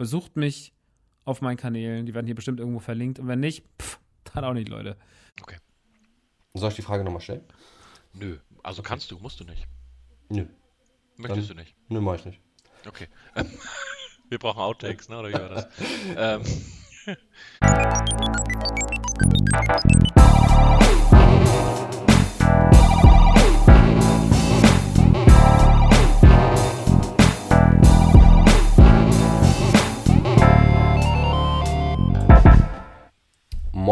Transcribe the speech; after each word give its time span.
besucht 0.00 0.34
mich 0.34 0.72
auf 1.26 1.42
meinen 1.42 1.58
Kanälen. 1.58 2.06
Die 2.06 2.14
werden 2.14 2.24
hier 2.24 2.34
bestimmt 2.34 2.58
irgendwo 2.58 2.78
verlinkt. 2.78 3.18
Und 3.18 3.28
wenn 3.28 3.38
nicht, 3.40 3.66
pff, 3.78 4.00
dann 4.32 4.44
auch 4.44 4.54
nicht, 4.54 4.70
Leute. 4.70 4.96
Okay. 5.42 5.58
Soll 6.54 6.70
ich 6.70 6.76
die 6.76 6.80
Frage 6.82 7.04
nochmal 7.04 7.20
stellen? 7.20 7.44
Nö. 8.14 8.38
Also 8.62 8.80
kannst 8.80 9.10
du, 9.10 9.18
musst 9.18 9.40
du 9.40 9.44
nicht. 9.44 9.66
Nö. 10.30 10.46
Möchtest 11.18 11.50
Dann- 11.50 11.56
du 11.58 11.62
nicht? 11.62 11.76
Nö, 11.90 12.00
mach 12.00 12.14
ich 12.14 12.24
nicht. 12.24 12.40
Okay. 12.88 13.08
Wir 14.30 14.38
brauchen 14.38 14.60
Outtakes, 14.60 15.10
ne? 15.10 15.18
Oder 15.18 15.28
wie 15.28 15.34
war 15.34 15.48
das? 15.50 15.68
ähm, 16.16 16.42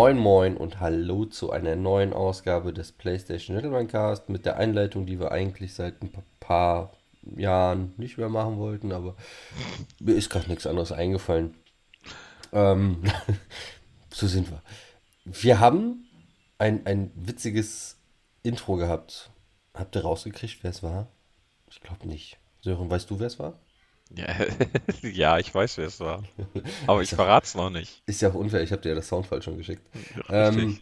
Moin 0.09 0.17
Moin 0.17 0.57
und 0.57 0.81
hallo 0.81 1.27
zu 1.27 1.51
einer 1.51 1.77
neuen 1.77 2.15
Ausgabe 2.15 2.73
des 2.73 2.93
PlayStation 2.93 3.55
Gentleman 3.57 3.89
Cast 3.89 4.31
mit 4.31 4.47
der 4.47 4.57
Einleitung, 4.57 5.05
die 5.05 5.21
wir 5.21 5.33
eigentlich 5.33 5.75
seit 5.75 6.01
ein 6.03 6.11
pa- 6.11 6.23
paar 6.41 6.93
Jahren 7.37 7.93
nicht 7.99 8.17
mehr 8.17 8.31
machen 8.31 8.57
wollten, 8.57 8.93
aber 8.93 9.17
mir 10.01 10.15
ist 10.15 10.31
gerade 10.31 10.49
nichts 10.49 10.67
anderes 10.67 10.93
eingefallen. 10.93 11.53
Ähm, 12.55 13.03
so 14.11 14.27
sind 14.27 14.51
wir. 14.51 14.63
Wir 15.27 15.61
haben 15.61 16.09
ein, 16.57 16.87
ein 16.87 17.11
witziges 17.15 17.99
Intro 18.43 18.77
gehabt. 18.77 19.29
Habt 19.75 19.95
ihr 19.95 20.05
rausgekriegt, 20.05 20.61
wer 20.63 20.71
es 20.71 20.83
war? 20.83 21.09
Ich 21.71 21.83
glaube 21.83 22.09
nicht. 22.09 22.39
Sören, 22.63 22.89
weißt 22.91 23.11
du, 23.11 23.21
wer 23.21 23.27
es 23.27 23.39
war? 23.39 23.59
Ja, 24.15 24.27
ja, 25.03 25.39
ich 25.39 25.55
weiß, 25.55 25.79
wer 25.79 25.87
es 25.87 26.01
war. 26.01 26.23
Aber 26.87 27.03
ich 27.03 27.11
verrat's 27.11 27.55
noch 27.55 27.71
nicht. 27.71 28.03
Ist 28.07 28.23
ja 28.23 28.31
auch 28.31 28.35
unfair, 28.35 28.63
ich 28.63 28.73
habe 28.73 28.83
dir 28.83 28.91
ja 28.91 28.95
das 28.95 29.09
Soundfall 29.09 29.43
schon 29.43 29.57
geschickt. 29.57 29.83
Ähm, 30.29 30.79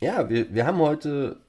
ja, 0.00 0.28
wir, 0.28 0.52
wir 0.54 0.66
haben 0.66 0.78
heute 0.78 1.40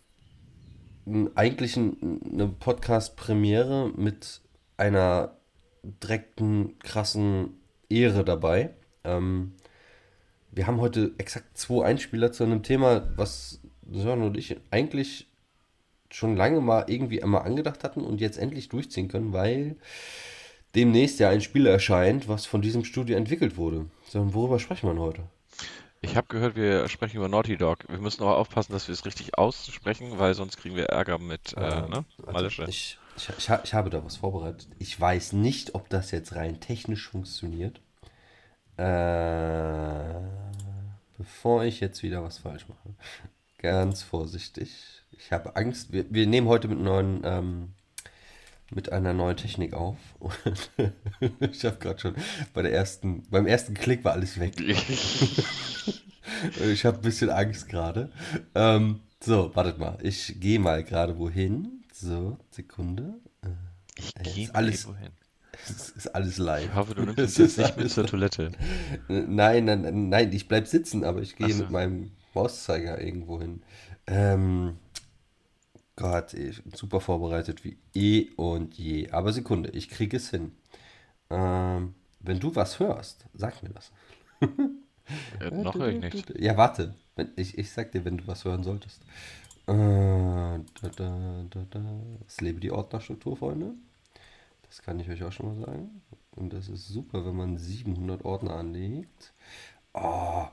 eigentlich 1.35 1.75
ein, 1.77 2.21
eine 2.31 2.47
Podcast-Premiere 2.47 3.91
mit 3.95 4.41
einer 4.77 5.37
direkten, 5.83 6.79
krassen 6.79 7.61
Ehre 7.89 8.23
dabei. 8.23 8.71
Ähm, 9.03 9.53
wir 10.51 10.67
haben 10.67 10.79
heute 10.79 11.13
exakt 11.17 11.57
zwei 11.57 11.85
Einspieler 11.85 12.31
zu 12.31 12.43
einem 12.43 12.63
Thema, 12.63 13.09
was 13.15 13.59
Sören 13.89 14.21
und 14.23 14.37
ich 14.37 14.57
eigentlich 14.71 15.27
schon 16.09 16.37
lange 16.37 16.61
mal 16.61 16.85
irgendwie 16.87 17.23
einmal 17.23 17.41
angedacht 17.41 17.83
hatten 17.83 18.01
und 18.01 18.21
jetzt 18.21 18.37
endlich 18.37 18.69
durchziehen 18.69 19.07
können, 19.07 19.33
weil 19.33 19.77
demnächst 20.75 21.19
ja 21.19 21.29
ein 21.29 21.41
Spiel 21.41 21.65
erscheint, 21.65 22.27
was 22.27 22.45
von 22.45 22.61
diesem 22.61 22.83
Studio 22.83 23.17
entwickelt 23.17 23.57
wurde. 23.57 23.85
So, 24.07 24.33
worüber 24.33 24.59
sprechen 24.59 24.93
wir 24.93 25.01
heute? 25.01 25.23
Ich 26.01 26.17
habe 26.17 26.27
gehört, 26.27 26.57
wir 26.57 26.89
sprechen 26.89 27.17
über 27.17 27.29
Naughty 27.29 27.55
Dog. 27.55 27.79
Wir 27.87 27.97
müssen 27.97 28.23
aber 28.23 28.37
aufpassen, 28.37 28.73
dass 28.73 28.89
wir 28.89 28.93
es 28.93 29.05
richtig 29.05 29.37
aussprechen, 29.37 30.19
weil 30.19 30.33
sonst 30.33 30.57
kriegen 30.57 30.75
wir 30.75 30.87
Ärger 30.87 31.17
mit, 31.17 31.53
äh, 31.55 31.61
ne? 31.61 32.03
Also 32.25 32.47
ich, 32.47 32.59
ich, 32.59 32.99
ich, 33.15 33.29
ich 33.63 33.73
habe 33.73 33.89
da 33.89 34.03
was 34.03 34.17
vorbereitet. 34.17 34.67
Ich 34.79 34.99
weiß 34.99 35.31
nicht, 35.31 35.75
ob 35.75 35.89
das 35.89 36.11
jetzt 36.11 36.35
rein 36.35 36.59
technisch 36.59 37.07
funktioniert. 37.07 37.79
Äh, 38.75 40.19
bevor 41.17 41.63
ich 41.63 41.79
jetzt 41.79 42.03
wieder 42.03 42.21
was 42.21 42.39
falsch 42.39 42.67
mache. 42.67 42.95
Ganz 43.59 44.03
vorsichtig. 44.03 45.03
Ich 45.11 45.31
habe 45.31 45.55
Angst. 45.55 45.93
Wir, 45.93 46.05
wir 46.09 46.27
nehmen 46.27 46.47
heute 46.47 46.67
mit 46.67 46.79
neuen, 46.79 47.21
ähm, 47.23 47.73
mit 48.75 48.91
einer 48.91 49.13
neuen 49.13 49.37
Technik 49.37 49.73
auf. 49.73 49.97
Und 50.19 50.71
ich 51.39 51.63
habe 51.65 51.77
gerade 51.77 51.99
schon 51.99 52.15
bei 52.53 52.61
der 52.61 52.73
ersten, 52.73 53.23
beim 53.29 53.45
ersten 53.47 53.73
Klick 53.73 54.03
war 54.03 54.13
alles 54.13 54.39
weg. 54.39 54.53
Ich 56.71 56.85
habe 56.85 56.97
ein 56.97 57.01
bisschen 57.01 57.29
Angst 57.29 57.69
gerade. 57.69 58.09
Ähm, 58.55 58.99
so, 59.21 59.55
wartet 59.55 59.77
mal. 59.77 59.97
Ich 60.01 60.39
gehe 60.39 60.59
mal 60.59 60.83
gerade 60.83 61.17
wohin. 61.17 61.83
So, 61.93 62.37
Sekunde. 62.49 63.15
Ich 63.97 64.15
Äh, 64.17 64.23
gehe 64.23 64.55
alles- 64.55 64.87
wohin. 64.87 65.09
Es 65.69 65.89
ist 65.89 66.07
alles 66.15 66.39
live. 66.39 66.65
Ich 66.65 66.73
hoffe, 66.75 66.95
du 66.95 67.03
nimmst 67.03 67.19
Es 67.19 67.37
jetzt 67.37 67.57
nicht 67.59 67.77
mit 67.77 67.91
zur 67.91 68.07
Toilette. 68.07 68.51
Nein, 69.07 69.65
nein, 69.65 69.81
nein, 69.81 70.09
nein, 70.09 70.33
ich 70.33 70.47
bleib 70.47 70.67
sitzen, 70.67 71.03
aber 71.03 71.21
ich 71.21 71.35
gehe 71.35 71.53
so. 71.53 71.63
mit 71.63 71.71
meinem 71.71 72.11
Mauszeiger 72.33 72.99
irgendwo 72.99 73.39
hin. 73.39 73.61
Ähm, 74.07 74.77
Gott, 75.95 76.33
ich 76.33 76.63
bin 76.63 76.73
super 76.73 76.99
vorbereitet 76.99 77.63
wie 77.63 77.77
eh 77.93 78.31
und 78.35 78.73
je. 78.75 79.11
Aber 79.11 79.31
Sekunde, 79.31 79.69
ich 79.71 79.89
kriege 79.89 80.17
es 80.17 80.29
hin. 80.29 80.53
Ähm, 81.29 81.93
wenn 82.19 82.39
du 82.39 82.55
was 82.55 82.79
hörst, 82.79 83.25
sag 83.33 83.61
mir 83.63 83.69
das. 83.69 83.91
Äh, 85.41 85.51
noch 85.51 85.75
höre 85.75 85.89
ich 85.89 85.99
nichts. 85.99 86.33
Ja, 86.37 86.55
warte. 86.55 86.95
Ich, 87.35 87.57
ich 87.57 87.69
sag 87.69 87.91
dir, 87.91 88.05
wenn 88.05 88.17
du 88.17 88.25
was 88.25 88.45
hören 88.45 88.63
solltest. 88.63 89.01
Äh, 89.67 89.73
da, 89.73 90.59
da, 90.95 91.45
da, 91.49 91.65
da. 91.69 91.99
Es 92.25 92.39
lebe 92.39 92.61
die 92.61 92.71
Ordnerstruktur, 92.71 93.35
Freunde. 93.35 93.73
Das 94.67 94.81
kann 94.81 94.99
ich 95.01 95.09
euch 95.09 95.21
auch 95.23 95.31
schon 95.33 95.47
mal 95.47 95.65
sagen. 95.65 96.01
Und 96.31 96.53
das 96.53 96.69
ist 96.69 96.87
super, 96.87 97.25
wenn 97.25 97.35
man 97.35 97.57
700 97.57 98.23
Ordner 98.23 98.55
anlegt. 98.55 99.33
Oh. 99.93 100.47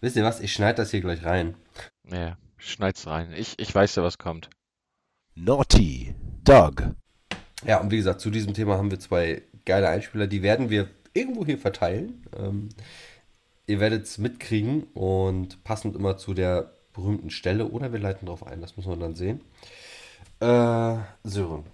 Wisst 0.00 0.16
ihr 0.16 0.24
was? 0.24 0.40
Ich 0.40 0.52
schneide 0.52 0.78
das 0.78 0.90
hier 0.90 1.00
gleich 1.00 1.24
rein. 1.24 1.54
Ja, 2.10 2.36
schneid's 2.64 3.06
rein. 3.06 3.32
Ich, 3.36 3.58
ich 3.58 3.74
weiß 3.74 3.96
ja, 3.96 4.02
was 4.02 4.18
kommt. 4.18 4.48
Naughty 5.34 6.14
Dog. 6.44 6.82
Ja, 7.64 7.80
und 7.80 7.90
wie 7.90 7.96
gesagt, 7.96 8.20
zu 8.20 8.30
diesem 8.30 8.54
Thema 8.54 8.76
haben 8.76 8.90
wir 8.90 9.00
zwei 9.00 9.42
geile 9.64 9.88
Einspieler. 9.88 10.26
Die 10.26 10.42
werden 10.42 10.70
wir 10.70 10.88
irgendwo 11.14 11.46
hier 11.46 11.58
verteilen. 11.58 12.26
Ähm, 12.36 12.68
ihr 13.66 13.80
werdet 13.80 14.04
es 14.04 14.18
mitkriegen 14.18 14.84
und 14.94 15.62
passend 15.64 15.94
immer 15.96 16.18
zu 16.18 16.34
der 16.34 16.72
berühmten 16.92 17.30
Stelle 17.30 17.66
oder 17.68 17.92
wir 17.92 18.00
leiten 18.00 18.26
darauf 18.26 18.46
ein. 18.46 18.60
Das 18.60 18.76
müssen 18.76 18.90
wir 18.90 18.96
dann 18.96 19.14
sehen. 19.14 19.40
Äh, 20.40 20.96
Sören, 21.24 21.64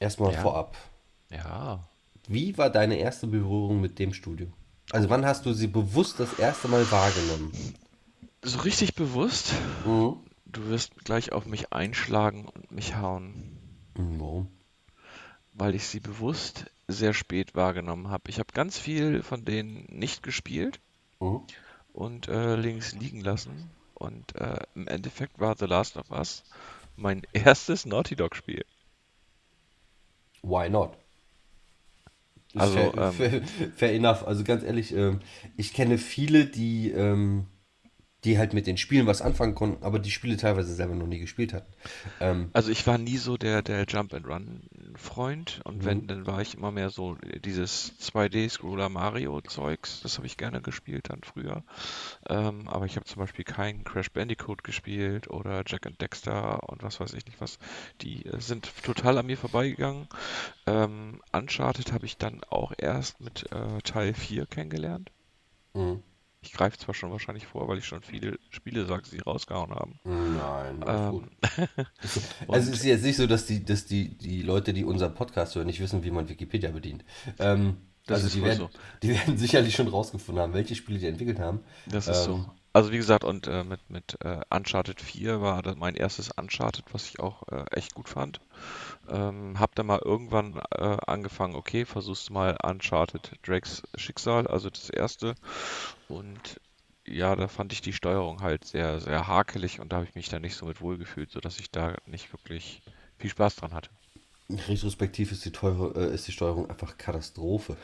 erstmal 0.00 0.32
Ja. 0.34 0.40
vorab. 0.40 0.76
Ja. 1.30 1.80
Wie 2.26 2.58
war 2.58 2.70
deine 2.70 2.96
erste 2.96 3.26
Berührung 3.26 3.80
mit 3.80 3.98
dem 3.98 4.12
Studio? 4.12 4.48
Also 4.90 5.08
wann 5.08 5.24
hast 5.24 5.46
du 5.46 5.52
sie 5.52 5.68
bewusst 5.68 6.18
das 6.18 6.38
erste 6.38 6.68
Mal 6.68 6.88
wahrgenommen? 6.90 7.52
So 8.42 8.60
richtig 8.60 8.94
bewusst, 8.94 9.52
Mhm. 9.84 10.24
du 10.46 10.66
wirst 10.68 11.04
gleich 11.04 11.32
auf 11.32 11.46
mich 11.46 11.72
einschlagen 11.72 12.46
und 12.48 12.70
mich 12.70 12.96
hauen, 12.96 13.58
Mhm, 13.96 14.20
Warum? 14.20 14.48
weil 15.52 15.74
ich 15.74 15.86
sie 15.86 16.00
bewusst 16.00 16.66
sehr 16.88 17.12
spät 17.14 17.54
wahrgenommen 17.54 18.08
habe. 18.08 18.30
Ich 18.30 18.38
habe 18.38 18.52
ganz 18.52 18.78
viel 18.78 19.22
von 19.22 19.44
denen 19.44 19.86
nicht 19.90 20.22
gespielt 20.22 20.80
Mhm. 21.20 21.42
und 21.92 22.28
äh, 22.28 22.56
links 22.56 22.92
liegen 22.92 23.20
lassen. 23.20 23.70
Und 23.94 24.34
äh, 24.36 24.60
im 24.74 24.88
Endeffekt 24.88 25.38
war 25.38 25.56
The 25.58 25.66
Last 25.66 25.96
of 25.96 26.10
Us 26.10 26.44
mein 26.96 27.22
erstes 27.32 27.84
Naughty 27.86 28.16
Dog 28.16 28.34
Spiel. 28.36 28.64
Why 30.42 30.68
not? 30.68 30.96
Also, 32.56 32.74
fair, 32.74 32.94
ähm, 32.94 33.12
fair, 33.12 33.42
fair 33.76 33.92
enough. 33.94 34.26
Also 34.26 34.44
ganz 34.44 34.62
ehrlich, 34.64 34.92
ähm, 34.92 35.20
ich 35.56 35.72
kenne 35.72 35.98
viele, 35.98 36.46
die, 36.46 36.90
ähm, 36.90 37.46
die 38.24 38.38
halt 38.38 38.52
mit 38.54 38.66
den 38.66 38.76
Spielen 38.76 39.06
was 39.06 39.22
anfangen 39.22 39.54
konnten, 39.54 39.82
aber 39.84 39.98
die 39.98 40.10
Spiele 40.10 40.36
teilweise 40.36 40.74
selber 40.74 40.94
noch 40.94 41.06
nie 41.06 41.18
gespielt 41.20 41.52
hatten. 41.54 41.72
Ähm, 42.20 42.52
Also 42.52 42.70
ich 42.70 42.86
war 42.86 42.98
nie 42.98 43.16
so 43.16 43.36
der, 43.36 43.62
der 43.62 43.84
Jump 43.88 44.12
and 44.14 44.26
Run 44.26 44.62
Freund 44.96 45.60
und 45.64 45.84
Mhm. 45.84 45.84
wenn, 45.84 46.06
dann 46.08 46.26
war 46.26 46.40
ich 46.42 46.54
immer 46.56 46.72
mehr 46.72 46.90
so 46.90 47.16
dieses 47.44 47.92
2D-Scroller 47.98 48.88
Mario 48.88 49.40
Zeugs, 49.42 50.00
das 50.02 50.16
habe 50.18 50.26
ich 50.26 50.36
gerne 50.36 50.60
gespielt 50.60 51.10
dann 51.10 51.22
früher. 51.22 51.62
Ähm, 52.28 52.68
aber 52.68 52.86
ich 52.86 52.96
habe 52.96 53.06
zum 53.06 53.20
Beispiel 53.20 53.44
keinen 53.44 53.84
Crash 53.84 54.10
Bandicoot 54.10 54.64
gespielt 54.64 55.28
oder 55.30 55.62
Jack 55.66 55.86
and 55.86 56.00
Dexter 56.00 56.68
und 56.68 56.82
was 56.82 57.00
weiß 57.00 57.14
ich 57.14 57.26
nicht 57.26 57.40
was. 57.40 57.58
Die 58.02 58.26
äh, 58.26 58.40
sind 58.40 58.72
total 58.82 59.18
an 59.18 59.26
mir 59.26 59.36
vorbeigegangen. 59.38 60.08
Ähm, 60.66 61.22
Uncharted 61.32 61.92
habe 61.92 62.06
ich 62.06 62.16
dann 62.18 62.42
auch 62.50 62.72
erst 62.78 63.20
mit 63.20 63.50
äh, 63.52 63.80
Teil 63.82 64.14
4 64.14 64.46
kennengelernt. 64.46 65.10
mhm. 65.74 66.02
Ich 66.42 66.52
greife 66.52 66.78
zwar 66.78 66.94
schon 66.94 67.10
wahrscheinlich 67.10 67.46
vor, 67.46 67.68
weil 67.68 67.78
ich 67.78 67.84
schon 67.84 68.02
viele 68.02 68.38
Spiele 68.48 68.86
sage, 68.86 69.02
die 69.12 69.18
rausgehauen 69.18 69.72
haben. 69.72 70.00
Nein. 70.04 70.82
Ähm, 70.86 71.30
Also 72.48 72.70
es 72.70 72.78
ist 72.78 72.84
jetzt 72.84 73.04
nicht 73.04 73.16
so, 73.16 73.26
dass 73.26 73.44
die, 73.46 73.62
dass 73.64 73.84
die, 73.84 74.16
die 74.16 74.42
Leute, 74.42 74.72
die 74.72 74.84
unseren 74.84 75.14
Podcast 75.14 75.54
hören, 75.54 75.66
nicht 75.66 75.80
wissen, 75.80 76.02
wie 76.02 76.10
man 76.10 76.28
Wikipedia 76.28 76.70
bedient. 76.70 77.04
Ähm, 77.38 77.76
Das 78.06 78.16
also 78.24 78.26
ist 78.28 78.36
die 78.36 78.42
werden, 78.42 78.58
so. 78.58 78.70
die 79.02 79.10
werden 79.10 79.36
sicherlich 79.36 79.74
schon 79.74 79.88
rausgefunden 79.88 80.42
haben, 80.42 80.54
welche 80.54 80.74
Spiele 80.74 80.98
die 80.98 81.06
entwickelt 81.06 81.38
haben. 81.38 81.60
Das 81.86 82.08
ist 82.08 82.18
Ähm, 82.20 82.24
so. 82.24 82.50
Also 82.72 82.92
wie 82.92 82.98
gesagt, 82.98 83.24
und 83.24 83.48
äh, 83.48 83.64
mit, 83.64 83.90
mit 83.90 84.16
äh, 84.24 84.40
Uncharted 84.48 85.00
4 85.00 85.40
war 85.40 85.60
das 85.62 85.76
mein 85.76 85.96
erstes 85.96 86.30
Uncharted, 86.30 86.84
was 86.92 87.08
ich 87.08 87.18
auch 87.18 87.42
äh, 87.48 87.64
echt 87.72 87.94
gut 87.94 88.08
fand. 88.08 88.40
Ähm, 89.08 89.58
hab 89.58 89.74
dann 89.74 89.86
mal 89.86 90.00
irgendwann 90.04 90.60
äh, 90.70 90.96
angefangen, 91.06 91.56
okay, 91.56 91.84
versuchst 91.84 92.30
mal 92.30 92.56
Uncharted 92.62 93.32
Drakes 93.42 93.82
Schicksal, 93.96 94.46
also 94.46 94.70
das 94.70 94.88
erste. 94.88 95.34
Und 96.08 96.60
ja, 97.06 97.34
da 97.34 97.48
fand 97.48 97.72
ich 97.72 97.80
die 97.80 97.92
Steuerung 97.92 98.40
halt 98.40 98.64
sehr, 98.64 99.00
sehr 99.00 99.26
hakelig 99.26 99.80
und 99.80 99.92
da 99.92 99.96
habe 99.96 100.06
ich 100.06 100.14
mich 100.14 100.28
dann 100.28 100.42
nicht 100.42 100.54
so 100.54 100.66
mit 100.66 100.80
wohlgefühlt, 100.80 101.30
sodass 101.32 101.58
ich 101.58 101.72
da 101.72 101.96
nicht 102.06 102.32
wirklich 102.32 102.82
viel 103.18 103.30
Spaß 103.30 103.56
dran 103.56 103.74
hatte. 103.74 103.90
Retrospektiv 104.48 105.32
ist 105.32 105.44
die, 105.44 105.52
teure, 105.52 105.92
äh, 106.10 106.14
ist 106.14 106.28
die 106.28 106.32
Steuerung 106.32 106.70
einfach 106.70 106.96
Katastrophe. 106.98 107.76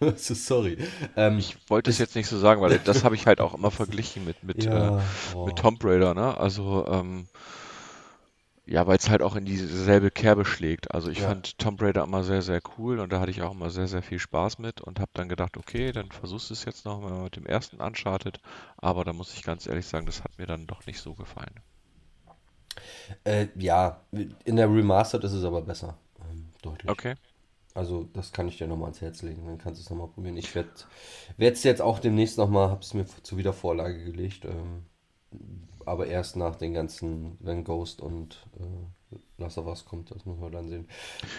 Sorry. 0.16 0.78
Ähm, 1.16 1.44
Ich 1.44 1.56
wollte 1.68 1.90
es 1.90 1.98
jetzt 1.98 2.14
nicht 2.16 2.28
so 2.28 2.38
sagen, 2.38 2.60
weil 2.60 2.78
das 2.80 3.02
habe 3.04 3.14
ich 3.16 3.26
halt 3.26 3.40
auch 3.40 3.54
immer 3.54 3.70
verglichen 3.72 4.24
mit, 4.24 4.42
mit, 4.44 4.66
ja, 4.66 4.72
äh, 4.72 4.92
oh. 5.24 5.44
mit 5.44 5.56
Tomb 5.56 5.82
Raider, 5.84 6.14
ne? 6.14 6.36
Also, 6.36 6.86
ähm, 6.86 7.28
ja, 8.64 8.86
weil 8.86 8.96
es 8.96 9.10
halt 9.10 9.20
auch 9.20 9.36
in 9.36 9.44
dieselbe 9.44 10.10
Kerbe 10.10 10.46
schlägt. 10.46 10.94
Also 10.94 11.10
ich 11.10 11.20
Ja. 11.20 11.22
fand 11.22 11.58
Tomb 11.58 11.82
Raider 11.82 12.04
immer 12.04 12.24
sehr, 12.24 12.40
sehr 12.40 12.62
cool 12.78 12.98
und 13.00 13.12
da 13.12 13.20
hatte 13.20 13.30
ich 13.30 13.42
auch 13.42 13.52
immer 13.52 13.68
sehr, 13.70 13.86
sehr 13.86 14.02
viel 14.02 14.18
Spaß 14.18 14.58
mit 14.58 14.80
und 14.80 14.98
habe 14.98 15.10
dann 15.14 15.28
gedacht, 15.28 15.56
okay, 15.58 15.92
dann 15.92 16.10
versuchst 16.10 16.48
du 16.48 16.54
es 16.54 16.64
jetzt 16.64 16.84
noch 16.86 17.00
mal 17.02 17.24
mit 17.24 17.36
dem 17.36 17.44
ersten 17.46 17.80
Uncharted, 17.82 18.40
aber 18.78 19.04
da 19.04 19.12
muss 19.12 19.34
ich 19.34 19.42
ganz 19.42 19.66
ehrlich 19.66 19.86
sagen, 19.86 20.06
das 20.06 20.24
hat 20.24 20.38
mir 20.38 20.46
dann 20.46 20.66
doch 20.66 20.86
nicht 20.86 21.00
so 21.00 21.14
gefallen. 21.14 21.60
Äh, 23.24 23.48
ja, 23.56 24.00
in 24.44 24.56
der 24.56 24.68
Remastered 24.72 25.24
ist 25.24 25.32
es 25.32 25.44
aber 25.44 25.62
besser. 25.62 25.96
Ähm, 26.30 26.48
deutlich. 26.62 26.98
Okay. 26.98 27.14
Also, 27.74 28.04
das 28.12 28.32
kann 28.32 28.48
ich 28.48 28.58
dir 28.58 28.66
nochmal 28.66 28.86
ans 28.88 29.00
Herz 29.00 29.22
legen. 29.22 29.46
Dann 29.46 29.58
kannst 29.58 29.80
du 29.80 29.84
es 29.84 29.90
nochmal 29.90 30.08
probieren. 30.08 30.36
Ich 30.36 30.54
werde 30.54 30.70
es 31.38 31.62
jetzt 31.64 31.82
auch 31.82 31.98
demnächst 32.00 32.38
nochmal, 32.38 32.70
habe 32.70 32.80
es 32.82 32.94
mir 32.94 33.06
zur 33.22 33.38
Wiedervorlage 33.38 34.04
gelegt. 34.04 34.44
Ähm, 34.44 34.84
aber 35.86 36.06
erst 36.06 36.36
nach 36.36 36.56
den 36.56 36.74
ganzen, 36.74 37.36
wenn 37.40 37.64
Ghost 37.64 38.00
und 38.00 38.46
äh, 38.58 39.16
Last 39.38 39.58
of 39.58 39.66
Us 39.66 39.84
kommt, 39.84 40.10
das 40.10 40.24
muss 40.24 40.38
man 40.38 40.52
dann 40.52 40.68
sehen. 40.68 40.86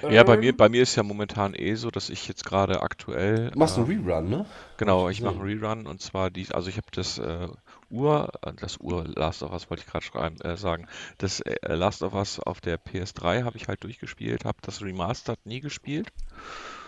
Ja, 0.08 0.24
bei 0.24 0.38
Ähm, 0.38 0.38
mir, 0.38 0.56
bei 0.56 0.70
mir 0.70 0.84
ist 0.84 0.96
ja 0.96 1.04
momentan 1.04 1.54
eh 1.56 1.76
so, 1.76 1.90
dass 1.92 2.10
ich 2.10 2.28
jetzt 2.28 2.44
gerade 2.46 2.82
aktuell 2.82 3.52
Du 3.54 3.60
machst 3.60 3.78
einen 3.78 3.88
ähm, 3.88 4.08
Rerun, 4.08 4.30
ne? 4.30 4.46
Genau, 4.78 5.10
ich 5.10 5.24
mache 5.24 5.42
einen. 5.42 5.44
Rerun 5.44 5.88
und 5.88 6.02
zwar 6.02 6.32
die, 6.32 6.48
also 6.54 6.70
ich 6.70 6.78
habe 6.78 6.88
das 6.94 7.18
äh, 7.20 7.50
Ur, 7.92 8.32
äh, 8.44 8.54
das 8.56 8.80
Ur 8.80 9.06
Last 9.08 9.44
of 9.44 9.52
Us 9.52 9.70
wollte 9.70 9.84
ich 9.86 9.90
gerade 9.92 10.06
schreiben, 10.06 10.40
äh, 10.42 10.58
sagen, 10.58 10.88
das 11.20 11.42
äh, 11.42 11.76
Last 11.76 12.04
of 12.04 12.14
Us 12.14 12.40
auf 12.40 12.62
der 12.62 12.78
PS3 12.78 13.44
habe 13.44 13.58
ich 13.58 13.68
halt 13.68 13.84
durchgespielt, 13.84 14.46
habe 14.46 14.60
das 14.62 14.82
Remastered 14.82 15.46
nie 15.46 15.62
gespielt 15.62 16.12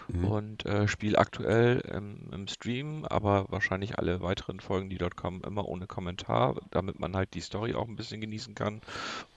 Mhm. 0.08 0.26
und 0.26 0.66
äh, 0.66 0.88
spiele 0.88 1.18
aktuell 1.18 1.80
im, 1.80 2.30
im 2.34 2.48
Stream, 2.48 3.06
aber 3.06 3.46
wahrscheinlich 3.50 3.98
alle 3.98 4.22
weiteren 4.22 4.60
Folgen, 4.60 4.90
die 4.90 4.98
dort 4.98 5.16
kommen, 5.16 5.42
immer 5.44 5.66
ohne 5.66 5.88
Kommentar, 5.88 6.56
damit 6.72 7.00
man 7.00 7.16
halt 7.16 7.34
die 7.34 7.42
Story 7.42 7.74
auch 7.74 7.88
ein 7.88 7.96
bisschen 7.96 8.20
genießen 8.22 8.56
kann 8.56 8.82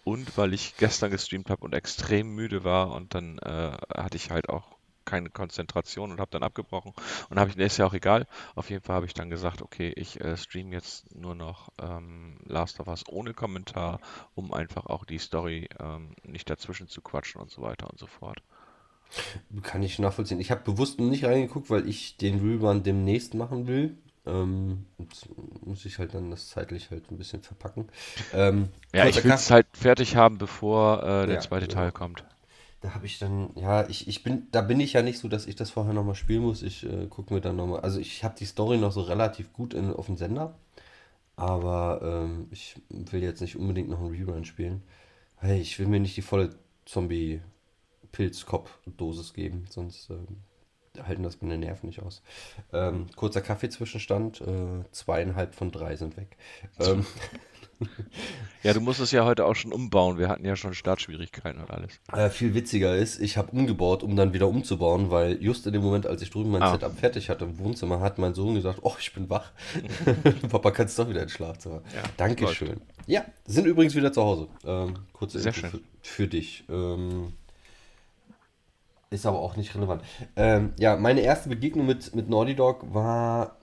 und 0.04 0.36
weil 0.38 0.54
ich 0.54 0.76
gestern 0.76 1.10
gestreamt 1.10 1.50
habe 1.50 1.64
und 1.64 1.74
extrem 1.74 2.34
müde 2.34 2.64
war 2.64 2.92
und 2.92 3.14
dann 3.14 3.38
äh, 3.38 3.76
hatte 3.96 4.16
ich 4.16 4.30
halt 4.30 4.48
auch 4.48 4.75
keine 5.06 5.30
Konzentration 5.30 6.12
und 6.12 6.20
habe 6.20 6.30
dann 6.32 6.42
abgebrochen 6.42 6.92
und 7.30 7.40
habe 7.40 7.50
ich, 7.50 7.56
ist 7.58 7.78
ja 7.78 7.86
auch 7.86 7.94
egal. 7.94 8.26
Auf 8.54 8.70
jeden 8.70 8.82
Fall 8.82 8.96
habe 8.96 9.06
ich 9.06 9.14
dann 9.14 9.30
gesagt, 9.30 9.62
okay, 9.62 9.92
ich 9.96 10.20
äh, 10.20 10.36
stream 10.36 10.72
jetzt 10.72 11.14
nur 11.16 11.34
noch 11.34 11.70
ähm, 11.80 12.38
Last 12.44 12.80
of 12.80 12.88
Us 12.88 13.04
ohne 13.08 13.34
Kommentar, 13.34 14.00
um 14.34 14.52
einfach 14.52 14.86
auch 14.86 15.04
die 15.06 15.18
Story 15.18 15.68
ähm, 15.80 16.14
nicht 16.24 16.50
dazwischen 16.50 16.88
zu 16.88 17.00
quatschen 17.02 17.40
und 17.40 17.50
so 17.50 17.62
weiter 17.62 17.88
und 17.90 17.98
so 17.98 18.06
fort. 18.06 18.42
Kann 19.62 19.82
ich 19.82 19.98
nachvollziehen. 19.98 20.40
Ich 20.40 20.50
habe 20.50 20.62
bewusst 20.64 20.98
nicht 21.00 21.24
reingeguckt, 21.24 21.70
weil 21.70 21.88
ich 21.88 22.16
den 22.16 22.40
Rerun 22.40 22.82
demnächst 22.82 23.34
machen 23.34 23.66
will. 23.66 23.96
Ähm, 24.26 24.86
muss 25.64 25.84
ich 25.84 25.98
halt 25.98 26.14
dann 26.14 26.30
das 26.30 26.48
zeitlich 26.48 26.90
halt 26.90 27.10
ein 27.10 27.18
bisschen 27.18 27.42
verpacken. 27.42 27.86
Ähm, 28.32 28.68
Ja, 28.92 29.06
ich 29.06 29.22
will 29.22 29.30
es 29.34 29.48
halt 29.52 29.68
fertig 29.76 30.16
haben, 30.16 30.38
bevor 30.38 31.02
äh, 31.04 31.26
der 31.28 31.38
Ja, 31.38 31.38
zweite 31.38 31.68
genau. 31.68 31.68
Teil 31.68 31.92
kommt. 31.92 32.24
Da 32.86 32.94
habe 32.94 33.04
ich 33.06 33.18
dann, 33.18 33.50
ja, 33.56 33.88
ich, 33.88 34.06
ich 34.06 34.22
bin, 34.22 34.46
da 34.52 34.60
bin 34.60 34.78
ich 34.78 34.92
ja 34.92 35.02
nicht 35.02 35.18
so, 35.18 35.26
dass 35.26 35.48
ich 35.48 35.56
das 35.56 35.72
vorher 35.72 35.92
nochmal 35.92 36.14
spielen 36.14 36.42
muss. 36.42 36.62
Ich 36.62 36.84
äh, 36.84 37.08
gucke 37.08 37.34
mir 37.34 37.40
dann 37.40 37.56
nochmal, 37.56 37.80
also 37.80 37.98
ich 37.98 38.22
habe 38.22 38.36
die 38.38 38.44
Story 38.44 38.78
noch 38.78 38.92
so 38.92 39.00
relativ 39.00 39.52
gut 39.52 39.74
in, 39.74 39.92
auf 39.92 40.06
dem 40.06 40.16
Sender, 40.16 40.56
aber 41.34 41.98
ähm, 42.00 42.46
ich 42.52 42.76
will 42.88 43.24
jetzt 43.24 43.40
nicht 43.40 43.56
unbedingt 43.56 43.88
noch 43.88 43.98
einen 43.98 44.14
Rerun 44.14 44.44
spielen. 44.44 44.84
Hey, 45.38 45.60
ich 45.60 45.80
will 45.80 45.88
mir 45.88 45.98
nicht 45.98 46.16
die 46.16 46.22
volle 46.22 46.50
Zombie-Pilzkopf-Dosis 46.84 49.34
geben, 49.34 49.64
sonst 49.68 50.08
ähm, 50.10 50.44
halten 51.02 51.24
das 51.24 51.42
meine 51.42 51.58
Nerven 51.58 51.88
nicht 51.88 52.02
aus. 52.02 52.22
Ähm, 52.72 53.08
kurzer 53.16 53.40
Kaffeezwischenstand, 53.40 54.42
äh, 54.42 54.84
zweieinhalb 54.92 55.56
von 55.56 55.72
drei 55.72 55.96
sind 55.96 56.16
weg. 56.16 56.36
Ähm, 56.78 57.04
Ja, 58.62 58.72
du 58.72 58.80
musst 58.80 58.98
es 58.98 59.12
ja 59.12 59.24
heute 59.24 59.44
auch 59.44 59.54
schon 59.54 59.72
umbauen. 59.72 60.18
Wir 60.18 60.28
hatten 60.28 60.44
ja 60.44 60.56
schon 60.56 60.74
Startschwierigkeiten 60.74 61.60
und 61.60 61.70
alles. 61.70 62.00
Äh, 62.12 62.30
viel 62.30 62.52
witziger 62.52 62.96
ist, 62.96 63.20
ich 63.20 63.36
habe 63.36 63.52
umgebaut, 63.52 64.02
um 64.02 64.16
dann 64.16 64.32
wieder 64.32 64.48
umzubauen, 64.48 65.08
weil 65.08 65.40
just 65.40 65.68
in 65.68 65.72
dem 65.72 65.82
Moment, 65.82 66.04
als 66.08 66.20
ich 66.22 66.30
drüben 66.30 66.50
mein 66.50 66.62
Ah. 66.62 66.72
Setup 66.72 66.98
fertig 66.98 67.30
hatte 67.30 67.44
im 67.44 67.60
Wohnzimmer, 67.60 68.00
hat 68.00 68.18
mein 68.18 68.34
Sohn 68.34 68.56
gesagt, 68.56 68.80
oh, 68.82 68.94
ich 68.98 69.12
bin 69.14 69.30
wach. 69.30 69.52
Papa, 70.50 70.72
kannst 70.72 70.98
du 70.98 71.02
doch 71.04 71.10
wieder 71.10 71.22
ins 71.22 71.30
Schlafzimmer. 71.32 71.82
Ja, 71.94 72.02
Dankeschön. 72.16 72.80
Ja, 73.06 73.24
sind 73.44 73.66
übrigens 73.68 73.94
wieder 73.94 74.12
zu 74.12 74.22
Hause. 74.22 74.48
Ähm, 74.64 74.94
kurze 75.12 75.38
Sehr 75.38 75.54
Info 75.54 75.60
schön. 75.68 75.70
für, 75.70 75.80
für 76.02 76.26
dich. 76.26 76.64
Ähm, 76.68 77.34
ist 79.10 79.26
aber 79.26 79.38
auch 79.38 79.54
nicht 79.56 79.72
relevant. 79.76 80.02
Ähm, 80.34 80.72
ja, 80.78 80.96
meine 80.96 81.20
erste 81.20 81.48
Begegnung 81.48 81.86
mit, 81.86 82.16
mit 82.16 82.28
Naughty 82.28 82.56
Dog 82.56 82.92
war 82.92 83.55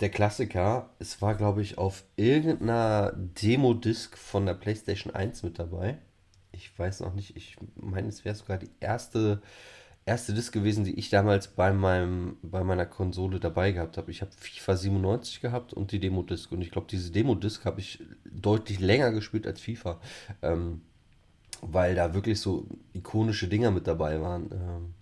der 0.00 0.10
Klassiker. 0.10 0.90
Es 0.98 1.22
war, 1.22 1.34
glaube 1.34 1.62
ich, 1.62 1.78
auf 1.78 2.04
irgendeiner 2.16 3.12
Demo-Disc 3.16 4.16
von 4.16 4.46
der 4.46 4.54
PlayStation 4.54 5.14
1 5.14 5.42
mit 5.42 5.58
dabei. 5.58 5.98
Ich 6.52 6.76
weiß 6.78 7.00
noch 7.00 7.14
nicht, 7.14 7.36
ich 7.36 7.56
meine, 7.76 8.08
es 8.08 8.24
wäre 8.24 8.34
sogar 8.34 8.58
die 8.58 8.70
erste, 8.80 9.40
erste 10.04 10.34
Disc 10.34 10.52
gewesen, 10.52 10.84
die 10.84 10.98
ich 10.98 11.10
damals 11.10 11.48
bei, 11.48 11.72
meinem, 11.72 12.36
bei 12.42 12.64
meiner 12.64 12.86
Konsole 12.86 13.40
dabei 13.40 13.72
gehabt 13.72 13.96
habe. 13.96 14.10
Ich 14.10 14.20
habe 14.20 14.32
FIFA 14.32 14.76
97 14.76 15.40
gehabt 15.40 15.72
und 15.72 15.92
die 15.92 16.00
Demo-Disc. 16.00 16.52
Und 16.52 16.62
ich 16.62 16.70
glaube, 16.70 16.88
diese 16.90 17.10
Demo-Disc 17.10 17.64
habe 17.64 17.80
ich 17.80 18.02
deutlich 18.30 18.80
länger 18.80 19.12
gespielt 19.12 19.46
als 19.46 19.60
FIFA. 19.60 20.00
Ähm, 20.42 20.82
weil 21.60 21.94
da 21.94 22.14
wirklich 22.14 22.40
so 22.40 22.68
ikonische 22.92 23.48
Dinger 23.48 23.70
mit 23.70 23.86
dabei 23.86 24.20
waren. 24.20 24.50
Ähm, 24.52 24.94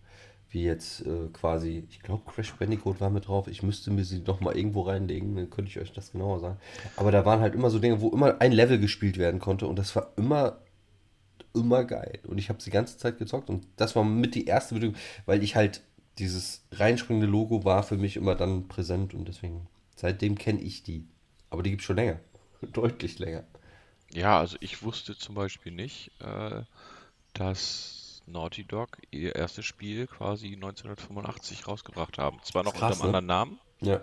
wie 0.56 0.64
jetzt 0.64 1.04
äh, 1.04 1.28
quasi, 1.34 1.84
ich 1.90 2.00
glaube, 2.00 2.22
Crash 2.32 2.54
Bandicoot 2.54 2.98
war 2.98 3.10
mit 3.10 3.28
drauf. 3.28 3.46
Ich 3.46 3.62
müsste 3.62 3.90
mir 3.90 4.04
sie 4.04 4.20
noch 4.20 4.40
mal 4.40 4.56
irgendwo 4.56 4.80
reinlegen, 4.80 5.36
dann 5.36 5.50
könnte 5.50 5.70
ich 5.70 5.78
euch 5.78 5.92
das 5.92 6.12
genauer 6.12 6.40
sagen. 6.40 6.56
Aber 6.96 7.12
da 7.12 7.26
waren 7.26 7.40
halt 7.40 7.54
immer 7.54 7.68
so 7.68 7.78
Dinge, 7.78 8.00
wo 8.00 8.08
immer 8.08 8.40
ein 8.40 8.52
Level 8.52 8.78
gespielt 8.78 9.18
werden 9.18 9.38
konnte 9.38 9.66
und 9.66 9.78
das 9.78 9.94
war 9.94 10.14
immer, 10.16 10.56
immer 11.54 11.84
geil. 11.84 12.20
Und 12.26 12.38
ich 12.38 12.48
habe 12.48 12.58
die 12.58 12.70
ganze 12.70 12.96
Zeit 12.96 13.18
gezockt 13.18 13.50
und 13.50 13.66
das 13.76 13.94
war 13.96 14.02
mit 14.02 14.34
die 14.34 14.46
erste 14.46 14.74
Video, 14.74 14.94
weil 15.26 15.42
ich 15.42 15.56
halt 15.56 15.82
dieses 16.18 16.64
reinspringende 16.72 17.26
Logo 17.26 17.64
war 17.64 17.82
für 17.82 17.98
mich 17.98 18.16
immer 18.16 18.34
dann 18.34 18.66
präsent 18.66 19.12
und 19.12 19.28
deswegen, 19.28 19.66
seitdem 19.94 20.38
kenne 20.38 20.62
ich 20.62 20.82
die. 20.82 21.06
Aber 21.50 21.62
die 21.62 21.68
gibt 21.68 21.82
es 21.82 21.86
schon 21.86 21.96
länger. 21.96 22.18
Deutlich 22.72 23.18
länger. 23.18 23.44
Ja, 24.10 24.38
also 24.38 24.56
ich 24.60 24.82
wusste 24.82 25.18
zum 25.18 25.34
Beispiel 25.34 25.72
nicht, 25.72 26.12
äh, 26.20 26.62
dass 27.34 27.95
Naughty 28.26 28.64
Dog 28.64 28.98
ihr 29.10 29.34
erstes 29.34 29.64
Spiel 29.64 30.06
quasi 30.06 30.54
1985 30.54 31.66
rausgebracht 31.68 32.18
haben. 32.18 32.38
Zwar 32.42 32.64
noch 32.64 32.74
Krass, 32.74 33.00
unter 33.00 33.18
einem 33.18 33.26
ne? 33.26 33.34
anderen 33.34 33.58
Namen, 33.58 33.60
Ja. 33.80 34.00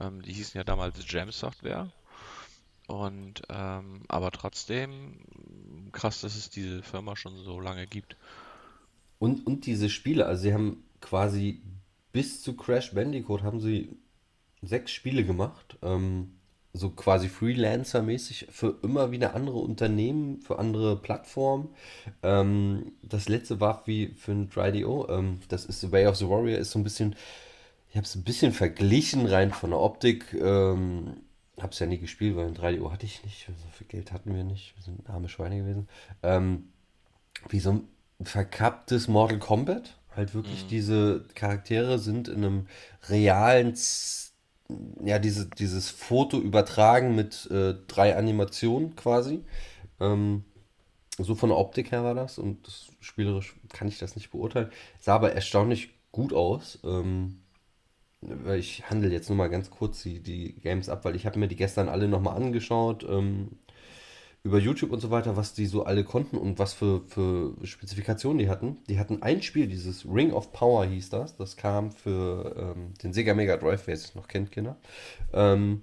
ähm, 0.00 0.22
die 0.22 0.32
hießen 0.32 0.58
ja 0.58 0.64
damals 0.64 0.96
Jam 1.10 1.30
Software. 1.32 1.90
Und 2.86 3.42
ähm, 3.48 4.02
aber 4.08 4.30
trotzdem 4.30 5.18
krass, 5.92 6.20
dass 6.20 6.36
es 6.36 6.50
diese 6.50 6.82
Firma 6.82 7.16
schon 7.16 7.36
so 7.42 7.58
lange 7.58 7.86
gibt. 7.86 8.16
Und, 9.18 9.46
und 9.46 9.66
diese 9.66 9.88
Spiele, 9.90 10.26
also 10.26 10.42
sie 10.42 10.54
haben 10.54 10.84
quasi 11.00 11.62
bis 12.12 12.42
zu 12.42 12.54
Crash 12.56 12.94
Bandicoot 12.94 13.42
haben 13.42 13.60
sie 13.60 13.96
sechs 14.62 14.92
Spiele 14.92 15.24
gemacht, 15.24 15.76
ähm, 15.82 16.32
so 16.76 16.90
quasi 16.90 17.28
Freelancer-mäßig 17.28 18.48
für 18.50 18.78
immer 18.82 19.10
wieder 19.10 19.34
andere 19.34 19.58
Unternehmen, 19.58 20.40
für 20.40 20.58
andere 20.58 20.96
Plattformen. 20.96 21.68
Ähm, 22.22 22.92
das 23.02 23.28
letzte 23.28 23.60
war 23.60 23.82
wie 23.86 24.08
für 24.08 24.32
ein 24.32 24.48
3DO, 24.50 25.08
ähm, 25.08 25.40
das 25.48 25.64
ist 25.66 25.80
The 25.80 25.92
Way 25.92 26.06
of 26.06 26.16
the 26.16 26.28
Warrior, 26.28 26.58
ist 26.58 26.70
so 26.72 26.78
ein 26.78 26.84
bisschen, 26.84 27.16
ich 27.90 27.96
habe 27.96 28.04
es 28.04 28.14
ein 28.14 28.24
bisschen 28.24 28.52
verglichen 28.52 29.26
rein 29.26 29.52
von 29.52 29.70
der 29.70 29.80
Optik. 29.80 30.34
Ähm, 30.34 31.16
habe 31.60 31.72
es 31.72 31.78
ja 31.78 31.86
nie 31.86 31.98
gespielt, 31.98 32.36
weil 32.36 32.46
ein 32.48 32.54
3DO 32.54 32.92
hatte 32.92 33.06
ich 33.06 33.24
nicht, 33.24 33.46
so 33.46 33.68
viel 33.72 33.86
Geld 33.86 34.12
hatten 34.12 34.34
wir 34.34 34.44
nicht, 34.44 34.74
wir 34.76 34.82
sind 34.82 35.08
arme 35.08 35.28
Schweine 35.28 35.56
gewesen. 35.58 35.88
Ähm, 36.22 36.64
wie 37.48 37.60
so 37.60 37.70
ein 37.72 37.88
verkapptes 38.22 39.08
Mortal 39.08 39.38
Kombat. 39.38 39.98
Halt 40.14 40.34
wirklich 40.34 40.66
diese 40.66 41.26
Charaktere 41.34 41.98
sind 41.98 42.28
in 42.28 42.36
einem 42.44 42.66
realen, 43.08 43.74
Z- 43.74 44.25
ja, 45.04 45.18
diese, 45.18 45.48
dieses 45.48 45.90
Foto 45.90 46.38
übertragen 46.38 47.14
mit 47.14 47.48
äh, 47.50 47.74
drei 47.86 48.16
Animationen 48.16 48.96
quasi. 48.96 49.44
Ähm, 50.00 50.44
so 51.18 51.34
von 51.34 51.48
der 51.50 51.58
Optik 51.58 51.92
her 51.92 52.04
war 52.04 52.14
das 52.14 52.38
und 52.38 52.66
das, 52.66 52.88
spielerisch 53.00 53.56
kann 53.72 53.88
ich 53.88 53.98
das 53.98 54.16
nicht 54.16 54.30
beurteilen. 54.30 54.70
Sah 55.00 55.14
aber 55.14 55.32
erstaunlich 55.32 55.90
gut 56.12 56.32
aus. 56.32 56.78
Ähm, 56.84 57.42
ich 58.56 58.88
handle 58.90 59.10
jetzt 59.10 59.28
nur 59.28 59.36
mal 59.36 59.48
ganz 59.48 59.70
kurz 59.70 60.02
die, 60.02 60.20
die 60.22 60.54
Games 60.54 60.88
ab, 60.88 61.04
weil 61.04 61.16
ich 61.16 61.26
habe 61.26 61.38
mir 61.38 61.48
die 61.48 61.56
gestern 61.56 61.88
alle 61.88 62.08
nochmal 62.08 62.36
angeschaut. 62.36 63.06
Ähm, 63.08 63.58
über 64.46 64.58
YouTube 64.58 64.92
und 64.92 65.00
so 65.00 65.10
weiter, 65.10 65.36
was 65.36 65.54
die 65.54 65.66
so 65.66 65.84
alle 65.84 66.04
konnten 66.04 66.38
und 66.38 66.58
was 66.58 66.72
für, 66.72 67.02
für 67.02 67.54
Spezifikationen 67.64 68.38
die 68.38 68.48
hatten. 68.48 68.78
Die 68.88 68.98
hatten 68.98 69.22
ein 69.22 69.42
Spiel, 69.42 69.66
dieses 69.66 70.06
Ring 70.06 70.32
of 70.32 70.52
Power 70.52 70.86
hieß 70.86 71.10
das. 71.10 71.36
Das 71.36 71.56
kam 71.56 71.90
für 71.90 72.74
ähm, 72.76 72.94
den 73.02 73.12
Sega 73.12 73.34
Mega 73.34 73.56
Drive, 73.56 73.86
wer 73.86 73.94
es 73.94 74.14
noch 74.14 74.28
kennt, 74.28 74.52
Kinder. 74.52 74.76
Ähm, 75.32 75.82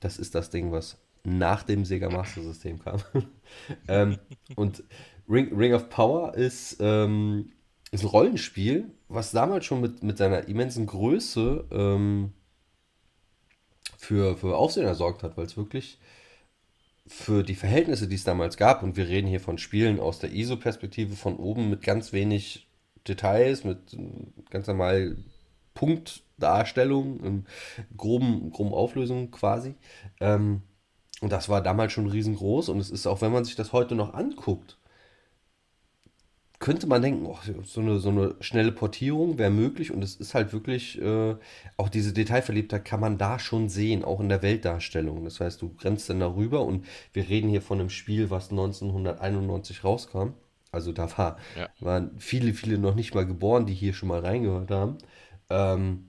das 0.00 0.18
ist 0.18 0.34
das 0.34 0.50
Ding, 0.50 0.72
was 0.72 0.98
nach 1.22 1.62
dem 1.62 1.84
Sega 1.84 2.10
Master 2.10 2.42
System 2.42 2.80
kam. 2.80 3.00
ähm, 3.88 4.18
und 4.56 4.82
Ring, 5.28 5.56
Ring 5.56 5.72
of 5.72 5.88
Power 5.88 6.34
ist 6.34 6.78
ähm, 6.80 7.52
ist 7.92 8.04
ein 8.04 8.08
Rollenspiel, 8.08 8.92
was 9.08 9.32
damals 9.32 9.64
schon 9.64 9.80
mit, 9.80 10.02
mit 10.02 10.18
seiner 10.18 10.48
immensen 10.48 10.86
Größe 10.86 11.66
ähm, 11.70 12.32
für, 13.98 14.36
für 14.36 14.56
Aufsehen 14.56 14.86
ersorgt 14.86 15.22
hat, 15.22 15.36
weil 15.36 15.46
es 15.46 15.56
wirklich 15.56 15.98
für 17.06 17.42
die 17.42 17.54
Verhältnisse, 17.54 18.08
die 18.08 18.14
es 18.14 18.24
damals 18.24 18.56
gab, 18.56 18.82
und 18.82 18.96
wir 18.96 19.08
reden 19.08 19.26
hier 19.26 19.40
von 19.40 19.58
Spielen 19.58 20.00
aus 20.00 20.18
der 20.18 20.32
ISO-Perspektive 20.32 21.16
von 21.16 21.36
oben 21.36 21.70
mit 21.70 21.82
ganz 21.82 22.12
wenig 22.12 22.68
Details, 23.06 23.64
mit 23.64 23.96
ganz 24.50 24.66
normal 24.66 25.16
Punktdarstellung, 25.74 27.20
in 27.20 27.46
groben, 27.96 28.50
groben 28.50 28.74
Auflösungen 28.74 29.30
quasi. 29.30 29.74
Ähm, 30.20 30.62
und 31.20 31.32
das 31.32 31.48
war 31.48 31.62
damals 31.62 31.92
schon 31.92 32.06
riesengroß 32.06 32.70
und 32.70 32.78
es 32.78 32.90
ist 32.90 33.06
auch, 33.06 33.20
wenn 33.20 33.32
man 33.32 33.44
sich 33.44 33.56
das 33.56 33.72
heute 33.72 33.94
noch 33.94 34.14
anguckt, 34.14 34.78
könnte 36.60 36.86
man 36.86 37.02
denken, 37.02 37.26
oh, 37.26 37.38
so, 37.64 37.80
eine, 37.80 37.98
so 37.98 38.10
eine 38.10 38.36
schnelle 38.40 38.72
Portierung 38.72 39.38
wäre 39.38 39.50
möglich 39.50 39.92
und 39.92 40.02
es 40.04 40.16
ist 40.16 40.34
halt 40.34 40.52
wirklich, 40.52 41.00
äh, 41.00 41.36
auch 41.78 41.88
diese 41.88 42.12
Detailverliebtheit 42.12 42.84
kann 42.84 43.00
man 43.00 43.18
da 43.18 43.38
schon 43.38 43.68
sehen, 43.70 44.04
auch 44.04 44.20
in 44.20 44.28
der 44.28 44.42
Weltdarstellung. 44.42 45.24
Das 45.24 45.40
heißt, 45.40 45.62
du 45.62 45.74
grenzt 45.74 46.10
dann 46.10 46.20
darüber 46.20 46.62
und 46.64 46.86
wir 47.14 47.28
reden 47.28 47.48
hier 47.50 47.62
von 47.62 47.80
einem 47.80 47.90
Spiel, 47.90 48.30
was 48.30 48.50
1991 48.52 49.84
rauskam. 49.84 50.34
Also 50.72 50.92
da 50.92 51.16
war, 51.18 51.38
Ja. 51.56 51.68
waren 51.80 52.12
viele, 52.18 52.54
viele 52.54 52.78
noch 52.78 52.94
nicht 52.94 53.14
mal 53.14 53.26
geboren, 53.26 53.66
die 53.66 53.74
hier 53.74 53.94
schon 53.94 54.08
mal 54.10 54.20
reingehört 54.20 54.70
haben. 54.70 54.98
Ähm, 55.48 56.08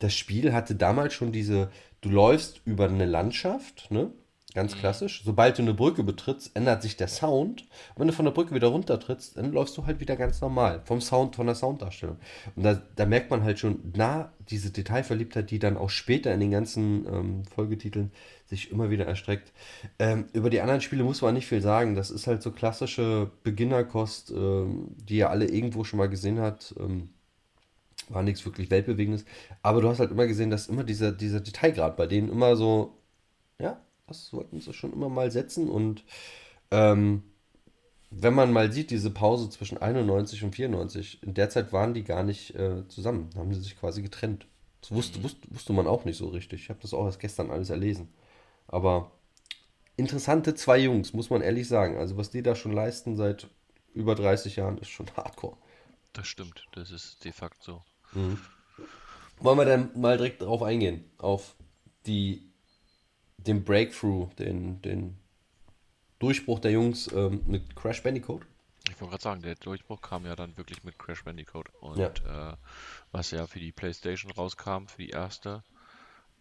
das 0.00 0.14
Spiel 0.14 0.52
hatte 0.52 0.74
damals 0.74 1.14
schon 1.14 1.32
diese, 1.32 1.70
du 2.00 2.10
läufst 2.10 2.60
über 2.66 2.88
eine 2.88 3.06
Landschaft, 3.06 3.90
ne? 3.90 4.12
Ganz 4.54 4.76
klassisch. 4.76 5.22
Sobald 5.24 5.58
du 5.58 5.62
eine 5.62 5.74
Brücke 5.74 6.04
betrittst, 6.04 6.54
ändert 6.54 6.80
sich 6.80 6.96
der 6.96 7.08
Sound. 7.08 7.62
Und 7.62 8.00
wenn 8.00 8.06
du 8.06 8.12
von 8.12 8.24
der 8.24 8.30
Brücke 8.30 8.54
wieder 8.54 8.68
runtertrittst, 8.68 9.36
dann 9.36 9.50
läufst 9.50 9.76
du 9.76 9.84
halt 9.84 9.98
wieder 9.98 10.14
ganz 10.14 10.40
normal. 10.40 10.80
Vom 10.84 11.00
Sound, 11.00 11.34
von 11.34 11.46
der 11.46 11.56
Sounddarstellung. 11.56 12.18
Und 12.54 12.62
da, 12.62 12.80
da 12.94 13.04
merkt 13.04 13.30
man 13.30 13.42
halt 13.42 13.58
schon, 13.58 13.80
na, 13.96 14.32
diese 14.48 14.70
Detailverliebtheit, 14.70 15.50
die 15.50 15.58
dann 15.58 15.76
auch 15.76 15.90
später 15.90 16.32
in 16.32 16.38
den 16.38 16.52
ganzen 16.52 17.04
ähm, 17.06 17.42
Folgetiteln 17.52 18.12
sich 18.46 18.70
immer 18.70 18.90
wieder 18.90 19.06
erstreckt. 19.06 19.52
Ähm, 19.98 20.26
über 20.32 20.50
die 20.50 20.60
anderen 20.60 20.80
Spiele 20.80 21.02
muss 21.02 21.20
man 21.20 21.34
nicht 21.34 21.48
viel 21.48 21.60
sagen. 21.60 21.96
Das 21.96 22.12
ist 22.12 22.28
halt 22.28 22.40
so 22.40 22.52
klassische 22.52 23.32
Beginnerkost, 23.42 24.30
ähm, 24.30 24.94
die 25.08 25.16
ja 25.16 25.30
alle 25.30 25.46
irgendwo 25.48 25.82
schon 25.82 25.98
mal 25.98 26.08
gesehen 26.08 26.38
hat. 26.38 26.72
Ähm, 26.78 27.08
war 28.08 28.22
nichts 28.22 28.44
wirklich 28.44 28.70
Weltbewegendes. 28.70 29.24
Aber 29.62 29.80
du 29.80 29.88
hast 29.88 29.98
halt 29.98 30.12
immer 30.12 30.28
gesehen, 30.28 30.50
dass 30.50 30.68
immer 30.68 30.84
dieser, 30.84 31.10
dieser 31.10 31.40
Detailgrad 31.40 31.96
bei 31.96 32.06
denen 32.06 32.28
immer 32.28 32.54
so, 32.54 32.98
ja, 33.58 33.80
das 34.06 34.26
sollten 34.26 34.60
sie 34.60 34.72
schon 34.72 34.92
immer 34.92 35.08
mal 35.08 35.30
setzen. 35.30 35.68
Und 35.68 36.04
ähm, 36.70 37.22
wenn 38.10 38.34
man 38.34 38.52
mal 38.52 38.72
sieht, 38.72 38.90
diese 38.90 39.10
Pause 39.10 39.50
zwischen 39.50 39.78
91 39.78 40.44
und 40.44 40.54
94, 40.54 41.22
in 41.22 41.34
der 41.34 41.50
Zeit 41.50 41.72
waren 41.72 41.94
die 41.94 42.04
gar 42.04 42.22
nicht 42.22 42.54
äh, 42.54 42.86
zusammen, 42.88 43.30
Da 43.34 43.40
haben 43.40 43.52
sie 43.54 43.60
sich 43.60 43.78
quasi 43.78 44.02
getrennt. 44.02 44.46
Das 44.80 44.92
wusste, 44.92 45.22
wusste, 45.22 45.48
wusste 45.50 45.72
man 45.72 45.86
auch 45.86 46.04
nicht 46.04 46.18
so 46.18 46.28
richtig. 46.28 46.62
Ich 46.62 46.68
habe 46.68 46.80
das 46.82 46.92
auch 46.92 47.06
erst 47.06 47.20
gestern 47.20 47.50
alles 47.50 47.70
erlesen. 47.70 48.12
Aber 48.68 49.12
interessante 49.96 50.54
zwei 50.54 50.78
Jungs, 50.78 51.12
muss 51.12 51.30
man 51.30 51.40
ehrlich 51.40 51.68
sagen. 51.68 51.96
Also 51.96 52.16
was 52.16 52.30
die 52.30 52.42
da 52.42 52.54
schon 52.54 52.72
leisten 52.72 53.16
seit 53.16 53.48
über 53.94 54.14
30 54.14 54.56
Jahren, 54.56 54.78
ist 54.78 54.90
schon 54.90 55.06
hardcore. 55.16 55.56
Das 56.12 56.28
stimmt, 56.28 56.68
das 56.72 56.90
ist 56.90 57.24
de 57.24 57.32
facto 57.32 57.82
so. 58.12 58.38
Wollen 59.40 59.58
wir 59.58 59.64
dann 59.64 59.90
mal 60.00 60.16
direkt 60.16 60.42
darauf 60.42 60.62
eingehen, 60.62 61.04
auf 61.18 61.56
die, 62.06 62.52
den 63.46 63.64
Breakthrough, 63.64 64.32
den, 64.34 64.80
den 64.82 65.16
Durchbruch 66.18 66.60
der 66.60 66.72
Jungs 66.72 67.10
ähm, 67.12 67.42
mit 67.46 67.76
Crash 67.76 68.02
Bandicoot? 68.02 68.42
Ich 68.88 69.00
wollte 69.00 69.10
gerade 69.12 69.22
sagen, 69.22 69.42
der 69.42 69.54
Durchbruch 69.54 70.00
kam 70.02 70.26
ja 70.26 70.36
dann 70.36 70.56
wirklich 70.56 70.84
mit 70.84 70.98
Crash 70.98 71.24
Bandicoot 71.24 71.68
und 71.80 71.98
Ja. 71.98 72.52
äh, 72.52 72.56
was 73.12 73.30
ja 73.30 73.46
für 73.46 73.58
die 73.58 73.72
PlayStation 73.72 74.30
rauskam, 74.30 74.86
für 74.86 75.02
die 75.02 75.10
erste. 75.10 75.62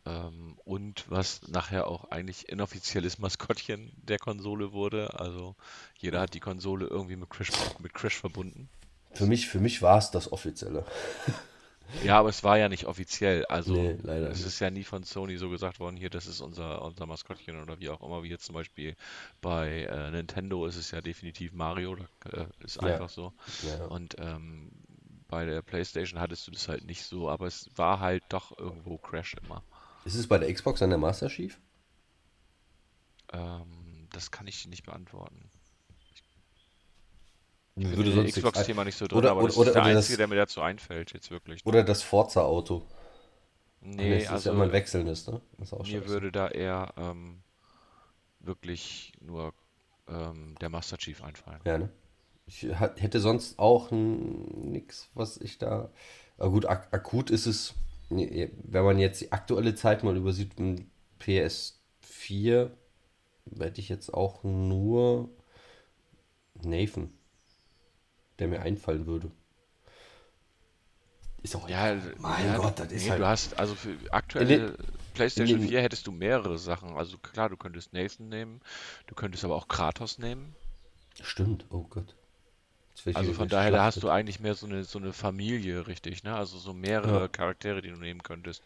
Ähm, 0.05 0.57
und 0.65 1.05
was 1.09 1.47
nachher 1.47 1.87
auch 1.87 2.11
eigentlich 2.11 2.49
inoffizielles 2.49 3.19
Maskottchen 3.19 3.91
der 3.95 4.19
Konsole 4.19 4.73
wurde. 4.73 5.17
Also 5.19 5.55
jeder 5.97 6.19
hat 6.19 6.33
die 6.33 6.41
Konsole 6.41 6.87
irgendwie 6.87 7.15
mit 7.15 7.29
Crash, 7.29 7.51
mit 7.79 7.93
Crash 7.93 8.17
verbunden. 8.17 8.69
Für 9.13 9.25
mich, 9.25 9.47
für 9.47 9.59
mich 9.59 9.81
war 9.81 9.97
es 9.97 10.11
das 10.11 10.31
Offizielle. 10.31 10.85
Ja, 11.99 12.19
aber 12.19 12.29
es 12.29 12.43
war 12.43 12.57
ja 12.57 12.69
nicht 12.69 12.85
offiziell. 12.85 13.45
Also 13.45 13.75
Nee, 13.75 13.97
leider 14.03 14.29
es 14.29 14.39
nicht. 14.39 14.45
ist 14.45 14.59
ja 14.59 14.69
nie 14.69 14.83
von 14.83 15.03
Sony 15.03 15.37
so 15.37 15.49
gesagt 15.49 15.79
worden, 15.79 15.97
hier, 15.97 16.09
das 16.09 16.27
ist 16.27 16.41
unser, 16.41 16.81
unser 16.83 17.05
Maskottchen 17.05 17.61
oder 17.61 17.79
wie 17.79 17.89
auch 17.89 18.01
immer, 18.01 18.23
wie 18.23 18.29
jetzt 18.29 18.45
zum 18.45 18.55
Beispiel 18.55 18.95
bei 19.41 19.83
äh, 19.83 20.11
Nintendo 20.11 20.65
ist 20.65 20.75
es 20.77 20.91
ja 20.91 21.01
definitiv 21.01 21.53
Mario, 21.53 21.95
da, 21.95 22.05
äh, 22.31 22.47
ist 22.63 22.77
Ja. 22.81 22.87
einfach 22.87 23.09
so. 23.09 23.33
Ja. 23.61 23.85
Und 23.87 24.15
ähm, 24.19 24.71
bei 25.27 25.45
der 25.45 25.61
PlayStation 25.61 26.19
hattest 26.19 26.47
du 26.47 26.51
das 26.51 26.67
halt 26.67 26.85
nicht 26.85 27.03
so, 27.05 27.29
aber 27.29 27.47
es 27.47 27.69
war 27.75 27.99
halt 27.99 28.23
doch 28.29 28.57
irgendwo 28.57 28.97
Crash 28.97 29.35
immer. 29.43 29.63
Ist 30.05 30.15
es 30.15 30.27
bei 30.27 30.37
der 30.37 30.53
Xbox 30.53 30.81
an 30.81 30.91
der 30.91 30.97
Master 30.97 31.27
Chief? 31.27 31.59
Ähm, 33.33 34.07
das 34.13 34.31
kann 34.31 34.47
ich 34.47 34.63
dir 34.63 34.69
nicht 34.69 34.85
beantworten. 34.85 35.49
Ich 37.75 37.85
würde 37.85 37.95
bin 38.03 38.05
im 38.11 38.15
sonst 38.15 38.33
Xbox-Thema 38.35 38.83
nicht 38.85 38.97
so 38.97 39.07
drin, 39.07 39.17
Oder- 39.17 39.31
aber 39.31 39.43
das 39.47 39.57
oder- 39.57 39.69
ist 39.69 39.73
der 39.73 39.81
oder 39.83 39.93
das- 39.93 39.97
einzige, 40.05 40.17
der 40.17 40.27
mir 40.27 40.35
dazu 40.35 40.61
einfällt, 40.61 41.13
jetzt 41.13 41.31
wirklich. 41.31 41.65
Oder 41.65 41.83
das 41.83 42.03
Forza-Auto. 42.03 42.83
Nee, 43.81 44.13
das 44.15 44.23
ist 44.23 44.29
also 44.29 44.49
ja 44.49 44.55
immer 44.55 44.63
ein 44.65 44.71
wechselndes, 44.71 45.27
ne? 45.27 45.41
Das 45.57 45.67
ist 45.69 45.73
auch 45.73 45.85
mir 45.85 46.07
würde 46.07 46.31
da 46.31 46.47
eher 46.47 46.93
ähm, 46.97 47.41
wirklich 48.39 49.11
nur 49.19 49.53
ähm, 50.07 50.55
der 50.61 50.69
Master 50.69 50.97
Chief 50.97 51.21
einfallen. 51.23 51.59
Ja, 51.65 51.77
ne? 51.77 51.89
Ich 52.45 52.63
hätte 52.63 53.19
sonst 53.19 53.57
auch 53.57 53.89
nichts, 53.91 55.09
was 55.13 55.37
ich 55.37 55.57
da. 55.57 55.89
Aber 56.37 56.51
gut, 56.51 56.65
ak 56.65 56.89
akut 56.91 57.29
ist 57.29 57.45
es, 57.45 57.73
nee, 58.09 58.51
wenn 58.63 58.83
man 58.83 58.99
jetzt 58.99 59.21
die 59.21 59.31
aktuelle 59.31 59.75
Zeit 59.75 60.03
mal 60.03 60.15
übersieht, 60.17 60.59
ein 60.59 60.91
PS4, 61.21 62.69
hätte 63.57 63.79
ich 63.81 63.87
jetzt 63.89 64.13
auch 64.13 64.43
nur 64.43 65.29
Nathan, 66.61 67.13
der 68.39 68.47
mir 68.47 68.61
einfallen 68.61 69.05
würde. 69.05 69.31
Ist 71.41 71.55
auch 71.57 71.67
Ja, 71.67 71.93
mein 72.19 72.45
ja, 72.45 72.57
Gott, 72.57 72.79
das 72.79 72.91
ist 72.91 73.03
nee, 73.03 73.09
halt. 73.11 73.21
du 73.21 73.27
hast, 73.27 73.59
also 73.59 73.75
für 73.75 73.97
aktuelle 74.11 74.77
PlayStation 75.13 75.57
in 75.57 75.61
den- 75.61 75.69
4 75.69 75.81
hättest 75.81 76.07
du 76.07 76.11
mehrere 76.13 76.57
Sachen. 76.57 76.95
Also 76.95 77.17
klar, 77.17 77.49
du 77.49 77.57
könntest 77.57 77.91
Nathan 77.91 78.29
nehmen, 78.29 78.61
du 79.07 79.15
könntest 79.15 79.43
aber 79.43 79.55
auch 79.55 79.67
Kratos 79.67 80.19
nehmen. 80.19 80.55
Stimmt, 81.21 81.65
oh 81.69 81.83
Gott. 81.89 82.15
Also 83.13 83.33
von 83.33 83.49
daher, 83.49 83.71
da 83.71 83.83
hast 83.83 84.01
du 84.01 84.09
eigentlich 84.09 84.39
mehr 84.39 84.55
so 84.55 84.65
eine, 84.67 84.83
so 84.85 84.99
eine 84.99 85.11
Familie, 85.11 85.87
richtig, 85.87 86.23
ne? 86.23 86.35
Also 86.35 86.57
so 86.59 86.73
mehrere 86.73 87.21
Ja. 87.23 87.27
Charaktere, 87.27 87.81
die 87.81 87.89
du 87.89 87.97
nehmen 87.97 88.23
könntest. 88.23 88.63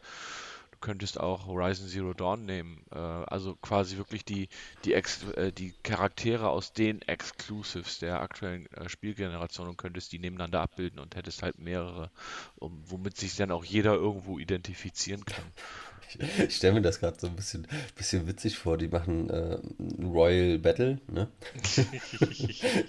Du 0.77 0.85
könntest 0.85 1.19
auch 1.19 1.47
Horizon 1.47 1.87
Zero 1.87 2.13
Dawn 2.13 2.45
nehmen. 2.45 2.85
Äh, 2.91 2.97
also 2.97 3.55
quasi 3.55 3.97
wirklich 3.97 4.23
die, 4.23 4.47
die, 4.85 4.93
Ex 4.93 5.23
äh, 5.31 5.51
die 5.51 5.73
Charaktere 5.81 6.49
aus 6.49 6.71
den 6.71 7.01
Exclusives 7.01 7.97
der 7.97 8.21
aktuellen 8.21 8.71
äh, 8.73 8.87
Spielgeneration 8.87 9.69
und 9.69 9.77
könntest 9.79 10.11
die 10.11 10.19
nebeneinander 10.19 10.61
abbilden 10.61 10.99
und 10.99 11.15
hättest 11.15 11.41
halt 11.41 11.57
mehrere, 11.57 12.11
um, 12.57 12.79
womit 12.85 13.17
sich 13.17 13.35
dann 13.35 13.49
auch 13.49 13.65
jeder 13.65 13.95
irgendwo 13.95 14.37
identifizieren 14.37 15.25
kann. 15.25 15.45
Ich 16.47 16.55
stelle 16.55 16.73
mir 16.75 16.81
das 16.81 16.99
gerade 16.99 17.17
so 17.19 17.27
ein 17.27 17.35
bisschen, 17.35 17.67
bisschen 17.95 18.27
witzig 18.27 18.57
vor. 18.57 18.77
Die 18.77 18.87
machen 18.87 19.29
äh, 19.29 19.57
Royal 20.03 20.57
Battle, 20.59 20.99
ne? 21.11 21.27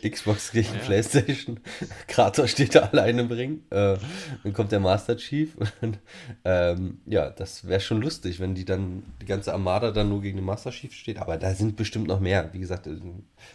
Xbox 0.08 0.52
gegen 0.52 0.72
Ja. 0.74 0.80
PlayStation. 0.80 1.60
Kratos 2.06 2.50
steht 2.50 2.74
da 2.74 2.80
alleine 2.80 3.22
im 3.22 3.30
Ring. 3.30 3.62
Äh, 3.70 3.96
dann 4.44 4.52
kommt 4.52 4.72
der 4.72 4.80
Master 4.80 5.16
Chief. 5.16 5.56
Und, 5.80 5.98
ähm, 6.44 7.00
ja, 7.06 7.30
das 7.30 7.66
wäre 7.66 7.80
schon 7.80 8.00
lustig, 8.00 8.40
wenn 8.40 8.54
die 8.54 8.64
dann, 8.64 9.02
die 9.20 9.26
ganze 9.26 9.52
Armada 9.52 9.90
dann 9.90 10.08
nur 10.08 10.22
gegen 10.22 10.36
den 10.36 10.44
Master 10.44 10.70
Chief 10.70 10.92
steht. 10.94 11.18
Aber 11.18 11.36
da 11.36 11.54
sind 11.54 11.76
bestimmt 11.76 12.06
noch 12.08 12.20
mehr. 12.20 12.52
Wie 12.52 12.58
gesagt, 12.60 12.86
äh, 12.86 12.96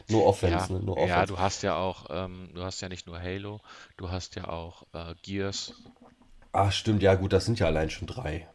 nur 0.09 0.25
Offense, 0.25 0.73
Ja, 0.73 0.79
ne? 0.79 0.85
Ja, 0.85 0.91
Offense. 1.21 1.25
du 1.33 1.39
hast 1.39 1.63
ja 1.63 1.75
auch, 1.75 2.07
ähm, 2.09 2.49
du 2.53 2.63
hast 2.63 2.81
ja 2.81 2.89
nicht 2.89 3.07
nur 3.07 3.19
Halo, 3.21 3.61
du 3.97 4.09
hast 4.11 4.35
ja 4.35 4.47
auch 4.47 4.83
äh, 4.93 5.13
Gears. 5.23 5.73
Ach, 6.51 6.71
stimmt, 6.71 7.01
ja, 7.01 7.15
gut, 7.15 7.33
das 7.33 7.45
sind 7.45 7.59
ja 7.59 7.65
allein 7.65 7.89
schon 7.89 8.07
drei. 8.07 8.47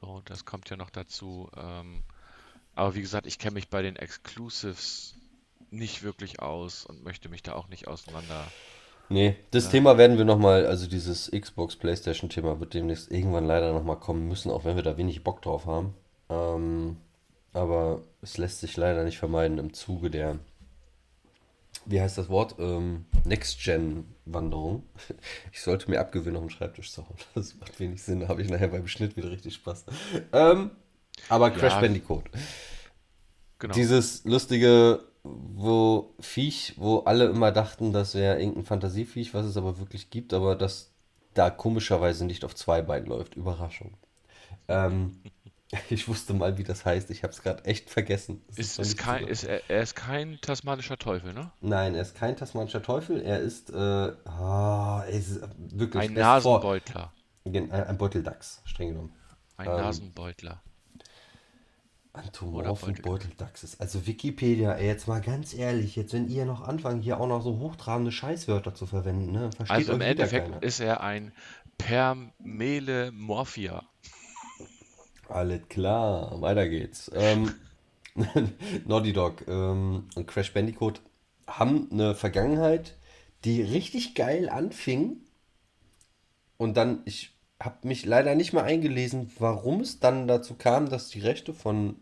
So, 0.00 0.22
das 0.24 0.44
kommt 0.44 0.70
ja 0.70 0.76
noch 0.76 0.90
dazu. 0.90 1.50
Ähm, 1.56 2.02
aber 2.74 2.94
wie 2.94 3.02
gesagt, 3.02 3.26
ich 3.26 3.38
kenne 3.38 3.54
mich 3.54 3.68
bei 3.68 3.82
den 3.82 3.96
Exclusives 3.96 5.14
nicht 5.70 6.02
wirklich 6.02 6.40
aus 6.40 6.84
und 6.84 7.04
möchte 7.04 7.28
mich 7.28 7.42
da 7.42 7.54
auch 7.54 7.68
nicht 7.68 7.88
auseinander. 7.88 8.46
Nee, 9.08 9.36
das 9.50 9.68
Thema 9.70 9.98
werden 9.98 10.18
wir 10.18 10.24
nochmal, 10.24 10.66
also 10.66 10.86
dieses 10.86 11.30
Xbox, 11.32 11.74
Playstation-Thema 11.76 12.60
wird 12.60 12.74
demnächst 12.74 13.10
irgendwann 13.10 13.44
leider 13.44 13.72
nochmal 13.72 13.98
kommen 13.98 14.28
müssen, 14.28 14.52
auch 14.52 14.64
wenn 14.64 14.76
wir 14.76 14.84
da 14.84 14.96
wenig 14.96 15.24
Bock 15.24 15.42
drauf 15.42 15.66
haben. 15.66 15.94
Ähm, 16.28 16.96
aber 17.52 18.02
es 18.22 18.38
lässt 18.38 18.60
sich 18.60 18.76
leider 18.76 19.02
nicht 19.02 19.18
vermeiden 19.18 19.58
im 19.58 19.72
Zuge 19.72 20.10
der, 20.10 20.38
wie 21.86 22.00
heißt 22.00 22.18
das 22.18 22.28
Wort? 22.28 22.56
Ähm, 22.58 23.06
Next-Gen-Wanderung. 23.24 24.84
Ich 25.52 25.62
sollte 25.62 25.90
mir 25.90 26.00
abgewöhnen, 26.00 26.36
auf 26.36 26.44
den 26.44 26.50
Schreibtisch 26.50 26.92
zu 26.92 27.02
hauen. 27.02 27.16
Das 27.34 27.54
macht 27.56 27.78
wenig 27.80 28.02
Sinn, 28.02 28.20
da 28.20 28.28
habe 28.28 28.42
ich 28.42 28.48
nachher 28.48 28.68
beim 28.68 28.86
Schnitt 28.86 29.16
wieder 29.16 29.30
richtig 29.30 29.54
Spaß. 29.54 29.84
Ähm, 30.32 30.70
aber 31.28 31.50
Crash 31.50 31.74
Ja. 31.74 31.80
Bandicoot. 31.80 32.24
Genau. 33.58 33.74
Dieses 33.74 34.24
lustige 34.24 35.04
wo 35.22 36.14
Viech, 36.18 36.74
wo 36.78 37.00
alle 37.00 37.26
immer 37.26 37.52
dachten, 37.52 37.92
das 37.92 38.14
wäre 38.14 38.38
irgendein 38.38 38.64
Fantasieviech, 38.64 39.34
was 39.34 39.44
es 39.44 39.56
aber 39.56 39.78
wirklich 39.78 40.10
gibt, 40.10 40.32
aber 40.32 40.56
das 40.56 40.92
da 41.34 41.50
komischerweise 41.50 42.24
nicht 42.24 42.44
auf 42.44 42.54
zwei 42.54 42.82
Beinen 42.82 43.06
läuft. 43.06 43.36
Überraschung. 43.36 43.94
Ähm, 44.68 45.20
ich 45.90 46.08
wusste 46.08 46.34
mal, 46.34 46.58
wie 46.58 46.64
das 46.64 46.84
heißt. 46.84 47.10
Ich 47.10 47.22
habe 47.22 47.32
es 47.32 47.42
gerade 47.42 47.64
echt 47.64 47.90
vergessen. 47.90 48.42
Es 48.48 48.58
Ist, 48.58 48.78
ist 48.78 48.98
kein, 48.98 49.26
ist, 49.28 49.44
er, 49.44 49.68
er 49.70 49.82
ist 49.82 49.94
kein 49.94 50.40
tasmanischer 50.40 50.98
Teufel, 50.98 51.32
ne? 51.32 51.52
Nein, 51.60 51.94
er 51.94 52.02
ist 52.02 52.16
kein 52.16 52.36
tasmanischer 52.36 52.82
Teufel. 52.82 53.22
Er 53.22 53.38
ist, 53.38 53.70
äh, 53.70 53.76
ah, 53.76 55.04
er 55.06 55.10
ist 55.10 55.40
wirklich 55.58 56.02
Ein 56.02 56.16
er 56.16 56.24
Nasenbeutler. 56.24 57.12
Ein 57.44 57.70
ein 57.72 57.98
Beuteldachs, 57.98 58.60
streng 58.64 58.88
genommen. 58.88 59.12
Ein 59.56 59.68
Ähm, 59.68 59.76
Nasenbeutler. 59.76 60.62
Anthomorphen 62.12 62.94
Beutel- 62.94 63.02
Beuteldachses. 63.02 63.78
Also 63.78 64.04
Wikipedia, 64.06 64.72
ey, 64.72 64.86
jetzt 64.88 65.06
mal 65.06 65.20
ganz 65.20 65.54
ehrlich, 65.54 65.94
jetzt 65.94 66.12
wenn 66.12 66.28
ihr 66.28 66.44
noch 66.44 66.62
anfangt, 66.62 67.04
hier 67.04 67.20
auch 67.20 67.28
noch 67.28 67.40
so 67.42 67.58
hochtrabende 67.60 68.10
Scheißwörter 68.10 68.74
zu 68.74 68.86
verwenden, 68.86 69.30
ne, 69.30 69.50
versteht 69.56 69.76
Also 69.76 69.92
im 69.92 70.00
Endeffekt 70.00 70.46
keiner. 70.48 70.60
ist 70.62 70.80
er 70.80 71.02
ein 71.02 71.32
Permelemorphia. 71.78 73.84
Alles 75.30 75.68
klar, 75.68 76.40
weiter 76.40 76.68
geht's. 76.68 77.10
Ähm, 77.14 77.54
Naughty 78.86 79.12
Dog 79.12 79.46
ähm, 79.46 80.08
und 80.14 80.26
Crash 80.26 80.52
Bandicoot 80.52 81.00
haben 81.46 81.88
eine 81.92 82.14
Vergangenheit, 82.14 82.96
die 83.44 83.62
richtig 83.62 84.14
geil 84.14 84.48
anfing. 84.48 85.18
Und 86.56 86.76
dann, 86.76 87.02
ich 87.04 87.32
habe 87.60 87.86
mich 87.86 88.04
leider 88.04 88.34
nicht 88.34 88.52
mal 88.52 88.64
eingelesen, 88.64 89.30
warum 89.38 89.80
es 89.80 90.00
dann 90.00 90.26
dazu 90.26 90.54
kam, 90.54 90.88
dass 90.88 91.08
die 91.08 91.20
Rechte 91.20 91.54
von, 91.54 91.96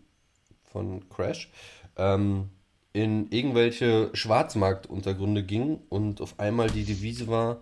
von 0.65 1.09
Crash 1.11 1.51
ähm, 1.97 2.49
in 2.93 3.31
irgendwelche 3.31 4.11
Schwarzmarktuntergründe 4.15 5.45
gingen 5.45 5.81
und 5.89 6.21
auf 6.21 6.41
einmal 6.41 6.71
die 6.71 6.85
Devise 6.85 7.29
war, 7.29 7.61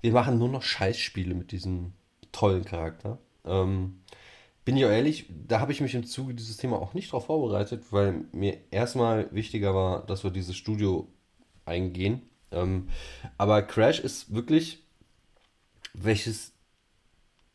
wir 0.00 0.12
machen 0.12 0.38
nur 0.38 0.48
noch 0.48 0.62
Scheißspiele 0.62 1.34
mit 1.34 1.50
diesem 1.52 1.92
tollen 2.30 2.64
Charakter. 2.64 3.18
Ähm, 3.44 4.00
bin 4.68 4.76
ich 4.76 4.84
auch 4.84 4.90
ehrlich, 4.90 5.24
da 5.30 5.60
habe 5.60 5.72
ich 5.72 5.80
mich 5.80 5.94
im 5.94 6.04
Zuge 6.04 6.34
dieses 6.34 6.58
Thema 6.58 6.76
auch 6.76 6.92
nicht 6.92 7.10
drauf 7.10 7.24
vorbereitet, 7.24 7.84
weil 7.90 8.26
mir 8.32 8.58
erstmal 8.70 9.32
wichtiger 9.32 9.74
war, 9.74 10.04
dass 10.04 10.24
wir 10.24 10.30
dieses 10.30 10.58
Studio 10.58 11.08
eingehen. 11.64 12.20
Ähm, 12.50 12.90
aber 13.38 13.62
Crash 13.62 13.98
ist 13.98 14.34
wirklich, 14.34 14.84
welches, 15.94 16.52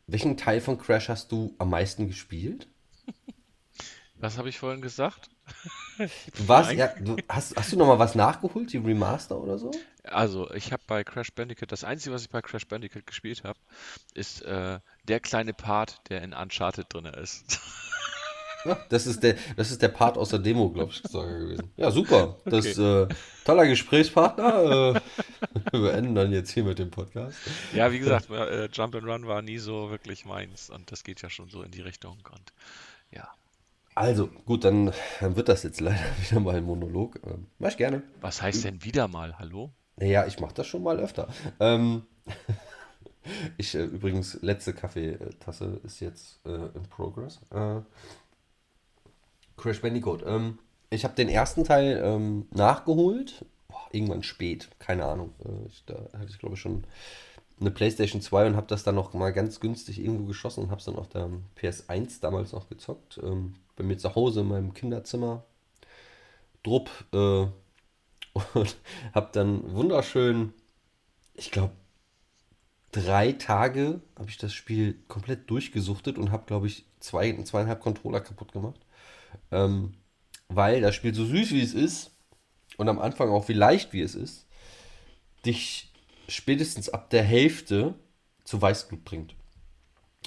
welchen 0.08 0.36
Teil 0.36 0.60
von 0.60 0.76
Crash 0.76 1.08
hast 1.08 1.30
du 1.30 1.54
am 1.58 1.70
meisten 1.70 2.08
gespielt? 2.08 2.66
Was 4.16 4.36
habe 4.36 4.48
ich 4.48 4.58
vorhin 4.58 4.82
gesagt? 4.82 5.30
Du 5.98 6.48
warst, 6.48 6.72
ja, 6.72 6.88
du, 6.88 7.16
hast, 7.28 7.56
hast 7.56 7.72
du 7.72 7.76
noch 7.76 7.86
mal 7.86 7.98
was 7.98 8.14
nachgeholt, 8.14 8.72
die 8.72 8.78
Remaster 8.78 9.38
oder 9.38 9.58
so? 9.58 9.70
Also, 10.02 10.50
ich 10.52 10.72
habe 10.72 10.82
bei 10.86 11.04
Crash 11.04 11.32
Bandicoot, 11.32 11.70
das 11.70 11.84
Einzige, 11.84 12.14
was 12.14 12.22
ich 12.22 12.30
bei 12.30 12.42
Crash 12.42 12.66
Bandicoot 12.66 13.06
gespielt 13.06 13.44
habe, 13.44 13.58
ist 14.14 14.42
äh, 14.42 14.80
der 15.04 15.20
kleine 15.20 15.54
Part, 15.54 16.00
der 16.08 16.22
in 16.22 16.32
Uncharted 16.32 16.92
drin 16.92 17.06
ist. 17.06 17.60
Ja, 18.64 18.78
das 18.88 19.06
ist 19.06 19.22
der, 19.22 19.36
das 19.56 19.70
ist 19.70 19.82
der 19.82 19.88
Part 19.88 20.16
aus 20.16 20.30
der 20.30 20.38
Demo, 20.38 20.70
glaube 20.70 20.90
ich, 20.90 21.02
sogar 21.06 21.38
gewesen. 21.38 21.70
Ja, 21.76 21.90
super. 21.90 22.38
Das 22.46 22.78
äh, 22.78 23.06
toller 23.44 23.66
Gesprächspartner. 23.66 24.94
Äh, 24.96 25.00
wir 25.72 25.80
beenden 25.80 26.14
dann 26.14 26.32
jetzt 26.32 26.50
hier 26.50 26.64
mit 26.64 26.78
dem 26.78 26.90
Podcast. 26.90 27.36
Ja, 27.74 27.92
wie 27.92 27.98
gesagt, 27.98 28.30
äh, 28.30 28.66
Jump 28.72 28.94
and 28.94 29.06
Run 29.06 29.26
war 29.26 29.42
nie 29.42 29.58
so 29.58 29.90
wirklich 29.90 30.24
meins 30.24 30.70
und 30.70 30.90
das 30.90 31.04
geht 31.04 31.20
ja 31.20 31.28
schon 31.28 31.50
so 31.50 31.62
in 31.62 31.70
die 31.70 31.82
Richtung 31.82 32.18
und 32.32 32.52
ja. 33.10 33.28
Also, 33.94 34.26
gut, 34.26 34.64
dann, 34.64 34.92
dann 35.20 35.36
wird 35.36 35.48
das 35.48 35.62
jetzt 35.62 35.80
leider 35.80 35.98
wieder 36.28 36.40
mal 36.40 36.56
ein 36.56 36.64
Monolog. 36.64 37.20
Ähm, 37.26 37.46
mach 37.58 37.70
ich 37.70 37.76
gerne. 37.76 38.02
Was 38.20 38.42
heißt 38.42 38.64
denn 38.64 38.82
wieder 38.82 39.08
mal? 39.08 39.38
Hallo? 39.38 39.72
Naja, 39.96 40.26
ich 40.26 40.40
mache 40.40 40.54
das 40.54 40.66
schon 40.66 40.82
mal 40.82 40.98
öfter. 40.98 41.28
Ähm, 41.60 42.02
ich, 43.56 43.74
äh, 43.74 43.84
übrigens, 43.84 44.38
letzte 44.42 44.72
Kaffeetasse 44.72 45.80
ist 45.84 46.00
jetzt 46.00 46.44
äh, 46.44 46.76
in 46.76 46.82
Progress. 46.90 47.40
Äh, 47.50 47.80
Crash 49.56 49.80
Bandicoot. 49.80 50.24
Ähm, 50.26 50.58
ich 50.90 51.04
habe 51.04 51.14
den 51.14 51.28
ersten 51.28 51.62
Teil 51.64 52.02
ähm, 52.04 52.46
nachgeholt. 52.50 53.44
Boah, 53.68 53.86
irgendwann 53.92 54.24
spät, 54.24 54.70
keine 54.80 55.04
Ahnung. 55.04 55.34
Äh, 55.44 55.68
ich, 55.68 55.84
da 55.86 55.94
hatte 56.18 56.30
ich, 56.30 56.38
glaube 56.40 56.56
ich, 56.56 56.60
schon 56.60 56.84
eine 57.60 57.70
PlayStation 57.70 58.20
2 58.20 58.48
und 58.48 58.56
habe 58.56 58.66
das 58.66 58.82
dann 58.82 58.96
noch 58.96 59.14
mal 59.14 59.32
ganz 59.32 59.60
günstig 59.60 60.00
irgendwo 60.00 60.24
geschossen 60.24 60.64
und 60.64 60.70
habe 60.70 60.80
es 60.80 60.86
dann 60.86 60.96
auf 60.96 61.08
der 61.08 61.30
PS1 61.56 62.20
damals 62.20 62.50
noch 62.50 62.68
gezockt. 62.68 63.20
Ähm, 63.22 63.54
bei 63.76 63.84
mir 63.84 63.98
zu 63.98 64.14
Hause 64.14 64.40
in 64.40 64.48
meinem 64.48 64.74
Kinderzimmer. 64.74 65.44
Drupp. 66.62 66.90
Äh, 67.12 67.46
und 68.54 68.76
habe 69.14 69.28
dann 69.32 69.72
wunderschön, 69.74 70.52
ich 71.34 71.52
glaube, 71.52 71.72
drei 72.90 73.32
Tage 73.32 74.00
habe 74.18 74.28
ich 74.28 74.38
das 74.38 74.52
Spiel 74.52 74.98
komplett 75.08 75.48
durchgesuchtet 75.50 76.18
und 76.18 76.32
habe, 76.32 76.44
glaube 76.46 76.66
ich, 76.66 76.84
zwei, 77.00 77.32
zweieinhalb 77.42 77.80
Controller 77.80 78.20
kaputt 78.20 78.52
gemacht. 78.52 78.80
Ähm, 79.50 79.94
weil 80.48 80.80
das 80.80 80.94
Spiel 80.94 81.14
so 81.14 81.24
süß 81.24 81.52
wie 81.52 81.62
es 81.62 81.74
ist 81.74 82.12
und 82.76 82.88
am 82.88 82.98
Anfang 82.98 83.30
auch 83.30 83.48
wie 83.48 83.54
leicht 83.54 83.92
wie 83.92 84.02
es 84.02 84.14
ist, 84.14 84.46
dich 85.44 85.92
spätestens 86.28 86.88
ab 86.88 87.10
der 87.10 87.22
Hälfte 87.22 87.94
zu 88.44 88.60
Weißblut 88.60 89.04
bringt. 89.04 89.34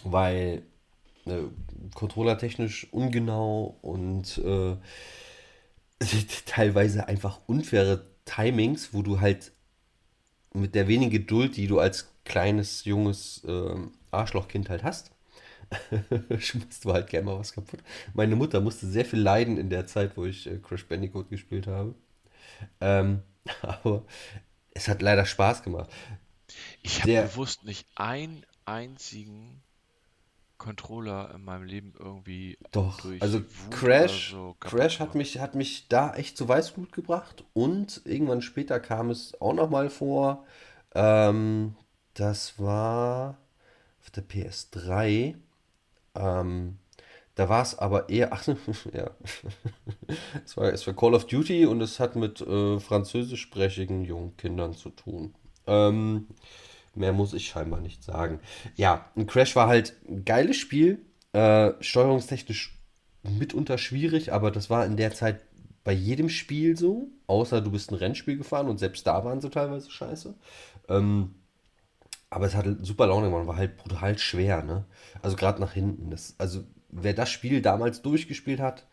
Weil 0.04 0.64
äh, 1.30 1.44
controllertechnisch 1.94 2.88
ungenau 2.92 3.78
und 3.82 4.38
äh, 4.40 4.76
teilweise 6.46 7.08
einfach 7.08 7.40
unfaire 7.48 8.06
Timings, 8.26 8.94
wo 8.94 9.02
du 9.02 9.20
halt 9.22 9.52
mit 10.54 10.76
der 10.76 10.88
wenigen 10.88 11.12
Geduld, 11.12 11.58
die 11.58 11.68
du 11.68 11.80
als 11.80 12.10
kleines, 12.26 12.86
junges 12.86 13.44
ähm, 13.48 13.92
Arschlochkind 14.12 14.70
halt 14.70 14.84
hast, 14.84 15.12
schmeißt 16.40 16.86
du 16.86 16.94
halt 16.94 17.10
gerne 17.10 17.26
mal 17.26 17.40
was 17.40 17.54
kaputt. 17.54 17.80
Meine 18.14 18.36
Mutter 18.36 18.62
musste 18.62 18.88
sehr 18.88 19.06
viel 19.06 19.20
leiden 19.20 19.58
in 19.58 19.70
der 19.70 19.86
Zeit, 19.86 20.18
wo 20.18 20.26
ich 20.26 20.48
äh, 20.48 20.58
Crash 20.58 20.86
Bandicoot 20.86 21.30
gespielt 21.30 21.68
habe. 21.68 21.96
Ähm, 22.82 23.22
aber 23.62 24.06
es 24.72 24.88
hat 24.88 25.02
leider 25.02 25.26
Spaß 25.26 25.64
gemacht. 25.64 25.90
Ich 26.82 27.02
habe 27.02 27.24
bewusst 27.24 27.64
nicht 27.64 27.88
einen 27.96 28.46
einzigen 28.66 29.62
Controller 30.58 31.32
in 31.36 31.44
meinem 31.44 31.64
Leben 31.64 31.94
irgendwie 32.00 32.58
Doch, 32.72 33.02
durch 33.02 33.22
also 33.22 33.40
Wut 33.40 33.72
Crash, 33.72 34.32
so 34.32 34.56
Crash 34.60 35.00
hat 35.00 35.16
mich, 35.16 35.40
hat 35.40 35.56
mich 35.56 35.88
da 35.88 36.14
echt 36.16 36.38
zu 36.38 36.48
Weißblut 36.48 36.92
gebracht 36.92 37.44
und 37.54 38.02
irgendwann 38.06 38.42
später 38.42 38.80
kam 38.80 39.10
es 39.10 39.40
auch 39.42 39.54
nochmal 39.54 39.90
vor. 39.90 40.46
Ähm, 40.96 41.76
das 42.14 42.60
war 42.60 43.38
auf 44.02 44.10
der 44.12 44.24
PS3. 44.24 45.36
Ähm, 46.16 46.78
da 47.36 47.50
war 47.50 47.62
es 47.62 47.78
aber 47.78 48.10
eher, 48.10 48.34
ach, 48.34 48.48
ja, 48.94 49.12
es 50.44 50.58
war, 50.58 50.74
es 50.74 50.88
war 50.88 50.96
Call 50.96 51.14
of 51.14 51.28
Duty 51.28 51.68
und 51.68 51.82
es 51.82 52.00
hat 52.00 52.16
mit 52.16 52.42
äh, 52.42 52.80
französischsprachigen 52.80 54.04
jungen 54.04 54.36
Kindern 54.38 54.74
zu 54.74 54.90
tun. 54.90 55.36
Ähm, 55.68 56.28
mehr 56.98 57.14
muss 57.14 57.34
ich 57.34 57.48
scheinbar 57.48 57.82
nicht 57.82 58.04
sagen. 58.04 58.40
Ja, 58.76 59.10
ein 59.16 59.28
Crash 59.28 59.56
war 59.56 59.68
halt 59.68 59.96
ein 60.08 60.26
geiles 60.26 60.58
Spiel, 60.58 61.00
äh, 61.34 61.72
steuerungstechnisch 61.80 62.78
mitunter 63.24 63.78
schwierig, 63.78 64.34
aber 64.34 64.52
das 64.52 64.70
war 64.70 64.86
in 64.86 64.98
der 64.98 65.14
Zeit 65.14 65.42
bei 65.84 65.94
jedem 65.94 66.30
Spiel 66.30 66.78
so, 66.78 67.10
außer 67.28 67.62
du 67.62 67.72
bist 67.72 67.92
ein 67.92 67.96
Rennspiel 67.96 68.38
gefahren 68.38 68.68
und 68.68 68.78
selbst 68.78 69.08
da 69.08 69.24
waren 69.24 69.40
sie 69.42 69.50
teilweise 69.50 69.90
scheiße. 69.90 70.36
Ähm, 70.90 71.36
aber 72.30 72.46
es 72.46 72.56
hat 72.56 72.66
super 72.82 73.08
Laune 73.08 73.30
gemacht, 73.30 73.48
war 73.48 73.56
halt 73.56 73.78
brutal 73.78 74.18
schwer, 74.18 74.64
ne? 74.64 74.86
Also 75.22 75.38
gerade 75.38 75.62
nach 75.62 75.72
hinten. 75.72 76.10
Das, 76.10 76.36
also 76.38 76.64
wer 76.90 77.14
das 77.14 77.30
Spiel 77.30 77.62
damals 77.62 78.02
durchgespielt 78.02 78.60
hat, 78.60 78.86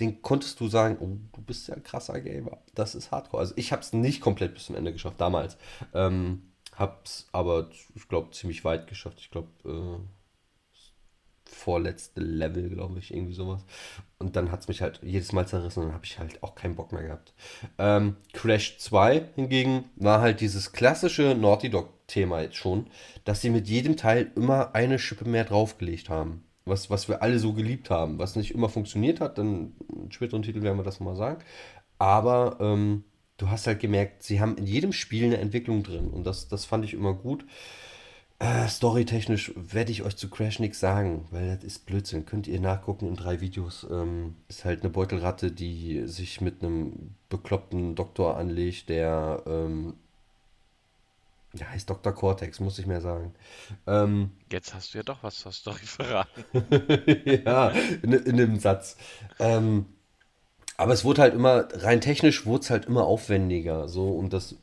den 0.00 0.22
konntest 0.22 0.58
du 0.58 0.68
sagen, 0.68 0.96
oh, 1.00 1.16
du 1.36 1.42
bist 1.42 1.68
ja 1.68 1.74
ein 1.74 1.84
krasser 1.84 2.20
Gamer. 2.20 2.58
Das 2.74 2.94
ist 2.94 3.12
Hardcore. 3.12 3.40
Also 3.40 3.54
ich 3.56 3.72
habe 3.72 3.82
es 3.82 3.92
nicht 3.92 4.20
komplett 4.20 4.54
bis 4.54 4.64
zum 4.66 4.74
Ende 4.74 4.92
geschafft, 4.92 5.20
damals. 5.20 5.56
Ähm, 5.94 6.51
hab's 6.76 7.28
aber, 7.32 7.68
ich 7.94 8.08
glaube, 8.08 8.30
ziemlich 8.30 8.64
weit 8.64 8.86
geschafft. 8.86 9.20
Ich 9.20 9.30
glaube, 9.30 9.48
äh, 9.64 9.98
vorletzte 11.52 12.20
Level, 12.20 12.68
glaube 12.70 12.98
ich, 12.98 13.14
irgendwie 13.14 13.34
sowas. 13.34 13.64
Und 14.18 14.36
dann 14.36 14.50
hat 14.50 14.60
es 14.60 14.68
mich 14.68 14.82
halt 14.82 15.00
jedes 15.02 15.32
Mal 15.32 15.46
zerrissen 15.46 15.80
und 15.80 15.86
dann 15.86 15.94
habe 15.94 16.04
ich 16.04 16.18
halt 16.18 16.42
auch 16.42 16.54
keinen 16.54 16.74
Bock 16.74 16.92
mehr 16.92 17.02
gehabt. 17.02 17.34
Ähm, 17.78 18.16
Crash 18.32 18.78
2 18.78 19.28
hingegen 19.34 19.84
war 19.96 20.20
halt 20.20 20.40
dieses 20.40 20.72
klassische 20.72 21.34
Naughty 21.34 21.70
Dog-Thema 21.70 22.40
jetzt 22.40 22.56
schon, 22.56 22.86
dass 23.24 23.40
sie 23.40 23.50
mit 23.50 23.68
jedem 23.68 23.96
Teil 23.96 24.30
immer 24.34 24.74
eine 24.74 24.98
Schippe 24.98 25.28
mehr 25.28 25.44
draufgelegt 25.44 26.08
haben. 26.08 26.44
Was, 26.64 26.90
was 26.90 27.08
wir 27.08 27.22
alle 27.22 27.38
so 27.40 27.52
geliebt 27.54 27.90
haben. 27.90 28.18
Was 28.18 28.36
nicht 28.36 28.54
immer 28.54 28.68
funktioniert 28.68 29.20
hat, 29.20 29.36
dann 29.36 29.72
in 29.92 30.12
späteren 30.12 30.42
Titel 30.42 30.62
werden 30.62 30.78
wir 30.78 30.84
das 30.84 31.00
nochmal 31.00 31.16
sagen. 31.16 31.42
Aber 31.98 32.56
ähm, 32.60 33.04
du 33.42 33.50
hast 33.50 33.66
halt 33.66 33.80
gemerkt, 33.80 34.22
sie 34.22 34.40
haben 34.40 34.56
in 34.56 34.66
jedem 34.66 34.92
Spiel 34.92 35.24
eine 35.24 35.38
Entwicklung 35.38 35.82
drin 35.82 36.10
und 36.10 36.24
das, 36.24 36.46
das 36.46 36.64
fand 36.64 36.84
ich 36.84 36.94
immer 36.94 37.12
gut. 37.12 37.44
Äh, 38.38 38.68
Storytechnisch 38.68 39.52
werde 39.56 39.90
ich 39.90 40.04
euch 40.04 40.16
zu 40.16 40.30
Crash 40.30 40.60
nichts 40.60 40.78
sagen, 40.78 41.26
weil 41.32 41.56
das 41.56 41.64
ist 41.64 41.86
Blödsinn. 41.86 42.24
Könnt 42.24 42.46
ihr 42.46 42.60
nachgucken 42.60 43.08
in 43.08 43.16
drei 43.16 43.40
Videos. 43.40 43.84
Ähm, 43.90 44.36
ist 44.48 44.64
halt 44.64 44.82
eine 44.82 44.90
Beutelratte, 44.90 45.50
die 45.50 46.06
sich 46.06 46.40
mit 46.40 46.62
einem 46.62 47.14
bekloppten 47.28 47.96
Doktor 47.96 48.36
anlegt, 48.36 48.88
der 48.88 49.42
ähm, 49.46 49.94
ja, 51.54 51.66
heißt 51.66 51.90
Dr. 51.90 52.12
Cortex, 52.12 52.60
muss 52.60 52.78
ich 52.78 52.86
mehr 52.86 53.00
sagen. 53.00 53.34
Ähm, 53.86 54.30
Jetzt 54.50 54.72
hast 54.72 54.94
du 54.94 54.98
ja 54.98 55.04
doch 55.04 55.22
was 55.22 55.36
zur 55.36 55.52
Story 55.52 55.84
verraten. 55.84 56.44
ja, 57.44 57.68
in, 58.02 58.12
in 58.12 58.36
dem 58.36 58.58
Satz. 58.58 58.96
Ähm, 59.38 59.86
aber 60.76 60.92
es 60.92 61.04
wurde 61.04 61.22
halt 61.22 61.34
immer, 61.34 61.68
rein 61.72 62.00
technisch 62.00 62.46
wurde 62.46 62.62
es 62.62 62.70
halt 62.70 62.86
immer 62.86 63.04
aufwendiger. 63.04 63.88
So, 63.88 64.08
und 64.08 64.32
das 64.32 64.56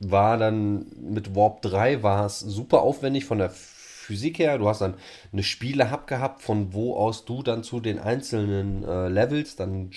war 0.00 0.36
dann 0.36 0.86
mit 1.00 1.34
Warp 1.34 1.62
3 1.62 2.02
war 2.02 2.26
es 2.26 2.40
super 2.40 2.82
aufwendig 2.82 3.24
von 3.24 3.38
der 3.38 3.50
Physik 3.50 4.38
her. 4.38 4.58
Du 4.58 4.68
hast 4.68 4.80
dann 4.80 4.94
eine 5.32 5.42
Spiele-Hub 5.42 6.06
gehabt, 6.06 6.42
von 6.42 6.72
wo 6.72 6.96
aus 6.96 7.24
du 7.24 7.42
dann 7.42 7.62
zu 7.62 7.80
den 7.80 7.98
einzelnen 7.98 8.84
äh, 8.84 9.08
Levels 9.08 9.56
dann 9.56 9.90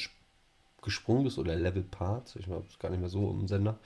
gesprungen 0.82 1.24
bist 1.24 1.38
oder 1.38 1.56
Level 1.56 1.84
Parts. 1.84 2.36
Ich 2.36 2.50
weiß 2.50 2.80
gar 2.80 2.90
nicht 2.90 3.00
mehr 3.00 3.10
so 3.10 3.30
im 3.30 3.48
Sender. 3.48 3.78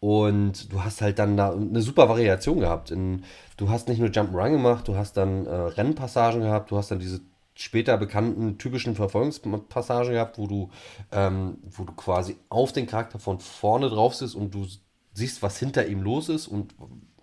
Und 0.00 0.72
du 0.72 0.82
hast 0.82 1.02
halt 1.02 1.18
dann 1.18 1.36
da 1.36 1.52
eine 1.52 1.82
super 1.82 2.08
Variation 2.08 2.60
gehabt. 2.60 2.90
In, 2.90 3.24
du 3.56 3.68
hast 3.68 3.88
nicht 3.88 3.98
nur 3.98 4.08
Jump'n'Run 4.08 4.52
gemacht, 4.52 4.86
du 4.88 4.96
hast 4.96 5.16
dann 5.16 5.46
äh, 5.46 5.54
Rennpassagen 5.54 6.40
gehabt, 6.42 6.70
du 6.70 6.76
hast 6.76 6.90
dann 6.90 7.00
diese 7.00 7.20
später 7.56 7.96
bekannten 7.96 8.58
typischen 8.58 8.94
Verfolgungspassagen 8.94 10.12
gehabt, 10.12 10.38
wo 10.38 10.46
du, 10.46 10.70
ähm, 11.10 11.58
wo 11.64 11.84
du 11.84 11.92
quasi 11.94 12.36
auf 12.48 12.72
den 12.72 12.86
Charakter 12.86 13.18
von 13.18 13.40
vorne 13.40 13.88
drauf 13.88 14.14
sitzt 14.14 14.36
und 14.36 14.54
du 14.54 14.66
siehst, 15.14 15.42
was 15.42 15.58
hinter 15.58 15.86
ihm 15.86 16.02
los 16.02 16.28
ist 16.28 16.46
und 16.46 16.74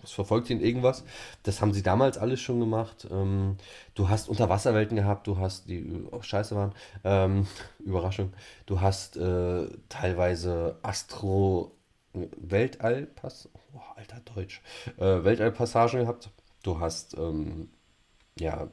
es 0.03 0.11
verfolgt 0.11 0.49
ihn 0.49 0.59
irgendwas. 0.59 1.03
Das 1.43 1.61
haben 1.61 1.71
sie 1.71 1.83
damals 1.83 2.17
alles 2.17 2.41
schon 2.41 2.59
gemacht. 2.59 3.07
Ähm, 3.09 3.57
du 3.93 4.09
hast 4.09 4.27
Unterwasserwelten 4.27 4.97
gehabt, 4.97 5.27
du 5.27 5.37
hast, 5.37 5.69
die 5.69 6.05
auch 6.11 6.23
scheiße 6.23 6.55
waren, 6.55 6.73
ähm, 7.03 7.47
Überraschung. 7.79 8.33
Du 8.65 8.81
hast 8.81 9.15
äh, 9.15 9.67
teilweise 9.87 10.77
Astro 10.81 11.77
Weltallpass, 12.13 13.49
oh, 13.73 13.79
alter 13.95 14.19
Deutsch, 14.35 14.61
äh, 14.97 15.23
Weltallpassagen 15.23 16.01
gehabt. 16.01 16.29
Du 16.63 16.79
hast 16.79 17.15
ähm, 17.17 17.69
ja 18.37 18.67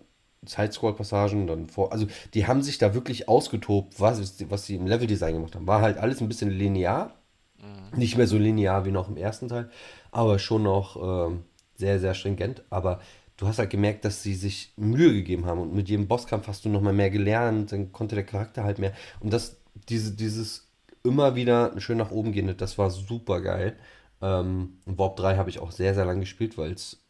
Sidescroll-Passagen 0.46 1.46
dann 1.46 1.68
vor. 1.68 1.92
Also 1.92 2.06
die 2.34 2.46
haben 2.46 2.62
sich 2.62 2.78
da 2.78 2.94
wirklich 2.94 3.28
ausgetobt, 3.28 4.00
was, 4.00 4.40
was 4.48 4.66
sie 4.66 4.76
im 4.76 4.86
Leveldesign 4.86 5.34
gemacht 5.34 5.54
haben. 5.54 5.66
War 5.66 5.82
halt 5.82 5.98
alles 5.98 6.20
ein 6.20 6.28
bisschen 6.28 6.50
linear. 6.50 7.14
Mhm. 7.58 7.98
Nicht 7.98 8.16
mehr 8.16 8.26
so 8.26 8.38
linear 8.38 8.84
wie 8.84 8.90
noch 8.90 9.08
im 9.08 9.16
ersten 9.16 9.48
Teil, 9.48 9.70
aber 10.12 10.38
schon 10.38 10.62
noch 10.62 11.28
ähm, 11.30 11.42
sehr, 11.74 12.00
sehr 12.00 12.14
stringent. 12.14 12.62
Aber 12.70 13.00
du 13.36 13.46
hast 13.46 13.58
halt 13.58 13.70
gemerkt, 13.70 14.04
dass 14.04 14.22
sie 14.22 14.34
sich 14.34 14.72
Mühe 14.76 15.12
gegeben 15.12 15.46
haben 15.46 15.60
und 15.60 15.74
mit 15.74 15.88
jedem 15.88 16.08
Bosskampf 16.08 16.46
hast 16.46 16.64
du 16.64 16.68
nochmal 16.68 16.92
mehr 16.92 17.10
gelernt, 17.10 17.72
dann 17.72 17.92
konnte 17.92 18.14
der 18.14 18.24
Charakter 18.24 18.64
halt 18.64 18.78
mehr. 18.78 18.92
Und 19.20 19.32
das, 19.32 19.58
diese, 19.88 20.12
dieses 20.12 20.70
immer 21.02 21.34
wieder 21.34 21.78
schön 21.80 21.98
nach 21.98 22.10
oben 22.10 22.32
gehende, 22.32 22.54
das 22.54 22.78
war 22.78 22.90
super 22.90 23.40
geil. 23.40 23.76
Ähm, 24.22 24.78
Warp 24.84 25.16
3 25.16 25.36
habe 25.36 25.50
ich 25.50 25.58
auch 25.58 25.70
sehr, 25.70 25.94
sehr 25.94 26.04
lange 26.04 26.20
gespielt, 26.20 26.58
weil 26.58 26.72
es 26.72 27.02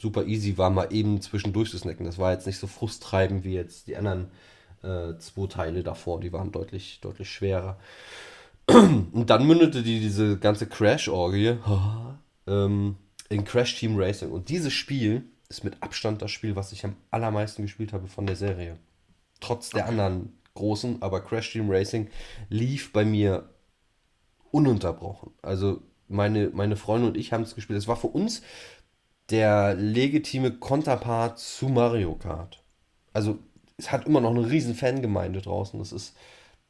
super 0.00 0.24
easy 0.26 0.56
war, 0.58 0.70
mal 0.70 0.92
eben 0.92 1.20
zwischendurch 1.20 1.70
zu 1.70 1.78
snacken. 1.78 2.06
Das 2.06 2.18
war 2.18 2.32
jetzt 2.32 2.46
nicht 2.46 2.58
so 2.58 2.66
frusttreibend 2.66 3.44
wie 3.44 3.54
jetzt 3.54 3.88
die 3.88 3.96
anderen 3.96 4.28
äh, 4.82 5.18
zwei 5.18 5.46
Teile 5.48 5.82
davor. 5.82 6.20
Die 6.20 6.32
waren 6.32 6.52
deutlich, 6.52 7.00
deutlich 7.00 7.30
schwerer. 7.30 7.78
Und 8.68 9.26
dann 9.28 9.46
mündete 9.46 9.82
die, 9.82 10.00
diese 10.00 10.38
ganze 10.38 10.66
Crash-Orgie 10.66 11.56
ähm, 12.46 12.96
in 13.28 13.44
Crash 13.44 13.78
Team 13.78 13.98
Racing. 13.98 14.30
Und 14.30 14.48
dieses 14.48 14.72
Spiel 14.72 15.24
ist 15.48 15.64
mit 15.64 15.82
Abstand 15.82 16.22
das 16.22 16.30
Spiel, 16.30 16.56
was 16.56 16.72
ich 16.72 16.84
am 16.84 16.96
allermeisten 17.10 17.62
gespielt 17.62 17.92
habe 17.92 18.06
von 18.06 18.26
der 18.26 18.36
Serie. 18.36 18.78
Trotz 19.40 19.70
der 19.70 19.84
okay. 19.84 19.90
anderen 19.90 20.38
großen, 20.54 21.02
aber 21.02 21.20
Crash 21.20 21.52
Team 21.52 21.70
Racing 21.70 22.08
lief 22.48 22.92
bei 22.92 23.04
mir 23.04 23.48
ununterbrochen. 24.50 25.32
Also 25.42 25.82
meine, 26.08 26.50
meine 26.50 26.76
Freunde 26.76 27.08
und 27.08 27.16
ich 27.16 27.32
haben 27.32 27.42
es 27.42 27.54
gespielt. 27.54 27.78
Es 27.78 27.88
war 27.88 27.96
für 27.96 28.08
uns 28.08 28.42
der 29.30 29.74
legitime 29.74 30.52
Konterpart 30.52 31.38
zu 31.38 31.68
Mario 31.68 32.14
Kart. 32.14 32.62
Also 33.12 33.38
es 33.76 33.92
hat 33.92 34.06
immer 34.06 34.20
noch 34.20 34.30
eine 34.30 34.50
riesen 34.50 34.74
Fangemeinde 34.74 35.42
draußen. 35.42 35.78
Das 35.78 35.92
ist 35.92 36.14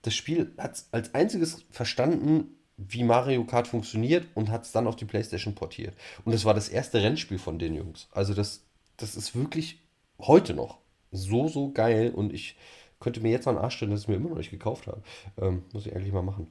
das 0.02 0.14
Spiel 0.14 0.52
hat 0.58 0.84
als 0.92 1.14
einziges 1.14 1.64
verstanden, 1.70 2.56
wie 2.76 3.02
Mario 3.02 3.44
Kart 3.44 3.66
funktioniert 3.66 4.26
und 4.34 4.50
hat 4.50 4.64
es 4.64 4.72
dann 4.72 4.86
auf 4.86 4.96
die 4.96 5.04
PlayStation 5.04 5.54
portiert. 5.54 5.94
Und 6.24 6.32
das 6.32 6.44
war 6.44 6.54
das 6.54 6.68
erste 6.68 7.02
Rennspiel 7.02 7.38
von 7.38 7.58
den 7.58 7.74
Jungs. 7.74 8.08
Also 8.12 8.34
das, 8.34 8.64
das 8.96 9.16
ist 9.16 9.34
wirklich 9.34 9.80
heute 10.20 10.54
noch 10.54 10.78
so, 11.10 11.48
so 11.48 11.72
geil 11.72 12.12
und 12.14 12.32
ich 12.32 12.56
könnte 13.00 13.20
mir 13.20 13.30
jetzt 13.30 13.48
an 13.48 13.56
den 13.56 13.64
Arsch 13.64 13.76
stellen, 13.76 13.90
dass 13.90 14.00
ich 14.00 14.04
es 14.04 14.08
mir 14.08 14.16
immer 14.16 14.30
noch 14.30 14.36
nicht 14.36 14.50
gekauft 14.50 14.86
habe. 14.86 15.02
Ähm, 15.40 15.64
muss 15.72 15.86
ich 15.86 15.94
eigentlich 15.94 16.12
mal 16.12 16.22
machen. 16.22 16.48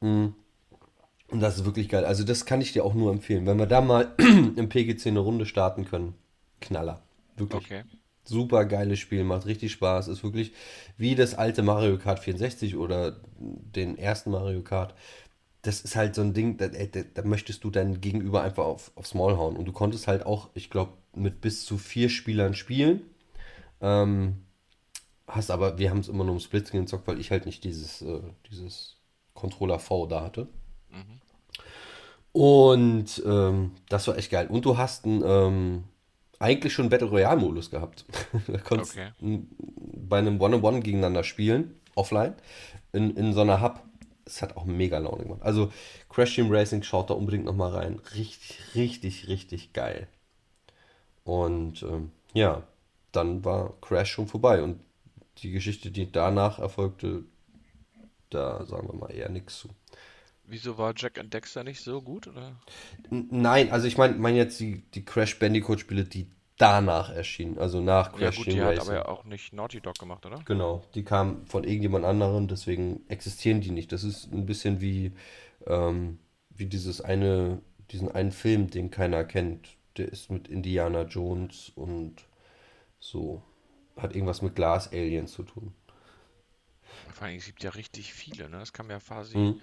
Mhm. 0.00 0.34
Und 1.34 1.40
das 1.40 1.56
ist 1.56 1.64
wirklich 1.64 1.88
geil. 1.88 2.04
Also 2.04 2.22
das 2.22 2.46
kann 2.46 2.60
ich 2.60 2.72
dir 2.72 2.84
auch 2.84 2.94
nur 2.94 3.10
empfehlen. 3.10 3.44
Wenn 3.44 3.58
wir 3.58 3.66
da 3.66 3.80
mal 3.80 4.14
im 4.18 4.68
PGC 4.68 5.08
eine 5.08 5.18
Runde 5.18 5.46
starten 5.46 5.84
können, 5.84 6.14
Knaller. 6.60 7.02
Wirklich. 7.36 7.64
Okay. 7.64 7.82
Super 8.22 8.66
geiles 8.66 9.00
Spiel, 9.00 9.24
macht 9.24 9.44
richtig 9.46 9.72
Spaß. 9.72 10.06
Ist 10.06 10.22
wirklich 10.22 10.52
wie 10.96 11.16
das 11.16 11.34
alte 11.34 11.64
Mario 11.64 11.98
Kart 11.98 12.20
64 12.20 12.76
oder 12.76 13.16
den 13.40 13.98
ersten 13.98 14.30
Mario 14.30 14.62
Kart. 14.62 14.94
Das 15.62 15.80
ist 15.80 15.96
halt 15.96 16.14
so 16.14 16.20
ein 16.22 16.34
Ding, 16.34 16.56
da, 16.56 16.68
da, 16.68 17.00
da 17.02 17.22
möchtest 17.24 17.64
du 17.64 17.70
dein 17.72 18.00
Gegenüber 18.00 18.42
einfach 18.42 18.66
auf, 18.66 18.92
aufs 18.94 19.14
Maul 19.14 19.36
hauen. 19.36 19.56
Und 19.56 19.64
du 19.64 19.72
konntest 19.72 20.06
halt 20.06 20.24
auch, 20.24 20.50
ich 20.54 20.70
glaube, 20.70 20.92
mit 21.16 21.40
bis 21.40 21.64
zu 21.64 21.78
vier 21.78 22.10
Spielern 22.10 22.54
spielen. 22.54 23.02
Ähm, 23.80 24.36
hast 25.26 25.50
aber, 25.50 25.78
wir 25.78 25.90
haben 25.90 25.98
es 25.98 26.06
immer 26.06 26.22
nur 26.22 26.34
im 26.34 26.40
Splitscreen 26.40 26.84
gezockt, 26.84 27.08
weil 27.08 27.18
ich 27.18 27.32
halt 27.32 27.44
nicht 27.44 27.64
dieses, 27.64 28.02
äh, 28.02 28.20
dieses 28.48 28.98
Controller 29.34 29.80
V 29.80 30.06
da 30.06 30.22
hatte. 30.22 30.46
Mhm. 30.90 31.23
Und 32.34 33.22
ähm, 33.24 33.70
das 33.88 34.08
war 34.08 34.18
echt 34.18 34.32
geil. 34.32 34.48
Und 34.48 34.64
du 34.64 34.76
hast 34.76 35.06
ein, 35.06 35.22
ähm, 35.24 35.84
eigentlich 36.40 36.72
schon 36.72 36.88
Battle 36.88 37.08
Royale-Modus 37.08 37.70
gehabt. 37.70 38.04
da 38.48 38.58
konntest 38.58 38.96
okay. 38.96 39.12
bei 39.20 40.18
einem 40.18 40.40
One-on-One 40.40 40.80
gegeneinander 40.80 41.22
spielen, 41.22 41.76
offline, 41.94 42.34
in, 42.92 43.16
in 43.16 43.32
so 43.34 43.42
einer 43.42 43.62
Hub. 43.62 43.80
Es 44.24 44.42
hat 44.42 44.56
auch 44.56 44.64
mega 44.64 44.98
Laune 44.98 45.22
gemacht. 45.22 45.42
Also 45.42 45.70
Crash 46.08 46.34
Team 46.34 46.50
Racing, 46.50 46.82
schaut 46.82 47.08
da 47.08 47.14
unbedingt 47.14 47.44
nochmal 47.44 47.70
rein. 47.70 48.00
Richtig, 48.16 48.58
richtig, 48.74 49.28
richtig 49.28 49.72
geil. 49.72 50.08
Und 51.22 51.84
ähm, 51.84 52.10
ja, 52.32 52.64
dann 53.12 53.44
war 53.44 53.74
Crash 53.80 54.10
schon 54.10 54.26
vorbei. 54.26 54.60
Und 54.60 54.80
die 55.38 55.52
Geschichte, 55.52 55.92
die 55.92 56.10
danach 56.10 56.58
erfolgte, 56.58 57.22
da 58.30 58.66
sagen 58.66 58.88
wir 58.88 58.98
mal 58.98 59.12
eher 59.14 59.28
nichts 59.28 59.60
zu. 59.60 59.68
Wieso 60.46 60.76
war 60.76 60.92
Jack 60.94 61.18
and 61.18 61.32
Dexter 61.32 61.64
nicht 61.64 61.80
so 61.80 62.02
gut? 62.02 62.26
Oder? 62.26 62.56
Nein, 63.10 63.70
also 63.72 63.86
ich 63.86 63.96
meine 63.96 64.14
mein 64.14 64.36
jetzt 64.36 64.60
die, 64.60 64.82
die 64.92 65.04
Crash 65.04 65.38
Bandicoot-Spiele, 65.38 66.04
die 66.04 66.30
danach 66.58 67.10
erschienen, 67.10 67.58
also 67.58 67.80
nach 67.80 68.12
Crash 68.12 68.36
ja, 68.38 68.44
gut, 68.44 68.52
die 68.52 68.60
Racing. 68.60 68.80
hat 68.80 68.86
aber 68.86 68.94
ja 68.94 69.06
auch 69.06 69.24
nicht 69.24 69.52
Naughty 69.52 69.80
Dog 69.80 69.98
gemacht, 69.98 70.24
oder? 70.26 70.40
Genau, 70.44 70.84
die 70.94 71.02
kamen 71.02 71.46
von 71.46 71.64
irgendjemand 71.64 72.04
anderem, 72.04 72.46
deswegen 72.46 73.00
existieren 73.08 73.60
die 73.60 73.70
nicht. 73.70 73.90
Das 73.90 74.04
ist 74.04 74.32
ein 74.32 74.46
bisschen 74.46 74.80
wie, 74.80 75.12
ähm, 75.66 76.18
wie 76.50 76.66
dieses 76.66 77.00
eine, 77.00 77.60
diesen 77.90 78.10
einen 78.10 78.30
Film, 78.30 78.70
den 78.70 78.90
keiner 78.90 79.24
kennt. 79.24 79.76
Der 79.96 80.08
ist 80.08 80.30
mit 80.30 80.48
Indiana 80.48 81.02
Jones 81.02 81.72
und 81.74 82.16
so. 82.98 83.42
Hat 83.96 84.14
irgendwas 84.14 84.42
mit 84.42 84.56
Glas-Aliens 84.56 85.32
zu 85.32 85.44
tun. 85.44 85.72
Vor 87.12 87.28
allem, 87.28 87.36
es 87.36 87.46
gibt 87.46 87.62
ja 87.62 87.70
richtig 87.70 88.12
viele, 88.12 88.48
ne? 88.48 88.58
Das 88.58 88.72
kam 88.72 88.90
ja 88.90 88.98
quasi. 88.98 89.38
Mhm 89.38 89.60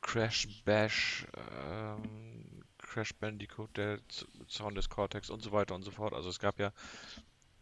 Crash 0.00 0.48
Bash, 0.64 1.26
ähm, 1.34 2.62
Crash 2.78 3.14
Bandicoot, 3.14 3.76
der 3.76 4.00
Sound 4.48 4.76
des 4.76 4.88
Cortex 4.88 5.30
und 5.30 5.42
so 5.42 5.52
weiter 5.52 5.74
und 5.74 5.82
so 5.82 5.90
fort. 5.90 6.14
Also 6.14 6.28
es 6.28 6.38
gab 6.38 6.58
ja 6.58 6.72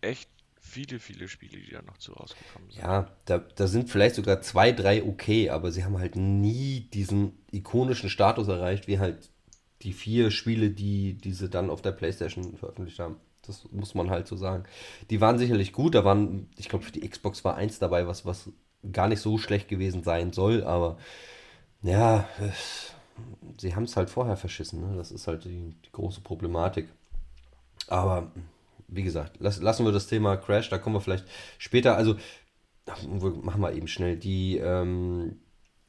echt 0.01 0.31
viele, 0.61 0.99
viele 0.99 1.29
Spiele, 1.29 1.59
die 1.59 1.71
da 1.71 1.83
noch 1.83 1.99
zu 1.99 2.13
rausgekommen 2.13 2.71
sind. 2.71 2.83
Ja, 2.83 3.09
da, 3.25 3.39
da 3.39 3.67
sind 3.67 3.89
vielleicht 3.91 4.17
sogar 4.17 4.43
zwei, 4.43 4.73
drei 4.73 5.03
okay, 5.03 5.51
aber 5.51 5.73
sie 5.73 5.85
haben 5.85 5.99
halt 5.99 6.17
nie 6.17 6.81
diesen 6.93 7.33
ikonischen 7.53 8.11
Status 8.11 8.49
erreicht, 8.49 8.87
wie 8.87 8.99
halt 8.99 9.31
die 9.83 9.93
vier 9.93 10.31
Spiele, 10.31 10.71
die 10.71 11.15
diese 11.15 11.49
dann 11.49 11.71
auf 11.71 11.83
der 11.83 11.93
PlayStation 11.93 12.57
veröffentlicht 12.57 12.99
haben. 12.99 13.17
Das 13.47 13.67
muss 13.71 13.95
man 13.95 14.11
halt 14.11 14.27
so 14.27 14.37
sagen. 14.37 14.65
Die 15.11 15.21
waren 15.21 15.39
sicherlich 15.39 15.73
gut, 15.73 15.95
da 15.95 16.05
waren, 16.05 16.49
ich 16.57 16.69
glaube, 16.69 16.85
für 16.85 16.93
die 16.93 17.09
Xbox 17.09 17.45
war 17.45 17.57
eins 17.57 17.79
dabei, 17.79 18.07
was, 18.07 18.27
was 18.27 18.51
gar 18.93 19.09
nicht 19.09 19.21
so 19.21 19.39
schlecht 19.39 19.69
gewesen 19.69 20.03
sein 20.03 20.33
soll, 20.33 20.65
aber 20.65 20.99
ja, 21.83 22.29
sie 23.59 23.75
haben 23.75 23.85
es 23.85 23.97
halt 23.97 24.11
vorher 24.11 24.37
verschissen. 24.37 24.81
Ne? 24.81 24.97
Das 24.97 25.13
ist 25.13 25.27
halt 25.27 25.45
die, 25.45 25.75
die, 25.85 25.93
große 25.93 26.21
Problematik. 26.21 26.89
Aber 27.89 28.31
wie 28.89 29.03
gesagt, 29.03 29.37
lass, 29.39 29.61
lassen 29.61 29.85
wir 29.85 29.93
das 29.93 30.07
Thema 30.07 30.37
Crash, 30.37 30.69
da 30.69 30.79
kommen 30.79 30.97
wir 30.97 31.01
vielleicht 31.01 31.27
später. 31.59 31.97
Also 31.97 32.17
machen 33.43 33.61
wir 33.61 33.73
eben 33.73 33.89
schnell 33.89 34.17
die, 34.17 34.59
ähm, 34.59 35.41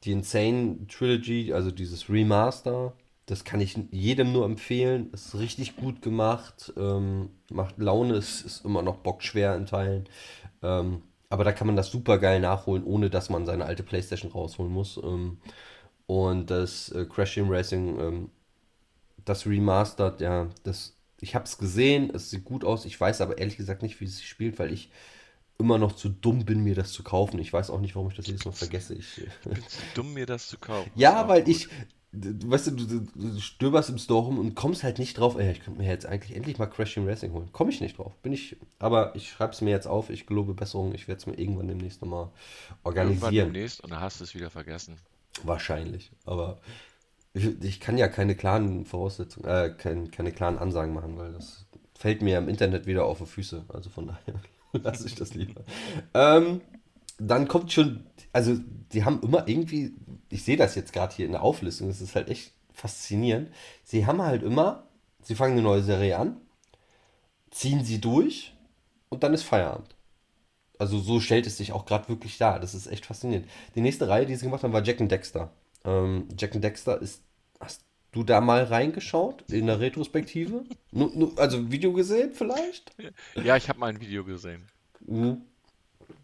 die 0.04 0.12
Insane 0.12 0.88
Trilogy, 0.88 1.54
also 1.54 1.71
dieses 1.71 2.10
Remaster 2.10 2.93
das 3.28 3.43
kann 3.43 3.60
ich 3.60 3.78
jedem 3.91 4.32
nur 4.32 4.45
empfehlen. 4.45 5.12
Ist 5.12 5.36
richtig 5.36 5.76
gut 5.76 6.02
gemacht. 6.02 6.73
Ähm, 6.78 7.30
macht 7.52 7.78
Laune. 7.78 8.15
Es 8.15 8.41
ist 8.41 8.63
immer 8.63 8.82
noch 8.82 8.97
bockschwer 8.97 9.54
in 9.56 9.65
Teilen. 9.65 10.06
Ähm, 10.63 11.02
aber 11.30 11.43
da 11.43 11.52
kann 11.52 11.67
man 11.67 11.76
das 11.76 11.91
super 11.91 12.19
geil 12.19 12.39
nachholen, 12.39 12.86
ohne 12.86 13.10
dass 13.10 13.30
man 13.30 13.45
seine 13.45 13.65
alte 13.65 13.84
Playstation 13.84 14.32
rausholen 14.32 14.71
muss. 14.71 14.97
Ähm, 15.04 15.39
und 16.08 16.50
das 16.50 16.89
äh, 16.89 17.06
Crash 17.06 17.36
Team 17.36 17.50
Racing, 17.50 18.00
ähm, 18.00 18.30
das 19.26 19.46
Remastered, 19.46 20.22
ja, 20.22 20.48
das, 20.63 20.96
ich 21.20 21.36
habe 21.36 21.46
es 21.46 21.58
gesehen, 21.58 22.10
es 22.13 22.30
sieht 22.30 22.46
gut 22.46 22.63
aus. 22.63 22.86
Ich 22.86 23.00
weiß 23.00 23.22
aber 23.22 23.38
ehrlich 23.38 23.58
gesagt 23.58 23.84
nicht, 23.84 24.00
wie 24.00 24.06
es 24.06 24.17
sich 24.17 24.28
spielt, 24.28 24.58
weil 24.58 24.72
ich 24.72 24.89
immer 25.60 25.78
noch 25.78 25.93
zu 25.93 26.10
dumm 26.10 26.46
bin, 26.46 26.63
mir 26.63 26.76
das 26.76 26.91
zu 26.93 27.04
kaufen. 27.04 27.39
Ich 27.39 27.52
weiß 27.52 27.70
auch 27.70 27.82
nicht, 27.82 27.96
warum 27.96 28.10
ich 28.10 28.15
das 28.15 28.28
jedes 28.28 28.46
Mal 28.46 28.52
vergesse. 28.52 28.93
Ich, 28.93 29.22
Bin 29.43 29.56
zu 29.56 29.80
dumm, 29.96 30.13
mir 30.13 30.26
das 30.26 30.48
zu 30.48 30.58
kaufen. 30.58 30.89
ja, 30.96 31.28
weil 31.28 31.43
auch 31.43 31.48
ich, 31.48 31.67
weißt 32.13 32.67
du, 32.67 32.72
du, 32.72 33.08
du, 33.13 33.39
stöberst 33.39 33.89
im 33.89 33.98
Store 33.98 34.26
rum 34.26 34.39
und 34.39 34.56
kommst 34.56 34.84
halt 34.84 35.00
nicht 35.00 35.17
drauf, 35.17 35.38
ey, 35.38 35.52
ich 35.52 35.62
könnte 35.62 35.82
mir 35.82 35.89
jetzt 35.89 36.06
eigentlich 36.06 36.38
endlich 36.38 36.58
mal 36.58 36.67
Crash 36.67 36.93
Team 36.93 37.08
Racing 37.08 37.34
holen. 37.34 37.50
Komme 37.52 37.72
ich 37.72 37.82
nicht 37.82 37.98
drauf. 37.98 38.13
Bin 38.22 38.32
ich, 38.32 38.56
aber 38.80 39.15
ich 39.15 39.30
schreibe 39.30 39.52
es 39.52 39.62
mir 39.62 39.72
jetzt 39.72 39.88
auf, 39.88 40.10
ich 40.10 40.26
gelobe 40.26 40.54
Besserung, 40.54 40.93
ich 40.93 41.08
werde 41.08 41.20
es 41.20 41.26
mir 41.26 41.38
irgendwann 41.38 41.67
demnächst 41.67 42.02
nochmal 42.02 42.26
gut. 42.26 42.96
Irgendwann 42.96 43.08
organisieren. 43.08 43.54
demnächst 43.54 43.82
und 43.82 43.89
dann 43.89 44.00
hast 44.00 44.20
du 44.20 44.24
es 44.24 44.36
wieder 44.36 44.50
vergessen. 44.50 44.96
Wahrscheinlich, 45.43 46.12
aber 46.26 46.60
ich, 47.34 47.62
ich 47.62 47.80
kann 47.80 47.97
ja 47.97 48.08
keine 48.08 48.36
klaren 48.36 48.86
Voraussetzungen, 48.86 49.47
äh, 49.47 49.73
kein, 49.78 50.12
keine 50.12 50.32
klaren 50.32 50.58
Ansagen 50.58 50.93
machen, 50.93 51.17
weil 51.17 51.34
das 51.34 51.65
fällt 51.93 52.21
mir 52.21 52.38
im 52.38 52.50
Internet 52.50 52.86
wieder 52.86 53.06
auf 53.06 53.19
die 53.19 53.26
Füße. 53.26 53.65
Also 53.69 53.89
von 53.89 54.08
daher 54.73 54.84
lasse 54.84 55.08
ich 55.08 55.15
das 55.15 55.34
lieber. 55.34 55.62
Ähm, 56.13 56.62
dann 57.19 57.47
kommt 57.47 57.71
schon, 57.71 58.06
also 58.32 58.58
die 58.93 59.04
haben 59.04 59.21
immer 59.21 59.47
irgendwie, 59.47 59.93
ich 60.30 60.43
sehe 60.43 60.58
das 60.58 60.76
jetzt 60.76 60.93
gerade 60.93 61.15
hier 61.15 61.26
in 61.26 61.32
der 61.32 61.43
Auflistung, 61.43 61.88
das 61.88 62.02
ist 62.02 62.15
halt 62.15 62.30
echt 62.30 62.54
faszinierend. 62.73 63.50
Sie 63.84 64.06
haben 64.06 64.21
halt 64.21 64.43
immer, 64.43 64.88
sie 65.21 65.36
fangen 65.36 65.54
eine 65.54 65.63
neue 65.63 65.82
Serie 65.84 66.17
an, 66.17 66.38
ziehen 67.50 67.84
sie 67.84 68.00
durch 68.00 68.54
und 69.10 69.23
dann 69.23 69.34
ist 69.34 69.43
Feierabend. 69.43 69.97
Also 70.80 71.00
so 71.00 71.20
stellt 71.20 71.48
es 71.48 71.58
sich 71.58 71.72
auch 71.72 71.86
gerade 71.86 72.08
wirklich 72.10 72.38
dar. 72.38 72.60
Das 72.60 72.76
ist 72.76 72.88
echt 72.88 73.06
faszinierend. 73.06 73.48
Die 73.76 73.82
nächste 73.82 74.08
Reihe, 74.10 74.26
die 74.26 74.36
sie 74.36 74.46
gemacht 74.46 74.63
haben, 74.63 74.74
war 74.74 74.84
Jack 74.84 75.02
and 75.02 75.12
Dexter. 75.12 75.52
Ähm, 75.86 76.28
Jack 76.38 76.56
and 76.56 76.63
Dexter 76.63 77.02
ist. 77.02 77.24
Hast 77.60 77.82
du 78.12 78.24
da 78.24 78.40
mal 78.42 78.63
reingeschaut 78.63 79.44
in 79.52 79.68
der 79.68 79.80
Retrospektive? 79.80 80.63
Nu, 80.92 81.12
nu, 81.13 81.34
also 81.36 81.70
Video 81.72 81.92
gesehen 81.94 82.32
vielleicht? 82.34 82.92
Ja, 83.36 83.58
ich 83.58 83.68
habe 83.70 83.78
mal 83.80 83.88
ein 83.88 84.00
Video 84.00 84.24
gesehen. 84.24 84.66
Mhm. 85.06 85.42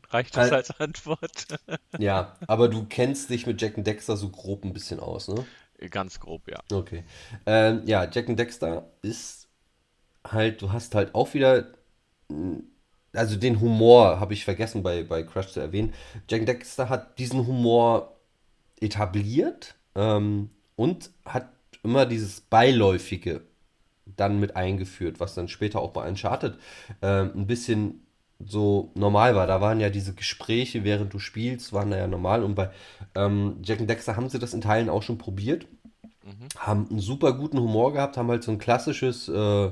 Reicht 0.09 0.37
das 0.37 0.49
Al- 0.51 0.57
als 0.57 0.79
Antwort? 0.79 1.47
Ja, 1.99 2.35
aber 2.47 2.69
du 2.69 2.85
kennst 2.85 3.29
dich 3.29 3.45
mit 3.45 3.61
Jack 3.61 3.77
and 3.77 3.85
Dexter 3.85 4.17
so 4.17 4.29
grob 4.29 4.63
ein 4.63 4.73
bisschen 4.73 4.99
aus, 4.99 5.27
ne? 5.27 5.45
Ganz 5.89 6.19
grob, 6.19 6.47
ja. 6.47 6.59
Okay. 6.71 7.03
Ähm, 7.45 7.81
ja, 7.85 8.09
Jack 8.09 8.29
and 8.29 8.39
Dexter 8.39 8.89
ist 9.01 9.47
halt, 10.25 10.61
du 10.61 10.71
hast 10.71 10.95
halt 10.95 11.13
auch 11.15 11.33
wieder, 11.33 11.67
also 13.13 13.35
den 13.35 13.59
Humor 13.61 14.19
habe 14.19 14.33
ich 14.33 14.43
vergessen 14.45 14.83
bei, 14.83 15.03
bei 15.03 15.23
Crash 15.23 15.51
zu 15.51 15.59
erwähnen. 15.59 15.93
Jack 16.29 16.45
Dexter 16.45 16.89
hat 16.89 17.19
diesen 17.19 17.45
Humor 17.45 18.15
etabliert 18.79 19.75
ähm, 19.95 20.49
und 20.75 21.11
hat 21.25 21.49
immer 21.83 22.05
dieses 22.05 22.41
Beiläufige 22.41 23.41
dann 24.05 24.39
mit 24.39 24.55
eingeführt, 24.55 25.19
was 25.19 25.35
dann 25.35 25.47
später 25.47 25.79
auch 25.79 25.91
bei 25.91 26.07
Uncharted 26.07 26.57
ähm, 27.01 27.31
ein 27.35 27.47
bisschen 27.47 28.05
so 28.45 28.91
normal 28.95 29.35
war. 29.35 29.47
Da 29.47 29.61
waren 29.61 29.79
ja 29.79 29.89
diese 29.89 30.13
Gespräche, 30.13 30.83
während 30.83 31.13
du 31.13 31.19
spielst, 31.19 31.71
waren 31.71 31.91
da 31.91 31.97
ja 31.97 32.07
normal. 32.07 32.43
Und 32.43 32.55
bei 32.55 32.71
ähm, 33.15 33.57
Jack 33.63 33.87
Dexter 33.87 34.15
haben 34.15 34.29
sie 34.29 34.39
das 34.39 34.53
in 34.53 34.61
Teilen 34.61 34.89
auch 34.89 35.03
schon 35.03 35.17
probiert. 35.17 35.65
Haben 36.57 36.87
einen 36.89 36.99
super 36.99 37.33
guten 37.33 37.59
Humor 37.59 37.93
gehabt, 37.93 38.17
haben 38.17 38.29
halt 38.29 38.43
so 38.43 38.51
ein 38.51 38.57
klassisches 38.57 39.29
äh, 39.29 39.71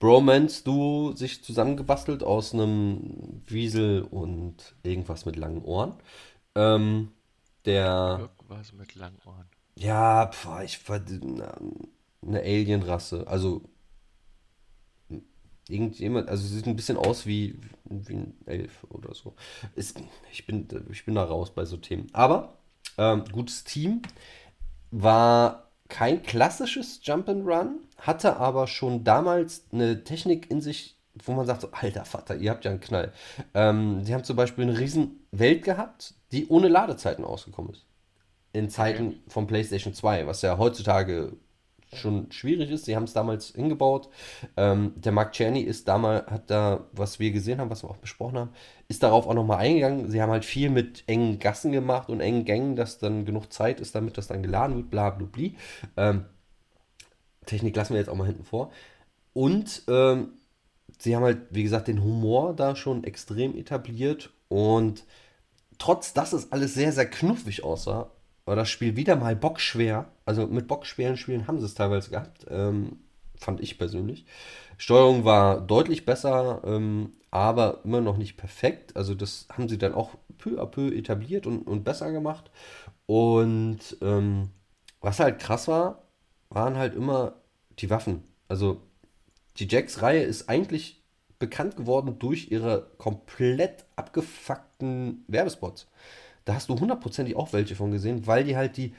Bromance-Duo 0.00 1.12
sich 1.12 1.44
zusammengebastelt 1.44 2.24
aus 2.24 2.52
einem 2.52 3.42
Wiesel 3.46 4.02
und 4.02 4.74
irgendwas 4.82 5.26
mit 5.26 5.36
langen 5.36 5.62
Ohren. 5.62 5.94
Ähm, 6.54 7.12
der, 7.64 8.30
Irgendwas 8.38 8.72
mit 8.72 8.94
langen 8.94 9.18
Ohren. 9.26 9.46
ja, 9.76 10.26
pf, 10.26 10.48
ich 10.64 10.88
war 10.88 11.00
eine 12.26 12.40
Alienrasse. 12.40 13.26
Also 13.28 13.62
irgendjemand, 15.68 16.28
also 16.28 16.46
sie 16.46 16.56
sieht 16.56 16.66
ein 16.66 16.76
bisschen 16.76 16.96
aus 16.96 17.26
wie, 17.26 17.60
wie 17.84 18.14
ein 18.14 18.34
Elf 18.46 18.84
oder 18.88 19.14
so. 19.14 19.34
Ist, 19.76 20.00
ich 20.32 20.46
bin, 20.46 20.66
ich 20.90 21.04
bin 21.04 21.14
da 21.14 21.24
raus 21.24 21.54
bei 21.54 21.64
so 21.64 21.76
Themen. 21.76 22.08
Aber 22.12 22.58
ähm, 22.98 23.24
gutes 23.30 23.64
Team 23.64 24.02
war 24.90 25.69
kein 25.90 26.22
klassisches 26.22 27.00
Jump'n'Run, 27.02 27.80
hatte 27.98 28.38
aber 28.38 28.66
schon 28.66 29.04
damals 29.04 29.64
eine 29.72 30.04
Technik 30.04 30.50
in 30.50 30.62
sich, 30.62 30.96
wo 31.24 31.32
man 31.32 31.44
sagt 31.44 31.60
so, 31.60 31.68
alter 31.72 32.06
Vater, 32.06 32.36
ihr 32.36 32.50
habt 32.50 32.64
ja 32.64 32.70
einen 32.70 32.80
Knall. 32.80 33.12
Ähm, 33.52 34.02
sie 34.04 34.14
haben 34.14 34.24
zum 34.24 34.36
Beispiel 34.36 34.64
eine 34.64 34.78
riesen 34.78 35.26
Welt 35.32 35.64
gehabt, 35.64 36.14
die 36.32 36.48
ohne 36.48 36.68
Ladezeiten 36.68 37.24
ausgekommen 37.24 37.72
ist. 37.72 37.84
In 38.52 38.70
Zeiten 38.70 39.22
von 39.28 39.46
PlayStation 39.46 39.92
2, 39.92 40.26
was 40.26 40.42
ja 40.42 40.56
heutzutage 40.56 41.36
schon 41.92 42.30
schwierig 42.30 42.70
ist. 42.70 42.84
Sie 42.84 42.96
haben 42.96 43.04
es 43.04 43.12
damals 43.12 43.48
hingebaut. 43.48 44.08
Ähm, 44.56 44.92
der 44.96 45.12
Mark 45.12 45.32
Czerny 45.32 45.60
ist 45.60 45.88
damals, 45.88 46.26
hat 46.30 46.50
da, 46.50 46.86
was 46.92 47.18
wir 47.18 47.32
gesehen 47.32 47.60
haben, 47.60 47.70
was 47.70 47.82
wir 47.82 47.90
auch 47.90 47.96
besprochen 47.96 48.38
haben, 48.38 48.50
ist 48.88 49.02
darauf 49.02 49.26
auch 49.26 49.34
nochmal 49.34 49.58
eingegangen. 49.58 50.10
Sie 50.10 50.22
haben 50.22 50.30
halt 50.30 50.44
viel 50.44 50.70
mit 50.70 51.04
engen 51.06 51.38
Gassen 51.38 51.72
gemacht 51.72 52.08
und 52.08 52.20
engen 52.20 52.44
Gängen, 52.44 52.76
dass 52.76 52.98
dann 52.98 53.24
genug 53.24 53.52
Zeit 53.52 53.80
ist, 53.80 53.94
damit 53.94 54.18
das 54.18 54.28
dann 54.28 54.42
geladen 54.42 54.76
wird, 54.76 54.90
bla 54.90 55.10
bla 55.10 55.26
bla. 55.30 55.48
Ähm, 55.96 56.26
Technik 57.46 57.74
lassen 57.74 57.94
wir 57.94 58.00
jetzt 58.00 58.10
auch 58.10 58.16
mal 58.16 58.26
hinten 58.26 58.44
vor. 58.44 58.70
Und 59.32 59.82
ähm, 59.88 60.32
sie 60.98 61.16
haben 61.16 61.24
halt, 61.24 61.42
wie 61.50 61.62
gesagt, 61.62 61.88
den 61.88 62.02
Humor 62.02 62.54
da 62.54 62.76
schon 62.76 63.04
extrem 63.04 63.56
etabliert 63.56 64.30
und 64.48 65.04
trotz 65.78 66.12
dass 66.12 66.32
es 66.32 66.52
alles 66.52 66.74
sehr, 66.74 66.92
sehr 66.92 67.06
knuffig 67.06 67.64
aussah, 67.64 68.10
war 68.50 68.56
das 68.56 68.68
Spiel 68.68 68.96
wieder 68.96 69.14
mal 69.14 69.36
bockschwer. 69.36 70.10
Also 70.24 70.48
mit 70.48 70.66
bockschweren 70.66 71.16
Spielen 71.16 71.46
haben 71.46 71.60
sie 71.60 71.66
es 71.66 71.74
teilweise 71.74 72.10
gehabt, 72.10 72.46
ähm, 72.50 72.98
fand 73.36 73.60
ich 73.60 73.78
persönlich. 73.78 74.26
Steuerung 74.76 75.24
war 75.24 75.60
deutlich 75.60 76.04
besser, 76.04 76.60
ähm, 76.64 77.12
aber 77.30 77.78
immer 77.84 78.00
noch 78.00 78.16
nicht 78.16 78.36
perfekt. 78.36 78.96
Also 78.96 79.14
das 79.14 79.46
haben 79.52 79.68
sie 79.68 79.78
dann 79.78 79.94
auch 79.94 80.16
peu 80.36 80.60
à 80.60 80.66
peu 80.66 80.92
etabliert 80.92 81.46
und, 81.46 81.62
und 81.62 81.84
besser 81.84 82.10
gemacht. 82.10 82.50
Und 83.06 83.96
ähm, 84.02 84.50
was 85.00 85.20
halt 85.20 85.38
krass 85.38 85.68
war, 85.68 86.02
waren 86.48 86.76
halt 86.76 86.96
immer 86.96 87.34
die 87.78 87.88
Waffen. 87.88 88.24
Also 88.48 88.82
die 89.58 89.68
Jacks-Reihe 89.68 90.24
ist 90.24 90.48
eigentlich 90.48 91.04
bekannt 91.38 91.76
geworden 91.76 92.18
durch 92.18 92.50
ihre 92.50 92.90
komplett 92.98 93.84
abgefuckten 93.94 95.24
Werbespots. 95.28 95.86
Da 96.50 96.56
hast 96.56 96.68
du 96.68 96.78
hundertprozentig 96.80 97.36
auch 97.36 97.52
welche 97.52 97.76
von 97.76 97.92
gesehen, 97.92 98.26
weil 98.26 98.44
die 98.44 98.56
halt 98.56 98.76
die, 98.76 98.94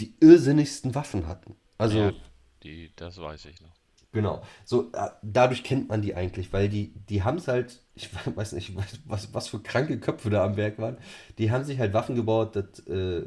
die 0.00 0.14
irrsinnigsten 0.20 0.94
Waffen 0.94 1.26
hatten. 1.26 1.56
Also, 1.78 1.98
Ja, 2.00 2.14
die, 2.62 2.92
das 2.96 3.18
weiß 3.18 3.46
ich 3.46 3.60
noch. 3.60 3.76
genau. 4.12 4.42
So, 4.64 4.90
äh, 4.92 5.10
dadurch 5.22 5.62
kennt 5.64 5.88
man 5.88 6.02
die 6.02 6.14
eigentlich, 6.14 6.52
weil 6.52 6.68
die, 6.68 6.92
die 7.08 7.22
haben 7.22 7.38
es 7.38 7.48
halt, 7.48 7.80
ich 7.94 8.10
weiß 8.36 8.52
nicht, 8.52 8.72
was, 9.06 9.32
was 9.34 9.48
für 9.48 9.60
kranke 9.60 9.98
Köpfe 10.00 10.30
da 10.30 10.44
am 10.44 10.56
Werk 10.56 10.78
waren. 10.78 10.98
Die 11.38 11.50
haben 11.50 11.64
sich 11.64 11.78
halt 11.78 11.92
Waffen 11.92 12.14
gebaut, 12.16 12.56
das 12.56 12.80
äh, 12.86 13.18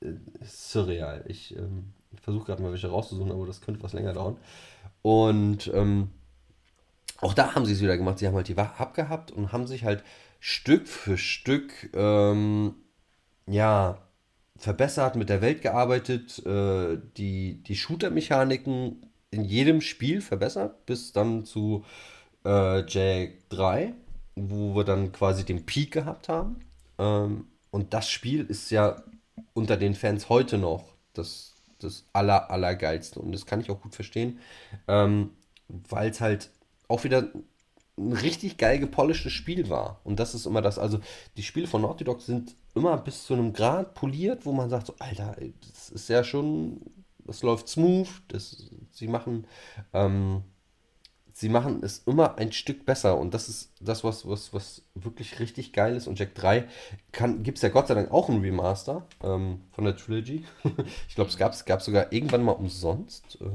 äh, 0.00 0.14
ist 0.40 0.70
surreal. 0.72 1.24
Ich, 1.28 1.56
ähm, 1.56 1.92
ich 2.12 2.20
versuche 2.20 2.46
gerade 2.46 2.62
mal 2.62 2.72
welche 2.72 2.88
rauszusuchen, 2.88 3.32
aber 3.32 3.46
das 3.46 3.60
könnte 3.60 3.82
was 3.82 3.92
länger 3.92 4.12
dauern. 4.14 4.38
Und 5.02 5.70
ähm, 5.74 6.10
auch 7.20 7.34
da 7.34 7.54
haben 7.54 7.64
sie 7.66 7.72
es 7.72 7.80
wieder 7.80 7.96
gemacht. 7.96 8.18
Sie 8.18 8.26
haben 8.26 8.34
halt 8.34 8.48
die 8.48 8.56
Waffe 8.56 8.80
abgehabt 8.80 9.30
und 9.30 9.52
haben 9.52 9.66
sich 9.66 9.84
halt 9.84 10.02
Stück 10.48 10.86
für 10.86 11.18
Stück 11.18 11.90
ähm, 11.92 12.76
ja, 13.48 13.98
verbessert, 14.56 15.16
mit 15.16 15.28
der 15.28 15.40
Welt 15.40 15.60
gearbeitet, 15.60 16.38
äh, 16.46 16.98
die, 17.16 17.64
die 17.64 17.74
Shooter-Mechaniken 17.74 19.10
in 19.32 19.44
jedem 19.44 19.80
Spiel 19.80 20.20
verbessert, 20.20 20.86
bis 20.86 21.10
dann 21.10 21.44
zu 21.46 21.84
äh, 22.44 22.86
Jack 22.86 23.48
3, 23.48 23.92
wo 24.36 24.76
wir 24.76 24.84
dann 24.84 25.10
quasi 25.10 25.44
den 25.44 25.66
Peak 25.66 25.90
gehabt 25.90 26.28
haben. 26.28 26.60
Ähm, 26.98 27.48
und 27.72 27.92
das 27.92 28.08
Spiel 28.08 28.46
ist 28.46 28.70
ja 28.70 29.02
unter 29.52 29.76
den 29.76 29.96
Fans 29.96 30.28
heute 30.28 30.58
noch 30.58 30.94
das, 31.12 31.54
das 31.80 32.04
aller, 32.12 32.52
allergeilste. 32.52 33.18
Und 33.18 33.32
das 33.32 33.46
kann 33.46 33.60
ich 33.60 33.68
auch 33.68 33.80
gut 33.80 33.96
verstehen, 33.96 34.38
ähm, 34.86 35.30
weil 35.66 36.10
es 36.10 36.20
halt 36.20 36.50
auch 36.86 37.02
wieder 37.02 37.32
ein 37.98 38.12
richtig 38.12 38.58
geil 38.58 38.78
gepolischtes 38.78 39.32
Spiel 39.32 39.68
war. 39.70 40.00
Und 40.04 40.20
das 40.20 40.34
ist 40.34 40.46
immer 40.46 40.62
das, 40.62 40.78
also 40.78 41.00
die 41.36 41.42
Spiele 41.42 41.66
von 41.66 41.82
Naughty 41.82 42.04
Dog 42.04 42.20
sind 42.20 42.54
immer 42.74 42.96
bis 42.98 43.24
zu 43.24 43.34
einem 43.34 43.52
Grad 43.52 43.94
poliert, 43.94 44.44
wo 44.44 44.52
man 44.52 44.68
sagt 44.68 44.88
so, 44.88 44.94
Alter, 44.98 45.36
das 45.66 45.88
ist 45.88 46.08
ja 46.08 46.22
schon, 46.22 46.80
das 47.24 47.42
läuft 47.42 47.68
smooth, 47.68 48.08
das, 48.28 48.70
sie 48.90 49.08
machen, 49.08 49.46
ähm, 49.94 50.42
sie 51.32 51.48
machen 51.48 51.82
es 51.82 52.00
immer 52.00 52.36
ein 52.36 52.52
Stück 52.52 52.84
besser 52.84 53.18
und 53.18 53.32
das 53.32 53.48
ist 53.48 53.72
das, 53.80 54.04
was, 54.04 54.28
was, 54.28 54.52
was 54.52 54.82
wirklich 54.94 55.38
richtig 55.38 55.72
geil 55.72 55.96
ist. 55.96 56.06
Und 56.06 56.18
Jack 56.18 56.34
3 56.34 56.68
gibt 57.42 57.56
es 57.58 57.62
ja 57.62 57.70
Gott 57.70 57.88
sei 57.88 57.94
Dank 57.94 58.10
auch 58.10 58.28
ein 58.28 58.40
Remaster 58.40 59.06
ähm, 59.22 59.62
von 59.72 59.84
der 59.84 59.96
Trilogy. 59.96 60.44
ich 61.08 61.14
glaube, 61.14 61.30
es 61.30 61.38
gab 61.38 61.80
es 61.80 61.84
sogar 61.84 62.12
irgendwann 62.12 62.42
mal 62.42 62.52
umsonst, 62.52 63.38
äh, 63.40 63.46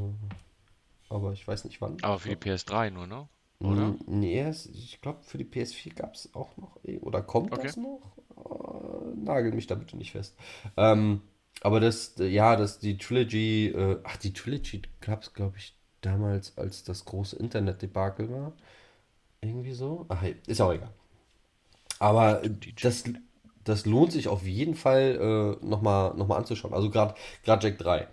aber 1.09 1.33
ich 1.33 1.47
weiß 1.47 1.65
nicht 1.65 1.79
wann. 1.79 1.97
Aber 2.01 2.17
für 2.17 2.29
die 2.29 2.37
PS3 2.37 2.89
nur, 2.89 3.05
ne? 3.05 3.29
Oder? 3.63 3.95
Nee, 4.07 4.49
ich 4.73 5.01
glaube, 5.01 5.19
für 5.23 5.37
die 5.37 5.45
PS4 5.45 5.93
gab 5.93 6.15
es 6.15 6.33
auch 6.33 6.55
noch. 6.57 6.79
Oder 7.01 7.21
kommt 7.21 7.51
Okay. 7.51 7.57
das 7.57 7.77
noch? 7.77 8.01
Äh, 8.37 9.15
nagel 9.15 9.53
mich 9.53 9.67
da 9.67 9.75
bitte 9.75 9.97
nicht 9.97 10.11
fest. 10.11 10.35
Ähm, 10.77 11.21
aber 11.61 11.79
das, 11.79 12.15
ja, 12.17 12.55
das, 12.55 12.79
die 12.79 12.97
Trilogy, 12.97 13.67
äh, 13.67 13.99
ach, 14.03 14.17
die 14.17 14.33
Trilogy 14.33 14.81
gab 15.01 15.23
es, 15.23 15.33
glaube 15.33 15.57
ich, 15.57 15.75
damals, 16.01 16.57
als 16.57 16.83
das 16.83 17.05
große 17.05 17.35
Internet-Debakel 17.37 18.31
war. 18.31 18.53
Irgendwie 19.41 19.73
so. 19.73 20.07
Ach, 20.09 20.23
ist 20.47 20.61
auch 20.61 20.73
egal. 20.73 20.93
Aber 21.99 22.41
das, 22.81 23.03
das 23.63 23.85
lohnt 23.85 24.11
sich 24.11 24.27
auf 24.27 24.45
jeden 24.45 24.75
Fall 24.75 25.57
äh, 25.61 25.65
nochmal 25.65 26.15
noch 26.15 26.27
mal 26.27 26.37
anzuschauen. 26.37 26.73
Also 26.73 26.89
gerade 26.89 27.15
Jack 27.45 27.77
3. 27.77 28.07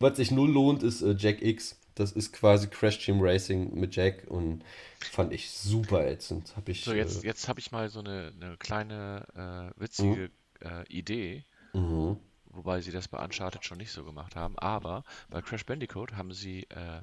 Was 0.00 0.16
sich 0.16 0.32
null 0.32 0.50
lohnt, 0.50 0.82
ist 0.82 1.00
äh, 1.00 1.14
Jack 1.16 1.42
X. 1.42 1.79
Das 2.00 2.12
ist 2.12 2.32
quasi 2.32 2.66
Crash 2.66 2.98
Team 2.98 3.18
Racing 3.20 3.74
mit 3.78 3.94
Jack 3.94 4.24
und 4.28 4.64
fand 5.00 5.34
ich 5.34 5.50
super 5.50 6.06
ätzend. 6.06 6.56
Hab 6.56 6.66
ich, 6.70 6.82
So, 6.82 6.94
jetzt, 6.94 7.22
äh, 7.22 7.26
jetzt 7.26 7.46
habe 7.46 7.60
ich 7.60 7.72
mal 7.72 7.90
so 7.90 8.00
eine, 8.00 8.32
eine 8.40 8.56
kleine 8.56 9.26
äh, 9.76 9.80
witzige 9.80 10.30
äh, 10.60 10.86
Idee, 10.88 11.44
mhm. 11.74 12.16
wobei 12.46 12.80
sie 12.80 12.90
das 12.90 13.08
bei 13.08 13.22
Uncharted 13.22 13.66
schon 13.66 13.76
nicht 13.76 13.92
so 13.92 14.02
gemacht 14.02 14.34
haben. 14.34 14.58
Aber 14.58 15.04
bei 15.28 15.42
Crash 15.42 15.66
Bandicoot 15.66 16.14
haben 16.14 16.32
sie 16.32 16.62
äh, 16.70 17.02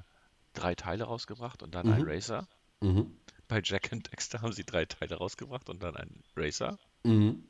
drei 0.52 0.74
Teile 0.74 1.04
rausgebracht 1.04 1.62
und 1.62 1.76
dann 1.76 1.88
ein 1.88 2.02
Mhm. 2.02 2.08
Racer. 2.08 2.48
Mhm. 2.80 3.16
Bei 3.46 3.60
Jack 3.62 3.92
and 3.92 4.10
Dexter 4.10 4.42
haben 4.42 4.52
sie 4.52 4.64
drei 4.64 4.84
Teile 4.84 5.14
rausgebracht 5.14 5.70
und 5.70 5.80
dann 5.80 5.96
ein 5.96 6.24
Racer. 6.36 6.76
Mhm. 7.04 7.44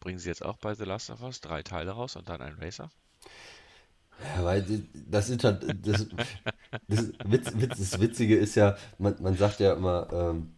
Bringen 0.00 0.18
sie 0.18 0.30
jetzt 0.30 0.42
auch 0.42 0.56
bei 0.56 0.74
The 0.74 0.84
Last 0.84 1.10
of 1.10 1.22
Us 1.22 1.42
drei 1.42 1.62
Teile 1.62 1.90
raus 1.90 2.16
und 2.16 2.30
dann 2.30 2.40
ein 2.40 2.54
Racer? 2.54 2.90
Ja, 4.36 4.44
weil 4.44 4.64
das 5.10 5.28
ist 5.30 5.42
halt, 5.44 5.64
das, 5.86 6.06
das, 6.88 7.12
Witz, 7.24 7.52
Witz, 7.54 7.78
das 7.78 8.00
Witzige 8.00 8.36
ist 8.36 8.54
ja, 8.54 8.76
man, 8.98 9.16
man 9.20 9.36
sagt 9.36 9.60
ja 9.60 9.72
immer, 9.74 10.08
ähm, 10.12 10.52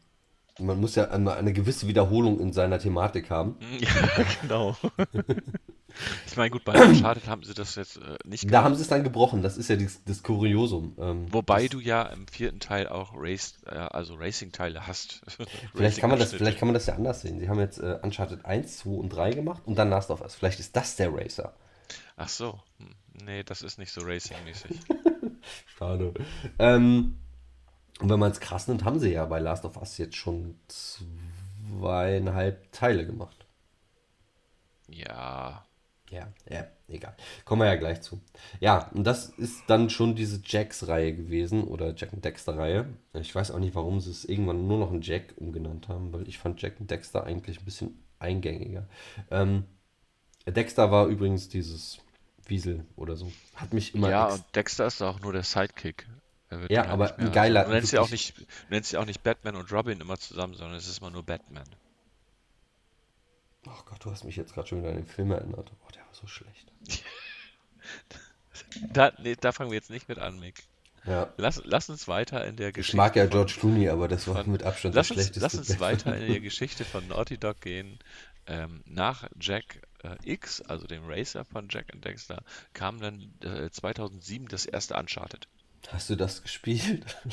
man 0.60 0.80
muss 0.80 0.94
ja 0.94 1.10
einmal 1.10 1.36
eine 1.38 1.52
gewisse 1.52 1.88
Wiederholung 1.88 2.38
in 2.40 2.52
seiner 2.52 2.78
Thematik 2.78 3.30
haben. 3.30 3.56
Ja, 3.80 4.24
genau. 4.42 4.76
Ich 6.26 6.36
meine, 6.36 6.50
gut, 6.50 6.64
bei 6.64 6.72
Uncharted 6.88 7.28
haben 7.28 7.44
sie 7.44 7.54
das 7.54 7.76
jetzt 7.76 7.98
äh, 7.98 8.16
nicht 8.24 8.44
Da 8.44 8.48
gemacht. 8.48 8.64
haben 8.64 8.74
sie 8.74 8.82
es 8.82 8.88
dann 8.88 9.04
gebrochen, 9.04 9.42
das 9.42 9.56
ist 9.56 9.68
ja 9.68 9.76
das, 9.76 10.02
das 10.04 10.24
Kuriosum. 10.24 10.96
Ähm, 10.98 11.32
Wobei 11.32 11.62
das, 11.62 11.70
du 11.70 11.78
ja 11.78 12.02
im 12.02 12.26
vierten 12.26 12.58
Teil 12.58 12.88
auch 12.88 13.12
Race, 13.14 13.54
äh, 13.66 13.76
also 13.76 14.16
Racing-Teile 14.16 14.88
hast. 14.88 15.22
Vielleicht 15.72 15.98
kann, 15.98 16.10
man 16.10 16.18
das, 16.18 16.32
vielleicht 16.32 16.58
kann 16.58 16.66
man 16.66 16.74
das 16.74 16.86
ja 16.86 16.94
anders 16.94 17.20
sehen. 17.20 17.38
Sie 17.38 17.48
haben 17.48 17.60
jetzt 17.60 17.78
äh, 17.78 17.98
Uncharted 18.02 18.44
1, 18.44 18.78
2 18.78 18.90
und 18.90 19.08
3 19.10 19.30
gemacht 19.34 19.62
und 19.66 19.76
dann 19.78 19.88
Last 19.88 20.10
of 20.10 20.20
Us. 20.20 20.34
Vielleicht 20.34 20.58
ist 20.58 20.74
das 20.74 20.96
der 20.96 21.14
Racer. 21.14 21.54
Ach 22.16 22.28
so. 22.28 22.58
Hm. 22.78 22.88
Nee, 23.22 23.44
das 23.44 23.62
ist 23.62 23.78
nicht 23.78 23.92
so 23.92 24.00
Racing-mäßig. 24.02 24.80
Schade. 25.66 26.12
Ähm, 26.58 27.16
und 28.00 28.10
wenn 28.10 28.18
man 28.18 28.32
es 28.32 28.40
krass 28.40 28.66
nimmt, 28.66 28.84
haben 28.84 28.98
sie 28.98 29.12
ja 29.12 29.24
bei 29.26 29.38
Last 29.38 29.64
of 29.64 29.76
Us 29.76 29.98
jetzt 29.98 30.16
schon 30.16 30.58
zweieinhalb 30.68 32.72
Teile 32.72 33.06
gemacht. 33.06 33.46
Ja. 34.88 35.64
Ja, 36.10 36.28
ja, 36.48 36.66
egal. 36.86 37.16
Kommen 37.44 37.62
wir 37.62 37.66
ja 37.66 37.76
gleich 37.76 38.02
zu. 38.02 38.20
Ja, 38.60 38.90
und 38.94 39.04
das 39.04 39.30
ist 39.30 39.62
dann 39.68 39.90
schon 39.90 40.14
diese 40.14 40.40
Jacks-Reihe 40.44 41.14
gewesen 41.14 41.64
oder 41.64 41.94
Jack 41.94 42.12
and 42.12 42.24
Dexter-Reihe. 42.24 42.86
Ich 43.14 43.34
weiß 43.34 43.50
auch 43.50 43.58
nicht, 43.58 43.74
warum 43.74 44.00
sie 44.00 44.10
es 44.10 44.24
irgendwann 44.24 44.66
nur 44.66 44.78
noch 44.78 44.92
ein 44.92 45.00
Jack 45.00 45.34
umgenannt 45.36 45.88
haben, 45.88 46.12
weil 46.12 46.28
ich 46.28 46.38
fand 46.38 46.60
Jack 46.60 46.78
and 46.78 46.90
Dexter 46.90 47.24
eigentlich 47.24 47.58
ein 47.58 47.64
bisschen 47.64 48.04
eingängiger. 48.18 48.86
Ähm, 49.30 49.64
Dexter 50.46 50.90
war 50.90 51.06
übrigens 51.06 51.48
dieses 51.48 52.03
Wiesel 52.50 52.84
oder 52.96 53.16
so. 53.16 53.30
Hat 53.56 53.72
mich 53.72 53.94
immer 53.94 54.10
Ja, 54.10 54.26
und 54.26 54.44
Dexter 54.54 54.86
ist 54.86 55.02
auch 55.02 55.20
nur 55.20 55.32
der 55.32 55.42
Sidekick. 55.42 56.06
Ja, 56.68 56.82
dann 56.82 56.90
aber 56.92 57.18
ein 57.18 57.32
geiler- 57.32 57.64
Du 57.64 57.70
nennst 57.72 57.92
ja 57.92 58.00
auch 58.00 58.10
nicht, 58.10 58.38
du 58.38 58.44
nennst 58.70 58.92
ja 58.92 59.00
auch 59.00 59.06
nicht 59.06 59.22
Batman 59.22 59.56
und 59.56 59.72
Robin 59.72 60.00
immer 60.00 60.18
zusammen, 60.18 60.54
sondern 60.54 60.76
es 60.76 60.86
ist 60.88 60.98
immer 61.00 61.10
nur 61.10 61.24
Batman. 61.24 61.64
Oh 63.66 63.70
Gott, 63.86 64.04
du 64.04 64.10
hast 64.10 64.24
mich 64.24 64.36
jetzt 64.36 64.54
gerade 64.54 64.68
schon 64.68 64.78
wieder 64.80 64.90
an 64.90 64.96
den 64.96 65.06
Film 65.06 65.30
erinnert. 65.32 65.72
Oh, 65.84 65.90
der 65.92 66.02
war 66.02 66.12
so 66.14 66.26
schlecht. 66.26 66.70
Da, 68.92 69.12
nee, 69.18 69.36
da 69.40 69.52
fangen 69.52 69.70
wir 69.70 69.76
jetzt 69.76 69.90
nicht 69.90 70.08
mit 70.08 70.18
an, 70.18 70.38
Mick. 70.40 70.62
Ja. 71.06 71.32
Lass, 71.36 71.60
lass 71.64 71.90
uns 71.90 72.08
weiter 72.08 72.44
in 72.46 72.56
der 72.56 72.68
Ich 72.68 72.74
Geschichte. 72.74 72.96
mag 72.96 73.14
ja 73.16 73.26
George 73.26 73.54
Clooney, 73.58 73.88
aber 73.88 74.08
das 74.08 74.26
war 74.26 74.42
von- 74.42 74.52
mit 74.52 74.62
Abstand 74.62 74.94
Lass 74.94 75.08
das 75.08 75.16
uns, 75.16 75.26
schlechteste. 75.26 75.40
lass 75.40 75.54
uns 75.70 75.80
weiter 75.80 76.16
in 76.16 76.28
der 76.32 76.40
Geschichte 76.40 76.84
von 76.84 77.06
Naughty 77.08 77.36
Dog 77.38 77.60
gehen. 77.60 77.98
Ähm, 78.46 78.82
nach 78.86 79.28
Jack 79.40 79.80
äh, 80.04 80.16
X, 80.22 80.60
also 80.62 80.86
dem 80.86 81.02
Racer 81.06 81.44
von 81.44 81.68
Jack 81.70 81.92
and 81.92 82.04
Dexter, 82.04 82.42
kam 82.72 83.00
dann 83.00 83.32
äh, 83.42 83.70
2007 83.70 84.48
das 84.48 84.66
erste 84.66 84.94
Uncharted. 84.94 85.48
Hast 85.88 86.10
du 86.10 86.16
das 86.16 86.42
gespielt? 86.42 87.04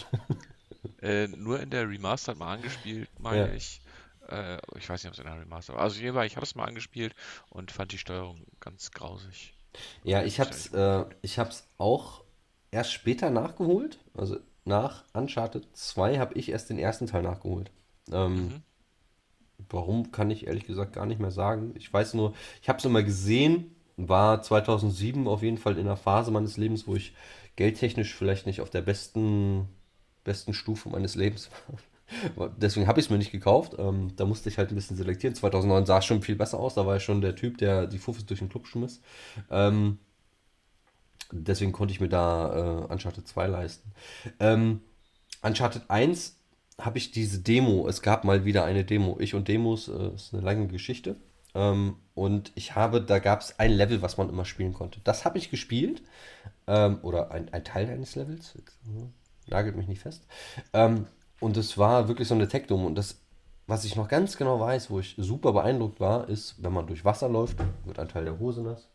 Äh, 1.02 1.28
nur 1.30 1.60
in 1.60 1.70
der 1.72 1.88
Remastered 1.90 2.38
mal 2.38 2.54
angespielt, 2.56 3.10
meine 3.20 3.48
Ja. 3.50 3.54
ich. 3.54 3.82
Äh, 4.30 4.58
ich 4.78 4.88
weiß 4.88 5.04
nicht, 5.04 5.08
ob 5.10 5.14
es 5.14 5.20
in 5.20 5.26
der 5.26 5.40
Remastered 5.40 5.76
war. 5.78 5.84
Also 5.84 6.00
jedenfalls, 6.00 6.32
ich 6.32 6.36
habe 6.36 6.46
es 6.46 6.54
mal 6.56 6.66
angespielt 6.66 7.16
und 7.50 7.72
fand 7.72 7.92
die 7.92 7.98
Steuerung 7.98 8.46
ganz 8.60 8.92
grausig. 8.92 9.54
Ja, 10.04 10.24
ich 10.24 10.40
hab's, 10.40 10.68
äh, 10.74 11.06
ich 11.22 11.40
hab's 11.40 11.68
auch 11.80 12.24
erst 12.72 12.94
später 12.94 13.30
nachgeholt. 13.32 14.00
Also 14.14 14.38
nach 14.64 15.04
Uncharted 15.14 15.68
2 15.76 16.20
habe 16.20 16.36
ich 16.36 16.50
erst 16.50 16.70
den 16.70 16.78
ersten 16.78 17.08
Teil 17.08 17.24
nachgeholt. 17.24 17.72
Ähm, 18.12 18.36
Mhm. 18.36 18.62
Warum 19.70 20.12
kann 20.12 20.32
ich 20.32 20.48
ehrlich 20.48 20.66
gesagt 20.66 20.94
gar 20.94 21.06
nicht 21.06 21.20
mehr 21.20 21.32
sagen. 21.32 21.74
Ich 21.76 21.92
weiß 21.92 22.14
nur, 22.14 22.34
ich 22.62 22.70
habe 22.70 22.80
es 22.80 22.86
immer 22.86 23.04
gesehen, 23.04 23.76
war 23.98 24.42
2007 24.42 25.28
auf 25.28 25.44
jeden 25.44 25.58
Fall 25.58 25.78
in 25.78 25.88
einer 25.88 25.98
Phase 25.98 26.32
meines 26.32 26.58
Lebens, 26.58 26.88
wo 26.88 26.96
ich 26.96 27.14
geldtechnisch 27.56 28.14
vielleicht 28.14 28.46
nicht 28.46 28.62
auf 28.62 28.70
der 28.70 28.82
besten, 28.82 29.68
besten 30.24 30.54
Stufe 30.54 30.90
meines 30.90 31.16
Lebens 31.16 31.50
war. 31.68 31.80
Deswegen 32.58 32.88
habe 32.88 33.00
ich 33.00 33.06
es 33.06 33.10
mir 33.10 33.18
nicht 33.18 33.32
gekauft. 33.32 33.76
Ähm, 33.78 34.14
da 34.16 34.26
musste 34.26 34.50
ich 34.50 34.58
halt 34.58 34.72
ein 34.72 34.76
bisschen 34.76 34.98
selektieren. 34.98 35.36
2009 35.36 35.86
sah 35.86 36.00
es 36.00 36.06
schon 36.06 36.22
viel 36.22 36.36
besser 36.36 36.60
aus. 36.60 36.76
Da 36.76 36.86
war 36.86 36.98
ich 36.98 37.04
schon 37.04 37.22
der 37.22 37.36
Typ, 37.36 37.58
der 37.58 37.88
die 37.88 38.00
Fuffes 38.00 38.26
durch 38.26 38.40
den 38.40 38.50
Club 38.50 38.68
schmiss. 38.68 39.02
Ähm, 39.50 40.00
deswegen 41.32 41.72
konnte 41.72 41.94
ich 41.94 42.02
mir 42.02 42.10
da 42.10 42.84
äh, 42.90 42.92
Uncharted 42.92 43.28
2 43.28 43.48
leisten. 43.48 43.92
Ähm, 44.40 44.82
Uncharted 45.42 45.90
1 45.90 46.41
habe 46.86 46.98
ich 46.98 47.12
diese 47.12 47.40
Demo. 47.40 47.88
Es 47.88 48.02
gab 48.02 48.24
mal 48.24 48.46
wieder 48.46 48.66
eine 48.66 48.84
Demo. 48.84 49.18
Ich 49.20 49.34
und 49.36 49.48
Demos 49.48 49.88
äh, 49.88 50.14
ist 50.16 50.34
eine 50.34 50.44
lange 50.44 50.68
Geschichte. 50.68 51.16
Ähm, 51.54 51.96
und 52.14 52.52
ich 52.56 52.76
habe, 52.76 53.02
da 53.02 53.20
gab 53.20 53.42
es 53.42 53.60
ein 53.60 53.72
Level, 53.72 54.02
was 54.02 54.18
man 54.18 54.30
immer 54.30 54.46
spielen 54.46 54.74
konnte. 54.74 55.00
Das 55.04 55.26
habe 55.26 55.38
ich 55.38 55.50
gespielt. 55.50 56.02
Ähm, 56.68 57.00
oder 57.02 57.32
ein, 57.32 57.52
ein 57.54 57.64
Teil 57.64 57.90
eines 57.90 58.16
Levels. 58.16 58.58
Nagelt 59.48 59.76
mich 59.76 59.88
nicht 59.88 60.02
fest. 60.02 60.26
Ähm, 60.74 61.08
und 61.40 61.58
es 61.58 61.78
war 61.78 62.08
wirklich 62.08 62.28
so 62.28 62.36
eine 62.36 62.48
Tech-Demo. 62.48 62.86
Und 62.86 62.96
das, 62.96 63.20
was 63.68 63.86
ich 63.86 63.96
noch 63.96 64.08
ganz 64.08 64.38
genau 64.38 64.60
weiß, 64.60 64.90
wo 64.90 65.00
ich 65.00 65.16
super 65.18 65.54
beeindruckt 65.54 66.00
war, 66.00 66.30
ist, 66.30 66.62
wenn 66.64 66.74
man 66.74 66.88
durch 66.88 67.06
Wasser 67.06 67.30
läuft, 67.30 67.58
wird 67.86 68.00
ein 68.00 68.10
Teil 68.10 68.26
der 68.26 68.40
Hose 68.40 68.62
nass. 68.62 68.88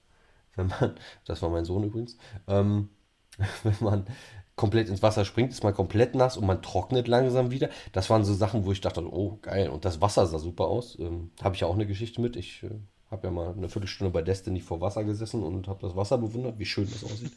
Wenn 0.54 0.68
man, 0.68 0.94
das 1.24 1.42
war 1.42 1.50
mein 1.50 1.64
Sohn 1.64 1.84
übrigens, 1.84 2.16
ähm, 2.46 2.88
wenn 3.62 3.76
man 3.80 4.06
komplett 4.56 4.88
ins 4.88 5.02
Wasser 5.02 5.24
springt, 5.24 5.52
ist 5.52 5.62
man 5.62 5.74
komplett 5.74 6.14
nass 6.14 6.36
und 6.36 6.46
man 6.46 6.62
trocknet 6.62 7.08
langsam 7.08 7.50
wieder. 7.50 7.68
Das 7.92 8.08
waren 8.08 8.24
so 8.24 8.34
Sachen, 8.34 8.64
wo 8.64 8.72
ich 8.72 8.80
dachte, 8.80 9.06
oh 9.06 9.38
geil, 9.42 9.68
und 9.68 9.84
das 9.84 10.00
Wasser 10.00 10.26
sah 10.26 10.38
super 10.38 10.64
aus. 10.64 10.98
Ähm, 10.98 11.30
habe 11.42 11.54
ich 11.54 11.60
ja 11.60 11.66
auch 11.68 11.74
eine 11.74 11.86
Geschichte 11.86 12.20
mit. 12.22 12.36
Ich 12.36 12.62
äh, 12.62 12.70
habe 13.10 13.28
ja 13.28 13.30
mal 13.30 13.52
eine 13.52 13.68
Viertelstunde 13.68 14.10
bei 14.10 14.22
Destiny 14.22 14.60
vor 14.60 14.80
Wasser 14.80 15.04
gesessen 15.04 15.42
und 15.42 15.68
habe 15.68 15.80
das 15.82 15.94
Wasser 15.94 16.16
bewundert, 16.16 16.58
wie 16.58 16.64
schön 16.64 16.88
das 16.90 17.04
aussieht. 17.04 17.32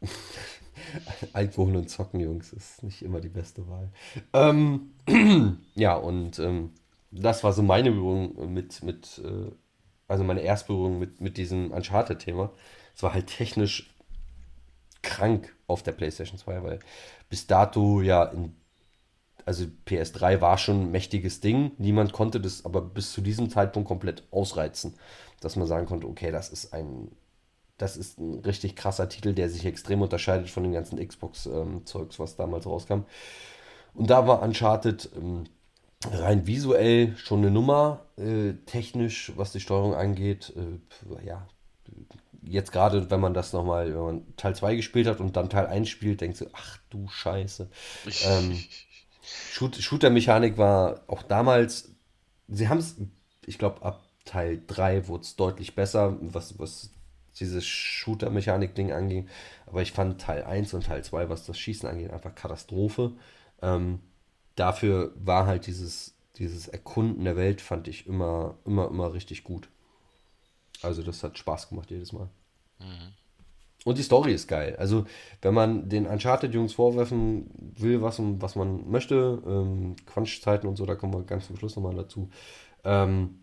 Alkohol 1.32 1.76
und 1.76 1.88
Zocken, 1.88 2.20
Jungs, 2.20 2.52
ist 2.52 2.82
nicht 2.82 3.02
immer 3.02 3.20
die 3.20 3.30
beste 3.30 3.66
Wahl. 3.66 3.90
Ähm, 4.34 4.92
ja, 5.74 5.96
und 5.96 6.38
ähm, 6.38 6.70
das 7.10 7.44
war 7.44 7.54
so 7.54 7.62
meine 7.62 7.90
Berührung 7.90 8.52
mit, 8.52 8.82
mit 8.82 9.22
äh, 9.24 9.50
also 10.06 10.22
meine 10.22 10.42
Erstberührung 10.42 10.98
mit, 10.98 11.20
mit 11.20 11.38
diesem 11.38 11.70
Uncharted-Thema. 11.72 12.52
Es 12.94 13.02
war 13.02 13.14
halt 13.14 13.26
technisch 13.26 13.90
krank 15.02 15.55
auf 15.66 15.82
der 15.82 15.92
PlayStation 15.92 16.38
2, 16.38 16.62
weil 16.62 16.78
bis 17.28 17.46
dato 17.46 18.00
ja 18.00 18.24
in, 18.24 18.54
also 19.44 19.64
PS3 19.86 20.40
war 20.40 20.58
schon 20.58 20.82
ein 20.82 20.90
mächtiges 20.90 21.40
Ding. 21.40 21.72
Niemand 21.78 22.12
konnte 22.12 22.40
das 22.40 22.64
aber 22.64 22.80
bis 22.82 23.12
zu 23.12 23.20
diesem 23.20 23.50
Zeitpunkt 23.50 23.88
komplett 23.88 24.24
ausreizen, 24.30 24.94
dass 25.40 25.56
man 25.56 25.66
sagen 25.66 25.86
konnte, 25.86 26.08
okay, 26.08 26.30
das 26.30 26.50
ist 26.50 26.72
ein 26.72 27.10
das 27.78 27.96
ist 27.96 28.18
ein 28.18 28.40
richtig 28.40 28.74
krasser 28.74 29.08
Titel, 29.08 29.34
der 29.34 29.48
sich 29.48 29.66
extrem 29.66 30.02
unterscheidet 30.02 30.48
von 30.48 30.62
den 30.62 30.72
ganzen 30.72 30.98
Xbox-Zeugs, 31.06 32.18
was 32.18 32.36
damals 32.36 32.66
rauskam. 32.66 33.00
Und 33.94 34.10
da 34.10 34.26
war 34.26 34.42
Uncharted 34.42 35.10
ähm, 35.16 35.44
rein 36.10 36.46
visuell 36.46 37.16
schon 37.16 37.40
eine 37.40 37.50
Nummer, 37.50 38.06
äh, 38.16 38.54
technisch, 38.66 39.32
was 39.36 39.52
die 39.52 39.60
Steuerung 39.60 39.94
angeht, 39.94 40.52
äh, 40.56 41.26
ja, 41.26 41.46
jetzt 42.48 42.72
gerade, 42.72 43.10
wenn 43.10 43.20
man 43.20 43.34
das 43.34 43.52
nochmal, 43.52 43.92
wenn 43.92 44.00
man 44.00 44.36
Teil 44.36 44.54
2 44.54 44.76
gespielt 44.76 45.06
hat 45.06 45.20
und 45.20 45.36
dann 45.36 45.50
Teil 45.50 45.66
1 45.66 45.88
spielt, 45.88 46.20
denkst 46.20 46.40
du, 46.40 46.46
ach 46.52 46.78
du 46.90 47.08
Scheiße. 47.08 47.68
Ähm, 48.24 48.58
Shoot, 49.22 49.76
Shooter-Mechanik 49.76 50.56
war 50.56 51.00
auch 51.08 51.22
damals, 51.22 51.90
sie 52.48 52.68
haben 52.68 52.78
es, 52.78 52.96
ich 53.44 53.58
glaube, 53.58 53.82
ab 53.82 54.02
Teil 54.24 54.62
3 54.66 55.08
wurde 55.08 55.22
es 55.22 55.36
deutlich 55.36 55.74
besser, 55.74 56.16
was, 56.20 56.58
was 56.58 56.90
dieses 57.38 57.66
Shooter-Mechanik-Ding 57.66 58.92
anging. 58.92 59.28
Aber 59.66 59.82
ich 59.82 59.92
fand 59.92 60.20
Teil 60.20 60.44
1 60.44 60.74
und 60.74 60.86
Teil 60.86 61.04
2, 61.04 61.28
was 61.28 61.46
das 61.46 61.58
Schießen 61.58 61.88
angeht, 61.88 62.10
einfach 62.10 62.34
Katastrophe. 62.34 63.12
Ähm, 63.62 64.00
dafür 64.54 65.12
war 65.16 65.46
halt 65.46 65.66
dieses, 65.66 66.14
dieses 66.36 66.68
Erkunden 66.68 67.24
der 67.24 67.36
Welt, 67.36 67.60
fand 67.60 67.88
ich 67.88 68.06
immer, 68.06 68.56
immer, 68.64 68.88
immer 68.88 69.12
richtig 69.12 69.44
gut. 69.44 69.68
Also 70.82 71.02
das 71.02 71.22
hat 71.22 71.38
Spaß 71.38 71.68
gemacht 71.68 71.90
jedes 71.90 72.12
Mal. 72.12 72.28
Mhm. 72.78 73.12
Und 73.86 73.98
die 73.98 74.02
Story 74.02 74.32
ist 74.32 74.48
geil. 74.48 74.74
Also, 74.80 75.06
wenn 75.42 75.54
man 75.54 75.88
den 75.88 76.06
Uncharted-Jungs 76.06 76.72
vorwerfen 76.72 77.48
will, 77.76 78.02
was, 78.02 78.18
was 78.20 78.56
man 78.56 78.90
möchte, 78.90 79.40
ähm, 79.46 79.94
Quatschzeiten 80.06 80.68
und 80.68 80.74
so, 80.74 80.86
da 80.86 80.96
kommen 80.96 81.14
wir 81.14 81.22
ganz 81.22 81.46
zum 81.46 81.56
Schluss 81.56 81.76
nochmal 81.76 81.94
dazu. 81.94 82.28
Ähm, 82.82 83.38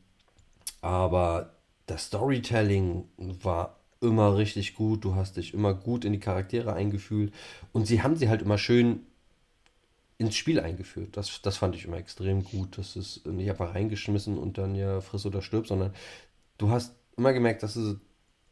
aber 0.81 1.53
das 1.86 2.07
Storytelling 2.07 3.05
war 3.17 3.79
immer 4.01 4.36
richtig 4.36 4.75
gut. 4.75 5.05
Du 5.05 5.15
hast 5.15 5.38
dich 5.38 5.53
immer 5.53 5.73
gut 5.73 6.03
in 6.03 6.11
die 6.11 6.19
Charaktere 6.19 6.73
eingefühlt. 6.73 7.34
Und 7.71 7.88
sie 7.88 8.03
haben 8.03 8.17
sie 8.17 8.27
halt 8.27 8.41
immer 8.41 8.57
schön 8.57 9.05
ins 10.17 10.36
Spiel 10.36 10.59
eingeführt. 10.59 11.15
Das, 11.15 11.41
das 11.41 11.55
fand 11.55 11.75
ich 11.75 11.86
immer 11.86 11.97
extrem 11.97 12.43
gut. 12.43 12.77
Das 12.77 12.97
ist 12.97 13.25
nicht 13.25 13.49
einfach 13.49 13.73
reingeschmissen 13.75 14.38
und 14.38 14.57
dann 14.57 14.75
ja 14.75 14.99
friss 14.99 15.25
oder 15.25 15.41
stirb, 15.41 15.67
sondern 15.67 15.93
du 16.57 16.69
hast 16.69 16.95
immer 17.18 17.34
gemerkt, 17.34 17.64
dass 17.64 17.74
sie 17.76 17.99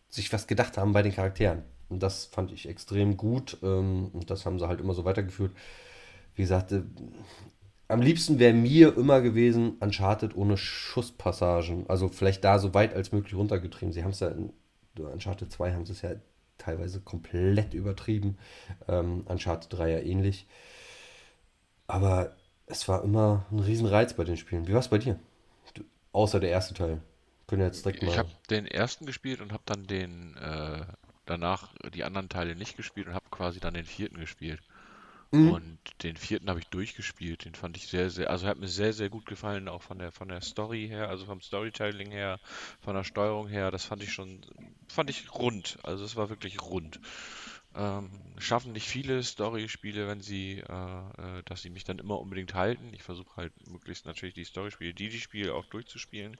sich 0.09 0.32
was 0.34 0.47
gedacht 0.47 0.78
haben 0.78 0.93
bei 0.93 1.01
den 1.01 1.14
Charakteren. 1.14 1.64
Und 1.89 2.03
das 2.03 2.26
fand 2.26 2.51
ich 2.51 2.68
extrem 2.68 3.18
gut. 3.18 3.57
Ähm, 3.64 4.09
und 4.14 4.30
das 4.30 4.45
haben 4.45 4.59
sie 4.59 4.68
halt 4.68 4.80
immer 4.80 4.93
so 4.93 5.05
weitergeführt. 5.05 5.53
Wie 6.36 6.41
gesagt, 6.41 6.72
äh, 6.72 6.84
am 7.88 8.01
liebsten 8.01 8.39
wäre 8.39 8.53
mir 8.53 8.97
immer 8.97 9.22
gewesen, 9.22 9.78
Uncharted 9.80 10.36
ohne 10.36 10.57
Schusspassagen. 10.57 11.89
Also 11.89 12.07
vielleicht 12.07 12.43
da 12.43 12.59
so 12.59 12.74
weit 12.74 12.93
als 12.93 13.12
möglich 13.12 13.36
runtergetrieben. 13.36 13.93
Sie 13.93 14.03
haben 14.03 14.12
es 14.12 14.22
ja 14.22 14.30
in 14.30 14.53
Uncharted 14.97 15.51
2 15.51 15.74
haben 15.74 15.86
sie 15.86 15.93
es 15.93 16.01
ja 16.01 16.12
teilweise 16.57 17.01
komplett 17.01 17.74
übertrieben. 17.74 18.38
Ähm, 18.88 19.24
Uncharted 19.28 19.78
3 19.78 19.91
ja 19.91 19.99
ähnlich. 19.99 20.47
Aber 21.88 22.36
es 22.66 22.88
war 22.88 23.03
immer 23.03 23.45
ein 23.51 23.59
Riesenreiz 23.59 24.14
bei 24.14 24.24
den 24.24 24.38
Spielen. 24.38 24.68
Wie 24.68 24.74
war 24.74 24.80
es 24.80 24.88
bei 24.88 24.97
dir? 24.97 25.20
Du, 25.74 25.84
außer 26.14 26.39
der 26.39 26.51
erste 26.51 26.74
Teil. 26.74 27.01
Können 27.51 27.63
jetzt 27.63 27.83
direkt 27.83 28.01
mal. 28.01 28.11
Ich 28.11 28.17
habe 28.17 28.29
den 28.49 28.65
ersten 28.65 29.05
gespielt 29.05 29.41
und 29.41 29.51
habe 29.51 29.63
dann 29.65 29.85
den 29.85 30.37
äh, 30.37 30.85
danach 31.25 31.73
die 31.93 32.05
anderen 32.05 32.29
Teile 32.29 32.55
nicht 32.55 32.77
gespielt 32.77 33.07
und 33.07 33.13
habe 33.13 33.25
quasi 33.29 33.59
dann 33.59 33.73
den 33.73 33.83
vierten 33.83 34.21
gespielt. 34.21 34.61
Mhm. 35.31 35.51
Und 35.51 35.79
den 36.03 36.15
vierten 36.15 36.49
habe 36.49 36.61
ich 36.61 36.67
durchgespielt. 36.67 37.43
Den 37.43 37.53
fand 37.53 37.75
ich 37.75 37.87
sehr, 37.87 38.09
sehr, 38.09 38.29
also 38.29 38.47
hat 38.47 38.57
mir 38.57 38.69
sehr, 38.69 38.93
sehr 38.93 39.09
gut 39.09 39.25
gefallen, 39.25 39.67
auch 39.67 39.81
von 39.81 39.99
der 39.99 40.13
von 40.13 40.29
der 40.29 40.39
Story 40.39 40.87
her, 40.87 41.09
also 41.09 41.25
vom 41.25 41.41
Storytelling 41.41 42.09
her, 42.09 42.39
von 42.79 42.95
der 42.95 43.03
Steuerung 43.03 43.49
her. 43.49 43.69
Das 43.69 43.83
fand 43.83 44.01
ich 44.01 44.13
schon, 44.13 44.45
fand 44.87 45.09
ich 45.09 45.33
rund. 45.33 45.77
Also 45.83 46.05
es 46.05 46.15
war 46.15 46.29
wirklich 46.29 46.61
rund. 46.61 47.01
Ähm, 47.75 48.09
schaffen 48.37 48.71
nicht 48.71 48.87
viele 48.87 49.23
Story-Spiele, 49.23 50.07
wenn 50.07 50.21
sie, 50.21 50.59
äh, 50.59 51.39
äh, 51.39 51.43
dass 51.43 51.61
sie 51.61 51.69
mich 51.69 51.83
dann 51.83 51.99
immer 51.99 52.17
unbedingt 52.19 52.53
halten. 52.53 52.93
Ich 52.93 53.03
versuche 53.03 53.35
halt 53.35 53.53
möglichst 53.69 54.05
natürlich 54.05 54.35
die 54.35 54.45
Story-Spiele, 54.45 54.93
die 54.93 55.09
die 55.09 55.19
Spiele 55.19 55.53
auch 55.53 55.65
durchzuspielen. 55.65 56.37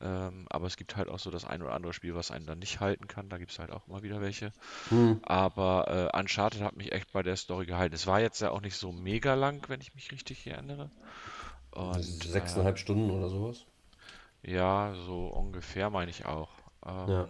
Ähm, 0.00 0.46
aber 0.50 0.66
es 0.66 0.76
gibt 0.76 0.96
halt 0.96 1.08
auch 1.08 1.18
so 1.18 1.30
das 1.30 1.44
ein 1.44 1.62
oder 1.62 1.72
andere 1.72 1.92
Spiel, 1.92 2.14
was 2.14 2.30
einen 2.30 2.46
dann 2.46 2.58
nicht 2.58 2.80
halten 2.80 3.06
kann. 3.06 3.28
Da 3.28 3.38
gibt 3.38 3.52
es 3.52 3.58
halt 3.58 3.70
auch 3.70 3.88
immer 3.88 4.02
wieder 4.02 4.20
welche. 4.20 4.52
Hm. 4.90 5.20
Aber 5.22 6.10
äh, 6.12 6.18
Uncharted 6.18 6.60
hat 6.62 6.76
mich 6.76 6.92
echt 6.92 7.12
bei 7.12 7.22
der 7.22 7.36
Story 7.36 7.66
gehalten. 7.66 7.94
Es 7.94 8.06
war 8.06 8.20
jetzt 8.20 8.40
ja 8.40 8.50
auch 8.50 8.60
nicht 8.60 8.76
so 8.76 8.92
mega 8.92 9.34
lang, 9.34 9.64
wenn 9.68 9.80
ich 9.80 9.94
mich 9.94 10.12
richtig 10.12 10.46
erinnere. 10.46 10.90
Und, 11.70 12.02
Sechseinhalb 12.02 12.76
äh, 12.76 12.78
Stunden 12.78 13.10
oder 13.10 13.28
sowas? 13.28 13.64
Ja, 14.42 14.94
so 15.06 15.26
ungefähr 15.28 15.90
meine 15.90 16.10
ich 16.10 16.26
auch. 16.26 16.50
Ähm, 16.84 17.08
ja. 17.08 17.28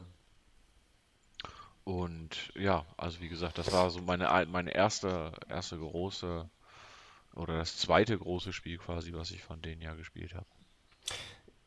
Und 1.84 2.52
ja, 2.56 2.84
also 2.96 3.20
wie 3.20 3.28
gesagt, 3.28 3.58
das 3.58 3.72
war 3.72 3.90
so 3.90 4.02
meine, 4.02 4.28
meine 4.50 4.74
erste, 4.74 5.30
erste 5.48 5.78
große 5.78 6.50
oder 7.36 7.58
das 7.58 7.76
zweite 7.76 8.18
große 8.18 8.52
Spiel 8.52 8.78
quasi, 8.78 9.12
was 9.12 9.30
ich 9.30 9.42
von 9.44 9.62
denen 9.62 9.82
ja 9.82 9.94
gespielt 9.94 10.34
habe. 10.34 10.46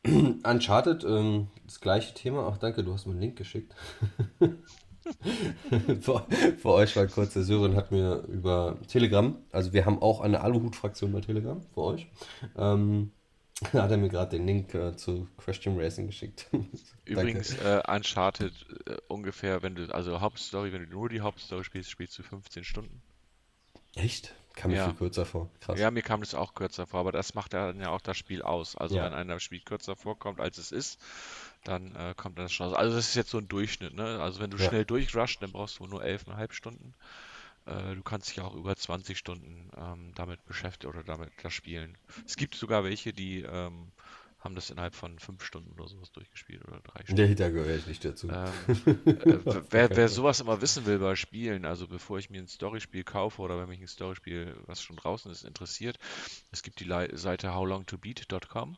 Uncharted, 0.06 1.04
ähm, 1.04 1.48
das 1.64 1.80
gleiche 1.80 2.14
Thema. 2.14 2.48
Ach, 2.50 2.58
danke, 2.58 2.82
du 2.82 2.92
hast 2.92 3.06
mir 3.06 3.12
einen 3.12 3.20
Link 3.20 3.36
geschickt. 3.36 3.74
für, 6.00 6.26
für, 6.58 6.68
euch 6.68 6.96
war 6.96 7.06
kurz, 7.06 7.34
der 7.34 7.42
Sören 7.42 7.76
hat 7.76 7.90
mir 7.90 8.24
über 8.28 8.78
Telegram, 8.88 9.36
also 9.52 9.72
wir 9.72 9.84
haben 9.84 10.00
auch 10.00 10.20
eine 10.20 10.40
Aluhut-Fraktion 10.40 11.12
bei 11.12 11.20
Telegram, 11.20 11.62
für 11.74 11.80
euch. 11.80 12.06
Ähm, 12.56 13.12
hat 13.72 13.90
er 13.90 13.98
mir 13.98 14.08
gerade 14.08 14.38
den 14.38 14.46
Link 14.46 14.74
äh, 14.74 14.96
zu 14.96 15.28
Question 15.36 15.78
Racing 15.78 16.06
geschickt. 16.06 16.48
Übrigens, 17.04 17.54
äh, 17.58 17.82
Uncharted 17.86 18.52
äh, 18.86 18.96
ungefähr, 19.08 19.62
wenn 19.62 19.74
du, 19.74 19.94
also 19.94 20.20
Hauptstory, 20.20 20.72
wenn 20.72 20.84
du 20.84 20.90
nur 20.90 21.08
die 21.08 21.20
Hauptstory 21.20 21.64
spielst, 21.64 21.90
spielst 21.90 22.18
du 22.18 22.22
15 22.22 22.64
Stunden. 22.64 23.02
Echt? 23.94 24.34
Kam 24.60 24.72
mir 24.72 24.76
ja. 24.76 24.84
viel 24.84 24.94
kürzer 24.94 25.24
vor. 25.24 25.48
Krass. 25.60 25.78
Ja, 25.78 25.90
mir 25.90 26.02
kam 26.02 26.20
das 26.20 26.34
auch 26.34 26.54
kürzer 26.54 26.86
vor, 26.86 27.00
aber 27.00 27.12
das 27.12 27.34
macht 27.34 27.54
dann 27.54 27.80
ja 27.80 27.88
auch 27.88 28.02
das 28.02 28.18
Spiel 28.18 28.42
aus. 28.42 28.76
Also 28.76 28.96
ja. 28.96 29.04
wenn 29.04 29.14
einer 29.14 29.40
Spiel 29.40 29.60
kürzer 29.60 29.96
vorkommt, 29.96 30.38
als 30.38 30.58
es 30.58 30.70
ist, 30.70 31.00
dann 31.64 31.94
äh, 31.96 32.14
kommt 32.14 32.38
das 32.38 32.52
schon 32.52 32.66
aus. 32.66 32.74
Also 32.74 32.94
das 32.94 33.08
ist 33.08 33.14
jetzt 33.14 33.30
so 33.30 33.38
ein 33.38 33.48
Durchschnitt, 33.48 33.94
ne? 33.94 34.20
Also 34.20 34.40
wenn 34.40 34.50
du 34.50 34.58
ja. 34.58 34.68
schnell 34.68 34.84
durchrusht, 34.84 35.42
dann 35.42 35.52
brauchst 35.52 35.78
du 35.78 35.86
nur 35.86 36.02
11,5 36.02 36.52
Stunden. 36.52 36.94
Äh, 37.64 37.94
du 37.94 38.02
kannst 38.02 38.28
dich 38.28 38.42
auch 38.42 38.54
über 38.54 38.76
20 38.76 39.16
Stunden 39.16 39.70
ähm, 39.78 40.12
damit 40.14 40.44
beschäftigen 40.44 40.92
oder 40.92 41.04
damit 41.04 41.30
das 41.42 41.54
spielen. 41.54 41.96
Es 42.26 42.36
gibt 42.36 42.54
sogar 42.54 42.84
welche, 42.84 43.14
die 43.14 43.40
ähm, 43.40 43.92
haben 44.40 44.54
das 44.54 44.70
innerhalb 44.70 44.94
von 44.94 45.18
fünf 45.18 45.44
Stunden 45.44 45.70
oder 45.72 45.86
sowas 45.86 46.10
durchgespielt 46.12 46.66
oder 46.66 46.80
drei 46.80 47.04
Stunden. 47.04 47.22
Nee, 47.22 47.34
da 47.34 47.50
gehöre 47.50 47.76
ich 47.76 47.86
nicht 47.86 48.04
dazu. 48.04 48.28
Ähm, 48.28 48.46
äh, 49.06 49.38
wer, 49.70 49.90
wer, 49.96 50.08
sowas 50.08 50.40
immer 50.40 50.62
wissen 50.62 50.86
will 50.86 50.98
bei 50.98 51.14
Spielen, 51.14 51.64
also 51.64 51.86
bevor 51.86 52.18
ich 52.18 52.30
mir 52.30 52.40
ein 52.40 52.48
Storyspiel 52.48 53.04
kaufe 53.04 53.42
oder 53.42 53.58
wenn 53.60 53.68
mich 53.68 53.80
ein 53.80 53.88
Storyspiel, 53.88 54.56
was 54.66 54.82
schon 54.82 54.96
draußen 54.96 55.30
ist, 55.30 55.44
interessiert, 55.44 55.98
es 56.52 56.62
gibt 56.62 56.80
die 56.80 56.84
Le 56.84 57.16
Seite 57.16 57.54
howlongtobeat.com. 57.54 58.76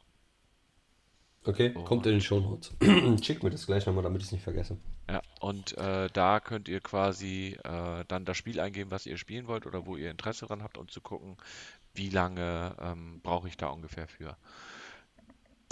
Okay, 1.44 1.72
oh. 1.74 1.84
kommt 1.84 2.06
in 2.06 2.12
den 2.12 2.20
Show 2.20 2.40
Notes. 2.40 2.72
Schick 3.22 3.42
mir 3.42 3.50
das 3.50 3.66
gleich 3.66 3.86
nochmal, 3.86 4.04
damit 4.04 4.20
ich 4.20 4.26
es 4.28 4.32
nicht 4.32 4.44
vergesse. 4.44 4.78
Ja, 5.10 5.20
und 5.40 5.76
äh, 5.76 6.08
da 6.12 6.40
könnt 6.40 6.68
ihr 6.68 6.80
quasi 6.80 7.58
äh, 7.64 8.04
dann 8.06 8.24
das 8.24 8.36
Spiel 8.36 8.60
eingeben, 8.60 8.90
was 8.92 9.06
ihr 9.06 9.16
spielen 9.16 9.48
wollt 9.48 9.66
oder 9.66 9.84
wo 9.84 9.96
ihr 9.96 10.10
Interesse 10.10 10.46
dran 10.46 10.62
habt, 10.62 10.78
um 10.78 10.88
zu 10.88 11.00
gucken, 11.00 11.36
wie 11.94 12.10
lange 12.10 12.76
ähm, 12.80 13.20
brauche 13.22 13.48
ich 13.48 13.56
da 13.56 13.68
ungefähr 13.68 14.06
für. 14.06 14.36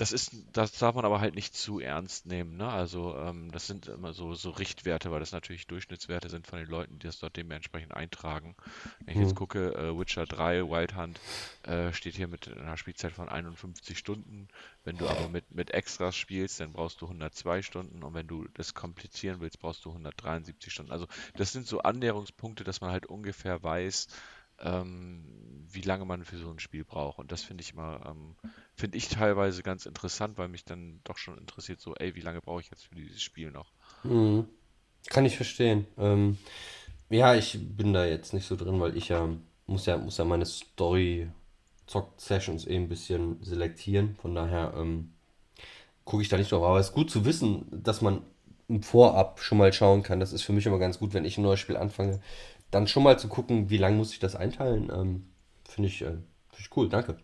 Das 0.00 0.12
ist, 0.12 0.32
das 0.54 0.72
darf 0.72 0.94
man 0.94 1.04
aber 1.04 1.20
halt 1.20 1.34
nicht 1.34 1.54
zu 1.54 1.78
ernst 1.78 2.24
nehmen, 2.24 2.56
ne? 2.56 2.66
Also 2.66 3.14
ähm, 3.18 3.52
das 3.52 3.66
sind 3.66 3.86
immer 3.86 4.14
so, 4.14 4.34
so 4.34 4.48
Richtwerte, 4.48 5.10
weil 5.10 5.20
das 5.20 5.32
natürlich 5.32 5.66
Durchschnittswerte 5.66 6.30
sind 6.30 6.46
von 6.46 6.58
den 6.58 6.68
Leuten, 6.68 6.98
die 6.98 7.06
das 7.06 7.18
dort 7.18 7.36
dementsprechend 7.36 7.92
eintragen. 7.92 8.56
Wenn 9.00 9.12
ich 9.12 9.16
mhm. 9.16 9.22
jetzt 9.24 9.34
gucke, 9.34 9.74
äh, 9.74 9.98
Witcher 9.98 10.24
3, 10.24 10.70
Wild 10.70 10.96
Hunt 10.96 11.20
äh, 11.64 11.92
steht 11.92 12.16
hier 12.16 12.28
mit 12.28 12.48
einer 12.48 12.78
Spielzeit 12.78 13.12
von 13.12 13.28
51 13.28 13.98
Stunden. 13.98 14.48
Wenn 14.84 14.96
du 14.96 15.06
aber 15.06 15.28
mit, 15.28 15.54
mit 15.54 15.72
Extras 15.72 16.16
spielst, 16.16 16.60
dann 16.60 16.72
brauchst 16.72 17.02
du 17.02 17.04
102 17.04 17.60
Stunden 17.60 18.02
und 18.02 18.14
wenn 18.14 18.26
du 18.26 18.46
das 18.54 18.72
komplizieren 18.72 19.40
willst, 19.40 19.60
brauchst 19.60 19.84
du 19.84 19.90
173 19.90 20.72
Stunden. 20.72 20.92
Also 20.92 21.08
das 21.36 21.52
sind 21.52 21.66
so 21.66 21.80
Annäherungspunkte, 21.80 22.64
dass 22.64 22.80
man 22.80 22.90
halt 22.90 23.04
ungefähr 23.04 23.62
weiß, 23.62 24.08
ähm, 24.60 25.24
wie 25.72 25.82
lange 25.82 26.04
man 26.04 26.24
für 26.24 26.36
so 26.36 26.50
ein 26.50 26.58
Spiel 26.58 26.84
braucht. 26.84 27.18
Und 27.18 27.32
das 27.32 27.42
finde 27.42 27.62
ich 27.62 27.72
immer, 27.72 28.00
ähm, 28.06 28.36
finde 28.74 28.98
ich 28.98 29.08
teilweise 29.08 29.62
ganz 29.62 29.86
interessant, 29.86 30.38
weil 30.38 30.48
mich 30.48 30.64
dann 30.64 31.00
doch 31.04 31.16
schon 31.16 31.38
interessiert, 31.38 31.80
so, 31.80 31.94
ey, 31.94 32.14
wie 32.14 32.20
lange 32.20 32.40
brauche 32.40 32.60
ich 32.60 32.70
jetzt 32.70 32.86
für 32.86 32.94
dieses 32.94 33.22
Spiel 33.22 33.50
noch? 33.50 33.72
Mhm. 34.02 34.46
Kann 35.08 35.24
ich 35.24 35.36
verstehen. 35.36 35.86
Ähm, 35.96 36.38
ja, 37.08 37.34
ich 37.34 37.58
bin 37.60 37.92
da 37.92 38.04
jetzt 38.04 38.34
nicht 38.34 38.46
so 38.46 38.56
drin, 38.56 38.80
weil 38.80 38.96
ich 38.96 39.08
ja 39.08 39.28
muss 39.70 39.86
ja, 39.86 39.96
muss 39.96 40.18
ja 40.18 40.24
meine 40.24 40.44
Story-Zock-Sessions 40.44 42.66
eben 42.66 42.84
ein 42.84 42.88
bisschen 42.88 43.42
selektieren. 43.42 44.16
Von 44.20 44.34
daher 44.34 44.74
ähm, 44.76 45.12
gucke 46.04 46.22
ich 46.22 46.28
da 46.28 46.36
nicht 46.36 46.52
drauf. 46.52 46.64
Aber 46.64 46.78
es 46.78 46.88
ist 46.88 46.94
gut 46.94 47.10
zu 47.10 47.24
wissen, 47.24 47.64
dass 47.70 48.02
man 48.02 48.22
im 48.68 48.82
Vorab 48.82 49.40
schon 49.40 49.58
mal 49.58 49.72
schauen 49.72 50.02
kann. 50.02 50.20
Das 50.20 50.32
ist 50.32 50.42
für 50.42 50.52
mich 50.52 50.66
immer 50.66 50.78
ganz 50.78 50.98
gut, 50.98 51.14
wenn 51.14 51.24
ich 51.24 51.38
ein 51.38 51.42
neues 51.42 51.60
Spiel 51.60 51.76
anfange, 51.76 52.20
dann 52.70 52.86
schon 52.86 53.02
mal 53.02 53.18
zu 53.18 53.28
gucken, 53.28 53.70
wie 53.70 53.78
lange 53.78 53.96
muss 53.96 54.12
ich 54.12 54.18
das 54.18 54.36
einteilen, 54.36 54.90
ähm, 54.92 55.26
finde 55.68 55.88
ich, 55.88 56.02
äh, 56.02 56.10
find 56.50 56.60
ich 56.60 56.76
cool. 56.76 56.88
Danke. 56.88 57.16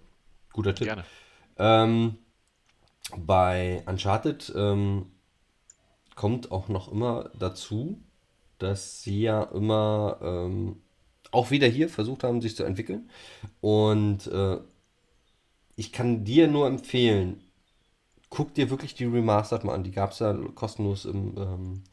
Guter 0.52 0.74
Tipp. 0.74 0.86
Gerne. 0.86 1.04
Ähm, 1.58 2.18
bei 3.16 3.82
Uncharted 3.86 4.52
ähm, 4.56 5.06
kommt 6.14 6.50
auch 6.50 6.68
noch 6.68 6.90
immer 6.90 7.30
dazu, 7.38 8.00
dass 8.58 9.02
sie 9.02 9.22
ja 9.22 9.42
immer 9.42 10.18
ähm, 10.22 10.82
auch 11.30 11.50
wieder 11.50 11.68
hier 11.68 11.88
versucht 11.88 12.24
haben, 12.24 12.40
sich 12.40 12.56
zu 12.56 12.64
entwickeln. 12.64 13.10
Und 13.60 14.26
äh, 14.28 14.58
ich 15.76 15.92
kann 15.92 16.24
dir 16.24 16.48
nur 16.48 16.66
empfehlen, 16.66 17.42
guck 18.30 18.54
dir 18.54 18.70
wirklich 18.70 18.94
die 18.94 19.04
Remastered 19.04 19.64
mal 19.64 19.74
an. 19.74 19.84
Die 19.84 19.92
gab 19.92 20.12
es 20.12 20.18
ja 20.18 20.32
kostenlos 20.54 21.04
im, 21.04 21.36
ähm, 21.36 21.84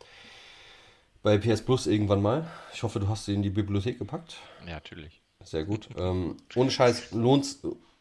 bei 1.24 1.38
PS 1.38 1.62
Plus 1.62 1.88
irgendwann 1.88 2.22
mal. 2.22 2.46
Ich 2.74 2.84
hoffe, 2.84 3.00
du 3.00 3.08
hast 3.08 3.26
sie 3.26 3.34
in 3.34 3.42
die 3.42 3.50
Bibliothek 3.50 3.98
gepackt. 3.98 4.38
Ja, 4.68 4.74
natürlich. 4.74 5.22
Sehr 5.44 5.66
gut. 5.66 5.90
Ähm, 5.98 6.38
ohne 6.56 6.70
Scheiß, 6.70 7.12
lohnt, 7.14 7.46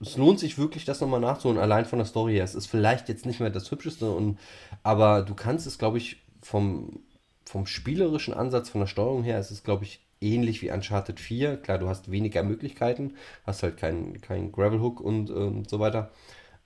es 0.01 0.17
lohnt 0.17 0.39
sich 0.41 0.59
wirklich, 0.59 0.85
das 0.85 1.01
nochmal 1.01 1.21
nachzuholen, 1.21 1.61
allein 1.61 1.87
von 1.87 1.99
der 1.99 2.07
Story 2.07 2.35
her. 2.35 2.45
Es 2.45 2.55
ist 2.55 2.67
vielleicht 2.67 3.09
jetzt 3.09 3.25
nicht 3.25 3.41
mehr 3.41 3.51
das 3.51 3.71
Hübscheste, 3.71 4.11
und, 4.11 4.39
aber 4.83 5.23
du 5.23 5.35
kannst 5.35 5.67
es, 5.67 5.79
glaube 5.79 5.99
ich, 5.99 6.23
vom, 6.43 7.01
vom 7.47 7.67
spielerischen 7.67 8.35
Ansatz, 8.35 8.69
von 8.69 8.81
der 8.81 8.89
Steuerung 8.89 9.23
her, 9.23 9.39
es 9.39 9.51
ist, 9.51 9.65
glaube 9.65 9.85
ich, 9.85 10.05
ähnlich 10.21 10.63
wie 10.63 10.71
Uncharted 10.71 11.19
4. 11.19 11.57
Klar, 11.57 11.79
du 11.79 11.89
hast 11.89 12.11
weniger 12.11 12.43
Möglichkeiten, 12.43 13.15
hast 13.45 13.63
halt 13.63 13.77
keinen 13.77 14.21
kein 14.21 14.53
Gravel-Hook 14.53 15.01
und 15.01 15.31
ähm, 15.31 15.65
so 15.69 15.81
weiter. 15.81 16.11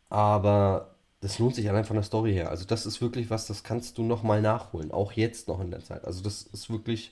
Aber 0.09 0.96
das 1.27 1.41
lohnt 1.41 1.57
sich 1.57 1.69
allein 1.69 1.85
von 1.85 1.97
der 1.97 2.05
Story 2.05 2.33
her. 2.33 2.51
Also 2.51 2.65
das 2.65 2.87
ist 2.87 3.01
wirklich 3.01 3.31
was, 3.31 3.49
das 3.49 3.65
kannst 3.65 3.99
du 3.99 4.05
nochmal 4.05 4.41
nachholen, 4.41 4.93
auch 4.93 5.11
jetzt 5.11 5.49
noch 5.49 5.61
in 5.61 5.73
der 5.73 5.83
Zeit. 5.83 6.05
Also 6.05 6.23
das 6.23 6.43
ist 6.43 6.71
wirklich 6.71 7.11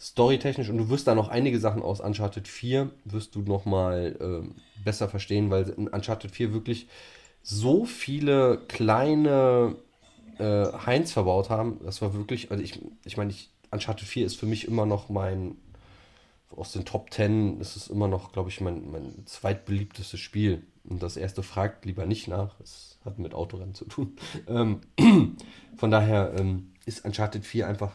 storytechnisch 0.00 0.68
und 0.68 0.78
du 0.78 0.88
wirst 0.88 1.06
da 1.06 1.14
noch 1.14 1.28
einige 1.28 1.60
Sachen 1.60 1.80
aus 1.80 2.00
Uncharted 2.00 2.48
4 2.48 2.90
wirst 3.04 3.36
du 3.36 3.42
nochmal 3.42 4.16
ähm, 4.20 4.56
besser 4.84 5.08
verstehen, 5.08 5.48
weil 5.48 5.68
in 5.68 5.86
Uncharted 5.86 6.32
4 6.32 6.52
wirklich 6.54 6.88
so 7.44 7.84
viele 7.84 8.58
kleine 8.66 9.76
äh, 10.38 10.66
Heinz 10.84 11.12
verbaut 11.12 11.48
haben. 11.48 11.78
Das 11.84 12.02
war 12.02 12.14
wirklich, 12.14 12.50
also 12.50 12.64
ich, 12.64 12.80
ich 13.04 13.16
meine, 13.16 13.30
ich, 13.30 13.50
Uncharted 13.70 14.08
4 14.08 14.26
ist 14.26 14.40
für 14.40 14.46
mich 14.46 14.66
immer 14.66 14.86
noch 14.86 15.08
mein, 15.08 15.54
aus 16.50 16.72
den 16.72 16.84
Top 16.84 17.12
10 17.12 17.60
ist 17.60 17.76
es 17.76 17.86
immer 17.86 18.08
noch, 18.08 18.32
glaube 18.32 18.50
ich, 18.50 18.60
mein, 18.60 18.90
mein 18.90 19.24
zweitbeliebtestes 19.24 20.18
Spiel. 20.18 20.64
Und 20.88 21.02
das 21.02 21.16
erste 21.16 21.42
fragt 21.42 21.84
lieber 21.84 22.06
nicht 22.06 22.28
nach. 22.28 22.58
Es 22.60 22.98
hat 23.04 23.18
mit 23.18 23.34
Autorennen 23.34 23.74
zu 23.74 23.84
tun. 23.84 24.16
Ähm, 24.48 24.80
von 25.76 25.90
daher 25.90 26.34
ähm, 26.38 26.72
ist 26.84 27.04
Uncharted 27.04 27.44
4 27.44 27.66
einfach 27.66 27.92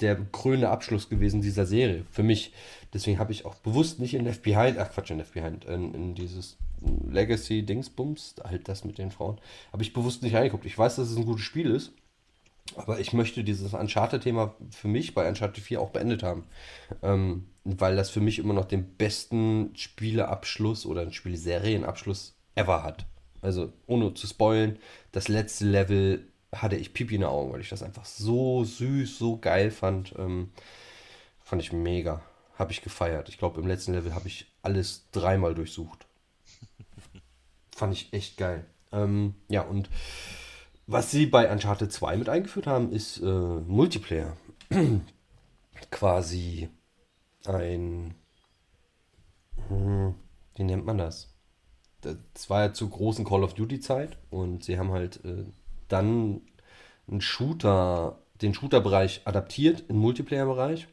der 0.00 0.16
krönende 0.16 0.70
Abschluss 0.70 1.08
gewesen 1.08 1.40
dieser 1.40 1.66
Serie. 1.66 2.04
Für 2.10 2.22
mich. 2.22 2.52
Deswegen 2.92 3.18
habe 3.18 3.32
ich 3.32 3.44
auch 3.44 3.54
bewusst 3.56 4.00
nicht 4.00 4.14
in 4.14 4.24
Left 4.24 4.42
Behind, 4.42 4.78
ach 4.78 4.90
Quatsch, 4.90 5.10
in 5.10 5.18
Left 5.18 5.34
Behind, 5.34 5.64
in, 5.66 5.94
in 5.94 6.14
dieses 6.14 6.56
Legacy-Dingsbums, 7.10 8.36
halt 8.44 8.68
das 8.68 8.84
mit 8.84 8.98
den 8.98 9.10
Frauen, 9.10 9.40
habe 9.72 9.82
ich 9.82 9.92
bewusst 9.92 10.22
nicht 10.22 10.34
reingeguckt. 10.34 10.64
Ich 10.64 10.78
weiß, 10.78 10.96
dass 10.96 11.10
es 11.10 11.16
ein 11.16 11.26
gutes 11.26 11.44
Spiel 11.44 11.70
ist, 11.70 11.92
aber 12.76 13.00
ich 13.00 13.12
möchte 13.12 13.44
dieses 13.44 13.72
Uncharted-Thema 13.74 14.54
für 14.70 14.88
mich 14.88 15.14
bei 15.14 15.28
Uncharted 15.28 15.62
4 15.62 15.80
auch 15.80 15.90
beendet 15.90 16.22
haben. 16.22 16.44
Ähm, 17.02 17.46
weil 17.64 17.96
das 17.96 18.10
für 18.10 18.20
mich 18.20 18.38
immer 18.38 18.54
noch 18.54 18.64
den 18.64 18.96
besten 18.96 19.74
Spieleabschluss 19.74 20.86
oder 20.86 21.10
Spielserienabschluss 21.10 22.36
ever 22.54 22.82
hat. 22.82 23.06
Also 23.42 23.72
ohne 23.86 24.14
zu 24.14 24.26
spoilen, 24.26 24.78
das 25.12 25.28
letzte 25.28 25.66
Level 25.66 26.26
hatte 26.52 26.76
ich 26.76 26.94
Pipi 26.94 27.16
in 27.16 27.20
den 27.20 27.30
Augen, 27.30 27.52
weil 27.52 27.60
ich 27.60 27.68
das 27.68 27.82
einfach 27.82 28.06
so 28.06 28.64
süß, 28.64 29.18
so 29.18 29.38
geil 29.38 29.70
fand. 29.70 30.14
Ähm, 30.18 30.50
fand 31.44 31.62
ich 31.62 31.72
mega. 31.72 32.22
Habe 32.58 32.72
ich 32.72 32.82
gefeiert. 32.82 33.28
Ich 33.28 33.38
glaube, 33.38 33.60
im 33.60 33.66
letzten 33.66 33.92
Level 33.92 34.14
habe 34.14 34.28
ich 34.28 34.46
alles 34.62 35.06
dreimal 35.12 35.54
durchsucht. 35.54 36.06
fand 37.76 37.92
ich 37.92 38.12
echt 38.12 38.36
geil. 38.36 38.64
Ähm, 38.92 39.34
ja, 39.48 39.62
und 39.62 39.90
was 40.88 41.10
sie 41.10 41.26
bei 41.26 41.52
Uncharted 41.52 41.92
2 41.92 42.16
mit 42.16 42.28
eingeführt 42.30 42.66
haben, 42.66 42.90
ist 42.92 43.18
äh, 43.18 43.26
Multiplayer. 43.26 44.36
Quasi 45.90 46.70
ein. 47.46 48.14
Hm, 49.68 50.14
wie 50.56 50.64
nennt 50.64 50.86
man 50.86 50.96
das? 50.96 51.34
Das 52.00 52.48
war 52.48 52.62
ja 52.62 52.72
zur 52.72 52.88
großen 52.88 53.24
Call 53.24 53.44
of 53.44 53.52
Duty-Zeit 53.52 54.16
und 54.30 54.64
sie 54.64 54.78
haben 54.78 54.90
halt 54.90 55.22
äh, 55.24 55.44
dann 55.88 56.40
einen 57.06 57.20
Shooter, 57.20 58.18
den 58.40 58.54
Shooter-Bereich 58.54 59.22
adaptiert, 59.26 59.84
im 59.88 59.96
Multiplayer-Bereich, 59.98 60.88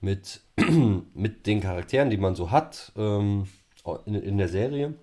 mit, 0.00 0.40
mit 1.14 1.46
den 1.46 1.60
Charakteren, 1.60 2.08
die 2.08 2.16
man 2.16 2.36
so 2.36 2.50
hat 2.50 2.92
ähm, 2.96 3.48
in, 4.06 4.14
in 4.14 4.38
der 4.38 4.48
Serie. 4.48 4.94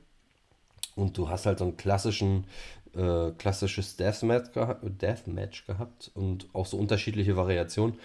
Und 0.96 1.18
du 1.18 1.30
hast 1.30 1.46
halt 1.46 1.60
so 1.60 1.66
einen 1.66 1.78
klassischen, 1.78 2.46
äh, 2.96 3.32
klassisches 3.38 3.96
Deathmatch, 3.98 4.52
geha 4.54 4.78
Deathmatch 4.82 5.66
gehabt 5.66 6.12
und 6.14 6.48
auch 6.54 6.66
so 6.66 6.78
unterschiedliche 6.78 7.36
Variationen. 7.36 7.98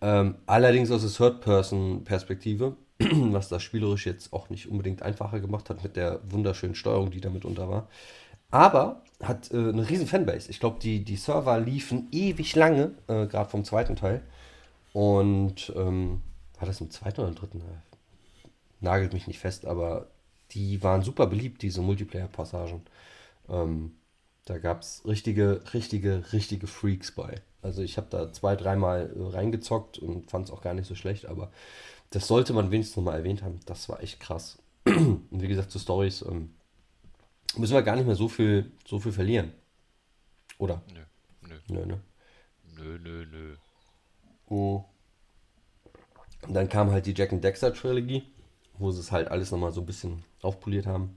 Ähm, 0.00 0.36
allerdings 0.46 0.90
aus 0.90 1.02
der 1.02 1.10
Third-Person-Perspektive, 1.10 2.76
was 2.98 3.48
das 3.48 3.62
spielerisch 3.62 4.06
jetzt 4.06 4.32
auch 4.32 4.50
nicht 4.50 4.68
unbedingt 4.68 5.02
einfacher 5.02 5.40
gemacht 5.40 5.70
hat 5.70 5.82
mit 5.82 5.96
der 5.96 6.20
wunderschönen 6.30 6.74
Steuerung, 6.74 7.10
die 7.10 7.20
damit 7.20 7.44
unter 7.44 7.68
war. 7.68 7.88
Aber 8.50 9.02
hat 9.22 9.50
äh, 9.52 9.56
eine 9.56 9.88
riesen 9.88 10.06
Fanbase. 10.06 10.50
Ich 10.50 10.60
glaube, 10.60 10.78
die, 10.80 11.04
die 11.04 11.16
Server 11.16 11.58
liefen 11.58 12.08
ewig 12.12 12.54
lange, 12.54 12.92
äh, 13.06 13.26
gerade 13.26 13.48
vom 13.48 13.64
zweiten 13.64 13.96
Teil. 13.96 14.22
Und 14.92 15.72
ähm, 15.74 16.20
war 16.58 16.66
das 16.66 16.80
im 16.80 16.90
zweiten 16.90 17.20
oder 17.20 17.30
im 17.30 17.34
dritten? 17.34 17.62
Nagelt 18.80 19.12
mich 19.12 19.26
nicht 19.26 19.38
fest, 19.38 19.64
aber 19.64 20.08
die 20.50 20.82
waren 20.82 21.02
super 21.02 21.26
beliebt, 21.26 21.62
diese 21.62 21.80
Multiplayer-Passagen. 21.80 22.82
Ähm, 23.48 23.92
da 24.44 24.58
gab 24.58 24.82
es 24.82 25.02
richtige, 25.06 25.62
richtige, 25.72 26.32
richtige 26.32 26.66
Freaks 26.66 27.12
bei. 27.12 27.42
Also 27.60 27.82
ich 27.82 27.96
habe 27.96 28.08
da 28.10 28.32
zwei, 28.32 28.56
dreimal 28.56 29.12
äh, 29.16 29.22
reingezockt 29.34 29.98
und 29.98 30.30
fand 30.30 30.46
es 30.46 30.50
auch 30.52 30.62
gar 30.62 30.74
nicht 30.74 30.86
so 30.86 30.94
schlecht, 30.94 31.26
aber 31.26 31.52
das 32.10 32.26
sollte 32.26 32.52
man 32.52 32.70
wenigstens 32.70 32.96
nochmal 32.96 33.18
erwähnt 33.18 33.42
haben. 33.42 33.60
Das 33.66 33.88
war 33.88 34.02
echt 34.02 34.20
krass. 34.20 34.58
und 34.84 35.28
wie 35.30 35.48
gesagt, 35.48 35.70
zu 35.70 35.78
Stories 35.78 36.22
ähm, 36.22 36.54
müssen 37.56 37.74
wir 37.74 37.82
gar 37.82 37.96
nicht 37.96 38.06
mehr 38.06 38.16
so 38.16 38.28
viel, 38.28 38.72
so 38.84 38.98
viel 38.98 39.12
verlieren. 39.12 39.52
Oder? 40.58 40.82
Nö, 40.92 41.00
nö. 41.48 41.58
Nö, 41.68 41.86
ne? 41.86 42.00
Nö, 42.76 42.98
nö, 42.98 43.26
nö. 43.26 43.56
Oh. 44.48 44.84
Und 46.46 46.54
dann 46.54 46.68
kam 46.68 46.90
halt 46.90 47.06
die 47.06 47.14
Jack 47.14 47.32
and 47.32 47.44
Dexter 47.44 47.72
Trilogie, 47.72 48.24
wo 48.78 48.90
sie 48.90 49.00
es 49.00 49.12
halt 49.12 49.28
alles 49.28 49.52
nochmal 49.52 49.72
so 49.72 49.80
ein 49.80 49.86
bisschen 49.86 50.24
aufpoliert 50.42 50.86
haben. 50.86 51.16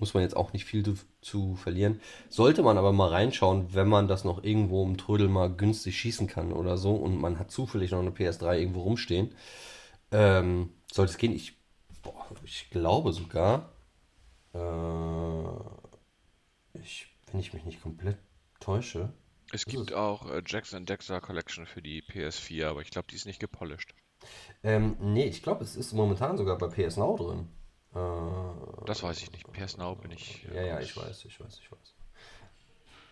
Muss 0.00 0.14
man 0.14 0.22
jetzt 0.22 0.36
auch 0.36 0.52
nicht 0.52 0.64
viel 0.64 0.82
zu, 1.22 1.56
verlieren. 1.56 2.00
Sollte 2.28 2.62
man 2.62 2.76
aber 2.76 2.92
mal 2.92 3.08
reinschauen, 3.08 3.72
wenn 3.74 3.88
man 3.88 4.08
das 4.08 4.24
noch 4.24 4.44
irgendwo 4.44 4.84
im 4.84 4.98
Trödel 4.98 5.28
mal 5.28 5.48
günstig 5.48 5.98
schießen 5.98 6.26
kann 6.26 6.52
oder 6.52 6.76
so 6.76 6.94
und 6.94 7.18
man 7.18 7.38
hat 7.38 7.50
zufällig 7.50 7.92
noch 7.92 8.00
eine 8.00 8.10
PS3 8.10 8.58
irgendwo 8.58 8.82
rumstehen. 8.82 9.34
Ähm, 10.10 10.70
sollte 10.92 11.12
es 11.12 11.18
gehen. 11.18 11.32
Ich, 11.32 11.56
boah, 12.02 12.26
ich 12.44 12.68
glaube 12.70 13.12
sogar, 13.12 13.72
äh, 14.52 14.58
ich, 16.78 17.06
wenn 17.30 17.40
ich 17.40 17.54
mich 17.54 17.64
nicht 17.64 17.82
komplett 17.82 18.18
täusche. 18.60 19.12
Es 19.52 19.64
gibt 19.64 19.92
auch 19.92 20.30
äh, 20.30 20.42
Jackson 20.46 20.86
Dexter 20.86 21.20
Collection 21.20 21.66
für 21.66 21.82
die 21.82 22.02
PS4, 22.02 22.66
aber 22.66 22.82
ich 22.82 22.90
glaube, 22.90 23.08
die 23.10 23.16
ist 23.16 23.26
nicht 23.26 23.40
gepolished. 23.40 23.94
Ähm, 24.62 24.96
nee, 25.00 25.24
ich 25.24 25.42
glaube, 25.42 25.64
es 25.64 25.76
ist 25.76 25.92
momentan 25.92 26.36
sogar 26.36 26.56
bei 26.58 26.68
PS 26.68 26.96
Now 26.96 27.16
drin. 27.16 27.48
Äh, 27.94 28.84
das 28.86 29.02
weiß 29.02 29.22
ich 29.22 29.32
nicht. 29.32 29.50
PS 29.52 29.76
Now 29.76 29.94
bin 29.94 30.10
ich. 30.10 30.46
Äh, 30.48 30.56
ja, 30.56 30.62
ja, 30.62 30.80
ich 30.80 30.96
weiß, 30.96 31.24
ich 31.24 31.38
weiß, 31.40 31.58
ich 31.58 31.70
weiß. 31.70 31.94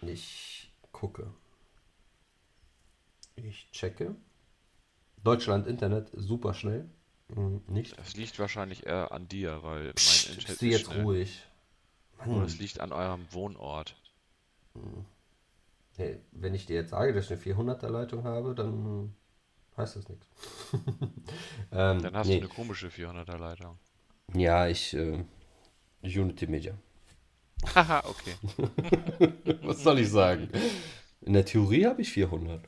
Ich 0.03 0.73
gucke. 0.93 1.33
Ich 3.37 3.71
checke. 3.73 4.15
Deutschland 5.23 5.67
Internet 5.67 6.11
super 6.13 6.55
schnell. 6.55 6.89
Hm, 7.35 7.63
nicht. 7.69 7.99
Das 7.99 8.17
liegt 8.17 8.39
wahrscheinlich 8.39 8.87
eher 8.87 9.13
an 9.13 9.29
dir, 9.29 9.63
weil 9.63 9.85
mein 9.85 9.95
Psst, 9.95 10.29
Internet 10.29 10.47
bist 10.47 10.63
du 10.63 10.67
jetzt 10.67 10.87
schnell. 10.87 11.03
ruhig. 11.03 11.43
Oder 12.27 12.45
es 12.45 12.59
liegt 12.59 12.81
an 12.81 12.93
eurem 12.93 13.27
Wohnort. 13.33 13.97
Hey, 15.97 16.21
wenn 16.33 16.55
ich 16.55 16.67
dir 16.67 16.77
jetzt 16.77 16.91
sage, 16.91 17.13
dass 17.13 17.31
ich 17.31 17.47
eine 17.47 17.57
400er 17.57 17.89
Leitung 17.89 18.25
habe, 18.25 18.55
dann 18.55 19.15
heißt 19.77 19.97
das 19.97 20.09
nichts. 20.09 20.27
ähm, 21.73 22.03
Dann 22.03 22.15
hast 22.15 22.29
nee. 22.29 22.39
du 22.39 22.47
eine 22.47 22.55
komische 22.55 22.89
400er 22.89 23.39
Leitung. 23.39 23.79
Ja, 24.35 24.69
ich 24.69 24.95
äh, 24.95 25.25
Unity 26.03 26.47
Media. 26.47 26.75
Haha, 27.75 28.03
okay. 28.07 28.35
Was 29.63 29.83
soll 29.83 29.99
ich 29.99 30.11
sagen? 30.11 30.49
In 31.21 31.35
der 31.35 31.45
Theorie 31.45 31.87
habe 31.87 32.01
ich 32.03 32.11
400. 32.11 32.63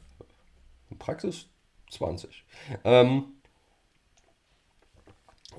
In 0.90 0.98
Praxis 0.98 1.46
20. 1.90 2.44
Ähm, 2.84 3.24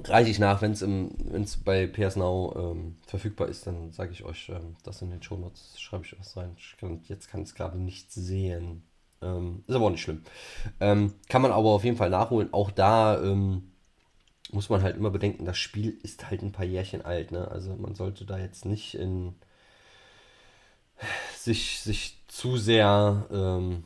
reiche 0.03 0.29
ich 0.29 0.39
nach, 0.39 0.61
wenn 0.61 0.71
es 0.71 1.57
bei 1.57 1.87
PS 1.87 2.15
Now 2.15 2.53
ähm, 2.55 2.97
verfügbar 3.07 3.47
ist, 3.47 3.65
dann 3.65 3.91
sage 3.91 4.11
ich 4.11 4.23
euch 4.23 4.49
ähm, 4.49 4.75
das 4.83 5.01
in 5.01 5.09
den 5.09 5.23
Shownotes, 5.23 5.79
schreibe 5.79 6.05
ich 6.05 6.19
was 6.19 6.37
rein. 6.37 6.55
Ich 6.57 6.75
kann, 6.77 7.01
jetzt 7.07 7.27
kann 7.27 7.41
ich 7.41 7.49
es 7.49 7.55
gerade 7.55 7.77
nicht 7.79 8.11
sehen. 8.11 8.83
Ähm, 9.21 9.63
ist 9.67 9.75
aber 9.75 9.85
auch 9.85 9.91
nicht 9.91 10.01
schlimm. 10.01 10.23
Ähm, 10.79 11.13
kann 11.29 11.41
man 11.41 11.51
aber 11.51 11.69
auf 11.69 11.83
jeden 11.83 11.97
Fall 11.97 12.09
nachholen. 12.09 12.53
Auch 12.53 12.71
da 12.71 13.21
ähm, 13.23 13.72
muss 14.51 14.69
man 14.69 14.83
halt 14.83 14.97
immer 14.97 15.09
bedenken, 15.09 15.45
das 15.45 15.57
Spiel 15.57 15.97
ist 16.03 16.29
halt 16.29 16.41
ein 16.41 16.51
paar 16.51 16.65
Jährchen 16.65 17.03
alt. 17.03 17.31
Ne? 17.31 17.47
Also 17.49 17.75
man 17.75 17.95
sollte 17.95 18.25
da 18.25 18.37
jetzt 18.37 18.65
nicht 18.65 18.95
in 18.95 19.35
sich, 21.37 21.79
sich 21.81 22.17
zu 22.27 22.57
sehr 22.57 23.25
ähm, 23.31 23.83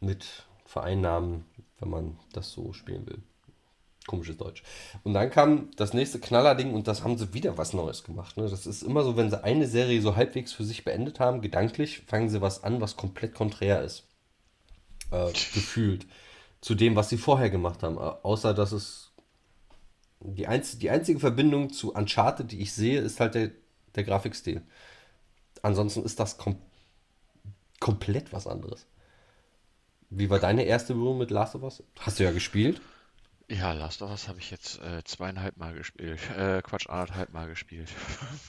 mit 0.00 0.26
vereinnahmen, 0.64 1.44
wenn 1.78 1.90
man 1.90 2.18
das 2.32 2.52
so 2.52 2.72
spielen 2.72 3.06
will. 3.06 3.22
Komisches 4.06 4.38
Deutsch. 4.38 4.62
Und 5.04 5.14
dann 5.14 5.30
kam 5.30 5.70
das 5.76 5.92
nächste 5.92 6.18
Knallerding 6.18 6.74
und 6.74 6.88
das 6.88 7.04
haben 7.04 7.18
sie 7.18 7.34
wieder 7.34 7.58
was 7.58 7.74
Neues 7.74 8.02
gemacht. 8.02 8.36
Ne? 8.36 8.48
Das 8.48 8.66
ist 8.66 8.82
immer 8.82 9.04
so, 9.04 9.16
wenn 9.16 9.30
sie 9.30 9.44
eine 9.44 9.66
Serie 9.66 10.00
so 10.00 10.16
halbwegs 10.16 10.52
für 10.52 10.64
sich 10.64 10.84
beendet 10.84 11.20
haben, 11.20 11.42
gedanklich, 11.42 12.00
fangen 12.06 12.28
sie 12.28 12.40
was 12.40 12.64
an, 12.64 12.80
was 12.80 12.96
komplett 12.96 13.34
konträr 13.34 13.82
ist. 13.82 14.04
Äh, 15.10 15.26
gefühlt. 15.32 16.06
zu 16.60 16.74
dem, 16.74 16.96
was 16.96 17.08
sie 17.08 17.18
vorher 17.18 17.50
gemacht 17.50 17.82
haben. 17.82 17.98
Außer, 17.98 18.54
dass 18.54 18.72
es 18.72 19.09
die, 20.20 20.46
einz 20.46 20.78
die 20.78 20.90
einzige 20.90 21.20
Verbindung 21.20 21.72
zu 21.72 21.92
Uncharted, 21.94 22.50
die 22.52 22.60
ich 22.60 22.72
sehe, 22.72 23.00
ist 23.00 23.20
halt 23.20 23.34
der, 23.34 23.50
der 23.94 24.04
Grafikstil. 24.04 24.62
Ansonsten 25.62 26.04
ist 26.04 26.20
das 26.20 26.38
kom 26.38 26.56
komplett 27.80 28.32
was 28.32 28.46
anderes. 28.46 28.86
Wie 30.10 30.28
war 30.28 30.38
deine 30.38 30.64
erste 30.64 30.94
Berührung 30.94 31.18
mit 31.18 31.30
Last 31.30 31.54
of 31.54 31.62
Us? 31.62 31.82
Hast 32.00 32.18
du 32.18 32.24
ja 32.24 32.30
gespielt. 32.32 32.80
Ja, 33.48 33.72
Last 33.72 34.02
of 34.02 34.10
Us 34.10 34.28
habe 34.28 34.38
ich 34.38 34.50
jetzt 34.50 34.80
äh, 34.80 35.02
zweieinhalb 35.04 35.56
Mal 35.56 35.74
gespielt. 35.74 36.20
Äh, 36.36 36.62
Quatsch, 36.62 36.88
anderthalb 36.88 37.32
Mal 37.32 37.48
gespielt. 37.48 37.88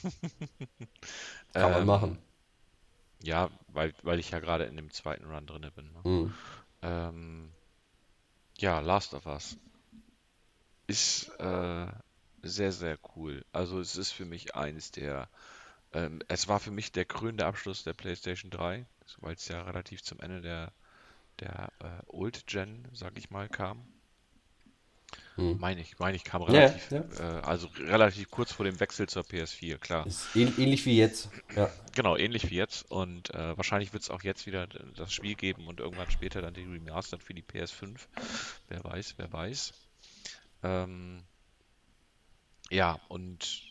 Kann 1.52 1.70
man 1.72 1.80
Ähm, 1.80 1.86
machen. 1.86 2.18
Ja, 3.22 3.50
weil, 3.68 3.94
weil 4.02 4.18
ich 4.18 4.30
ja 4.30 4.40
gerade 4.40 4.64
in 4.64 4.76
dem 4.76 4.90
zweiten 4.90 5.24
Run 5.24 5.46
drin 5.46 5.70
bin. 5.74 5.92
Ne? 5.92 6.00
Mhm. 6.04 6.34
Ähm, 6.82 7.52
ja, 8.58 8.80
Last 8.80 9.14
of 9.14 9.26
Us 9.26 9.56
ist 10.92 11.30
äh, 11.38 11.86
sehr, 12.42 12.70
sehr 12.70 12.98
cool. 13.16 13.44
Also 13.50 13.80
es 13.80 13.96
ist 13.96 14.12
für 14.12 14.26
mich 14.26 14.54
eines 14.54 14.90
der, 14.90 15.28
ähm, 15.94 16.20
es 16.28 16.48
war 16.48 16.60
für 16.60 16.70
mich 16.70 16.92
der 16.92 17.06
krönende 17.06 17.46
Abschluss 17.46 17.82
der 17.82 17.94
PlayStation 17.94 18.50
3, 18.50 18.84
weil 19.20 19.34
es 19.34 19.48
ja 19.48 19.62
relativ 19.62 20.02
zum 20.02 20.20
Ende 20.20 20.42
der, 20.42 20.72
der 21.40 21.72
äh, 21.80 22.02
Old 22.08 22.46
Gen, 22.46 22.86
sag 22.92 23.16
ich 23.16 23.30
mal, 23.30 23.48
kam. 23.48 23.86
Mhm. 25.36 25.56
Meine 25.58 25.80
ich, 25.80 25.98
meine 25.98 26.16
ich, 26.16 26.24
kam 26.24 26.42
Ja, 26.42 26.48
relativ, 26.48 26.90
ja. 26.90 27.04
Äh, 27.18 27.40
also 27.40 27.68
relativ 27.78 28.30
kurz 28.30 28.52
vor 28.52 28.66
dem 28.66 28.78
Wechsel 28.80 29.08
zur 29.08 29.22
PS4, 29.22 29.78
klar. 29.78 30.06
Ist 30.06 30.36
ähn 30.36 30.52
ähnlich 30.58 30.84
wie 30.84 30.98
jetzt. 30.98 31.30
Ja. 31.56 31.70
Genau, 31.94 32.16
ähnlich 32.16 32.50
wie 32.50 32.56
jetzt. 32.56 32.90
Und 32.90 33.30
äh, 33.30 33.56
wahrscheinlich 33.56 33.94
wird 33.94 34.02
es 34.02 34.10
auch 34.10 34.22
jetzt 34.22 34.46
wieder 34.46 34.66
das 34.66 35.12
Spiel 35.12 35.34
geben 35.34 35.68
und 35.68 35.80
irgendwann 35.80 36.10
später 36.10 36.42
dann 36.42 36.52
die 36.52 36.64
Remastered 36.64 37.22
für 37.22 37.32
die 37.32 37.42
PS5. 37.42 37.96
Wer 38.68 38.84
weiß, 38.84 39.14
wer 39.16 39.32
weiß. 39.32 39.72
Ähm, 40.62 41.22
ja, 42.70 42.98
und 43.08 43.62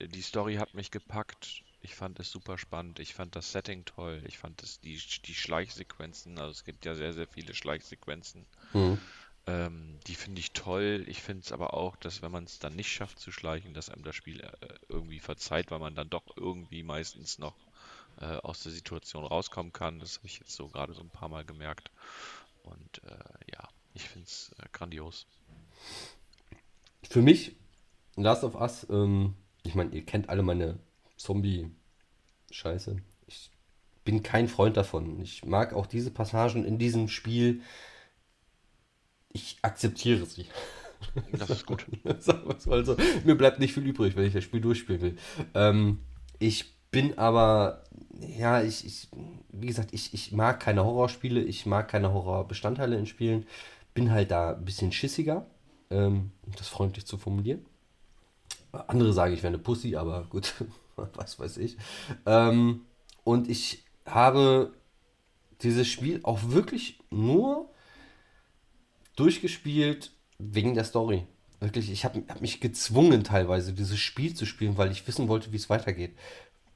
die 0.00 0.22
Story 0.22 0.56
hat 0.56 0.74
mich 0.74 0.90
gepackt. 0.90 1.62
Ich 1.80 1.94
fand 1.94 2.18
es 2.18 2.30
super 2.30 2.56
spannend. 2.58 2.98
Ich 2.98 3.14
fand 3.14 3.36
das 3.36 3.52
Setting 3.52 3.84
toll. 3.84 4.22
Ich 4.26 4.38
fand 4.38 4.62
es 4.62 4.80
die, 4.80 5.00
die 5.24 5.34
Schleichsequenzen. 5.34 6.38
Also 6.38 6.50
es 6.50 6.64
gibt 6.64 6.84
ja 6.84 6.94
sehr, 6.94 7.12
sehr 7.12 7.26
viele 7.26 7.54
Schleichsequenzen. 7.54 8.46
Mhm. 8.72 8.98
Ähm, 9.46 10.00
die 10.06 10.14
finde 10.14 10.40
ich 10.40 10.52
toll. 10.52 11.04
Ich 11.06 11.22
finde 11.22 11.42
es 11.42 11.52
aber 11.52 11.74
auch, 11.74 11.96
dass 11.96 12.22
wenn 12.22 12.32
man 12.32 12.44
es 12.44 12.58
dann 12.58 12.74
nicht 12.74 12.90
schafft 12.90 13.18
zu 13.18 13.30
schleichen, 13.30 13.74
dass 13.74 13.90
einem 13.90 14.02
das 14.02 14.16
Spiel 14.16 14.40
äh, 14.40 14.50
irgendwie 14.88 15.20
verzeiht, 15.20 15.70
weil 15.70 15.80
man 15.80 15.94
dann 15.94 16.08
doch 16.08 16.24
irgendwie 16.36 16.82
meistens 16.82 17.38
noch 17.38 17.54
äh, 18.20 18.36
aus 18.38 18.62
der 18.62 18.72
Situation 18.72 19.24
rauskommen 19.24 19.72
kann. 19.72 19.98
Das 19.98 20.16
habe 20.16 20.26
ich 20.26 20.38
jetzt 20.38 20.54
so 20.54 20.68
gerade 20.68 20.94
so 20.94 21.02
ein 21.02 21.10
paar 21.10 21.28
Mal 21.28 21.44
gemerkt. 21.44 21.90
Und 22.62 23.02
äh, 23.04 23.52
ja, 23.52 23.68
ich 23.92 24.08
finde 24.08 24.26
es 24.26 24.52
äh, 24.58 24.66
grandios. 24.72 25.26
Für 27.08 27.22
mich, 27.22 27.56
Last 28.16 28.44
of 28.44 28.54
Us, 28.54 28.86
ähm, 28.90 29.34
ich 29.62 29.74
meine, 29.74 29.90
ihr 29.92 30.04
kennt 30.04 30.28
alle 30.28 30.42
meine 30.42 30.78
Zombie-Scheiße. 31.16 32.96
Ich 33.26 33.50
bin 34.04 34.22
kein 34.22 34.48
Freund 34.48 34.76
davon. 34.76 35.20
Ich 35.20 35.44
mag 35.44 35.72
auch 35.72 35.86
diese 35.86 36.10
Passagen 36.10 36.64
in 36.64 36.78
diesem 36.78 37.08
Spiel. 37.08 37.62
Ich 39.32 39.58
akzeptiere 39.62 40.26
sie. 40.26 40.46
Das 41.32 41.50
ist 41.50 41.66
gut. 41.66 41.86
Sagen 42.18 42.48
wir 42.48 42.56
es 42.56 42.66
mal 42.66 42.84
so. 42.84 42.96
Mir 43.24 43.36
bleibt 43.36 43.58
nicht 43.58 43.74
viel 43.74 43.86
übrig, 43.86 44.16
wenn 44.16 44.26
ich 44.26 44.32
das 44.32 44.44
Spiel 44.44 44.60
durchspielen 44.60 45.02
will. 45.02 45.16
Ähm, 45.54 46.00
ich 46.38 46.74
bin 46.90 47.18
aber, 47.18 47.84
ja, 48.20 48.62
ich, 48.62 48.86
ich 48.86 49.08
wie 49.50 49.66
gesagt, 49.66 49.90
ich, 49.92 50.14
ich 50.14 50.32
mag 50.32 50.60
keine 50.60 50.84
Horrorspiele, 50.84 51.40
ich 51.42 51.66
mag 51.66 51.88
keine 51.88 52.12
Horrorbestandteile 52.12 52.96
in 52.96 53.06
Spielen. 53.06 53.46
Bin 53.94 54.10
halt 54.10 54.30
da 54.30 54.54
ein 54.54 54.64
bisschen 54.64 54.92
schissiger, 54.92 55.46
um 55.96 56.52
das 56.56 56.68
freundlich 56.68 57.06
zu 57.06 57.18
formulieren. 57.18 57.64
Andere 58.72 59.12
sagen, 59.12 59.34
ich 59.34 59.42
wäre 59.42 59.54
eine 59.54 59.62
Pussy, 59.62 59.96
aber 59.96 60.24
gut, 60.24 60.54
was 60.96 61.38
weiß 61.38 61.58
ich. 61.58 61.76
Ähm, 62.26 62.82
und 63.22 63.48
ich 63.48 63.84
habe 64.06 64.72
dieses 65.62 65.88
Spiel 65.88 66.20
auch 66.24 66.40
wirklich 66.42 66.98
nur 67.10 67.70
durchgespielt 69.16 70.12
wegen 70.38 70.74
der 70.74 70.84
Story. 70.84 71.26
Wirklich, 71.60 71.90
ich 71.90 72.04
habe 72.04 72.22
hab 72.28 72.40
mich 72.40 72.60
gezwungen 72.60 73.24
teilweise, 73.24 73.72
dieses 73.72 73.98
Spiel 73.98 74.34
zu 74.34 74.44
spielen, 74.44 74.76
weil 74.76 74.90
ich 74.90 75.06
wissen 75.06 75.28
wollte, 75.28 75.52
wie 75.52 75.56
es 75.56 75.70
weitergeht. 75.70 76.14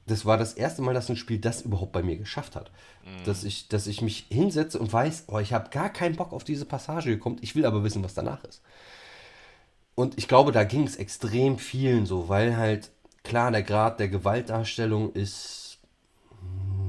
Das 0.07 0.25
war 0.25 0.37
das 0.37 0.53
erste 0.53 0.81
Mal, 0.81 0.95
dass 0.95 1.09
ein 1.09 1.15
Spiel 1.15 1.37
das 1.37 1.61
überhaupt 1.61 1.91
bei 1.91 2.01
mir 2.01 2.17
geschafft 2.17 2.55
hat. 2.55 2.71
Dass, 3.25 3.43
ich, 3.43 3.67
dass 3.67 3.85
ich 3.85 4.01
mich 4.01 4.25
hinsetze 4.29 4.79
und 4.79 4.91
weiß, 4.91 5.25
oh, 5.27 5.37
ich 5.37 5.53
habe 5.53 5.69
gar 5.69 5.91
keinen 5.91 6.15
Bock 6.15 6.33
auf 6.33 6.43
diese 6.43 6.65
Passage 6.65 7.11
gekommen, 7.11 7.37
ich 7.41 7.55
will 7.55 7.65
aber 7.65 7.83
wissen, 7.83 8.03
was 8.03 8.15
danach 8.15 8.43
ist. 8.43 8.63
Und 9.99 10.17
ich 10.17 10.29
glaube, 10.29 10.53
da 10.53 10.63
ging 10.63 10.87
es 10.87 10.95
extrem 10.95 11.57
vielen 11.57 12.05
so, 12.05 12.29
weil 12.29 12.55
halt, 12.55 12.89
klar, 13.25 13.51
der 13.51 13.63
Grad 13.63 13.99
der 13.99 14.07
Gewaltdarstellung 14.07 15.11
ist 15.11 15.79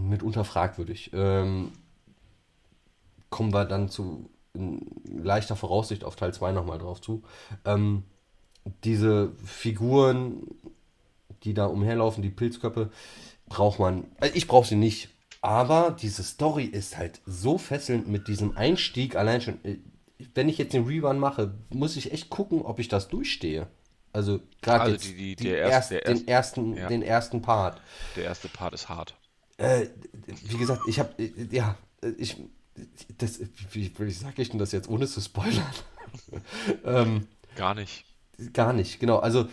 mitunter 0.05 0.45
fragwürdig. 0.45 1.11
Ähm, 1.13 1.73
kommen 3.29 3.53
wir 3.53 3.65
dann 3.65 3.89
zu 3.89 4.31
leichter 4.55 5.57
Voraussicht 5.57 6.05
auf 6.05 6.15
Teil 6.15 6.33
2 6.33 6.53
nochmal 6.53 6.79
drauf 6.79 7.01
zu. 7.01 7.25
Ähm, 7.65 8.05
diese 8.85 9.33
Figuren, 9.45 10.47
die 11.43 11.53
da 11.53 11.67
umherlaufen, 11.67 12.23
die 12.23 12.31
Pilzköpfe, 12.31 12.93
braucht 13.49 13.81
man. 13.81 14.05
Also 14.21 14.37
ich 14.37 14.47
brauche 14.47 14.69
sie 14.69 14.77
nicht. 14.77 15.09
Aber 15.41 15.97
diese 16.01 16.23
Story 16.23 16.67
ist 16.67 16.97
halt 16.97 17.21
so 17.27 17.59
fesselnd 17.59 18.07
mit 18.07 18.29
diesem 18.29 18.57
Einstieg. 18.57 19.17
Allein 19.17 19.41
schon, 19.41 19.65
äh, 19.65 19.79
wenn 20.35 20.49
ich 20.49 20.59
jetzt 20.59 20.73
den 20.73 20.87
Rerun 20.87 21.19
mache, 21.19 21.55
muss 21.71 21.97
ich 21.97 22.13
echt 22.13 22.31
gucken, 22.31 22.63
ob 22.63 22.79
ich 22.79 22.89
das 22.89 23.09
durchstehe. 23.09 23.67
Also 24.13 24.41
gerade 24.63 24.81
Also 24.83 24.93
jetzt 24.95 25.05
die- 25.09 25.15
die- 25.17 25.37
die 25.37 25.49
erst- 25.49 25.73
erst, 25.73 25.91
der 25.93 26.01
den, 26.01 26.17
erst- 26.17 26.29
ersten, 26.29 26.77
ja. 26.77 26.89
den 26.89 27.03
ersten 27.03 27.43
Part. 27.43 27.81
Der 28.17 28.25
erste 28.25 28.49
Part 28.49 28.75
ist 28.75 28.89
hart. 28.89 29.15
Äh, 29.57 29.87
wie 30.47 30.57
gesagt, 30.57 30.83
ich 30.89 30.99
habe, 30.99 31.11
ja, 31.51 31.77
ich, 32.19 32.37
das, 33.19 33.41
wie, 33.73 33.93
wie 33.99 34.11
sage 34.11 34.43
ich 34.43 34.49
denn 34.51 34.59
das 34.59 34.73
jetzt, 34.73 34.89
ohne 34.89 35.07
zu 35.07 35.21
spoilern? 35.21 35.63
ähm, 36.85 37.27
Gar 37.57 37.75
nicht. 37.75 38.05
gar 38.53 38.73
nicht, 38.73 38.99
genau. 39.01 39.19
Also, 39.19 39.49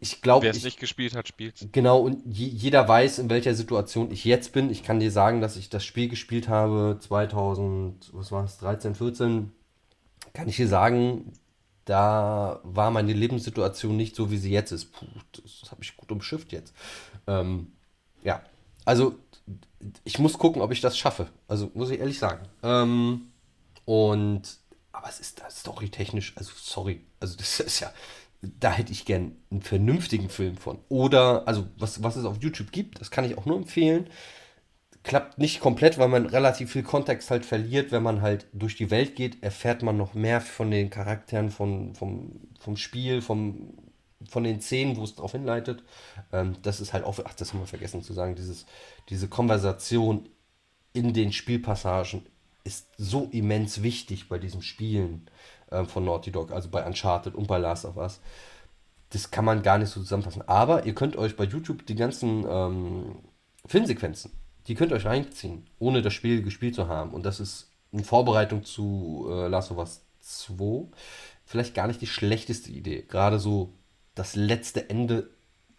ich 0.00 0.22
glaube, 0.22 0.44
Wer 0.44 0.50
es 0.50 0.58
ich, 0.58 0.64
nicht 0.64 0.80
gespielt 0.80 1.14
hat, 1.14 1.28
spielt's. 1.28 1.66
genau, 1.72 2.00
und 2.00 2.22
je, 2.26 2.46
jeder 2.46 2.86
weiß, 2.88 3.18
in 3.18 3.30
welcher 3.30 3.54
Situation 3.54 4.10
ich 4.10 4.24
jetzt 4.24 4.52
bin. 4.52 4.70
Ich 4.70 4.82
kann 4.82 5.00
dir 5.00 5.10
sagen, 5.10 5.40
dass 5.40 5.56
ich 5.56 5.68
das 5.68 5.84
Spiel 5.84 6.08
gespielt 6.08 6.48
habe 6.48 6.98
2000, 7.00 8.10
was 8.12 8.32
war 8.32 8.44
es, 8.44 8.58
13, 8.58 8.94
14. 8.94 9.52
Kann 10.32 10.48
ich 10.48 10.56
dir 10.56 10.68
sagen, 10.68 11.32
da 11.84 12.60
war 12.64 12.90
meine 12.90 13.12
Lebenssituation 13.12 13.96
nicht 13.96 14.16
so, 14.16 14.30
wie 14.30 14.38
sie 14.38 14.50
jetzt 14.50 14.72
ist. 14.72 14.92
Puh, 14.92 15.06
das 15.32 15.70
habe 15.70 15.82
ich 15.82 15.96
gut 15.96 16.10
umschifft 16.12 16.52
jetzt. 16.52 16.74
Ähm, 17.26 17.68
ja, 18.22 18.42
also 18.84 19.16
ich 20.04 20.18
muss 20.18 20.38
gucken, 20.38 20.62
ob 20.62 20.72
ich 20.72 20.80
das 20.80 20.98
schaffe. 20.98 21.28
Also 21.48 21.70
muss 21.74 21.90
ich 21.90 22.00
ehrlich 22.00 22.18
sagen. 22.18 22.46
Ähm, 22.62 23.28
und 23.84 24.42
aber 24.92 25.08
es 25.08 25.20
ist 25.20 25.40
da 25.40 25.50
storytechnisch, 25.50 26.32
also 26.36 26.52
sorry, 26.56 27.02
also 27.20 27.36
das 27.36 27.60
ist 27.60 27.80
ja, 27.80 27.92
da 28.42 28.72
hätte 28.72 28.92
ich 28.92 29.04
gern 29.04 29.36
einen 29.50 29.62
vernünftigen 29.62 30.28
Film 30.28 30.56
von. 30.56 30.78
Oder, 30.88 31.46
also 31.46 31.66
was, 31.78 32.02
was 32.02 32.16
es 32.16 32.24
auf 32.24 32.38
YouTube 32.40 32.72
gibt, 32.72 33.00
das 33.00 33.10
kann 33.10 33.24
ich 33.24 33.38
auch 33.38 33.46
nur 33.46 33.56
empfehlen. 33.56 34.08
Klappt 35.02 35.38
nicht 35.38 35.60
komplett, 35.60 35.98
weil 35.98 36.08
man 36.08 36.26
relativ 36.26 36.72
viel 36.72 36.82
Kontext 36.82 37.30
halt 37.30 37.46
verliert. 37.46 37.92
Wenn 37.92 38.02
man 38.02 38.22
halt 38.22 38.46
durch 38.52 38.76
die 38.76 38.90
Welt 38.90 39.14
geht, 39.14 39.42
erfährt 39.42 39.82
man 39.82 39.96
noch 39.96 40.14
mehr 40.14 40.40
von 40.40 40.70
den 40.70 40.90
Charakteren, 40.90 41.50
von, 41.50 41.94
vom, 41.94 42.40
vom 42.58 42.76
Spiel, 42.76 43.22
vom, 43.22 43.74
von 44.28 44.44
den 44.44 44.60
Szenen, 44.60 44.96
wo 44.96 45.04
es 45.04 45.14
darauf 45.14 45.32
hinleitet. 45.32 45.84
Ähm, 46.32 46.56
das 46.62 46.80
ist 46.80 46.92
halt 46.92 47.04
auch, 47.04 47.18
ach, 47.24 47.34
das 47.34 47.52
haben 47.52 47.60
wir 47.60 47.66
vergessen 47.66 48.02
zu 48.02 48.12
sagen, 48.12 48.34
dieses, 48.34 48.66
diese 49.08 49.28
Konversation 49.28 50.28
in 50.92 51.12
den 51.12 51.32
Spielpassagen 51.32 52.22
ist 52.64 52.88
so 52.98 53.28
immens 53.30 53.82
wichtig 53.82 54.28
bei 54.28 54.38
diesem 54.38 54.60
Spielen 54.60 55.28
ähm, 55.70 55.86
von 55.86 56.04
Naughty 56.04 56.30
Dog, 56.32 56.52
also 56.52 56.68
bei 56.68 56.84
Uncharted 56.84 57.34
und 57.34 57.46
bei 57.46 57.58
Last 57.58 57.84
of 57.84 57.96
Us. 57.96 58.20
Das 59.10 59.30
kann 59.30 59.44
man 59.44 59.62
gar 59.62 59.78
nicht 59.78 59.90
so 59.90 60.00
zusammenfassen. 60.00 60.42
Aber 60.48 60.84
ihr 60.84 60.94
könnt 60.94 61.16
euch 61.16 61.36
bei 61.36 61.44
YouTube 61.44 61.86
die 61.86 61.94
ganzen 61.94 62.44
ähm, 62.48 63.16
Filmsequenzen, 63.66 64.32
die 64.66 64.74
könnt 64.74 64.92
ihr 64.92 64.96
euch 64.96 65.06
reinziehen, 65.06 65.66
ohne 65.78 66.02
das 66.02 66.12
Spiel 66.12 66.42
gespielt 66.42 66.74
zu 66.74 66.88
haben. 66.88 67.12
Und 67.12 67.24
das 67.24 67.40
ist 67.40 67.70
in 67.92 68.04
Vorbereitung 68.04 68.64
zu 68.64 69.28
äh, 69.30 69.48
Last 69.48 69.70
of 69.70 69.78
Us 69.78 70.02
2 70.20 70.88
vielleicht 71.46 71.74
gar 71.74 71.86
nicht 71.86 72.00
die 72.00 72.06
schlechteste 72.06 72.70
Idee. 72.72 73.02
Gerade 73.08 73.38
so 73.38 73.72
das 74.14 74.34
letzte 74.34 74.90
Ende 74.90 75.30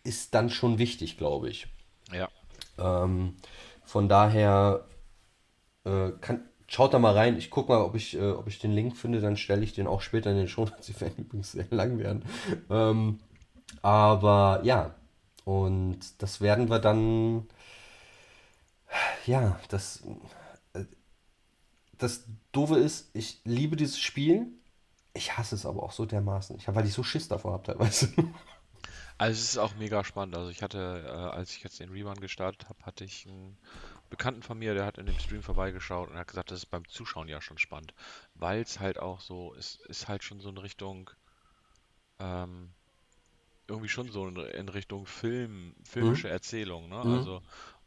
ist 0.03 0.33
dann 0.33 0.49
schon 0.49 0.79
wichtig, 0.79 1.17
glaube 1.17 1.49
ich. 1.49 1.67
Ja. 2.11 2.29
Ähm, 2.77 3.35
von 3.83 4.07
daher 4.07 4.85
äh, 5.83 6.11
kann, 6.21 6.47
schaut 6.68 6.93
da 6.93 6.99
mal 6.99 7.13
rein. 7.13 7.38
Ich 7.38 7.49
gucke 7.49 7.72
mal, 7.72 7.82
ob 7.82 7.95
ich, 7.95 8.15
äh, 8.15 8.32
ob 8.32 8.47
ich 8.47 8.59
den 8.59 8.72
Link 8.72 8.95
finde. 8.97 9.22
Dann 9.22 9.38
stelle 9.38 9.63
ich 9.63 9.74
den 9.74 9.88
auch 9.88 10.01
später 10.01 10.32
in 10.32 10.38
den 10.38 10.47
Show. 10.47 10.68
Sie 10.80 10.99
werden 11.01 11.26
übrigens 11.26 11.51
sehr 11.53 11.68
lang 11.72 11.97
werden. 11.99 12.24
Ähm, 12.70 13.20
aber 13.82 14.61
ja, 14.63 14.95
und 15.45 15.99
das 16.20 16.41
werden 16.41 16.70
wir 16.70 16.80
dann. 16.80 17.47
Ja, 19.26 19.59
das. 19.70 20.03
äh, 20.74 20.86
das 21.97 22.26
Doofe 22.51 22.78
ist, 22.78 23.09
ich 23.13 23.41
liebe 23.43 23.76
dieses 23.76 23.99
Spiel. 23.99 24.47
Ich 25.13 25.38
hasse 25.38 25.55
es 25.55 25.65
aber 25.65 25.84
auch 25.84 25.91
so 25.91 26.05
dermaßen. 26.05 26.57
Ich, 26.57 26.68
weil 26.68 26.86
ich 26.86 26.93
so 26.93 27.03
Schiss 27.03 27.28
davor 27.28 27.53
habe 27.53 27.63
teilweise. 27.63 28.09
Also 29.18 29.32
es 29.34 29.49
ist 29.49 29.57
auch 29.57 29.76
mega 29.76 30.03
spannend. 30.03 30.36
Also 30.36 30.49
ich 30.51 30.61
hatte, 30.61 31.03
äh, 31.07 31.09
als 31.36 31.55
ich 31.55 31.63
jetzt 31.63 31.80
den 31.80 31.89
Rerun 31.89 32.20
gestartet 32.20 32.70
habe, 32.70 32.84
hatte 32.86 33.03
ich 33.03 33.28
einen 33.28 33.57
Bekannten 34.10 34.41
von 34.41 34.58
mir, 34.58 34.74
der 34.74 34.86
hat 34.86 34.97
in 34.97 35.05
dem 35.05 35.20
Stream 35.20 35.43
vorbeigeschaut 35.43 36.10
und 36.10 36.18
hat 36.18 36.28
gesagt, 36.28 36.51
das 36.51 36.60
ist 36.60 36.68
beim 36.68 36.88
Zuschauen 36.88 37.28
ja 37.28 37.41
schon 37.41 37.58
spannend. 37.58 37.93
Weil 38.36 38.62
es 38.62 38.80
halt 38.80 38.99
auch 38.99 39.22
so, 39.22 39.53
es 39.55 39.76
ist 39.88 40.08
halt 40.08 40.24
schon 40.24 40.39
so 40.39 40.49
in 40.49 40.58
Richtung, 40.58 41.10
ähm, 42.20 42.70
irgendwie 43.68 43.89
schon 43.89 44.10
so 44.12 44.28
in, 44.28 44.70
Richtung 44.70 45.05
Film, 45.05 45.76
filmische 45.84 46.30
Erzählung, 46.30 46.89
ne? 46.89 47.01
Mhm. 47.03 47.18
Also, 47.18 47.41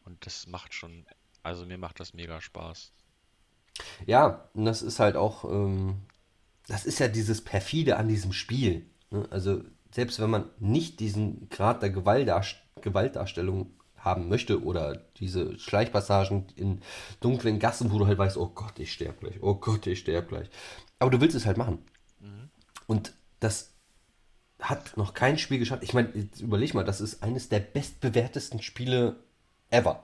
und 0.05 0.25
das 0.27 0.47
macht 0.47 0.75
schon, 0.75 1.07
also 1.43 1.65
mir 1.65 1.79
macht 1.79 2.01
das 2.01 2.13
mega 2.13 2.41
Spaß. 2.41 2.93
Ja, 4.07 4.49
und 4.55 4.67
das 4.67 4.83
ist 4.83 5.01
halt 5.01 5.17
auch, 5.17 5.45
ähm, 5.45 6.03
das 6.67 6.85
ist 6.85 6.99
ja 6.99 7.09
dieses 7.09 7.43
perfide 7.43 7.97
an 7.97 8.09
diesem 8.09 8.33
Spiel. 8.33 8.87
Ne? 9.11 9.27
Also 9.31 9.63
selbst 9.93 10.21
wenn 10.21 10.31
man 10.31 10.51
nicht 10.59 11.01
diesen 11.01 11.49
Grad 11.49 11.83
der 11.83 11.91
Gewaltdarst 11.91 12.57
Gewaltdarstellung 12.81 13.75
haben 14.01 14.29
möchte 14.29 14.63
oder 14.63 14.97
diese 15.17 15.59
Schleichpassagen 15.59 16.47
in 16.57 16.83
dunklen 17.21 17.59
Gassen, 17.59 17.93
wo 17.93 17.99
du 17.99 18.07
halt 18.07 18.19
weißt, 18.19 18.37
oh 18.37 18.49
Gott, 18.49 18.79
ich 18.79 18.93
sterbe 18.93 19.19
gleich, 19.21 19.43
oh 19.43 19.55
Gott, 19.55 19.87
ich 19.87 20.01
sterbe 20.01 20.27
gleich. 20.27 20.49
Aber 20.99 21.11
du 21.11 21.21
willst 21.21 21.37
es 21.37 21.47
halt 21.47 21.57
machen. 21.57 21.79
Und 22.87 23.15
das 23.39 23.73
hat 24.59 24.97
noch 24.97 25.15
kein 25.15 25.39
Spiel 25.39 25.61
geschafft. 25.61 25.85
Ich 25.85 25.95
meine, 25.95 26.11
jetzt 26.13 26.41
überleg 26.41 26.75
mal, 26.75 26.85
das 26.85 27.01
ist 27.01 27.23
eines 27.23 27.49
der 27.49 27.61
bestbewertesten 27.61 28.61
Spiele 28.63 29.17
ever. 29.71 30.03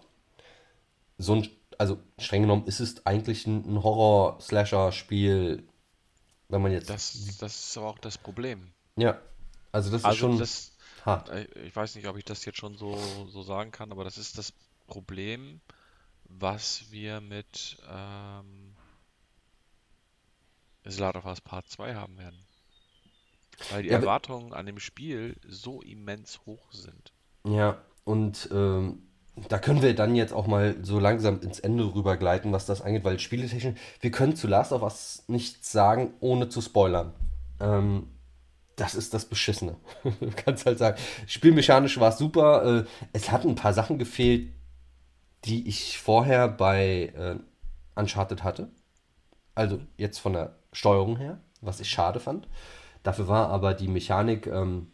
So 1.19 1.35
ein, 1.35 1.49
also 1.79 1.99
streng 2.19 2.43
genommen 2.43 2.65
ist 2.67 2.79
es 2.79 3.05
eigentlich 3.05 3.45
ein, 3.47 3.83
Horror-Slasher-Spiel, 3.83 5.67
wenn 6.49 6.63
man 6.63 6.71
jetzt. 6.71 6.89
Das, 6.89 7.37
das 7.39 7.59
ist 7.59 7.77
aber 7.77 7.89
auch 7.89 7.99
das 7.99 8.19
Problem. 8.19 8.69
ja, 8.97 9.21
also 9.73 9.91
das 9.91 10.03
ist 10.03 10.07
Also 10.07 10.19
schon 10.19 10.39
das, 10.39 10.76
hart. 11.07 11.31
äh, 11.31 11.45
ich 11.67 11.75
weiß 11.77 11.95
nicht, 11.97 12.07
ob 12.09 12.17
ich 12.17 12.25
das 12.25 12.45
jetzt 12.45 12.59
schon 12.59 12.77
so, 12.77 13.27
so 13.31 13.43
sagen 13.43 13.71
kann, 13.73 13.93
aber 13.93 14.05
das 14.05 14.19
ist 14.19 14.39
das 14.39 14.53
Problem, 14.87 15.61
was 16.25 16.91
wir 16.91 17.21
mit 17.21 17.79
ähm, 17.91 18.77
The 20.87 20.97
Last 21.01 21.17
of 21.17 21.27
Us 21.27 21.41
Part 21.43 21.69
2 21.69 21.95
haben 21.97 22.17
werden. 22.17 22.47
Weil 23.69 23.83
die 23.83 23.91
Ja, 23.91 23.93
Erwartungen 23.93 24.53
an 24.55 24.67
dem 24.67 24.81
Spiel 24.81 25.37
so 25.47 25.83
immens 25.83 26.41
hoch 26.47 26.73
sind. 26.73 27.13
Ja, 27.45 27.79
und 28.05 28.49
ähm, 28.53 29.03
da 29.49 29.59
können 29.59 29.83
wir 29.83 29.95
dann 29.95 30.15
jetzt 30.17 30.33
auch 30.33 30.47
mal 30.47 30.77
so 30.83 30.99
langsam 30.99 31.41
ins 31.41 31.61
Ende 31.61 31.85
rübergleiten, 31.95 32.53
was 32.53 32.67
das 32.67 32.83
angeht, 32.83 33.05
weil 33.05 33.19
spieletechnisch, 33.21 33.79
wir 34.01 34.11
können 34.11 34.35
zu 34.37 34.47
Last 34.49 34.73
of 34.73 34.83
Us 34.83 35.25
nichts 35.29 35.71
sagen, 35.71 36.15
ohne 36.21 36.49
zu 36.49 36.61
spoilern. 36.61 37.13
Ähm, 37.61 38.09
das 38.77 38.95
ist 38.95 39.15
das 39.15 39.25
Beschissene. 39.25 39.77
Du 40.05 40.31
kannst 40.37 40.67
halt 40.67 40.79
sagen, 40.79 40.99
spielmechanisch 41.27 41.99
war 41.99 42.11
es 42.11 42.19
super. 42.19 42.81
Äh, 42.81 42.85
es 43.13 43.33
hat 43.33 43.45
ein 43.45 43.55
paar 43.55 43.73
Sachen 43.73 43.99
gefehlt, 43.99 44.53
die 45.45 45.67
ich 45.67 45.99
vorher 45.99 46.49
bei 46.49 47.13
äh, 47.17 47.37
Uncharted 47.99 48.45
hatte. 48.45 48.69
Also 49.55 49.81
jetzt 49.97 50.19
von 50.19 50.35
der 50.35 50.57
Steuerung 50.73 51.17
her, 51.17 51.41
was 51.63 51.81
ich 51.81 51.89
schade 51.89 52.21
fand. 52.21 52.47
Dafür 53.03 53.29
war 53.29 53.49
aber 53.49 53.73
die 53.73 53.89
Mechanik, 53.89 54.47
ähm, 54.47 54.89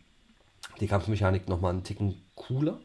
die 0.81 0.87
Kampfmechanik 0.87 1.49
nochmal 1.49 1.73
einen 1.73 1.85
Ticken 1.85 2.23
cooler. 2.35 2.79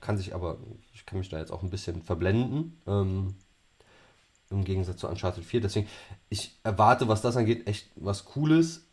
Kann 0.00 0.16
sich 0.16 0.34
aber, 0.34 0.56
ich 0.94 1.04
kann 1.04 1.18
mich 1.18 1.28
da 1.28 1.38
jetzt 1.38 1.52
auch 1.52 1.62
ein 1.62 1.68
bisschen 1.68 2.02
verblenden. 2.02 2.80
Ähm, 2.86 3.34
Im 4.48 4.64
Gegensatz 4.64 5.00
zu 5.00 5.08
Uncharted 5.08 5.44
4. 5.44 5.60
Deswegen, 5.60 5.88
ich 6.30 6.58
erwarte, 6.62 7.06
was 7.06 7.20
das 7.20 7.36
angeht, 7.36 7.66
echt 7.66 7.90
was 7.96 8.24
Cooles. 8.24 8.86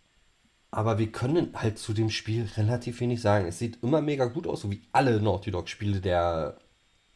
Aber 0.70 1.00
wir 1.00 1.12
können 1.12 1.52
halt 1.54 1.78
zu 1.80 1.94
dem 1.94 2.10
Spiel 2.10 2.48
relativ 2.58 3.00
wenig 3.00 3.22
sagen. 3.22 3.48
Es 3.48 3.60
sieht 3.60 3.82
immer 3.84 4.02
mega 4.02 4.26
gut 4.26 4.48
aus, 4.48 4.62
so 4.62 4.72
wie 4.72 4.82
alle 4.92 5.22
Naughty 5.22 5.52
Dog-Spiele 5.52 6.02
der 6.02 6.58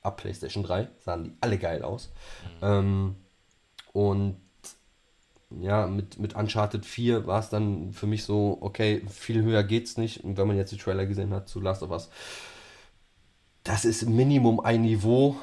ab 0.02 0.18
PlayStation 0.18 0.64
3. 0.64 0.88
Sahen 1.00 1.24
die 1.26 1.34
alle 1.42 1.58
geil 1.58 1.84
aus. 1.84 2.12
Ähm, 2.62 3.16
und 3.94 4.38
ja, 5.60 5.86
mit, 5.88 6.18
mit 6.18 6.36
Uncharted 6.36 6.86
4 6.86 7.28
war 7.28 7.40
es 7.40 7.50
dann 7.50 7.92
für 7.92 8.08
mich 8.08 8.24
so, 8.24 8.58
okay, 8.62 9.04
viel 9.10 9.44
höher 9.44 9.64
geht's 9.64 9.98
nicht. 9.98 10.24
Und 10.24 10.38
wenn 10.38 10.48
man 10.48 10.58
jetzt 10.58 10.72
die 10.72 10.78
Trailer 10.78 11.06
gesehen 11.06 11.34
hat 11.34 11.50
zu 11.50 11.60
Last 11.60 11.84
of 11.84 11.92
Us, 11.92 12.10
das 13.64 13.86
ist 13.86 14.08
Minimum 14.08 14.60
ein 14.62 14.82
Niveau, 14.82 15.36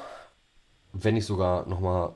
wenn 0.93 1.13
nicht 1.13 1.25
sogar 1.25 1.67
nochmal 1.67 2.15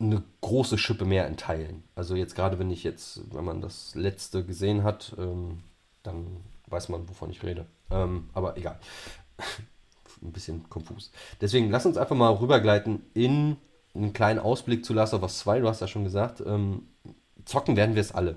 eine 0.00 0.22
große 0.40 0.78
Schippe 0.78 1.04
mehr 1.04 1.26
in 1.26 1.36
Teilen. 1.36 1.82
Also 1.94 2.14
jetzt 2.14 2.34
gerade, 2.34 2.58
wenn 2.58 2.70
ich 2.70 2.84
jetzt, 2.84 3.20
wenn 3.34 3.44
man 3.44 3.60
das 3.60 3.94
letzte 3.94 4.44
gesehen 4.44 4.82
hat, 4.82 5.14
ähm, 5.18 5.58
dann 6.02 6.38
weiß 6.66 6.88
man, 6.88 7.08
wovon 7.08 7.30
ich 7.30 7.42
rede. 7.42 7.66
Ähm, 7.90 8.30
aber 8.32 8.56
egal. 8.56 8.78
Ein 10.22 10.32
bisschen 10.32 10.68
konfus. 10.68 11.10
Deswegen 11.40 11.70
lass 11.70 11.86
uns 11.86 11.96
einfach 11.96 12.16
mal 12.16 12.30
rübergleiten 12.30 13.02
in 13.14 13.56
einen 13.94 14.12
kleinen 14.12 14.38
Ausblick 14.38 14.84
zu 14.84 14.92
Last 14.92 15.14
of 15.14 15.22
Us 15.22 15.38
2. 15.40 15.60
Du 15.60 15.68
hast 15.68 15.80
ja 15.80 15.88
schon 15.88 16.04
gesagt, 16.04 16.42
ähm, 16.46 16.88
zocken 17.44 17.76
werden 17.76 17.94
wir 17.94 18.02
es 18.02 18.12
alle. 18.12 18.36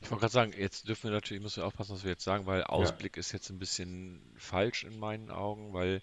Ich 0.00 0.10
wollte 0.10 0.20
gerade 0.20 0.32
sagen, 0.32 0.52
jetzt 0.56 0.86
dürfen 0.88 1.04
wir 1.04 1.10
natürlich, 1.10 1.42
müssen 1.42 1.62
wir 1.62 1.66
aufpassen, 1.66 1.94
was 1.94 2.04
wir 2.04 2.10
jetzt 2.10 2.24
sagen, 2.24 2.46
weil 2.46 2.62
Ausblick 2.64 3.16
ist 3.16 3.32
jetzt 3.32 3.50
ein 3.50 3.58
bisschen 3.58 4.20
falsch 4.36 4.84
in 4.84 4.98
meinen 4.98 5.30
Augen, 5.30 5.72
weil 5.72 6.02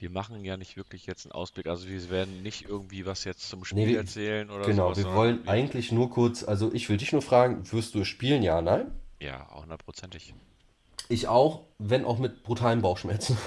wir 0.00 0.10
machen 0.10 0.44
ja 0.44 0.56
nicht 0.56 0.76
wirklich 0.76 1.06
jetzt 1.06 1.26
einen 1.26 1.32
Ausblick. 1.32 1.66
Also 1.66 1.88
wir 1.88 2.10
werden 2.10 2.42
nicht 2.42 2.68
irgendwie 2.68 3.04
was 3.06 3.24
jetzt 3.24 3.48
zum 3.48 3.64
Spiel 3.64 3.86
wir- 3.86 3.98
erzählen 3.98 4.50
oder 4.50 4.64
Genau, 4.64 4.94
sowas, 4.94 5.04
wir 5.04 5.14
wollen 5.14 5.46
eigentlich 5.48 5.92
nur 5.92 6.10
kurz, 6.10 6.42
also 6.42 6.72
ich 6.72 6.88
will 6.88 6.96
dich 6.96 7.12
nur 7.12 7.22
fragen, 7.22 7.70
wirst 7.72 7.94
du 7.94 8.00
es 8.00 8.08
spielen? 8.08 8.42
Ja, 8.42 8.62
nein? 8.62 8.90
Ja, 9.20 9.48
auch 9.50 9.62
hundertprozentig. 9.62 10.34
Ich 11.08 11.28
auch, 11.28 11.64
wenn 11.78 12.04
auch 12.04 12.18
mit 12.18 12.42
brutalen 12.42 12.82
Bauchschmerzen. 12.82 13.36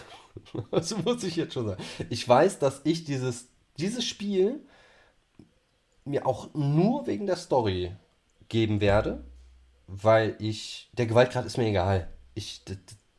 Das 0.71 0.97
muss 1.05 1.23
ich 1.23 1.35
jetzt 1.35 1.53
schon 1.53 1.67
sagen. 1.67 1.83
Ich 2.09 2.27
weiß, 2.27 2.57
dass 2.57 2.81
ich 2.85 3.05
dieses, 3.05 3.49
dieses 3.77 4.03
Spiel 4.03 4.61
mir 6.05 6.25
auch 6.25 6.53
nur 6.55 7.05
wegen 7.07 7.27
der 7.27 7.35
Story 7.35 7.95
geben 8.49 8.81
werde, 8.81 9.23
weil 9.87 10.35
ich, 10.39 10.89
der 10.93 11.05
Gewaltgrad 11.05 11.45
ist 11.45 11.57
mir 11.57 11.67
egal. 11.67 12.09
Ich, 12.33 12.63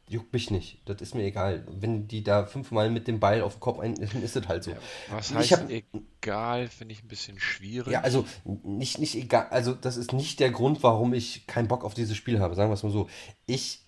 juckt 0.09 0.33
mich 0.33 0.51
nicht. 0.51 0.81
Das 0.85 1.01
ist 1.01 1.15
mir 1.15 1.23
egal. 1.25 1.67
Wenn 1.71 2.07
die 2.09 2.23
da 2.23 2.45
fünfmal 2.47 2.91
mit 2.91 3.09
dem 3.09 3.21
Beil 3.21 3.43
auf 3.43 3.55
den 3.55 3.61
Kopf 3.61 3.79
ein, 3.81 3.95
dann 3.95 4.23
ist 4.23 4.37
es 4.37 4.47
halt 4.49 4.65
so. 4.65 4.73
Was 5.11 5.31
Ich 5.31 5.37
heißt 5.37 5.53
hab- 5.53 5.71
egal, 5.71 6.69
finde 6.69 6.93
ich 6.93 7.03
ein 7.03 7.09
bisschen 7.09 7.39
schwierig. 7.39 7.93
Ja, 7.93 8.01
also 8.03 8.25
nicht, 8.45 8.99
nicht 8.99 9.15
egal, 9.15 9.47
also 9.51 9.73
das 9.75 9.97
ist 9.97 10.13
nicht 10.13 10.41
der 10.41 10.51
Grund, 10.51 10.83
warum 10.83 11.15
ich 11.15 11.47
keinen 11.47 11.69
Bock 11.69 11.85
auf 11.85 11.95
dieses 11.95 12.17
Spiel 12.17 12.41
habe, 12.41 12.55
sagen 12.55 12.71
wir 12.71 12.75
es 12.75 12.83
mal 12.83 12.91
so. 12.93 13.09
Ich 13.47 13.81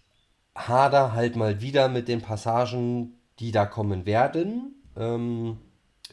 hader 0.55 1.13
halt 1.13 1.37
mal 1.37 1.61
wieder 1.61 1.89
mit 1.89 2.09
den 2.09 2.23
Passagen, 2.23 3.13
die 3.39 3.53
da 3.53 3.67
kommen 3.67 4.07
werden, 4.07 4.75
ähm, 4.97 5.59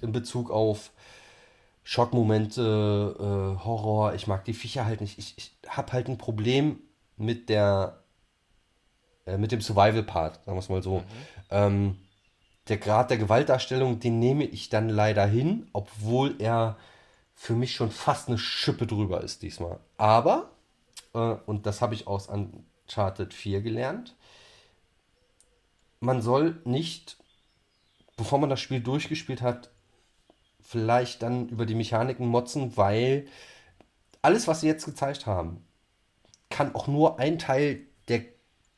in 0.01 0.11
Bezug 0.11 0.51
auf 0.51 0.91
Schockmomente, 1.85 3.15
äh, 3.19 3.63
Horror. 3.65 4.13
Ich 4.15 4.27
mag 4.27 4.45
die 4.45 4.53
Viecher 4.53 4.85
halt 4.85 5.01
nicht. 5.01 5.17
Ich, 5.19 5.33
ich 5.37 5.51
habe 5.67 5.91
halt 5.93 6.07
ein 6.07 6.17
Problem 6.17 6.79
mit 7.17 7.49
der, 7.49 8.02
äh, 9.25 9.37
mit 9.37 9.51
dem 9.51 9.61
Survival-Part, 9.61 10.45
sagen 10.45 10.57
wir 10.57 10.59
es 10.59 10.69
mal 10.69 10.83
so. 10.83 11.03
Ähm, 11.49 11.97
der 12.67 12.77
Grad 12.77 13.09
der 13.09 13.17
Gewaltdarstellung, 13.17 13.99
den 13.99 14.19
nehme 14.19 14.45
ich 14.45 14.69
dann 14.69 14.89
leider 14.89 15.25
hin, 15.25 15.67
obwohl 15.73 16.35
er 16.39 16.77
für 17.33 17.53
mich 17.53 17.75
schon 17.75 17.91
fast 17.91 18.29
eine 18.29 18.37
Schippe 18.37 18.87
drüber 18.87 19.21
ist 19.21 19.41
diesmal. 19.41 19.79
Aber, 19.97 20.51
äh, 21.13 21.35
und 21.45 21.65
das 21.65 21.81
habe 21.81 21.93
ich 21.93 22.07
aus 22.07 22.27
Uncharted 22.27 23.33
4 23.33 23.61
gelernt, 23.61 24.15
man 25.99 26.21
soll 26.21 26.61
nicht, 26.65 27.17
bevor 28.17 28.39
man 28.39 28.49
das 28.49 28.59
Spiel 28.59 28.81
durchgespielt 28.81 29.41
hat, 29.41 29.71
vielleicht 30.61 31.21
dann 31.21 31.49
über 31.49 31.65
die 31.65 31.75
Mechaniken 31.75 32.27
motzen, 32.27 32.75
weil 32.77 33.27
alles, 34.21 34.47
was 34.47 34.61
sie 34.61 34.67
jetzt 34.67 34.85
gezeigt 34.85 35.25
haben, 35.25 35.65
kann 36.49 36.75
auch 36.75 36.87
nur 36.87 37.19
ein 37.19 37.39
Teil 37.39 37.81
der 38.07 38.25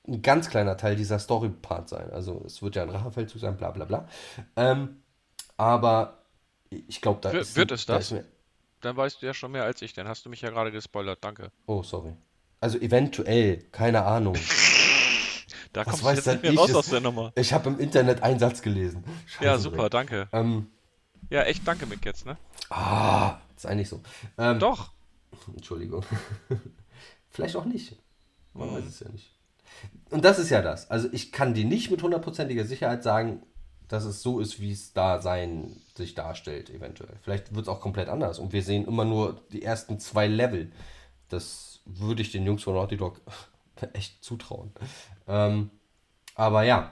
ein 0.08 0.22
ganz 0.22 0.50
kleiner 0.50 0.78
Teil 0.78 0.96
dieser 0.96 1.20
Story-Part 1.20 1.90
sein. 1.90 2.10
Also 2.12 2.42
es 2.46 2.62
wird 2.62 2.76
ja 2.76 2.84
ein 2.84 2.90
Rachefeldzug 2.90 3.42
sein, 3.42 3.58
bla 3.58 3.72
bla 3.72 3.86
bla. 3.86 4.08
Ähm, 4.56 5.02
aber 5.58 6.20
ich 6.70 7.02
glaube, 7.02 7.20
da 7.22 7.32
Wir- 7.34 7.42
ist, 7.42 7.56
wird 7.56 7.72
es 7.72 7.86
da 7.86 7.96
das? 7.96 8.06
ist 8.06 8.12
mir, 8.12 8.26
Dann 8.82 8.96
weißt 8.98 9.22
du 9.22 9.26
ja 9.26 9.34
schon 9.34 9.52
mehr 9.52 9.64
als 9.64 9.82
ich. 9.82 9.94
Dann 9.94 10.08
hast 10.08 10.26
du 10.26 10.30
mich 10.30 10.42
ja 10.42 10.50
gerade 10.52 10.72
gespoilert. 10.72 11.20
Danke. 11.24 11.52
Oh, 11.66 11.82
sorry. 11.82 12.16
Also 12.60 12.78
eventuell, 12.80 13.58
keine 13.72 14.04
Ahnung. 14.06 14.36
Da 15.74 15.82
Was 15.82 15.88
kommst 15.88 16.02
du 16.02 16.06
weiß 16.06 16.16
jetzt 16.26 16.28
denn 16.44 16.52
nicht 16.52 16.58
raus 16.60 16.70
Es- 16.70 16.76
aus 16.78 16.88
der 16.90 17.02
Nummer. 17.02 17.34
Ich 17.36 17.52
habe 17.52 17.70
im 17.70 17.80
Internet 17.80 18.24
einen 18.24 18.40
Satz 18.40 18.62
gelesen. 18.62 19.04
Ja, 19.42 19.52
Scheiße, 19.54 19.64
super, 19.64 19.84
Rick. 19.84 19.92
danke. 19.92 20.30
Ähm, 20.32 20.68
Ja, 21.30 21.42
echt 21.44 21.68
danke, 21.68 21.86
Mick, 21.86 22.06
jetzt, 22.06 22.26
ne? 22.26 22.38
ah, 22.70 23.40
ist 23.58 23.66
eigentlich 23.66 23.90
so. 23.90 24.00
Ähm, 24.38 24.58
Doch. 24.60 24.94
Entschuldigung. 25.54 26.06
Vielleicht 27.30 27.58
auch 27.58 27.66
nicht. 27.66 27.98
Man 28.54 28.70
Mhm. 28.70 28.76
weiß 28.76 28.86
es 28.86 29.00
ja 29.02 29.10
nicht. 29.10 29.35
Und 30.12 30.24
das 30.24 30.40
ist 30.40 30.50
ja 30.50 30.62
das. 30.62 30.90
Also 30.90 31.10
ich 31.12 31.32
kann 31.32 31.54
dir 31.54 31.66
nicht 31.66 31.92
mit 31.92 32.02
hundertprozentiger 32.02 32.66
Sicherheit 32.66 33.04
sagen, 33.04 33.44
dass 33.88 34.06
es 34.06 34.22
so 34.22 34.40
ist, 34.40 34.60
wie 34.60 34.72
es 34.72 34.94
da 34.94 35.22
sein 35.22 35.76
sich 35.96 36.16
darstellt, 36.16 36.70
eventuell. 36.70 37.16
Vielleicht 37.22 37.54
wird 37.54 37.68
es 37.68 37.70
auch 37.70 37.80
komplett 37.80 38.10
anders 38.10 38.40
und 38.40 38.54
wir 38.54 38.64
sehen 38.64 38.86
immer 38.86 39.06
nur 39.06 39.42
die 39.52 39.64
ersten 39.64 40.00
zwei 40.00 40.28
Level. 40.28 40.72
Das 41.30 41.82
würde 41.86 42.22
ich 42.22 42.32
den 42.32 42.46
Jungs 42.46 42.64
von 42.64 42.74
Naughty 42.74 42.98
Dog 42.98 43.22
echt 43.94 44.24
zutrauen. 44.24 44.72
Ähm, 45.28 45.70
aber 46.36 46.64
ja. 46.64 46.92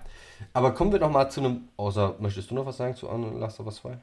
Aber 0.53 0.73
kommen 0.73 0.91
wir 0.91 0.99
noch 0.99 1.11
mal 1.11 1.29
zu 1.29 1.41
einem. 1.41 1.69
Außer, 1.77 2.15
möchtest 2.19 2.51
du 2.51 2.55
noch 2.55 2.65
was 2.65 2.77
sagen 2.77 2.95
zu 2.95 3.07
Last 3.07 3.59
of 3.59 3.65
Us 3.65 3.75
2? 3.77 3.97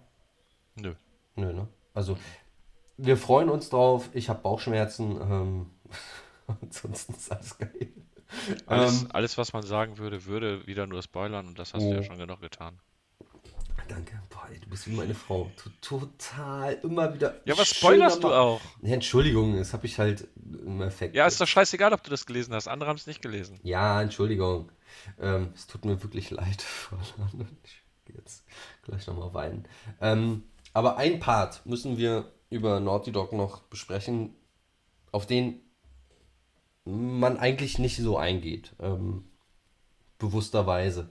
Nö. 0.77 0.95
Nö, 1.37 1.53
ne? 1.53 1.69
Also, 1.95 2.17
wir 2.97 3.17
freuen 3.17 3.49
uns 3.49 3.71
drauf. 3.71 4.11
Ich 4.13 4.29
habe 4.29 4.41
Bauchschmerzen. 4.41 5.21
Ähm, 5.21 5.71
ansonsten 6.63 7.15
ist 7.15 7.33
alles 7.33 7.59
geil. 7.59 7.89
Alles, 8.67 9.03
Ähm, 9.03 9.09
alles, 9.13 9.39
was 9.39 9.53
man 9.53 9.63
sagen 9.63 9.99
würde, 9.99 10.25
würde 10.27 10.67
wieder 10.67 10.87
nur 10.87 11.03
spoilern 11.03 11.47
und 11.49 11.59
das 11.59 11.75
hast 11.75 11.83
du 11.83 11.91
ja 11.93 11.99
Oh. 12.01 12.03
schon 12.03 12.19
genug 12.19 12.41
getan. 12.41 12.79
Danke. 13.89 14.23
Boah, 14.31 14.47
ey, 14.53 14.61
du 14.61 14.69
bist 14.69 14.87
wie 14.89 14.95
meine 14.95 15.15
Frau. 15.17 15.51
To- 15.57 15.71
Total 15.81 16.75
immer 16.85 17.13
wieder. 17.13 17.41
Ja, 17.45 17.59
was 17.59 17.71
spoilerst 17.71 18.23
du 18.23 18.33
auch? 18.33 18.61
Ja, 18.83 18.95
Entschuldigung, 18.95 19.57
das 19.57 19.73
habe 19.73 19.87
ich 19.87 19.99
halt 19.99 20.29
im 20.37 20.81
Effekt. 20.83 21.17
Ja, 21.17 21.27
ist 21.27 21.41
doch 21.41 21.47
scheißegal, 21.49 21.93
ob 21.93 22.03
du 22.05 22.11
das 22.11 22.25
gelesen 22.25 22.55
hast. 22.55 22.69
Andere 22.69 22.89
haben 22.89 22.97
es 22.99 23.07
nicht 23.09 23.21
gelesen. 23.21 23.59
Ja, 23.65 24.01
Entschuldigung. 24.01 24.71
Ähm, 25.21 25.53
es 25.57 25.67
tut 25.67 25.85
mir 25.85 26.01
wirklich 26.03 26.31
leid. 26.31 26.65
Ich 28.07 28.15
gehe 28.15 28.17
jetzt 28.17 28.45
gleich 28.83 29.07
nochmal 29.07 29.33
weinen. 29.35 29.69
Ähm, 30.01 30.43
aber 30.73 30.97
ein 30.97 31.21
Part 31.21 31.65
müssen 31.67 31.97
wir 31.97 32.33
über 32.49 32.81
Naughty 32.81 33.13
Dog 33.13 33.33
noch 33.33 33.63
besprechen, 33.63 34.35
auf 35.13 35.27
den 35.27 35.61
man 36.91 37.39
eigentlich 37.39 37.79
nicht 37.79 37.97
so 37.97 38.17
eingeht. 38.17 38.73
Ähm, 38.81 39.25
bewussterweise. 40.19 41.09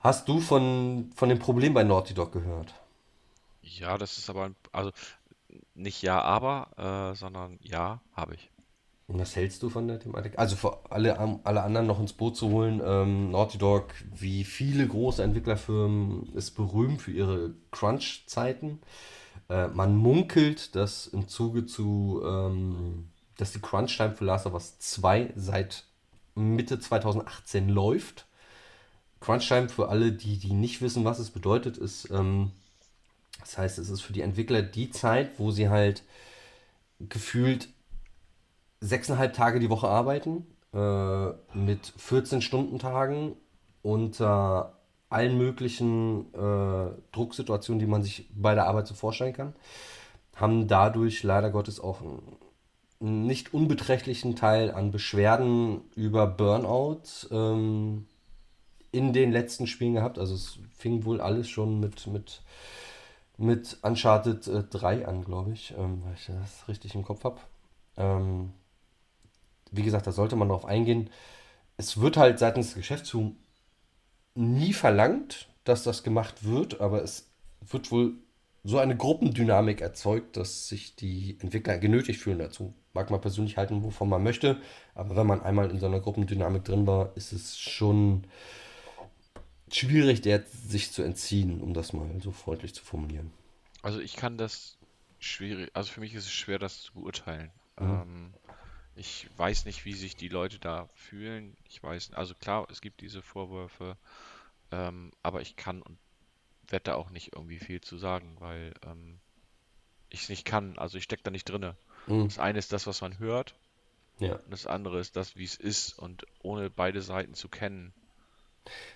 Hast 0.00 0.28
du 0.28 0.40
von, 0.40 1.10
von 1.14 1.28
dem 1.28 1.38
Problem 1.38 1.74
bei 1.74 1.84
Naughty 1.84 2.14
Dog 2.14 2.32
gehört? 2.32 2.74
Ja, 3.62 3.96
das 3.96 4.18
ist 4.18 4.28
aber, 4.28 4.44
ein, 4.46 4.56
also 4.72 4.90
nicht 5.74 6.02
ja, 6.02 6.20
aber, 6.20 7.12
äh, 7.12 7.16
sondern 7.16 7.58
ja, 7.62 8.00
habe 8.12 8.34
ich. 8.34 8.50
Und 9.06 9.18
was 9.18 9.36
hältst 9.36 9.62
du 9.62 9.68
von 9.68 9.88
der 9.88 10.00
Thematik? 10.00 10.38
Also 10.38 10.56
für 10.56 10.90
alle, 10.90 11.18
alle 11.18 11.62
anderen 11.62 11.86
noch 11.86 12.00
ins 12.00 12.12
Boot 12.12 12.36
zu 12.36 12.48
holen, 12.50 12.80
ähm, 12.84 13.30
Naughty 13.30 13.58
Dog, 13.58 13.88
wie 14.14 14.42
viele 14.44 14.86
große 14.86 15.22
Entwicklerfirmen, 15.22 16.32
ist 16.34 16.52
berühmt 16.52 17.02
für 17.02 17.12
ihre 17.12 17.54
Crunch-Zeiten. 17.72 18.80
Äh, 19.48 19.68
man 19.68 19.96
munkelt, 19.96 20.74
dass 20.74 21.06
im 21.06 21.28
Zuge 21.28 21.66
zu, 21.66 22.22
ähm, 22.24 23.08
dass 23.42 23.50
die 23.50 23.60
Crunch-Time 23.60 24.12
für 24.12 24.24
Last 24.24 24.46
of 24.46 24.54
Us 24.54 24.78
2 24.78 25.32
seit 25.34 25.84
Mitte 26.36 26.78
2018 26.78 27.68
läuft. 27.68 28.26
Crunch-Time 29.18 29.68
für 29.68 29.88
alle, 29.88 30.12
die, 30.12 30.38
die 30.38 30.52
nicht 30.52 30.80
wissen, 30.80 31.04
was 31.04 31.18
es 31.18 31.30
bedeutet, 31.30 31.76
ist, 31.76 32.08
ähm, 32.12 32.52
das 33.40 33.58
heißt, 33.58 33.78
es 33.80 33.90
ist 33.90 34.00
für 34.00 34.12
die 34.12 34.20
Entwickler 34.20 34.62
die 34.62 34.90
Zeit, 34.90 35.40
wo 35.40 35.50
sie 35.50 35.68
halt 35.68 36.04
gefühlt 37.00 37.68
sechseinhalb 38.80 39.32
Tage 39.34 39.58
die 39.58 39.70
Woche 39.70 39.88
arbeiten, 39.88 40.46
äh, 40.72 41.30
mit 41.52 41.92
14-Stunden-Tagen 41.98 43.34
unter 43.82 44.78
allen 45.10 45.36
möglichen 45.36 46.32
äh, 46.32 46.92
Drucksituationen, 47.10 47.80
die 47.80 47.86
man 47.86 48.04
sich 48.04 48.28
bei 48.32 48.54
der 48.54 48.68
Arbeit 48.68 48.86
so 48.86 48.94
vorstellen 48.94 49.32
kann, 49.32 49.52
haben 50.36 50.68
dadurch 50.68 51.24
leider 51.24 51.50
Gottes 51.50 51.80
auch 51.80 52.02
einen 52.02 52.22
nicht 53.02 53.52
unbeträchtlichen 53.52 54.36
Teil 54.36 54.70
an 54.70 54.92
Beschwerden 54.92 55.80
über 55.96 56.28
Burnout 56.28 57.02
ähm, 57.32 58.06
in 58.92 59.12
den 59.12 59.32
letzten 59.32 59.66
Spielen 59.66 59.94
gehabt. 59.94 60.18
Also 60.18 60.34
es 60.34 60.60
fing 60.78 61.04
wohl 61.04 61.20
alles 61.20 61.48
schon 61.48 61.80
mit, 61.80 62.06
mit, 62.06 62.42
mit 63.38 63.78
Uncharted 63.82 64.46
äh, 64.46 64.62
3 64.62 65.08
an, 65.08 65.24
glaube 65.24 65.52
ich, 65.52 65.74
ähm, 65.76 66.02
weil 66.04 66.14
ich 66.14 66.26
das 66.26 66.68
richtig 66.68 66.94
im 66.94 67.02
Kopf 67.04 67.24
habe. 67.24 67.40
Ähm, 67.96 68.52
wie 69.72 69.82
gesagt, 69.82 70.06
da 70.06 70.12
sollte 70.12 70.36
man 70.36 70.48
drauf 70.48 70.64
eingehen. 70.64 71.10
Es 71.76 72.00
wird 72.00 72.16
halt 72.16 72.38
seitens 72.38 72.68
der 72.68 72.82
Geschäftsführung 72.82 73.34
nie 74.36 74.72
verlangt, 74.72 75.48
dass 75.64 75.82
das 75.82 76.04
gemacht 76.04 76.44
wird, 76.44 76.80
aber 76.80 77.02
es 77.02 77.32
wird 77.60 77.90
wohl 77.90 78.14
so 78.62 78.78
eine 78.78 78.96
Gruppendynamik 78.96 79.80
erzeugt, 79.80 80.36
dass 80.36 80.68
sich 80.68 80.94
die 80.94 81.36
Entwickler 81.40 81.78
genötigt 81.78 82.20
fühlen 82.20 82.38
dazu. 82.38 82.74
Mag 82.94 83.10
man 83.10 83.20
persönlich 83.20 83.56
halten, 83.56 83.82
wovon 83.84 84.08
man 84.08 84.22
möchte, 84.22 84.60
aber 84.94 85.16
wenn 85.16 85.26
man 85.26 85.42
einmal 85.42 85.70
in 85.70 85.78
so 85.78 85.86
einer 85.86 86.00
Gruppendynamik 86.00 86.64
drin 86.64 86.86
war, 86.86 87.16
ist 87.16 87.32
es 87.32 87.58
schon 87.58 88.24
schwierig, 89.70 90.20
der 90.20 90.44
sich 90.46 90.92
zu 90.92 91.02
entziehen, 91.02 91.60
um 91.60 91.72
das 91.72 91.92
mal 91.92 92.08
so 92.20 92.32
freundlich 92.32 92.74
zu 92.74 92.84
formulieren. 92.84 93.32
Also 93.82 94.00
ich 94.00 94.16
kann 94.16 94.36
das 94.36 94.76
schwierig, 95.18 95.70
also 95.74 95.90
für 95.90 96.00
mich 96.00 96.14
ist 96.14 96.26
es 96.26 96.32
schwer, 96.32 96.58
das 96.58 96.82
zu 96.82 96.92
beurteilen. 96.92 97.50
Mhm. 97.80 97.90
Ähm, 97.90 98.34
ich 98.94 99.28
weiß 99.36 99.64
nicht, 99.64 99.84
wie 99.84 99.94
sich 99.94 100.16
die 100.16 100.28
Leute 100.28 100.58
da 100.58 100.88
fühlen. 100.94 101.56
Ich 101.68 101.82
weiß, 101.82 102.12
also 102.12 102.34
klar, 102.34 102.66
es 102.70 102.80
gibt 102.80 103.00
diese 103.00 103.22
Vorwürfe, 103.22 103.96
ähm, 104.70 105.12
aber 105.22 105.40
ich 105.40 105.56
kann 105.56 105.80
und 105.80 105.98
werde 106.68 106.84
da 106.84 106.94
auch 106.94 107.10
nicht 107.10 107.32
irgendwie 107.34 107.58
viel 107.58 107.80
zu 107.80 107.96
sagen, 107.96 108.36
weil 108.38 108.74
ähm, 108.86 109.18
ich 110.10 110.22
es 110.22 110.28
nicht 110.28 110.44
kann. 110.44 110.78
Also 110.78 110.98
ich 110.98 111.04
stecke 111.04 111.22
da 111.22 111.30
nicht 111.30 111.48
drinne. 111.48 111.76
Mhm. 112.06 112.24
Das 112.24 112.38
eine 112.38 112.58
ist 112.58 112.72
das, 112.72 112.86
was 112.86 113.00
man 113.00 113.18
hört, 113.18 113.54
Ja, 114.18 114.34
und 114.34 114.50
das 114.50 114.66
andere 114.66 115.00
ist 115.00 115.16
das, 115.16 115.36
wie 115.36 115.44
es 115.44 115.56
ist. 115.56 115.98
Und 115.98 116.26
ohne 116.42 116.70
beide 116.70 117.02
Seiten 117.02 117.34
zu 117.34 117.48
kennen, 117.48 117.92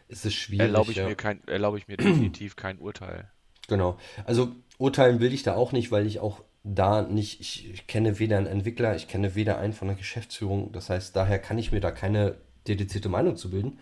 es 0.08 0.24
ist 0.24 0.34
schwierig. 0.34 0.66
erlaube 0.66 0.90
ich 0.92 0.98
ja. 0.98 1.08
mir 1.08 1.16
kein, 1.16 1.46
erlaube 1.46 1.78
ich 1.78 1.88
mir 1.88 1.96
definitiv 1.96 2.56
kein 2.56 2.78
Urteil. 2.78 3.30
Genau. 3.68 3.98
Also 4.24 4.54
urteilen 4.78 5.20
will 5.20 5.32
ich 5.32 5.42
da 5.42 5.54
auch 5.54 5.72
nicht, 5.72 5.90
weil 5.90 6.06
ich 6.06 6.20
auch 6.20 6.42
da 6.62 7.02
nicht, 7.02 7.40
ich, 7.40 7.70
ich 7.70 7.86
kenne 7.86 8.18
weder 8.18 8.38
einen 8.38 8.46
Entwickler, 8.46 8.96
ich 8.96 9.08
kenne 9.08 9.34
weder 9.34 9.58
einen 9.58 9.72
von 9.72 9.88
der 9.88 9.96
Geschäftsführung. 9.96 10.72
Das 10.72 10.90
heißt, 10.90 11.14
daher 11.14 11.38
kann 11.38 11.58
ich 11.58 11.72
mir 11.72 11.80
da 11.80 11.90
keine 11.90 12.36
dedizierte 12.66 13.08
Meinung 13.08 13.36
zu 13.36 13.50
bilden. 13.50 13.78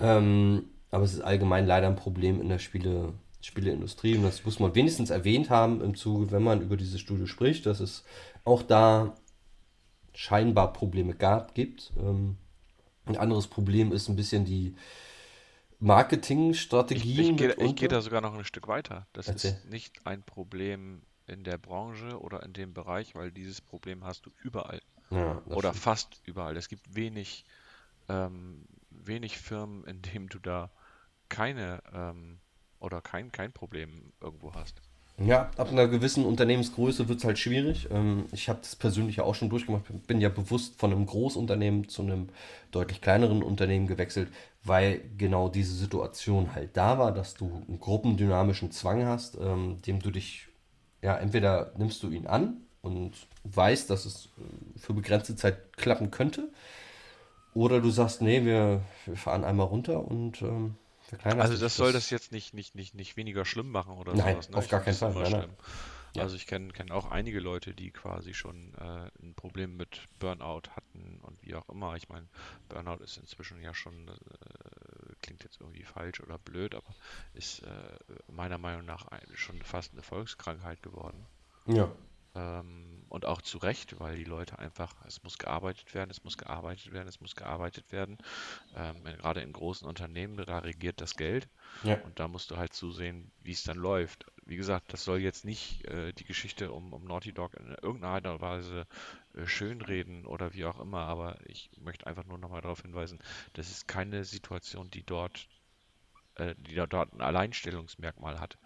Ähm, 0.00 0.64
aber 0.90 1.04
es 1.04 1.14
ist 1.14 1.20
allgemein 1.20 1.66
leider 1.66 1.86
ein 1.86 1.96
Problem 1.96 2.40
in 2.40 2.48
der 2.48 2.58
Spiele, 2.58 3.14
Spieleindustrie 3.40 4.16
und 4.16 4.22
das 4.22 4.44
muss 4.44 4.60
man 4.60 4.74
wenigstens 4.74 5.10
erwähnt 5.10 5.50
haben 5.50 5.82
im 5.82 5.96
Zuge, 5.96 6.30
wenn 6.30 6.42
man 6.42 6.62
über 6.62 6.76
dieses 6.76 7.00
Studio 7.00 7.26
spricht, 7.26 7.66
dass 7.66 7.80
es 7.80 8.04
auch 8.44 8.62
da 8.62 9.14
scheinbar 10.14 10.72
Probleme 10.72 11.14
gab, 11.14 11.54
gibt. 11.54 11.92
Ähm, 11.98 12.36
ein 13.06 13.16
anderes 13.16 13.48
Problem 13.48 13.92
ist 13.92 14.08
ein 14.08 14.16
bisschen 14.16 14.44
die 14.46 14.74
Ich, 16.90 17.10
Marketingstrategien. 17.10 17.10
ich, 17.14 17.36
gehe, 17.36 17.54
ich 17.54 17.74
gehe 17.74 17.88
da 17.88 18.00
sogar 18.00 18.20
noch 18.20 18.34
ein 18.34 18.44
Stück 18.44 18.68
weiter. 18.68 19.06
Das 19.12 19.28
Erzähl. 19.28 19.56
ist 19.56 19.64
nicht 19.64 20.06
ein 20.06 20.22
Problem 20.22 21.02
in 21.26 21.44
der 21.44 21.58
Branche 21.58 22.20
oder 22.20 22.42
in 22.42 22.52
dem 22.52 22.74
Bereich, 22.74 23.14
weil 23.14 23.32
dieses 23.32 23.60
Problem 23.60 24.04
hast 24.04 24.26
du 24.26 24.30
überall 24.42 24.80
Ja, 25.10 25.40
oder 25.50 25.72
stimmt. 25.72 25.74
fast 25.74 26.20
überall. 26.24 26.56
Es 26.56 26.68
gibt 26.68 26.94
wenig, 26.96 27.44
ähm, 28.08 28.66
wenig 28.90 29.38
Firmen, 29.38 29.84
in 29.86 30.02
denen 30.02 30.28
du 30.28 30.38
da 30.40 30.70
keine 31.30 31.82
ähm, 31.92 32.40
oder 32.80 33.02
kein, 33.02 33.32
kein 33.32 33.52
Problem 33.52 34.12
irgendwo 34.20 34.54
hast. 34.54 34.82
Ja, 35.18 35.50
ab 35.56 35.70
einer 35.70 35.86
gewissen 35.88 36.24
Unternehmensgröße 36.24 37.08
wird 37.08 37.18
es 37.18 37.24
halt 37.24 37.38
schwierig. 37.38 37.88
Ähm, 37.90 38.26
ich 38.32 38.48
habe 38.48 38.60
das 38.62 38.74
persönlich 38.74 39.16
ja 39.16 39.24
auch 39.24 39.34
schon 39.34 39.50
durchgemacht. 39.50 39.84
Bin 40.06 40.20
ja 40.20 40.28
bewusst 40.28 40.78
von 40.80 40.90
einem 40.90 41.06
Großunternehmen 41.06 41.88
zu 41.88 42.02
einem 42.02 42.28
deutlich 42.70 43.00
kleineren 43.00 43.42
Unternehmen 43.42 43.86
gewechselt, 43.86 44.28
weil 44.64 45.00
genau 45.18 45.48
diese 45.48 45.74
Situation 45.74 46.54
halt 46.54 46.76
da 46.76 46.98
war, 46.98 47.12
dass 47.12 47.34
du 47.34 47.62
einen 47.68 47.78
gruppendynamischen 47.78 48.72
Zwang 48.72 49.04
hast, 49.04 49.36
ähm, 49.40 49.80
dem 49.86 50.00
du 50.00 50.10
dich, 50.10 50.48
ja, 51.02 51.16
entweder 51.16 51.72
nimmst 51.76 52.02
du 52.02 52.10
ihn 52.10 52.26
an 52.26 52.56
und 52.80 53.12
weißt, 53.44 53.90
dass 53.90 54.06
es 54.06 54.26
äh, 54.38 54.78
für 54.78 54.94
begrenzte 54.94 55.36
Zeit 55.36 55.76
klappen 55.76 56.10
könnte, 56.10 56.48
oder 57.54 57.80
du 57.80 57.90
sagst, 57.90 58.22
nee, 58.22 58.44
wir, 58.44 58.80
wir 59.04 59.16
fahren 59.16 59.44
einmal 59.44 59.66
runter 59.66 60.06
und 60.06 60.40
ähm, 60.42 60.76
Also 61.24 61.56
das 61.56 61.76
soll 61.76 61.92
das 61.92 62.10
jetzt 62.10 62.32
nicht, 62.32 62.54
nicht, 62.54 62.74
nicht, 62.74 62.94
nicht 62.94 63.16
weniger 63.16 63.44
schlimm 63.44 63.70
machen 63.70 63.96
oder 63.96 64.14
Nein, 64.14 64.34
sowas. 64.34 64.50
Ne? 64.50 64.56
auf 64.56 64.64
Ich 64.64 64.70
gar 64.70 64.80
keinen 64.80 64.94
Fall. 64.94 65.12
Nein, 65.12 65.30
nein. 65.32 65.56
Ja. 66.14 66.24
Also 66.24 66.36
ich 66.36 66.46
kenne 66.46 66.72
kenn 66.72 66.90
auch 66.90 67.10
einige 67.10 67.40
Leute, 67.40 67.72
die 67.72 67.90
quasi 67.90 68.34
schon 68.34 68.74
äh, 68.74 69.10
ein 69.22 69.34
Problem 69.34 69.76
mit 69.76 70.00
Burnout 70.18 70.68
hatten 70.76 71.20
und 71.22 71.42
wie 71.42 71.54
auch 71.54 71.68
immer. 71.70 71.96
Ich 71.96 72.08
meine, 72.10 72.26
Burnout 72.68 73.02
ist 73.02 73.16
inzwischen 73.16 73.62
ja 73.62 73.72
schon, 73.72 74.08
äh, 74.08 74.12
klingt 75.22 75.42
jetzt 75.42 75.60
irgendwie 75.60 75.84
falsch 75.84 76.20
oder 76.20 76.38
blöd, 76.38 76.74
aber 76.74 76.94
ist 77.32 77.62
äh, 77.62 77.68
meiner 78.30 78.58
Meinung 78.58 78.84
nach 78.84 79.06
ein, 79.06 79.22
schon 79.34 79.62
fast 79.62 79.92
eine 79.92 80.02
Volkskrankheit 80.02 80.82
geworden. 80.82 81.24
Ja, 81.66 81.90
Ähm, 82.34 83.01
und 83.12 83.26
auch 83.26 83.42
zu 83.42 83.58
Recht, 83.58 84.00
weil 84.00 84.16
die 84.16 84.24
Leute 84.24 84.58
einfach, 84.58 84.94
es 85.06 85.22
muss 85.22 85.36
gearbeitet 85.36 85.92
werden, 85.92 86.10
es 86.10 86.24
muss 86.24 86.38
gearbeitet 86.38 86.92
werden, 86.94 87.08
es 87.08 87.20
muss 87.20 87.36
gearbeitet 87.36 87.92
werden. 87.92 88.16
Ähm, 88.74 89.04
gerade 89.04 89.42
in 89.42 89.52
großen 89.52 89.86
Unternehmen, 89.86 90.38
da 90.38 90.60
regiert 90.60 90.98
das 91.02 91.14
Geld. 91.14 91.46
ja. 91.82 92.00
Und 92.00 92.18
da 92.18 92.26
musst 92.26 92.50
du 92.50 92.56
halt 92.56 92.72
zusehen, 92.72 93.30
wie 93.42 93.52
es 93.52 93.64
dann 93.64 93.76
läuft. 93.76 94.24
Wie 94.46 94.56
gesagt, 94.56 94.94
das 94.94 95.04
soll 95.04 95.18
jetzt 95.18 95.44
nicht 95.44 95.86
äh, 95.88 96.14
die 96.14 96.24
Geschichte 96.24 96.72
um, 96.72 96.94
um 96.94 97.04
Naughty 97.04 97.34
Dog 97.34 97.52
in 97.52 97.76
irgendeiner 97.82 98.40
Weise 98.40 98.86
äh, 99.34 99.46
schönreden 99.46 100.24
oder 100.24 100.54
wie 100.54 100.64
auch 100.64 100.80
immer, 100.80 101.00
aber 101.00 101.36
ich 101.44 101.68
möchte 101.78 102.06
einfach 102.06 102.24
nur 102.24 102.38
nochmal 102.38 102.62
darauf 102.62 102.80
hinweisen, 102.80 103.18
das 103.52 103.68
ist 103.68 103.86
keine 103.86 104.24
Situation, 104.24 104.90
die 104.90 105.02
dort 105.02 105.48
äh, 106.36 106.54
die 106.56 106.76
dort 106.76 107.12
ein 107.12 107.20
Alleinstellungsmerkmal 107.20 108.40
hat. 108.40 108.56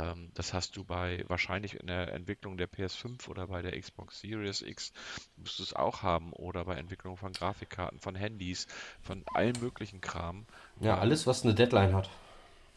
Ähm, 0.00 0.30
das 0.34 0.52
hast 0.54 0.76
du 0.76 0.84
bei 0.84 1.24
wahrscheinlich 1.28 1.74
in 1.74 1.86
der 1.86 2.12
Entwicklung 2.12 2.56
der 2.56 2.66
PS5 2.66 3.28
oder 3.28 3.46
bei 3.48 3.62
der 3.62 3.78
Xbox 3.80 4.20
Series 4.20 4.62
X 4.62 4.92
musst 5.36 5.58
du 5.58 5.62
es 5.62 5.74
auch 5.74 6.02
haben 6.02 6.32
oder 6.32 6.64
bei 6.64 6.76
Entwicklung 6.76 7.16
von 7.16 7.34
Grafikkarten, 7.34 8.00
von 8.00 8.14
Handys, 8.14 8.66
von 9.00 9.24
allen 9.32 9.58
möglichen 9.58 10.00
Kram. 10.00 10.46
Ja, 10.80 10.98
Ähm, 10.98 10.98
alles, 10.98 11.26
was 11.28 11.44
eine 11.44 11.54
Deadline 11.54 11.94
hat. 11.94 12.10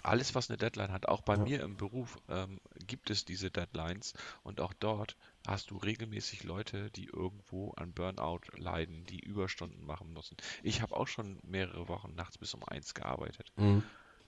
alles, 0.03 0.33
was 0.35 0.49
eine 0.49 0.57
Deadline 0.57 0.91
hat, 0.93 1.07
auch 1.07 1.21
bei 1.21 1.35
Ja. 1.35 1.45
mir 1.45 1.61
im 1.61 1.75
Beruf, 1.77 2.17
ähm, 2.29 2.59
gibt 2.85 3.09
es 3.09 3.25
diese 3.25 3.51
Deadlines 3.51 4.13
und 4.43 4.59
auch 4.61 4.73
dort 4.73 5.17
hast 5.47 5.71
du 5.71 5.77
regelmäßig 5.77 6.43
Leute, 6.43 6.89
die 6.91 7.05
irgendwo 7.05 7.71
an 7.71 7.93
Burnout 7.93 8.41
leiden, 8.57 9.05
die 9.05 9.19
Überstunden 9.19 9.85
machen 9.85 10.11
müssen. 10.13 10.35
Ich 10.61 10.81
habe 10.81 10.95
auch 10.95 11.07
schon 11.07 11.39
mehrere 11.43 11.87
Wochen 11.89 12.15
nachts 12.15 12.37
bis 12.37 12.53
um 12.53 12.63
eins 12.65 12.93
gearbeitet, 12.93 13.51
Mhm. 13.57 13.83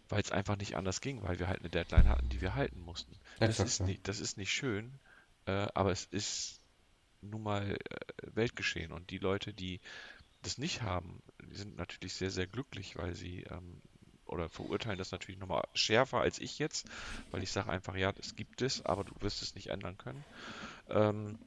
Weil 0.10 0.22
es 0.22 0.32
einfach 0.32 0.58
nicht 0.58 0.76
anders 0.76 1.02
ging, 1.02 1.22
weil 1.24 1.40
wir 1.40 1.48
halt 1.48 1.60
eine 1.60 1.70
Deadline 1.70 2.10
hatten, 2.10 2.30
die 2.30 2.42
wir 2.42 2.56
halten 2.56 2.80
mussten. 2.80 3.16
Das 3.40 3.60
ist 3.60 3.82
nicht, 3.82 4.08
das 4.08 4.20
ist 4.20 4.38
nicht 4.38 4.52
schön, 4.52 5.00
äh, 5.46 5.68
aber 5.74 5.92
es 5.92 6.06
ist 6.06 6.60
nun 7.22 7.44
mal 7.44 7.72
äh, 7.72 7.78
Weltgeschehen 8.36 8.92
und 8.92 9.10
die 9.10 9.18
Leute, 9.18 9.54
die 9.54 9.82
das 10.42 10.58
nicht 10.58 10.84
haben, 10.84 11.22
die 11.52 11.56
sind 11.56 11.78
natürlich 11.78 12.14
sehr, 12.14 12.32
sehr 12.32 12.48
glücklich, 12.48 12.98
weil 12.98 13.16
sie 13.16 13.44
ähm, 13.44 13.82
oder 14.26 14.50
verurteilen 14.50 14.98
das 14.98 15.12
natürlich 15.12 15.40
nochmal 15.40 15.68
schärfer 15.74 16.20
als 16.20 16.40
ich 16.40 16.60
jetzt, 16.60 16.88
weil 17.32 17.44
ich 17.44 17.52
sage 17.52 17.70
einfach, 17.70 17.96
ja, 17.96 18.14
es 18.20 18.36
gibt 18.36 18.62
es, 18.62 18.84
aber 18.86 19.04
du 19.04 19.14
wirst 19.20 19.42
es 19.42 19.56
nicht 19.56 19.68
ändern 19.68 19.98
können. 19.98 20.24
Ähm, 20.90 21.40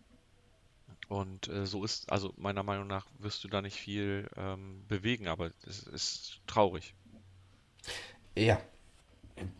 und 1.09 1.49
äh, 1.49 1.67
so 1.67 1.85
ist, 1.85 2.11
also 2.13 2.35
meiner 2.37 2.63
Meinung 2.63 2.87
nach 2.87 3.07
wirst 3.19 3.43
du 3.43 3.49
da 3.49 3.63
nicht 3.63 3.77
viel 3.77 4.29
ähm, 4.37 4.85
bewegen, 4.89 5.27
aber 5.29 5.51
es 5.67 5.83
ist 5.85 6.41
traurig. 6.47 6.95
Ja. 8.39 8.61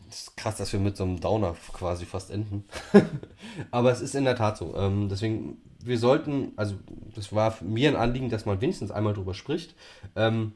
Es 0.09 0.23
ist 0.23 0.37
krass, 0.37 0.57
dass 0.57 0.73
wir 0.73 0.81
mit 0.81 0.97
so 0.97 1.05
einem 1.05 1.21
Downer 1.21 1.55
quasi 1.73 2.07
fast 2.07 2.31
enden. 2.31 2.65
Aber 3.71 3.93
es 3.93 4.01
ist 4.01 4.15
in 4.15 4.25
der 4.25 4.37
Tat 4.37 4.57
so. 4.57 4.75
Ähm, 4.77 5.09
deswegen, 5.09 5.59
wir 5.81 5.99
sollten, 5.99 6.53
also 6.57 6.77
das 7.15 7.33
war 7.33 7.57
mir 7.63 7.91
ein 7.91 7.97
Anliegen, 7.97 8.31
dass 8.31 8.47
man 8.47 8.61
wenigstens 8.61 8.91
einmal 8.91 9.15
drüber 9.15 9.35
spricht. 9.35 9.75
Ähm, 10.17 10.53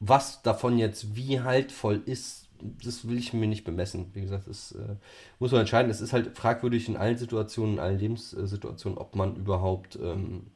was 0.00 0.42
davon 0.42 0.78
jetzt 0.78 1.16
wie 1.16 1.40
haltvoll 1.40 2.02
ist, 2.04 2.48
das 2.60 3.08
will 3.08 3.18
ich 3.18 3.32
mir 3.32 3.46
nicht 3.46 3.64
bemessen. 3.64 4.10
Wie 4.14 4.20
gesagt, 4.20 4.46
das 4.46 4.72
äh, 4.72 4.96
muss 5.38 5.52
man 5.52 5.62
entscheiden. 5.62 5.90
Es 5.90 6.00
ist 6.00 6.12
halt 6.12 6.36
fragwürdig 6.36 6.88
in 6.88 6.96
allen 6.96 7.16
Situationen, 7.16 7.74
in 7.74 7.80
allen 7.80 7.98
Lebenssituationen, 7.98 8.98
ob 8.98 9.16
man 9.16 9.36
überhaupt 9.36 9.96
ähm, 9.96 10.48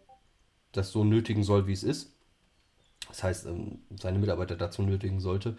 das 0.72 0.90
so 0.92 1.04
nötigen 1.04 1.42
soll, 1.42 1.66
wie 1.66 1.72
es 1.72 1.84
ist. 1.84 2.12
Das 3.08 3.22
heißt, 3.22 3.46
ähm, 3.46 3.80
seine 4.00 4.18
Mitarbeiter 4.18 4.56
dazu 4.56 4.82
nötigen 4.82 5.20
sollte. 5.20 5.56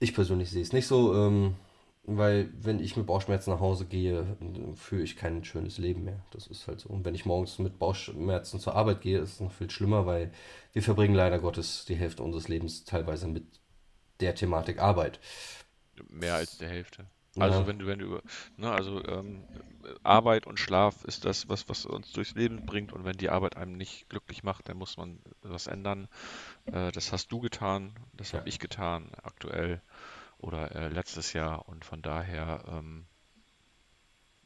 Ich 0.00 0.14
persönlich 0.14 0.50
sehe 0.50 0.62
es 0.62 0.72
nicht 0.72 0.86
so, 0.86 1.14
ähm, 1.14 1.56
weil 2.04 2.50
wenn 2.54 2.80
ich 2.80 2.96
mit 2.96 3.06
Bauchschmerzen 3.06 3.50
nach 3.50 3.60
Hause 3.60 3.84
gehe, 3.84 4.36
führe 4.76 5.02
ich 5.02 5.16
kein 5.16 5.44
schönes 5.44 5.78
Leben 5.78 6.04
mehr. 6.04 6.24
Das 6.30 6.46
ist 6.46 6.66
halt 6.66 6.80
so. 6.80 6.88
Und 6.88 7.04
wenn 7.04 7.14
ich 7.14 7.26
morgens 7.26 7.58
mit 7.58 7.78
Bauchschmerzen 7.78 8.60
zur 8.60 8.76
Arbeit 8.76 9.02
gehe, 9.02 9.18
ist 9.18 9.34
es 9.34 9.40
noch 9.40 9.52
viel 9.52 9.70
schlimmer, 9.70 10.06
weil 10.06 10.32
wir 10.72 10.82
verbringen 10.82 11.14
leider 11.14 11.38
Gottes 11.38 11.84
die 11.86 11.96
Hälfte 11.96 12.22
unseres 12.22 12.48
Lebens 12.48 12.84
teilweise 12.84 13.28
mit 13.28 13.44
der 14.20 14.34
Thematik 14.34 14.80
Arbeit. 14.80 15.20
Mehr 16.08 16.36
als 16.36 16.56
der 16.58 16.70
Hälfte. 16.70 17.06
Ja. 17.36 17.44
Also 17.44 17.66
wenn 17.66 17.78
du, 17.78 17.86
wenn 17.86 17.98
du 18.00 18.06
über, 18.06 18.22
ne, 18.56 18.70
also 18.72 19.04
ähm, 19.06 19.46
Arbeit 20.02 20.46
und 20.46 20.58
Schlaf 20.58 21.04
ist 21.04 21.24
das, 21.24 21.48
was, 21.48 21.68
was 21.68 21.86
uns 21.86 22.12
durchs 22.12 22.34
Leben 22.34 22.64
bringt 22.64 22.92
und 22.92 23.04
wenn 23.04 23.16
die 23.16 23.30
Arbeit 23.30 23.56
einem 23.56 23.76
nicht 23.76 24.08
glücklich 24.08 24.42
macht, 24.42 24.68
dann 24.68 24.76
muss 24.78 24.96
man 24.96 25.20
was 25.42 25.66
ändern. 25.66 26.08
Äh, 26.72 26.92
das 26.92 27.12
hast 27.12 27.32
du 27.32 27.40
getan, 27.40 27.94
das 28.14 28.34
habe 28.34 28.48
ich 28.48 28.58
getan 28.58 29.10
aktuell 29.22 29.82
oder 30.38 30.74
äh, 30.74 30.88
letztes 30.88 31.32
Jahr 31.34 31.68
und 31.68 31.84
von 31.84 32.02
daher 32.02 32.64
ähm, 32.68 33.06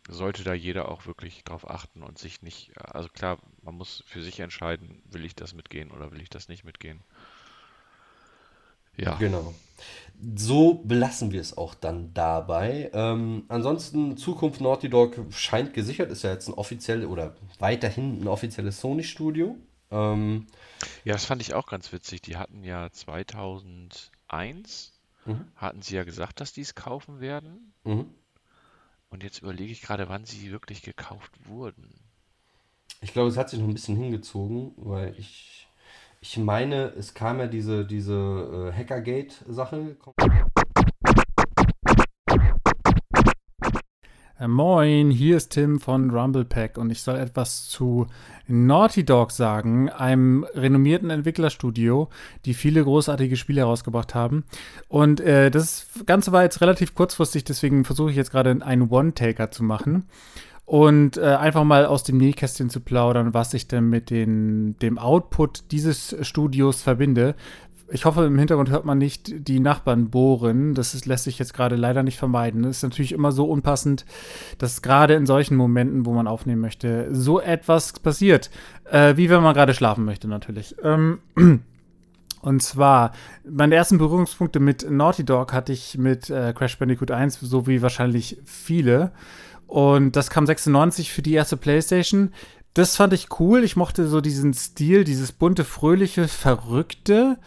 sollte 0.08 0.44
da 0.44 0.52
jeder 0.54 0.88
auch 0.88 1.06
wirklich 1.06 1.42
drauf 1.44 1.68
achten 1.68 2.02
und 2.02 2.18
sich 2.18 2.42
nicht, 2.42 2.72
also 2.78 3.08
klar, 3.08 3.38
man 3.62 3.74
muss 3.76 4.02
für 4.06 4.22
sich 4.22 4.40
entscheiden, 4.40 5.02
will 5.06 5.24
ich 5.24 5.34
das 5.36 5.54
mitgehen 5.54 5.90
oder 5.90 6.10
will 6.12 6.20
ich 6.20 6.28
das 6.30 6.48
nicht 6.48 6.64
mitgehen. 6.64 7.02
Ja. 8.96 9.16
Genau. 9.16 9.54
So 10.36 10.74
belassen 10.84 11.32
wir 11.32 11.40
es 11.40 11.56
auch 11.56 11.74
dann 11.74 12.14
dabei. 12.14 12.90
Ähm, 12.94 13.44
ansonsten, 13.48 14.16
Zukunft 14.16 14.60
Naughty 14.60 14.88
Dog 14.88 15.16
scheint 15.30 15.74
gesichert, 15.74 16.12
ist 16.12 16.22
ja 16.22 16.30
jetzt 16.30 16.46
ein 16.48 16.54
offiziell 16.54 17.04
oder 17.06 17.34
weiterhin 17.58 18.22
ein 18.22 18.28
offizielles 18.28 18.80
Sony-Studio. 18.80 19.56
Ähm, 19.90 20.46
Ja, 21.04 21.14
das 21.14 21.24
fand 21.24 21.42
ich 21.42 21.54
auch 21.54 21.66
ganz 21.66 21.92
witzig. 21.92 22.22
Die 22.22 22.36
hatten 22.36 22.62
ja 22.62 22.88
2001, 22.92 24.92
Mhm. 25.26 25.44
hatten 25.56 25.82
sie 25.82 25.96
ja 25.96 26.04
gesagt, 26.04 26.40
dass 26.40 26.52
die 26.52 26.60
es 26.62 26.74
kaufen 26.74 27.20
werden. 27.20 27.72
mhm. 27.84 28.06
Und 29.10 29.22
jetzt 29.22 29.42
überlege 29.42 29.70
ich 29.72 29.82
gerade, 29.82 30.08
wann 30.08 30.24
sie 30.24 30.50
wirklich 30.52 30.80
gekauft 30.80 31.32
wurden. 31.44 31.90
Ich 33.02 33.12
glaube, 33.12 33.28
es 33.28 33.36
hat 33.36 33.50
sich 33.50 33.60
noch 33.60 33.68
ein 33.68 33.74
bisschen 33.74 33.96
hingezogen, 33.96 34.72
weil 34.76 35.14
ich, 35.18 35.68
ich 36.22 36.38
meine, 36.38 36.92
es 36.96 37.14
kam 37.14 37.40
ja 37.40 37.48
diese, 37.48 37.84
diese 37.84 38.70
äh, 38.72 38.78
Hackergate-Sache. 38.78 39.96
Äh, 44.38 44.46
Moin, 44.46 45.10
hier 45.10 45.36
ist 45.36 45.48
Tim 45.48 45.80
von 45.80 46.10
Rumblepack 46.10 46.78
und 46.78 46.90
ich 46.90 47.02
soll 47.02 47.16
etwas 47.16 47.68
zu 47.68 48.06
Naughty 48.46 49.04
Dog 49.04 49.32
sagen, 49.32 49.90
einem 49.90 50.44
renommierten 50.54 51.10
Entwicklerstudio, 51.10 52.08
die 52.44 52.54
viele 52.54 52.84
großartige 52.84 53.36
Spiele 53.36 53.62
herausgebracht 53.62 54.14
haben. 54.14 54.44
Und 54.86 55.20
äh, 55.20 55.50
das 55.50 55.88
Ganze 56.06 56.30
war 56.30 56.44
jetzt 56.44 56.60
relativ 56.60 56.94
kurzfristig, 56.94 57.42
deswegen 57.42 57.84
versuche 57.84 58.10
ich 58.10 58.16
jetzt 58.16 58.30
gerade 58.30 58.56
einen 58.62 58.90
One-Taker 58.90 59.50
zu 59.50 59.64
machen 59.64 60.06
und 60.64 61.16
äh, 61.16 61.22
einfach 61.22 61.64
mal 61.64 61.86
aus 61.86 62.04
dem 62.04 62.18
Nähkästchen 62.18 62.70
zu 62.70 62.80
plaudern, 62.80 63.34
was 63.34 63.52
ich 63.54 63.68
denn 63.68 63.88
mit 63.88 64.10
den, 64.10 64.76
dem 64.78 64.98
Output 64.98 65.70
dieses 65.72 66.16
Studios 66.22 66.82
verbinde. 66.82 67.34
Ich 67.90 68.06
hoffe, 68.06 68.24
im 68.24 68.38
Hintergrund 68.38 68.70
hört 68.70 68.86
man 68.86 68.96
nicht 68.96 69.48
die 69.48 69.60
Nachbarn 69.60 70.08
bohren. 70.08 70.74
Das 70.74 70.94
ist, 70.94 71.04
lässt 71.04 71.24
sich 71.24 71.38
jetzt 71.38 71.52
gerade 71.52 71.76
leider 71.76 72.02
nicht 72.02 72.16
vermeiden. 72.16 72.62
Das 72.62 72.78
ist 72.78 72.82
natürlich 72.84 73.12
immer 73.12 73.32
so 73.32 73.44
unpassend, 73.44 74.06
dass 74.56 74.80
gerade 74.80 75.12
in 75.12 75.26
solchen 75.26 75.56
Momenten, 75.56 76.06
wo 76.06 76.14
man 76.14 76.26
aufnehmen 76.26 76.62
möchte, 76.62 77.14
so 77.14 77.38
etwas 77.38 77.92
passiert. 77.98 78.50
Äh, 78.90 79.18
wie 79.18 79.28
wenn 79.28 79.42
man 79.42 79.52
gerade 79.52 79.74
schlafen 79.74 80.06
möchte, 80.06 80.26
natürlich. 80.26 80.74
Ähm, 80.82 81.18
und 82.40 82.62
zwar, 82.62 83.12
meine 83.44 83.74
ersten 83.74 83.98
Berührungspunkte 83.98 84.58
mit 84.58 84.90
Naughty 84.90 85.24
Dog 85.24 85.52
hatte 85.52 85.74
ich 85.74 85.98
mit 85.98 86.30
äh, 86.30 86.54
Crash 86.56 86.78
Bandicoot 86.78 87.10
1, 87.10 87.40
so 87.40 87.66
wie 87.66 87.82
wahrscheinlich 87.82 88.38
viele. 88.46 89.12
Und 89.72 90.16
das 90.16 90.28
kam 90.28 90.44
96 90.44 91.10
für 91.10 91.22
die 91.22 91.32
erste 91.32 91.56
PlayStation. 91.56 92.34
Das 92.74 92.94
fand 92.94 93.14
ich 93.14 93.40
cool. 93.40 93.64
Ich 93.64 93.74
mochte 93.74 94.06
so 94.06 94.20
diesen 94.20 94.52
Stil, 94.52 95.02
dieses 95.02 95.32
bunte, 95.32 95.64
fröhliche, 95.64 96.28
verrückte. 96.28 97.38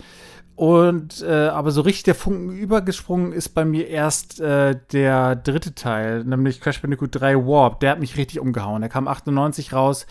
Und 0.55 1.21
äh, 1.21 1.49
aber 1.49 1.69
so 1.69 1.81
richtig 1.81 2.01
der 2.01 2.15
Funken 2.15 2.49
übergesprungen 2.49 3.31
ist 3.31 3.49
bei 3.49 3.63
mir 3.63 3.89
erst 3.89 4.39
äh, 4.39 4.75
der 4.91 5.35
dritte 5.35 5.75
Teil, 5.75 6.23
nämlich 6.23 6.61
Crash 6.61 6.81
Bandicoot 6.81 7.09
3 7.11 7.45
Warp. 7.45 7.79
Der 7.81 7.91
hat 7.91 7.99
mich 7.99 8.17
richtig 8.17 8.39
umgehauen. 8.39 8.81
Der 8.81 8.89
kam 8.89 9.07
98 9.07 9.73
raus 9.73 10.07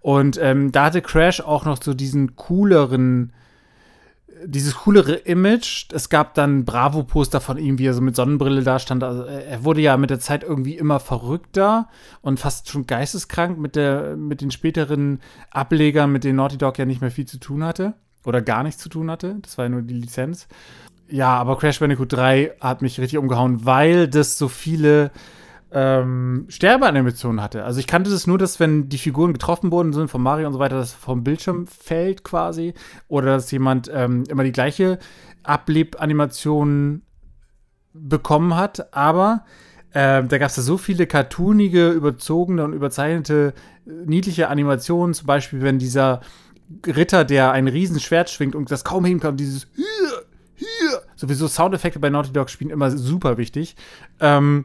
und 0.00 0.38
ähm, 0.40 0.72
da 0.72 0.86
hatte 0.86 1.02
Crash 1.02 1.42
auch 1.42 1.66
noch 1.66 1.82
so 1.82 1.92
diesen 1.92 2.34
cooleren, 2.34 3.34
dieses 4.44 4.74
coolere 4.76 5.14
Image. 5.14 5.86
Es 5.92 6.08
gab 6.08 6.34
dann 6.34 6.64
Bravo-Poster 6.64 7.40
von 7.40 7.58
ihm, 7.58 7.78
wie 7.78 7.86
er 7.86 7.94
so 7.94 8.00
mit 8.00 8.16
Sonnenbrille 8.16 8.62
da 8.62 8.78
stand. 8.78 9.02
Also 9.02 9.24
äh, 9.24 9.44
er 9.44 9.64
wurde 9.64 9.80
ja 9.80 9.96
mit 9.96 10.10
der 10.10 10.20
Zeit 10.20 10.42
irgendwie 10.42 10.76
immer 10.76 11.00
verrückter 11.00 11.88
und 12.20 12.40
fast 12.40 12.68
schon 12.68 12.86
geisteskrank 12.86 13.58
mit, 13.58 13.76
der, 13.76 14.16
mit 14.16 14.40
den 14.40 14.50
späteren 14.50 15.20
Ablegern, 15.50 16.12
mit 16.12 16.24
denen 16.24 16.36
Naughty 16.36 16.58
Dog 16.58 16.78
ja 16.78 16.84
nicht 16.84 17.00
mehr 17.00 17.10
viel 17.10 17.26
zu 17.26 17.38
tun 17.38 17.64
hatte. 17.64 17.94
Oder 18.24 18.42
gar 18.42 18.62
nichts 18.62 18.82
zu 18.82 18.88
tun 18.88 19.10
hatte. 19.10 19.36
Das 19.42 19.58
war 19.58 19.66
ja 19.66 19.68
nur 19.70 19.82
die 19.82 19.94
Lizenz. 19.94 20.48
Ja, 21.08 21.36
aber 21.36 21.56
Crash 21.56 21.80
Bandicoot 21.80 22.12
3 22.12 22.52
hat 22.60 22.82
mich 22.82 23.00
richtig 23.00 23.18
umgehauen, 23.18 23.64
weil 23.64 24.08
das 24.08 24.36
so 24.36 24.48
viele 24.48 25.10
ähm, 25.72 26.46
Sterbeanimationen 26.48 27.42
hatte. 27.42 27.64
Also 27.64 27.80
ich 27.80 27.86
kannte 27.86 28.10
das 28.10 28.26
nur, 28.26 28.38
dass 28.38 28.58
wenn 28.60 28.88
die 28.88 28.98
Figuren 28.98 29.32
getroffen 29.32 29.70
worden 29.70 29.92
sind 29.92 30.08
von 30.08 30.22
Mario 30.22 30.46
und 30.46 30.54
so 30.54 30.58
weiter, 30.58 30.76
das 30.76 30.92
vom 30.92 31.24
Bildschirm 31.24 31.66
fällt 31.66 32.24
quasi. 32.24 32.74
Oder 33.08 33.36
dass 33.36 33.50
jemand 33.50 33.90
ähm, 33.92 34.24
immer 34.28 34.44
die 34.44 34.52
gleiche 34.52 34.98
Ablebanimation 35.42 37.02
bekommen 37.92 38.56
hat. 38.56 38.94
Aber 38.94 39.44
äh, 39.90 40.24
da 40.24 40.38
gab 40.38 40.50
es 40.50 40.56
ja 40.56 40.62
so 40.62 40.78
viele 40.78 41.06
cartoonige, 41.06 41.90
überzogene 41.90 42.64
und 42.64 42.72
überzeichnete, 42.72 43.54
äh, 43.86 43.90
niedliche 44.06 44.48
Animationen. 44.48 45.14
Zum 45.14 45.26
Beispiel, 45.26 45.62
wenn 45.62 45.78
dieser 45.78 46.20
Ritter, 46.86 47.24
der 47.24 47.52
ein 47.52 47.68
Riesenschwert 47.68 48.30
schwingt 48.30 48.54
und 48.54 48.70
das 48.70 48.84
kaum 48.84 49.04
hinkommt, 49.04 49.40
dieses 49.40 49.66
hier, 49.74 50.24
hier. 50.54 51.02
Sowieso 51.16 51.48
Soundeffekte 51.48 51.98
bei 51.98 52.10
Naughty 52.10 52.32
Dog 52.32 52.50
spielen 52.50 52.70
immer 52.70 52.90
super 52.90 53.38
wichtig. 53.38 53.76
Ähm, 54.20 54.64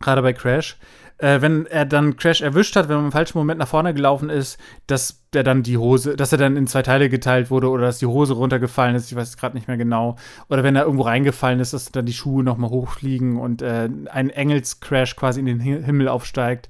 Gerade 0.00 0.22
bei 0.22 0.32
Crash. 0.32 0.76
äh, 1.18 1.40
wenn 1.40 1.66
er 1.66 1.86
dann 1.86 2.16
Crash 2.16 2.42
erwischt 2.42 2.76
hat, 2.76 2.88
wenn 2.88 2.96
man 2.96 3.06
im 3.06 3.12
falschen 3.12 3.38
Moment 3.38 3.58
nach 3.58 3.68
vorne 3.68 3.94
gelaufen 3.94 4.28
ist, 4.28 4.58
dass 4.86 5.22
der 5.32 5.42
dann 5.42 5.62
die 5.62 5.78
Hose, 5.78 6.16
dass 6.16 6.32
er 6.32 6.38
dann 6.38 6.56
in 6.56 6.66
zwei 6.66 6.82
Teile 6.82 7.08
geteilt 7.08 7.50
wurde 7.50 7.70
oder 7.70 7.86
dass 7.86 7.98
die 7.98 8.06
Hose 8.06 8.34
runtergefallen 8.34 8.94
ist, 8.94 9.10
ich 9.10 9.16
weiß 9.16 9.36
gerade 9.36 9.56
nicht 9.56 9.68
mehr 9.68 9.78
genau. 9.78 10.16
Oder 10.48 10.62
wenn 10.62 10.76
er 10.76 10.84
irgendwo 10.84 11.04
reingefallen 11.04 11.60
ist, 11.60 11.72
dass 11.72 11.90
dann 11.90 12.06
die 12.06 12.12
Schuhe 12.12 12.42
nochmal 12.42 12.70
hochfliegen 12.70 13.38
und 13.38 13.62
äh, 13.62 13.88
ein 14.10 14.30
Engelscrash 14.30 15.16
quasi 15.16 15.40
in 15.40 15.46
den 15.46 15.60
Himmel 15.60 16.08
aufsteigt. 16.08 16.68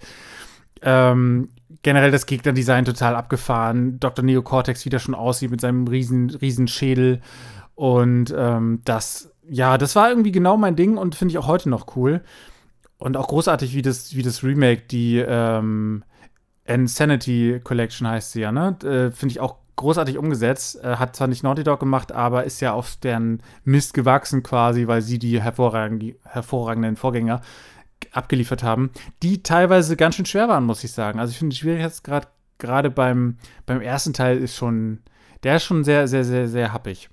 Ähm, 0.83 1.49
generell 1.83 2.11
das 2.11 2.27
Gegnerdesign 2.27 2.85
total 2.85 3.17
abgefahren. 3.17 3.99
Dr. 3.99 4.25
Neocortex, 4.25 4.85
wie 4.85 4.91
der 4.91 4.99
schon 4.99 5.15
aussieht 5.15 5.51
mit 5.51 5.61
seinem 5.61 5.89
riesen, 5.89 6.31
riesen 6.31 6.69
Schädel. 6.69 7.21
Und 7.75 8.33
ähm, 8.37 8.81
das, 8.85 9.33
ja, 9.49 9.77
das 9.77 9.97
war 9.97 10.09
irgendwie 10.09 10.33
genau 10.33 10.57
mein 10.57 10.77
Ding 10.77 10.97
und 10.97 11.17
finde 11.17 11.33
ich 11.33 11.39
auch 11.39 11.47
heute 11.49 11.69
noch 11.69 11.97
cool. 11.97 12.23
Und 12.99 13.17
auch 13.17 13.29
großartig, 13.29 13.75
wie 13.75 13.83
das, 13.83 14.17
wie 14.17 14.23
das 14.23 14.43
Remake, 14.43 14.83
die 14.91 15.19
ähm, 15.19 16.03
Insanity 16.65 17.61
Collection 17.63 18.09
heißt 18.09 18.33
sie 18.33 18.41
ja, 18.41 18.53
ne? 18.53 18.77
Äh, 18.83 19.11
finde 19.11 19.33
ich 19.33 19.41
auch 19.41 19.57
großartig 19.77 20.19
umgesetzt. 20.19 20.83
Äh, 20.83 20.97
hat 20.97 21.15
zwar 21.15 21.29
nicht 21.29 21.43
Naughty 21.43 21.63
Dog 21.63 21.81
gemacht, 21.81 22.13
aber 22.13 22.45
ist 22.45 22.61
ja 22.61 22.73
auf 22.73 22.97
deren 22.97 23.43
Mist 23.65 23.95
gewachsen 23.95 24.43
quasi, 24.43 24.87
weil 24.87 25.03
sie 25.03 25.19
die 25.19 25.41
hervorragenden, 25.41 26.15
hervorragenden 26.25 26.97
Vorgänger 26.97 27.43
abgeliefert 28.13 28.63
haben, 28.63 28.91
die 29.23 29.43
teilweise 29.43 29.97
ganz 29.97 30.17
schön 30.17 30.27
schwer 30.27 30.49
waren, 30.49 30.65
muss 30.65 30.85
ich 30.85 30.93
sagen. 30.93 31.21
Also 31.21 31.33
ich 31.33 31.39
finde, 31.39 31.55
die 31.55 31.61
Schwierigkeitsgrad 31.61 32.29
gerade 32.59 32.91
beim, 32.91 33.37
beim 33.67 33.81
ersten 33.81 34.13
Teil 34.13 34.39
ist 34.39 34.57
schon, 34.57 35.01
der 35.43 35.57
ist 35.57 35.65
schon 35.65 35.85
sehr, 35.85 36.09
sehr, 36.09 36.25
sehr, 36.25 36.49
sehr 36.49 36.73
happig. 36.73 37.11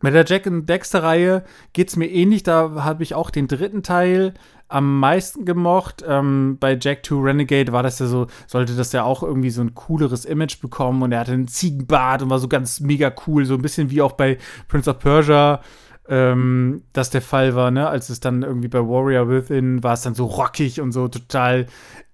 Mit 0.00 0.14
der 0.14 0.24
Jack 0.24 0.48
and 0.48 0.68
Dexter-Reihe 0.68 1.44
geht 1.72 1.88
es 1.88 1.96
mir 1.96 2.10
ähnlich. 2.10 2.42
Da 2.42 2.72
habe 2.82 3.04
ich 3.04 3.14
auch 3.14 3.30
den 3.30 3.46
dritten 3.46 3.84
Teil 3.84 4.34
am 4.72 5.00
meisten 5.00 5.44
gemocht. 5.44 6.04
Ähm, 6.06 6.56
bei 6.58 6.78
Jack 6.80 7.04
2 7.04 7.16
Renegade 7.16 7.72
war 7.72 7.82
das 7.82 7.98
ja 7.98 8.06
so, 8.06 8.26
sollte 8.46 8.74
das 8.74 8.92
ja 8.92 9.04
auch 9.04 9.22
irgendwie 9.22 9.50
so 9.50 9.60
ein 9.60 9.74
cooleres 9.74 10.24
Image 10.24 10.60
bekommen 10.60 11.02
und 11.02 11.12
er 11.12 11.20
hatte 11.20 11.32
einen 11.32 11.48
Ziegenbart 11.48 12.22
und 12.22 12.30
war 12.30 12.38
so 12.38 12.48
ganz 12.48 12.80
mega 12.80 13.12
cool, 13.26 13.44
so 13.44 13.54
ein 13.54 13.62
bisschen 13.62 13.90
wie 13.90 14.02
auch 14.02 14.12
bei 14.12 14.38
Prince 14.68 14.90
of 14.90 14.98
Persia 14.98 15.60
ähm, 16.08 16.82
das 16.92 17.10
der 17.10 17.22
Fall 17.22 17.54
war, 17.54 17.70
ne? 17.70 17.88
Als 17.88 18.08
es 18.08 18.20
dann 18.20 18.42
irgendwie 18.42 18.68
bei 18.68 18.80
Warrior 18.80 19.28
Within 19.28 19.82
war 19.82 19.94
es 19.94 20.02
dann 20.02 20.14
so 20.14 20.26
rockig 20.26 20.80
und 20.80 20.92
so 20.92 21.08
total 21.08 21.66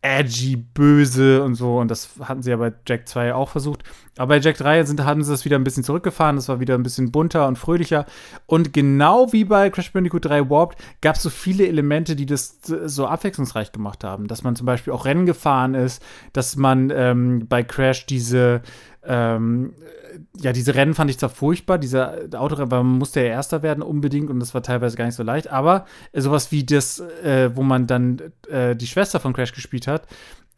edgy, 0.03 0.57
böse 0.57 1.43
und 1.43 1.55
so. 1.55 1.79
Und 1.79 1.91
das 1.91 2.11
hatten 2.21 2.43
sie 2.43 2.51
ja 2.51 2.57
bei 2.57 2.73
Jack 2.87 3.09
2 3.09 3.35
auch 3.35 3.49
versucht. 3.49 3.83
Aber 4.17 4.29
bei 4.29 4.39
Jack 4.39 4.57
3 4.59 4.85
sind, 4.85 5.05
haben 5.05 5.25
sie 5.25 5.33
das 5.33 5.45
wieder 5.45 5.57
ein 5.57 5.65
bisschen 5.65 5.85
zurückgefahren. 5.85 6.37
Das 6.37 6.49
war 6.49 6.61
wieder 6.61 6.75
ein 6.75 6.83
bisschen 6.83 7.11
bunter 7.11 7.49
und 7.49 7.57
fröhlicher. 7.57 8.07
Und 8.47 8.73
genau 8.73 9.33
wie 9.33 9.45
bei 9.45 9.71
Crash 9.71 9.93
Bandicoot 9.93 10.27
3 10.27 10.51
Warped 10.51 10.79
gab 11.01 11.17
es 11.17 11.23
so 11.23 11.31
viele 11.31 11.67
Elemente, 11.67 12.15
die 12.15 12.27
das 12.27 12.59
so 12.63 13.07
abwechslungsreich 13.07 13.73
gemacht 13.73 14.05
haben. 14.05 14.29
Dass 14.29 14.45
man 14.45 14.55
zum 14.55 14.67
Beispiel 14.67 14.93
auch 14.93 15.05
Rennen 15.05 15.27
gefahren 15.27 15.75
ist, 15.75 16.03
dass 16.33 16.57
man 16.57 16.93
ähm, 16.95 17.47
bei 17.49 17.63
Crash 17.63 18.07
diese 18.07 18.63
ähm, 19.03 19.73
ja, 20.41 20.53
diese 20.53 20.75
Rennen 20.75 20.95
fand 20.95 21.11
ich 21.11 21.19
zwar 21.19 21.29
furchtbar, 21.29 21.79
diese 21.79 22.29
Autorennen, 22.35 22.71
weil 22.71 22.83
man 22.85 22.99
musste 22.99 23.21
ja 23.21 23.27
Erster 23.27 23.63
werden 23.63 23.83
unbedingt 23.83 24.31
und 24.31 24.41
das 24.41 24.55
war 24.55 24.63
teilweise 24.63 24.97
gar 24.97 25.07
nicht 25.07 25.15
so 25.15 25.23
leicht, 25.23 25.49
aber 25.49 25.87
äh, 26.13 26.21
sowas 26.21 26.53
wie 26.53 26.65
das, 26.65 27.01
äh, 27.01 27.51
wo 27.55 27.63
man 27.63 27.87
dann 27.87 28.21
äh, 28.49 28.75
die 28.77 28.87
Schwester 28.87 29.21
von 29.21 29.33
Crash 29.33 29.53
gespielt 29.53 29.87
hat, 29.87 30.07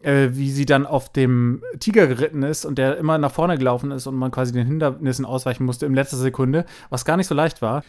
äh, 0.02 0.30
wie 0.32 0.50
sie 0.50 0.66
dann 0.66 0.86
auf 0.86 1.12
dem 1.12 1.62
Tiger 1.78 2.06
geritten 2.06 2.42
ist 2.42 2.64
und 2.64 2.78
der 2.78 2.96
immer 2.96 3.18
nach 3.18 3.32
vorne 3.32 3.58
gelaufen 3.58 3.90
ist 3.90 4.06
und 4.06 4.16
man 4.16 4.30
quasi 4.30 4.52
den 4.52 4.66
Hindernissen 4.66 5.24
ausweichen 5.24 5.64
musste 5.64 5.86
in 5.86 5.94
letzter 5.94 6.16
Sekunde, 6.16 6.64
was 6.88 7.04
gar 7.04 7.16
nicht 7.16 7.26
so 7.26 7.34
leicht 7.34 7.62
war. 7.62 7.82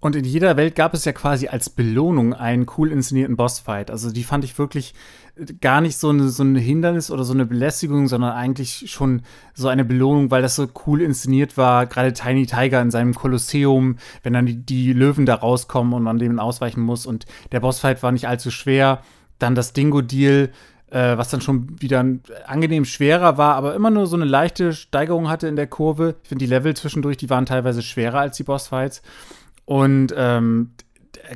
Und 0.00 0.16
in 0.16 0.24
jeder 0.24 0.58
Welt 0.58 0.74
gab 0.74 0.92
es 0.92 1.06
ja 1.06 1.12
quasi 1.12 1.48
als 1.48 1.70
Belohnung 1.70 2.34
einen 2.34 2.66
cool 2.76 2.92
inszenierten 2.92 3.36
Bossfight. 3.36 3.90
Also 3.90 4.12
die 4.12 4.22
fand 4.22 4.44
ich 4.44 4.58
wirklich 4.58 4.92
gar 5.60 5.80
nicht 5.80 5.96
so, 5.96 6.10
eine, 6.10 6.28
so 6.28 6.44
ein 6.44 6.54
Hindernis 6.54 7.10
oder 7.10 7.24
so 7.24 7.32
eine 7.32 7.46
Belästigung, 7.46 8.06
sondern 8.06 8.32
eigentlich 8.32 8.90
schon 8.90 9.22
so 9.52 9.68
eine 9.68 9.84
Belohnung, 9.84 10.30
weil 10.30 10.42
das 10.42 10.54
so 10.54 10.68
cool 10.86 11.02
inszeniert 11.02 11.56
war. 11.56 11.86
Gerade 11.86 12.12
Tiny 12.12 12.46
Tiger 12.46 12.80
in 12.80 12.90
seinem 12.90 13.14
Kolosseum, 13.14 13.96
wenn 14.22 14.32
dann 14.32 14.46
die, 14.46 14.56
die 14.56 14.92
Löwen 14.92 15.26
da 15.26 15.34
rauskommen 15.34 15.92
und 15.92 16.02
man 16.02 16.18
dem 16.18 16.38
ausweichen 16.38 16.80
muss. 16.80 17.04
Und 17.04 17.26
der 17.50 17.60
Bossfight 17.60 18.02
war 18.02 18.12
nicht 18.12 18.28
allzu 18.28 18.50
schwer. 18.50 19.02
Dann 19.40 19.56
das 19.56 19.72
Dingo-Deal, 19.72 20.50
äh, 20.90 21.18
was 21.18 21.30
dann 21.30 21.40
schon 21.40 21.80
wieder 21.80 22.04
angenehm 22.46 22.84
schwerer 22.84 23.36
war, 23.36 23.56
aber 23.56 23.74
immer 23.74 23.90
nur 23.90 24.06
so 24.06 24.14
eine 24.14 24.24
leichte 24.26 24.72
Steigerung 24.72 25.28
hatte 25.28 25.48
in 25.48 25.56
der 25.56 25.66
Kurve. 25.66 26.14
Ich 26.22 26.28
finde, 26.28 26.44
die 26.44 26.50
Level 26.50 26.76
zwischendurch, 26.76 27.16
die 27.16 27.30
waren 27.30 27.46
teilweise 27.46 27.82
schwerer 27.82 28.20
als 28.20 28.36
die 28.36 28.44
Bossfights. 28.44 29.02
Und 29.64 30.14
ähm, 30.16 30.70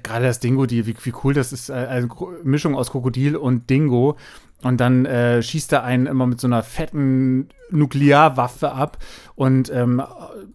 gerade 0.03 0.24
das 0.24 0.41
Dingo, 0.41 0.66
die, 0.66 0.86
wie, 0.86 0.97
wie, 1.03 1.12
cool 1.24 1.34
das 1.34 1.53
ist, 1.53 1.70
äh, 1.70 1.74
eine 1.74 2.09
Mischung 2.45 2.74
aus 2.74 2.91
Krokodil 2.91 3.36
und 3.36 3.70
Dingo. 3.70 4.16
Und 4.62 4.80
dann 4.80 5.07
äh, 5.07 5.43
schießt 5.43 5.72
er 5.72 5.84
einen 5.84 6.07
immer 6.07 6.26
mit 6.26 6.41
so 6.41 6.49
einer 6.49 6.62
fetten 6.62 7.49
Nuklearwaffe 7.70 8.72
ab 8.72 8.99
und 9.36 9.70
ähm, 9.70 10.03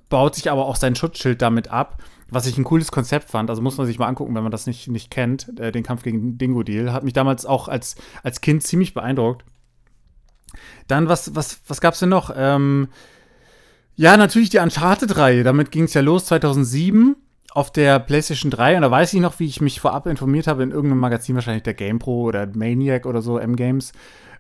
baut 0.09 0.35
sich 0.35 0.51
aber 0.51 0.65
auch 0.65 0.75
sein 0.75 0.95
Schutzschild 0.95 1.41
damit 1.41 1.69
ab. 1.69 2.03
Was 2.29 2.47
ich 2.47 2.57
ein 2.57 2.63
cooles 2.63 2.91
Konzept 2.91 3.29
fand, 3.29 3.49
also 3.49 3.61
muss 3.61 3.77
man 3.77 3.85
sich 3.85 3.99
mal 3.99 4.07
angucken, 4.07 4.33
wenn 4.35 4.43
man 4.43 4.51
das 4.51 4.65
nicht, 4.65 4.87
nicht 4.87 5.11
kennt, 5.11 5.57
äh, 5.59 5.71
den 5.71 5.83
Kampf 5.83 6.03
gegen 6.03 6.37
Dingo 6.37 6.63
Deal. 6.63 6.91
Hat 6.91 7.03
mich 7.03 7.13
damals 7.13 7.45
auch 7.45 7.67
als, 7.67 7.95
als 8.23 8.41
Kind 8.41 8.63
ziemlich 8.63 8.93
beeindruckt. 8.93 9.45
Dann, 10.87 11.07
was, 11.07 11.35
was, 11.35 11.61
was 11.67 11.79
gab's 11.79 11.99
denn 11.99 12.09
noch? 12.09 12.33
Ähm, 12.35 12.89
ja, 13.95 14.17
natürlich 14.17 14.49
die 14.49 14.57
Uncharted-Reihe. 14.57 15.43
Damit 15.43 15.71
ging 15.71 15.83
es 15.83 15.93
ja 15.93 16.01
los 16.01 16.25
2007 16.25 17.15
auf 17.53 17.71
der 17.71 17.99
PlayStation 17.99 18.49
3 18.49 18.77
und 18.77 18.81
da 18.81 18.89
weiß 18.89 19.13
ich 19.13 19.21
noch, 19.21 19.39
wie 19.39 19.45
ich 19.45 19.61
mich 19.61 19.79
vorab 19.79 20.07
informiert 20.07 20.47
habe 20.47 20.63
in 20.63 20.71
irgendeinem 20.71 20.99
Magazin, 20.99 21.35
wahrscheinlich 21.35 21.63
der 21.63 21.75
GamePro 21.75 22.23
oder 22.23 22.47
Maniac 22.47 23.05
oder 23.05 23.21
so, 23.21 23.37
M-Games. 23.37 23.91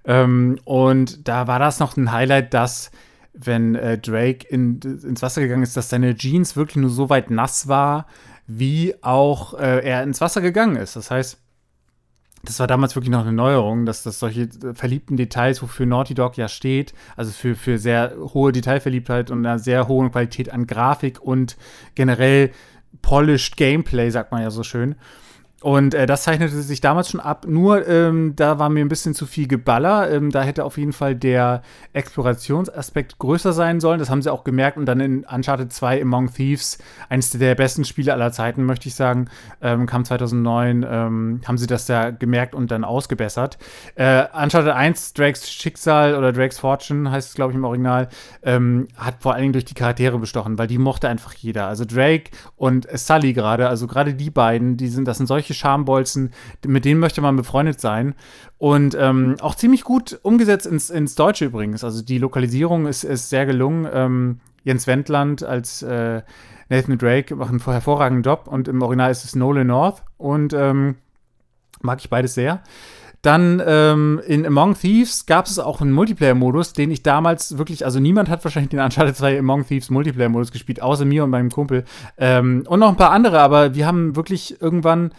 Ähm, 0.05 0.57
und 0.65 1.27
da 1.27 1.47
war 1.47 1.59
das 1.59 1.79
noch 1.79 1.95
ein 1.95 2.11
Highlight, 2.11 2.53
dass 2.53 2.89
wenn 3.33 3.75
äh, 3.75 3.97
Drake 3.99 4.47
in, 4.47 4.79
ins 4.81 5.21
Wasser 5.21 5.41
gegangen 5.41 5.63
ist, 5.63 5.77
dass 5.77 5.89
seine 5.89 6.15
Jeans 6.15 6.55
wirklich 6.55 6.77
nur 6.77 6.89
so 6.89 7.09
weit 7.09 7.29
nass 7.29 7.67
war, 7.67 8.07
wie 8.47 8.95
auch 9.01 9.53
äh, 9.53 9.87
er 9.87 10.03
ins 10.03 10.19
Wasser 10.19 10.41
gegangen 10.41 10.75
ist. 10.75 10.95
Das 10.95 11.11
heißt, 11.11 11.37
das 12.45 12.59
war 12.59 12.67
damals 12.67 12.95
wirklich 12.95 13.11
noch 13.11 13.21
eine 13.21 13.31
Neuerung, 13.31 13.85
dass 13.85 14.03
das 14.03 14.19
solche 14.19 14.49
verliebten 14.73 15.15
Details, 15.15 15.61
wofür 15.61 15.85
Naughty 15.85 16.13
Dog 16.13 16.35
ja 16.35 16.49
steht, 16.49 16.93
also 17.15 17.31
für, 17.31 17.55
für 17.55 17.77
sehr 17.77 18.15
hohe 18.17 18.51
Detailverliebtheit 18.51 19.31
und 19.31 19.45
eine 19.45 19.59
sehr 19.59 19.87
hohe 19.87 20.09
Qualität 20.09 20.51
an 20.51 20.67
Grafik 20.67 21.21
und 21.21 21.55
generell 21.95 22.51
polished 23.01 23.57
Gameplay, 23.57 24.09
sagt 24.09 24.31
man 24.31 24.41
ja 24.43 24.51
so 24.51 24.63
schön. 24.63 24.95
Und 25.63 25.93
äh, 25.93 26.05
das 26.05 26.23
zeichnete 26.23 26.61
sich 26.61 26.81
damals 26.81 27.09
schon 27.09 27.21
ab. 27.21 27.45
Nur 27.47 27.87
ähm, 27.87 28.35
da 28.35 28.59
war 28.59 28.67
mir 28.67 28.83
ein 28.83 28.89
bisschen 28.89 29.13
zu 29.13 29.25
viel 29.25 29.47
Geballer. 29.47 30.11
Ähm, 30.11 30.29
da 30.29 30.41
hätte 30.41 30.65
auf 30.65 30.77
jeden 30.77 30.91
Fall 30.91 31.15
der 31.15 31.61
Explorationsaspekt 31.93 33.17
größer 33.17 33.53
sein 33.53 33.79
sollen. 33.79 33.97
Das 33.97 34.09
haben 34.09 34.21
sie 34.21 34.29
auch 34.29 34.43
gemerkt. 34.43 34.75
Und 34.75 34.85
dann 34.87 34.99
in 34.99 35.23
Uncharted 35.23 35.71
2 35.71 36.01
Among 36.01 36.33
Thieves, 36.33 36.79
eines 37.07 37.29
der 37.29 37.55
besten 37.55 37.85
Spiele 37.85 38.11
aller 38.11 38.33
Zeiten, 38.33 38.65
möchte 38.65 38.89
ich 38.89 38.95
sagen, 38.95 39.29
ähm, 39.61 39.85
kam 39.85 40.03
2009, 40.03 40.85
ähm, 40.85 41.41
haben 41.47 41.57
sie 41.57 41.67
das 41.67 41.85
da 41.85 42.11
gemerkt 42.11 42.55
und 42.55 42.69
dann 42.69 42.83
ausgebessert. 42.83 43.57
Äh, 43.95 44.25
Uncharted 44.33 44.73
1, 44.73 45.13
Drakes 45.13 45.49
Schicksal 45.49 46.15
oder 46.15 46.33
Drakes 46.33 46.59
Fortune 46.59 47.09
heißt 47.09 47.29
es, 47.29 47.35
glaube 47.35 47.53
ich, 47.53 47.57
im 47.57 47.63
Original, 47.63 48.09
ähm, 48.41 48.89
hat 48.97 49.15
vor 49.21 49.31
allen 49.31 49.43
Dingen 49.43 49.53
durch 49.53 49.63
die 49.63 49.75
Charaktere 49.75 50.19
bestochen, 50.19 50.57
weil 50.57 50.67
die 50.67 50.77
mochte 50.77 51.07
einfach 51.07 51.33
jeder. 51.35 51.67
Also 51.67 51.85
Drake 51.85 52.31
und 52.57 52.85
Sully 52.93 53.31
gerade, 53.31 53.69
also 53.69 53.87
gerade 53.87 54.13
die 54.13 54.29
beiden, 54.29 54.75
die 54.75 54.89
sind, 54.89 55.07
das 55.07 55.15
sind 55.15 55.27
solche 55.27 55.52
Schambolzen, 55.53 56.31
mit 56.65 56.85
denen 56.85 56.99
möchte 56.99 57.21
man 57.21 57.35
befreundet 57.35 57.79
sein. 57.79 58.15
Und 58.57 58.95
ähm, 58.99 59.35
auch 59.41 59.55
ziemlich 59.55 59.83
gut 59.83 60.19
umgesetzt 60.23 60.65
ins, 60.65 60.89
ins 60.89 61.15
Deutsche 61.15 61.45
übrigens. 61.45 61.83
Also 61.83 62.01
die 62.01 62.17
Lokalisierung 62.17 62.85
ist, 62.87 63.03
ist 63.03 63.29
sehr 63.29 63.45
gelungen. 63.45 63.87
Ähm, 63.91 64.39
Jens 64.63 64.87
Wendland 64.87 65.43
als 65.43 65.81
äh, 65.81 66.21
Nathan 66.69 66.97
Drake 66.97 67.35
macht 67.35 67.49
einen 67.49 67.59
hervorragenden 67.59 68.23
Job 68.23 68.47
und 68.47 68.67
im 68.67 68.81
Original 68.81 69.11
ist 69.11 69.25
es 69.25 69.35
Nolan 69.35 69.67
North 69.67 70.03
und 70.17 70.53
ähm, 70.53 70.95
mag 71.81 71.99
ich 71.99 72.09
beides 72.09 72.33
sehr. 72.33 72.63
Dann 73.23 73.63
ähm, 73.65 74.21
in 74.27 74.45
Among 74.45 74.77
Thieves 74.77 75.25
gab 75.25 75.45
es 75.45 75.57
auch 75.57 75.79
einen 75.79 75.93
Multiplayer-Modus, 75.93 76.73
den 76.73 76.91
ich 76.91 77.03
damals 77.03 77.57
wirklich, 77.57 77.85
also 77.85 78.01
niemand 78.01 78.27
hat 78.27 78.43
wahrscheinlich 78.43 78.71
den 78.71 78.81
Uncharted 78.81 79.15
2 79.15 79.39
Among 79.39 79.65
Thieves 79.65 79.89
Multiplayer-Modus 79.89 80.51
gespielt, 80.51 80.81
außer 80.81 81.05
mir 81.05 81.23
und 81.23 81.29
meinem 81.29 81.49
Kumpel. 81.49 81.85
Ähm, 82.17 82.65
und 82.67 82.79
noch 82.81 82.89
ein 82.89 82.97
paar 82.97 83.11
andere, 83.11 83.39
aber 83.39 83.75
wir 83.75 83.87
haben 83.87 84.17
wirklich 84.17 84.61
irgendwann 84.61 85.13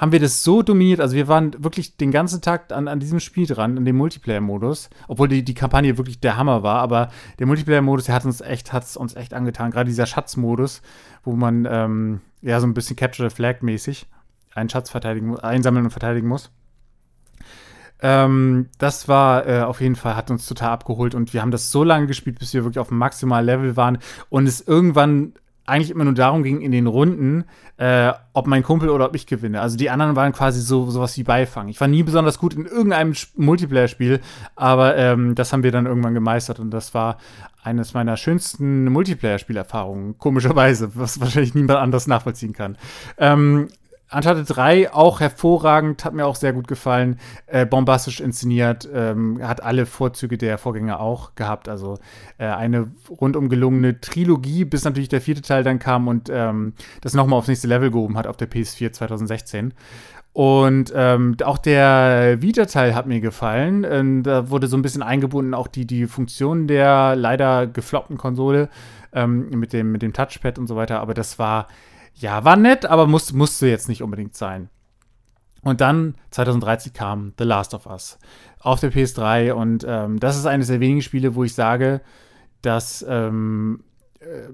haben 0.00 0.12
wir 0.12 0.18
das 0.18 0.42
so 0.42 0.62
dominiert. 0.62 1.00
Also 1.00 1.14
wir 1.14 1.28
waren 1.28 1.62
wirklich 1.62 1.98
den 1.98 2.10
ganzen 2.10 2.40
Tag 2.40 2.72
an, 2.72 2.88
an 2.88 3.00
diesem 3.00 3.20
Spiel 3.20 3.46
dran, 3.46 3.76
an 3.76 3.84
dem 3.84 3.96
Multiplayer-Modus, 3.96 4.88
obwohl 5.08 5.28
die, 5.28 5.44
die 5.44 5.54
Kampagne 5.54 5.98
wirklich 5.98 6.20
der 6.20 6.38
Hammer 6.38 6.62
war. 6.62 6.80
Aber 6.80 7.10
der 7.38 7.46
Multiplayer-Modus, 7.46 8.06
der 8.06 8.14
hat 8.14 8.24
uns 8.24 8.40
echt, 8.40 8.72
hat's 8.72 8.96
uns 8.96 9.14
echt 9.14 9.34
angetan. 9.34 9.70
Gerade 9.70 9.88
dieser 9.90 10.06
Schatzmodus, 10.06 10.80
wo 11.22 11.32
man 11.32 11.68
ähm, 11.70 12.20
ja 12.40 12.58
so 12.60 12.66
ein 12.66 12.72
bisschen 12.72 12.96
Capture 12.96 13.28
the 13.28 13.34
Flag 13.34 13.60
mäßig 13.60 14.06
einen 14.54 14.70
Schatz 14.70 14.90
verteidigen, 14.90 15.38
einsammeln 15.38 15.84
und 15.84 15.90
verteidigen 15.90 16.28
muss. 16.28 16.50
Ähm, 18.02 18.68
das 18.78 19.06
war 19.06 19.46
äh, 19.46 19.60
auf 19.60 19.80
jeden 19.80 19.96
Fall, 19.96 20.16
hat 20.16 20.30
uns 20.30 20.46
total 20.46 20.70
abgeholt 20.70 21.14
und 21.14 21.34
wir 21.34 21.42
haben 21.42 21.50
das 21.50 21.70
so 21.70 21.84
lange 21.84 22.06
gespielt, 22.06 22.38
bis 22.38 22.54
wir 22.54 22.64
wirklich 22.64 22.78
auf 22.78 22.88
dem 22.88 22.98
maximalen 22.98 23.44
Level 23.44 23.76
waren 23.76 23.98
und 24.30 24.46
es 24.46 24.66
irgendwann 24.66 25.34
eigentlich 25.70 25.90
immer 25.90 26.04
nur 26.04 26.14
darum 26.14 26.42
ging 26.42 26.60
in 26.60 26.72
den 26.72 26.86
Runden, 26.86 27.44
äh, 27.76 28.12
ob 28.32 28.46
mein 28.46 28.62
Kumpel 28.62 28.90
oder 28.90 29.06
ob 29.06 29.14
ich 29.14 29.26
gewinne. 29.26 29.60
Also 29.60 29.76
die 29.76 29.88
anderen 29.88 30.16
waren 30.16 30.32
quasi 30.32 30.60
so 30.60 30.90
sowas 30.90 31.16
wie 31.16 31.22
Beifang. 31.22 31.68
Ich 31.68 31.80
war 31.80 31.88
nie 31.88 32.02
besonders 32.02 32.38
gut 32.38 32.54
in 32.54 32.66
irgendeinem 32.66 33.14
Multiplayer-Spiel, 33.36 34.20
aber 34.56 34.96
ähm, 34.96 35.34
das 35.34 35.52
haben 35.52 35.62
wir 35.62 35.72
dann 35.72 35.86
irgendwann 35.86 36.14
gemeistert 36.14 36.58
und 36.58 36.70
das 36.70 36.92
war 36.92 37.16
eines 37.62 37.94
meiner 37.94 38.16
schönsten 38.16 38.86
Multiplayer-Spielerfahrungen, 38.86 40.18
komischerweise, 40.18 40.90
was 40.94 41.20
wahrscheinlich 41.20 41.54
niemand 41.54 41.78
anders 41.78 42.06
nachvollziehen 42.06 42.52
kann. 42.52 42.76
Ähm, 43.18 43.68
Uncharted 44.12 44.46
3 44.48 44.92
auch 44.92 45.20
hervorragend, 45.20 46.04
hat 46.04 46.14
mir 46.14 46.26
auch 46.26 46.34
sehr 46.34 46.52
gut 46.52 46.66
gefallen. 46.66 47.18
Äh, 47.46 47.64
bombastisch 47.64 48.20
inszeniert, 48.20 48.88
ähm, 48.92 49.40
hat 49.46 49.62
alle 49.62 49.86
Vorzüge 49.86 50.36
der 50.36 50.58
Vorgänger 50.58 51.00
auch 51.00 51.34
gehabt. 51.36 51.68
Also 51.68 51.98
äh, 52.38 52.46
eine 52.46 52.90
rundum 53.08 53.48
gelungene 53.48 54.00
Trilogie, 54.00 54.64
bis 54.64 54.84
natürlich 54.84 55.08
der 55.08 55.20
vierte 55.20 55.42
Teil 55.42 55.62
dann 55.62 55.78
kam 55.78 56.08
und 56.08 56.28
ähm, 56.32 56.74
das 57.00 57.14
nochmal 57.14 57.38
aufs 57.38 57.48
nächste 57.48 57.68
Level 57.68 57.90
gehoben 57.90 58.16
hat 58.16 58.26
auf 58.26 58.36
der 58.36 58.50
PS4 58.50 58.92
2016. 58.92 59.74
Und 60.32 60.92
ähm, 60.94 61.36
auch 61.44 61.58
der 61.58 62.40
Vita-Teil 62.40 62.94
hat 62.94 63.06
mir 63.06 63.20
gefallen. 63.20 63.84
Ähm, 63.88 64.22
da 64.22 64.48
wurde 64.48 64.68
so 64.68 64.76
ein 64.76 64.82
bisschen 64.82 65.02
eingebunden, 65.02 65.54
auch 65.54 65.66
die, 65.66 65.86
die 65.86 66.06
Funktion 66.06 66.68
der 66.68 67.16
leider 67.16 67.66
gefloppten 67.66 68.16
Konsole 68.16 68.68
ähm, 69.12 69.50
mit, 69.50 69.72
dem, 69.72 69.90
mit 69.90 70.02
dem 70.02 70.12
Touchpad 70.12 70.58
und 70.58 70.68
so 70.68 70.76
weiter. 70.76 71.00
Aber 71.00 71.14
das 71.14 71.38
war 71.40 71.66
ja, 72.14 72.44
war 72.44 72.56
nett, 72.56 72.86
aber 72.86 73.06
muss, 73.06 73.32
musste 73.32 73.66
jetzt 73.66 73.88
nicht 73.88 74.02
unbedingt 74.02 74.36
sein. 74.36 74.68
Und 75.62 75.80
dann 75.80 76.14
2013 76.30 76.92
kam 76.92 77.32
The 77.38 77.44
Last 77.44 77.74
of 77.74 77.86
Us 77.86 78.18
auf 78.60 78.80
der 78.80 78.92
PS3 78.92 79.52
und 79.52 79.84
ähm, 79.86 80.20
das 80.20 80.36
ist 80.36 80.46
eines 80.46 80.68
der 80.68 80.80
wenigen 80.80 81.02
Spiele, 81.02 81.34
wo 81.34 81.44
ich 81.44 81.54
sage, 81.54 82.00
das 82.62 83.04
ähm, 83.08 83.82
äh, 84.20 84.48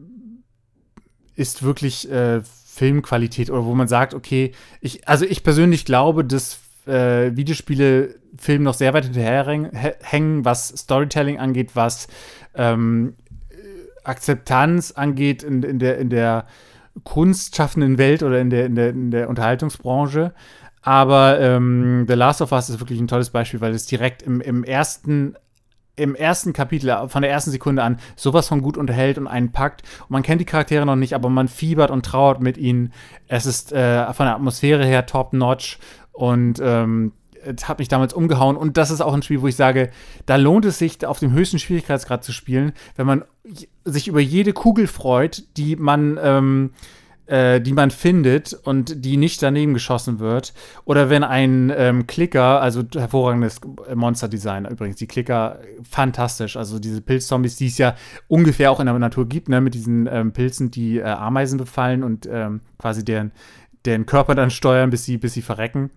ist 1.35 1.63
wirklich 1.63 2.11
äh, 2.11 2.41
Filmqualität 2.43 3.51
oder 3.51 3.65
wo 3.65 3.75
man 3.75 3.89
sagt, 3.89 4.15
okay, 4.15 4.53
ich, 4.81 5.09
also 5.09 5.25
ich 5.25 5.43
persönlich 5.43 5.85
glaube, 5.85 6.25
dass 6.25 6.61
äh, 6.87 7.37
Videospiele 7.37 8.17
Film 8.39 8.63
noch 8.63 8.75
sehr 8.75 8.95
weit 8.95 9.05
hinterherhängen, 9.05 10.45
was 10.45 10.69
Storytelling 10.69 11.39
angeht, 11.39 11.71
was 11.75 12.07
ähm, 12.55 13.15
Akzeptanz 14.05 14.93
angeht 14.93 15.43
in, 15.43 15.63
in 15.63 15.79
der, 15.79 15.99
in 15.99 16.11
der 16.11 16.47
kunstschaffenden 17.05 17.99
Welt 17.99 18.23
oder 18.23 18.41
in 18.41 18.51
der, 18.51 18.67
in 18.67 18.75
der, 18.75 18.91
in 18.91 19.11
der 19.11 19.29
Unterhaltungsbranche. 19.29 20.33
Aber 20.83 21.41
ähm, 21.41 22.05
The 22.09 22.15
Last 22.15 22.41
of 22.43 22.53
Us 22.53 22.69
ist 22.69 22.81
wirklich 22.81 23.01
ein 23.01 23.09
tolles 23.09 23.31
Beispiel, 23.31 23.61
weil 23.61 23.73
es 23.73 23.87
direkt 23.87 24.23
im, 24.23 24.41
im 24.41 24.63
ersten 24.65 25.37
im 25.97 26.15
ersten 26.15 26.53
Kapitel, 26.53 27.09
von 27.09 27.23
der 27.23 27.31
ersten 27.31 27.51
Sekunde 27.51 27.83
an, 27.83 27.99
sowas 28.17 28.49
von 28.49 28.61
gut 28.61 28.77
unterhält 28.77 29.17
und 29.17 29.27
einen 29.27 29.51
packt. 29.51 29.83
Und 30.03 30.11
man 30.11 30.23
kennt 30.23 30.43
die 30.43 30.45
Charaktere 30.45 30.85
noch 30.85 30.95
nicht, 30.95 31.15
aber 31.15 31.31
man 31.31 31.49
fiebert 31.49 31.91
und 31.91 32.05
trauert 32.05 32.41
mit 32.41 32.59
ihnen. 32.59 32.93
Es 33.29 33.47
ist 33.47 33.73
äh, 33.73 34.13
von 34.13 34.27
der 34.27 34.35
Atmosphäre 34.35 34.85
her 34.85 35.07
top-notch 35.07 35.79
und 36.13 36.61
ähm, 36.63 37.13
hat 37.65 37.79
mich 37.79 37.89
damals 37.89 38.13
umgehauen. 38.13 38.57
Und 38.57 38.77
das 38.77 38.91
ist 38.91 39.01
auch 39.01 39.15
ein 39.15 39.23
Spiel, 39.23 39.43
wo 39.43 39.49
ich 39.49 39.57
sage, 39.57 39.91
da 40.27 40.37
lohnt 40.37 40.65
es 40.65 40.79
sich, 40.79 41.05
auf 41.07 41.19
dem 41.19 41.33
höchsten 41.33 41.59
Schwierigkeitsgrad 41.59 42.25
zu 42.25 42.33
spielen, 42.33 42.73
wenn 42.97 43.07
man 43.07 43.25
sich 43.85 44.09
über 44.09 44.21
jede 44.21 44.53
Kugel 44.53 44.87
freut, 44.87 45.45
die 45.57 45.77
man, 45.77 46.19
ähm, 46.23 46.71
äh, 47.27 47.61
die 47.61 47.73
man 47.73 47.91
findet 47.91 48.55
und 48.55 49.05
die 49.05 49.17
nicht 49.17 49.43
daneben 49.43 49.75
geschossen 49.75 50.19
wird. 50.19 50.55
Oder 50.85 51.11
wenn 51.11 51.25
ein 51.25 51.73
ähm, 51.77 52.07
Klicker, 52.07 52.61
also 52.61 52.83
hervorragendes 52.95 53.61
Monster-Design 53.95 54.67
übrigens, 54.67 54.97
die 54.97 55.07
Klicker 55.07 55.61
fantastisch. 55.89 56.57
Also 56.57 56.79
diese 56.79 57.01
Pilzzombies, 57.01 57.57
die 57.57 57.67
es 57.67 57.79
ja 57.79 57.95
ungefähr 58.29 58.71
auch 58.71 58.81
in 58.81 58.87
der 58.87 58.99
Natur 58.99 59.29
gibt, 59.29 59.49
ne, 59.49 59.61
mit 59.61 59.75
diesen 59.75 60.09
ähm, 60.11 60.33
Pilzen, 60.33 60.71
die 60.71 60.99
äh, 60.99 61.05
Ameisen 61.05 61.59
befallen 61.59 62.03
und 62.03 62.29
ähm, 62.31 62.61
quasi 62.79 63.05
deren, 63.05 63.33
deren 63.85 64.07
Körper 64.07 64.35
dann 64.35 64.51
steuern, 64.51 64.91
bis 64.91 65.05
sie, 65.05 65.19
bis 65.19 65.35
sie 65.35 65.43
verrecken. 65.43 65.91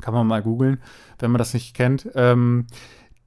Kann 0.00 0.14
man 0.14 0.26
mal 0.26 0.42
googeln, 0.42 0.80
wenn 1.18 1.30
man 1.30 1.38
das 1.38 1.54
nicht 1.54 1.74
kennt. 1.74 2.08
Ähm, 2.14 2.66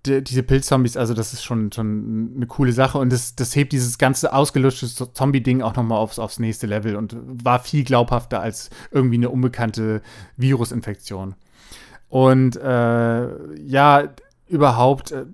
die, 0.06 0.24
diese 0.24 0.44
Pilzzombies, 0.44 0.98
also 0.98 1.14
das 1.14 1.34
ist 1.34 1.44
schon, 1.44 1.72
schon 1.72 2.34
eine 2.36 2.48
coole 2.48 2.74
Sache 2.74 2.98
und 2.98 3.12
das, 3.12 3.36
das 3.36 3.56
hebt 3.56 3.72
dieses 3.72 3.98
ganze 3.98 4.34
ausgelutschte 4.34 5.14
Zombie-Ding 5.14 5.62
auch 5.62 5.76
nochmal 5.76 6.00
aufs, 6.00 6.20
aufs 6.20 6.40
nächste 6.40 6.68
Level 6.68 6.96
und 6.96 7.16
war 7.24 7.60
viel 7.60 7.84
glaubhafter 7.84 8.42
als 8.42 8.70
irgendwie 8.92 9.18
eine 9.18 9.30
unbekannte 9.30 10.02
Virusinfektion. 10.38 11.36
Und 12.10 12.58
äh, 12.58 13.56
ja, 13.62 14.10
überhaupt 14.48 15.12
äh, 15.12 15.26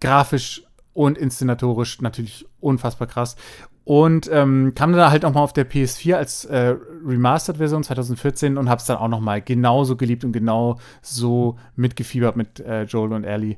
grafisch 0.00 0.62
und 0.92 1.16
inszenatorisch 1.16 2.00
natürlich 2.00 2.46
unfassbar 2.60 3.08
krass. 3.08 3.36
Und 3.84 4.30
ähm, 4.32 4.72
kam 4.74 4.92
dann 4.92 5.10
halt 5.10 5.24
nochmal 5.24 5.42
auf 5.42 5.52
der 5.52 5.68
PS4 5.68 6.14
als 6.14 6.46
äh, 6.46 6.74
Remastered-Version 7.04 7.84
2014 7.84 8.56
und 8.56 8.70
hab's 8.70 8.86
dann 8.86 8.96
auch 8.96 9.08
nochmal 9.08 9.42
genauso 9.42 9.96
geliebt 9.96 10.24
und 10.24 10.32
genau 10.32 10.78
so 11.02 11.58
mitgefiebert 11.76 12.34
mit 12.34 12.60
äh, 12.60 12.84
Joel 12.84 13.12
und 13.12 13.24
Ellie. 13.24 13.56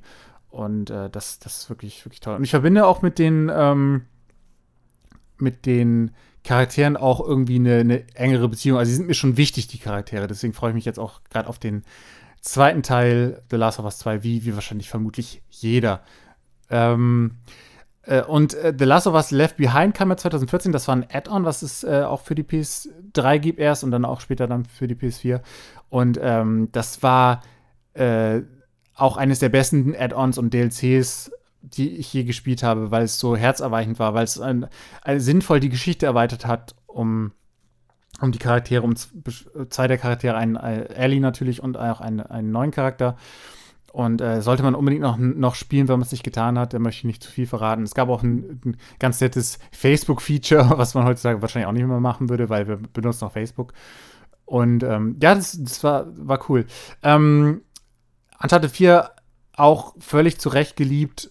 Und 0.50 0.90
äh, 0.90 1.08
das, 1.10 1.38
das 1.38 1.58
ist 1.58 1.70
wirklich, 1.70 2.04
wirklich 2.04 2.20
toll. 2.20 2.34
Und 2.34 2.42
ich 2.42 2.50
verbinde 2.50 2.86
auch 2.86 3.02
mit 3.02 3.20
den, 3.20 3.52
ähm, 3.54 4.02
mit 5.38 5.64
den 5.64 6.10
Charakteren 6.42 6.96
auch 6.96 7.20
irgendwie 7.20 7.56
eine, 7.56 7.78
eine, 7.78 8.14
engere 8.14 8.48
Beziehung. 8.48 8.78
Also, 8.78 8.90
sie 8.90 8.96
sind 8.96 9.06
mir 9.06 9.14
schon 9.14 9.36
wichtig, 9.36 9.68
die 9.68 9.78
Charaktere. 9.78 10.26
Deswegen 10.26 10.54
freue 10.54 10.70
ich 10.70 10.74
mich 10.74 10.84
jetzt 10.84 10.98
auch 10.98 11.20
gerade 11.30 11.48
auf 11.48 11.60
den 11.60 11.84
zweiten 12.40 12.82
Teil 12.82 13.42
The 13.50 13.56
Last 13.56 13.78
of 13.78 13.84
Us 13.84 13.98
2, 13.98 14.24
wie, 14.24 14.44
wie 14.44 14.54
wahrscheinlich 14.54 14.88
vermutlich 14.88 15.42
jeder. 15.50 16.02
Ähm, 16.68 17.36
äh, 17.44 17.65
und 18.26 18.54
äh, 18.54 18.72
The 18.76 18.84
Last 18.84 19.06
of 19.06 19.14
Us 19.14 19.30
Left 19.30 19.56
Behind 19.56 19.94
kam 19.94 20.10
ja 20.10 20.16
2014. 20.16 20.72
Das 20.72 20.86
war 20.88 20.96
ein 20.96 21.06
Add-on, 21.10 21.44
was 21.44 21.62
es 21.62 21.84
äh, 21.84 22.02
auch 22.06 22.20
für 22.20 22.34
die 22.34 22.44
PS3 22.44 23.38
gibt 23.38 23.58
erst 23.58 23.84
und 23.84 23.90
dann 23.90 24.04
auch 24.04 24.20
später 24.20 24.46
dann 24.46 24.64
für 24.64 24.86
die 24.86 24.94
PS4. 24.94 25.40
Und 25.88 26.18
ähm, 26.22 26.68
das 26.72 27.02
war 27.02 27.42
äh, 27.94 28.42
auch 28.94 29.16
eines 29.16 29.40
der 29.40 29.48
besten 29.48 29.94
Add-ons 29.94 30.38
und 30.38 30.54
DLCs, 30.54 31.30
die 31.62 31.96
ich 31.96 32.12
je 32.12 32.24
gespielt 32.24 32.62
habe, 32.62 32.90
weil 32.90 33.04
es 33.04 33.18
so 33.18 33.36
herzerweichend 33.36 33.98
war, 33.98 34.14
weil 34.14 34.24
es 34.24 34.40
ein, 34.40 34.68
ein, 35.02 35.20
sinnvoll 35.20 35.60
die 35.60 35.68
Geschichte 35.68 36.06
erweitert 36.06 36.46
hat, 36.46 36.74
um, 36.86 37.32
um 38.20 38.32
die 38.32 38.38
Charaktere, 38.38 38.82
um 38.82 38.94
zwei 38.96 39.88
der 39.88 39.98
Charaktere, 39.98 40.36
einen 40.36 40.56
äh, 40.56 40.84
Ellie 40.94 41.20
natürlich 41.20 41.62
und 41.62 41.76
auch 41.76 42.00
einen, 42.00 42.20
einen 42.20 42.52
neuen 42.52 42.70
Charakter. 42.70 43.16
Und 43.96 44.20
äh, 44.20 44.42
sollte 44.42 44.62
man 44.62 44.74
unbedingt 44.74 45.00
noch, 45.00 45.16
noch 45.16 45.54
spielen, 45.54 45.88
wenn 45.88 45.94
man 45.94 46.04
es 46.04 46.12
nicht 46.12 46.22
getan 46.22 46.58
hat, 46.58 46.74
da 46.74 46.78
möchte 46.78 46.98
ich 46.98 47.04
nicht 47.04 47.22
zu 47.22 47.30
viel 47.32 47.46
verraten. 47.46 47.82
Es 47.82 47.94
gab 47.94 48.10
auch 48.10 48.22
ein, 48.22 48.60
ein 48.62 48.76
ganz 48.98 49.22
nettes 49.22 49.58
Facebook-Feature, 49.72 50.74
was 50.76 50.92
man 50.92 51.06
heutzutage 51.06 51.40
wahrscheinlich 51.40 51.66
auch 51.66 51.72
nicht 51.72 51.86
mehr 51.86 51.98
machen 51.98 52.28
würde, 52.28 52.50
weil 52.50 52.68
wir 52.68 52.76
benutzen 52.76 53.24
auch 53.24 53.32
Facebook. 53.32 53.72
Und 54.44 54.82
ähm, 54.82 55.16
ja, 55.22 55.34
das, 55.34 55.56
das 55.58 55.82
war, 55.82 56.08
war 56.14 56.38
cool. 56.50 56.66
Ähm, 57.02 57.62
Uncharted 58.38 58.70
4 58.70 59.12
auch 59.54 59.94
völlig 59.98 60.38
zu 60.40 60.50
Recht 60.50 60.76
geliebt. 60.76 61.30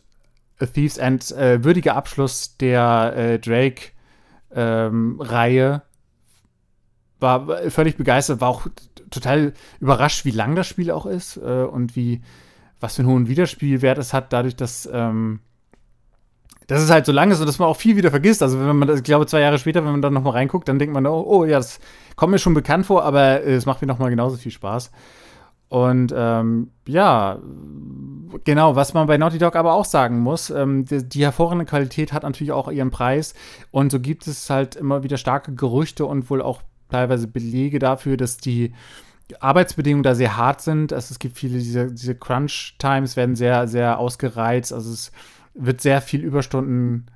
A 0.59 0.65
Thieves 0.65 0.97
End, 0.97 1.29
äh, 1.33 1.63
würdiger 1.63 1.95
Abschluss 1.95 2.57
der 2.57 3.13
äh, 3.15 3.37
Drake-Reihe. 3.37 3.93
Ähm, 5.75 5.81
war 7.19 7.69
völlig 7.69 7.95
begeistert, 7.95 8.41
war 8.41 8.49
auch 8.49 8.65
total 9.11 9.53
überrascht, 9.79 10.25
wie 10.25 10.31
lang 10.31 10.55
das 10.55 10.65
Spiel 10.65 10.89
auch 10.89 11.05
ist 11.05 11.37
äh, 11.37 11.61
und 11.63 11.95
wie, 11.95 12.23
was 12.79 12.95
für 12.95 13.01
einen 13.01 13.09
hohen 13.09 13.27
Wiederspielwert 13.27 13.97
es 13.97 14.13
hat, 14.13 14.33
dadurch, 14.33 14.55
dass, 14.55 14.89
ähm, 14.91 15.39
dass 16.67 16.81
es 16.81 16.89
halt 16.89 17.05
so 17.05 17.11
lang 17.11 17.31
ist 17.31 17.39
und 17.39 17.45
dass 17.45 17.59
man 17.59 17.67
auch 17.67 17.77
viel 17.77 17.95
wieder 17.95 18.09
vergisst. 18.09 18.41
Also 18.41 18.59
wenn 18.59 18.75
man, 18.75 18.89
ich 18.95 19.03
glaube, 19.03 19.27
zwei 19.27 19.41
Jahre 19.41 19.59
später, 19.59 19.83
wenn 19.83 19.91
man 19.91 20.01
dann 20.01 20.13
nochmal 20.13 20.33
reinguckt, 20.33 20.67
dann 20.67 20.79
denkt 20.79 20.93
man, 20.93 21.05
oh, 21.05 21.23
oh, 21.27 21.45
ja, 21.45 21.57
das 21.57 21.79
kommt 22.15 22.31
mir 22.31 22.39
schon 22.39 22.53
bekannt 22.53 22.85
vor, 22.85 23.03
aber 23.03 23.43
äh, 23.43 23.53
es 23.53 23.65
macht 23.65 23.81
mir 23.81 23.87
nochmal 23.87 24.09
genauso 24.09 24.37
viel 24.37 24.51
Spaß. 24.51 24.91
Und 25.67 26.13
ähm, 26.15 26.69
ja, 26.87 27.39
genau, 28.43 28.75
was 28.75 28.93
man 28.93 29.07
bei 29.07 29.17
Naughty 29.17 29.39
Dog 29.39 29.55
aber 29.55 29.73
auch 29.73 29.85
sagen 29.85 30.19
muss, 30.19 30.49
ähm, 30.49 30.85
die, 30.85 31.03
die, 31.03 31.23
hervorragende 31.23 31.65
Qualität 31.65 32.13
hat 32.13 32.23
natürlich 32.23 32.51
auch 32.51 32.71
ihren 32.71 32.91
Preis. 32.91 33.33
Und 33.71 33.91
so 33.91 33.99
gibt 33.99 34.27
es 34.27 34.49
halt 34.49 34.75
immer 34.75 35.03
wieder 35.03 35.17
starke 35.17 35.53
Gerüchte 35.53 36.05
und 36.05 36.29
wohl 36.29 36.41
auch 36.41 36.61
teilweise 36.89 37.27
Belege 37.27 37.79
dafür, 37.79 38.15
dass 38.15 38.37
die 38.37 38.73
Arbeitsbedingungen 39.39 40.03
da 40.03 40.15
sehr 40.15 40.37
hart 40.37 40.61
sind. 40.61 40.93
Also 40.93 41.13
es 41.13 41.19
gibt 41.19 41.37
viele, 41.37 41.57
diese, 41.57 41.91
diese 41.91 42.15
Crunch-Times 42.15 43.15
werden 43.15 43.35
sehr, 43.35 43.67
sehr 43.67 43.99
ausgereizt. 43.99 44.71
Also 44.71 44.91
es 44.91 45.11
wird 45.53 45.81
sehr 45.81 46.01
viel 46.01 46.21
Überstunden 46.23 47.07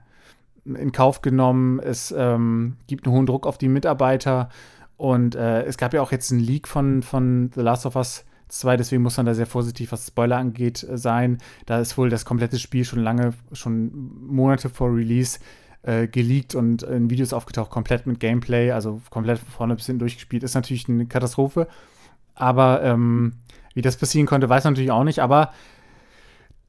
in 0.66 0.92
Kauf 0.92 1.22
genommen. 1.22 1.80
Es 1.80 2.14
ähm, 2.16 2.78
gibt 2.88 3.06
einen 3.06 3.16
hohen 3.16 3.26
Druck 3.26 3.46
auf 3.46 3.58
die 3.58 3.68
Mitarbeiter. 3.68 4.50
Und 4.98 5.36
äh, 5.36 5.64
es 5.64 5.78
gab 5.78 5.94
ja 5.94 6.02
auch 6.02 6.12
jetzt 6.12 6.32
einen 6.32 6.42
Leak 6.42 6.68
von, 6.68 7.02
von 7.04 7.52
The 7.54 7.62
Last 7.62 7.86
of 7.86 7.96
Us 7.96 8.26
2, 8.50 8.78
deswegen 8.78 9.04
muss 9.04 9.16
man 9.16 9.26
da 9.26 9.34
sehr 9.34 9.46
vorsichtig, 9.46 9.92
was 9.92 10.08
Spoiler 10.08 10.38
angeht, 10.38 10.84
äh, 10.84 10.98
sein. 10.98 11.38
Da 11.66 11.80
ist 11.80 11.98
wohl 11.98 12.10
das 12.10 12.26
komplette 12.26 12.60
Spiel 12.60 12.84
schon 12.84 13.00
lange, 13.00 13.34
schon 13.54 13.92
Monate 14.28 14.70
vor 14.70 14.94
Release 14.94 15.40
äh, 15.84 16.08
geleakt 16.08 16.56
und 16.56 16.84
in 16.84 17.10
Videos 17.10 17.32
aufgetaucht, 17.32 17.70
komplett 17.70 18.08
mit 18.08 18.20
Gameplay, 18.20 18.72
also 18.72 19.02
komplett 19.10 19.40
von 19.40 19.50
vorne 19.50 19.76
bis 19.76 19.86
hinten 19.86 20.00
durchgespielt. 20.00 20.44
Ist 20.44 20.56
natürlich 20.56 20.90
eine 20.90 21.06
Katastrophe. 21.06 21.68
Aber 22.40 22.82
ähm, 22.84 23.34
wie 23.76 23.82
das 23.82 23.98
passieren 23.98 24.26
konnte, 24.26 24.50
weiß 24.50 24.64
man 24.64 24.74
natürlich 24.74 24.92
auch 24.92 25.04
nicht. 25.04 25.20
Aber 25.20 25.52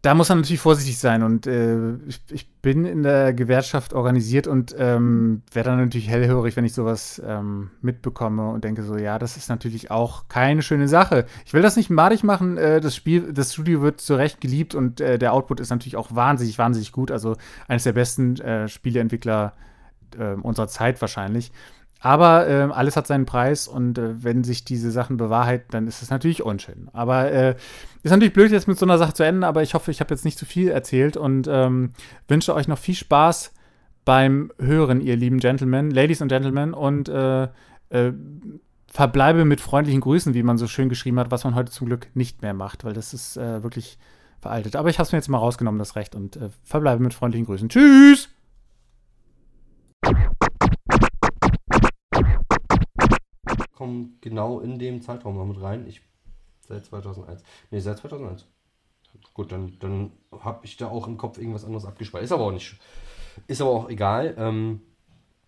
da 0.02 0.14
muss 0.14 0.30
man 0.30 0.38
natürlich 0.38 0.60
vorsichtig 0.60 0.98
sein 0.98 1.22
und 1.22 1.46
äh, 1.46 1.94
ich, 2.06 2.22
ich, 2.30 2.50
bin 2.62 2.84
in 2.84 3.02
der 3.02 3.32
Gewerkschaft 3.32 3.94
organisiert 3.94 4.46
und 4.46 4.74
ähm, 4.78 5.42
werde 5.50 5.70
dann 5.70 5.78
natürlich 5.78 6.10
hellhörig, 6.10 6.56
wenn 6.56 6.64
ich 6.66 6.74
sowas 6.74 7.20
ähm, 7.24 7.70
mitbekomme 7.80 8.50
und 8.50 8.64
denke 8.64 8.82
so, 8.82 8.98
ja, 8.98 9.18
das 9.18 9.38
ist 9.38 9.48
natürlich 9.48 9.90
auch 9.90 10.28
keine 10.28 10.60
schöne 10.60 10.88
Sache. 10.88 11.24
Ich 11.46 11.54
will 11.54 11.62
das 11.62 11.76
nicht 11.76 11.88
madig 11.88 12.22
machen, 12.22 12.58
äh, 12.58 12.80
das 12.80 12.94
Spiel, 12.94 13.32
das 13.32 13.54
Studio 13.54 13.80
wird 13.80 14.02
zu 14.02 14.14
Recht 14.14 14.42
geliebt 14.42 14.74
und 14.74 15.00
äh, 15.00 15.18
der 15.18 15.32
Output 15.32 15.60
ist 15.60 15.70
natürlich 15.70 15.96
auch 15.96 16.14
wahnsinnig, 16.14 16.58
wahnsinnig 16.58 16.92
gut, 16.92 17.10
also 17.10 17.36
eines 17.66 17.84
der 17.84 17.92
besten 17.92 18.38
äh, 18.40 18.68
Spieleentwickler 18.68 19.54
äh, 20.18 20.34
unserer 20.34 20.68
Zeit 20.68 21.00
wahrscheinlich. 21.00 21.52
Aber 22.00 22.48
äh, 22.48 22.62
alles 22.72 22.96
hat 22.96 23.06
seinen 23.06 23.26
Preis 23.26 23.68
und 23.68 23.98
äh, 23.98 24.24
wenn 24.24 24.42
sich 24.42 24.64
diese 24.64 24.90
Sachen 24.90 25.18
bewahrheiten, 25.18 25.66
dann 25.70 25.86
ist 25.86 26.02
es 26.02 26.08
natürlich 26.08 26.42
unschön. 26.42 26.88
Aber 26.94 27.30
äh, 27.30 27.56
ist 28.02 28.10
natürlich 28.10 28.32
blöd, 28.32 28.50
jetzt 28.50 28.68
mit 28.68 28.78
so 28.78 28.86
einer 28.86 28.96
Sache 28.96 29.12
zu 29.12 29.22
enden, 29.22 29.44
aber 29.44 29.62
ich 29.62 29.74
hoffe, 29.74 29.90
ich 29.90 30.00
habe 30.00 30.12
jetzt 30.14 30.24
nicht 30.24 30.38
zu 30.38 30.46
viel 30.46 30.68
erzählt 30.68 31.18
und 31.18 31.46
ähm, 31.50 31.92
wünsche 32.26 32.54
euch 32.54 32.68
noch 32.68 32.78
viel 32.78 32.94
Spaß 32.94 33.52
beim 34.06 34.50
Hören, 34.58 35.02
ihr 35.02 35.14
lieben 35.14 35.40
Gentlemen, 35.40 35.90
Ladies 35.90 36.22
und 36.22 36.28
Gentlemen, 36.28 36.72
und 36.72 37.10
äh, 37.10 37.44
äh, 37.90 38.12
verbleibe 38.86 39.44
mit 39.44 39.60
freundlichen 39.60 40.00
Grüßen, 40.00 40.32
wie 40.32 40.42
man 40.42 40.56
so 40.56 40.66
schön 40.66 40.88
geschrieben 40.88 41.20
hat, 41.20 41.30
was 41.30 41.44
man 41.44 41.54
heute 41.54 41.70
zum 41.70 41.86
Glück 41.86 42.08
nicht 42.14 42.40
mehr 42.40 42.54
macht, 42.54 42.82
weil 42.82 42.94
das 42.94 43.12
ist 43.12 43.36
äh, 43.36 43.62
wirklich 43.62 43.98
veraltet. 44.40 44.74
Aber 44.74 44.88
ich 44.88 44.98
habe 44.98 45.06
es 45.06 45.12
mir 45.12 45.18
jetzt 45.18 45.28
mal 45.28 45.36
rausgenommen, 45.36 45.78
das 45.78 45.96
Recht, 45.96 46.14
und 46.14 46.38
verbleibe 46.64 47.02
mit 47.02 47.12
freundlichen 47.12 47.44
Grüßen. 47.44 47.68
Tschüss! 47.68 48.30
Kommen 53.80 54.18
genau 54.20 54.60
in 54.60 54.78
dem 54.78 55.00
Zeitraum 55.00 55.36
noch 55.36 55.46
mit 55.46 55.58
rein. 55.58 55.86
Ich 55.88 56.02
seit 56.68 56.84
2001. 56.84 57.42
Nee, 57.70 57.80
seit 57.80 57.96
2001. 57.96 58.44
Gut, 59.32 59.50
dann, 59.52 59.78
dann 59.80 60.12
habe 60.38 60.66
ich 60.66 60.76
da 60.76 60.88
auch 60.88 61.06
im 61.06 61.16
Kopf 61.16 61.38
irgendwas 61.38 61.64
anderes 61.64 61.86
abgespeichert. 61.86 62.26
Ist 62.26 62.32
aber 62.32 62.44
auch 62.44 62.52
nicht. 62.52 62.78
Ist 63.46 63.62
aber 63.62 63.70
auch 63.70 63.88
egal. 63.88 64.34
Ähm, 64.36 64.82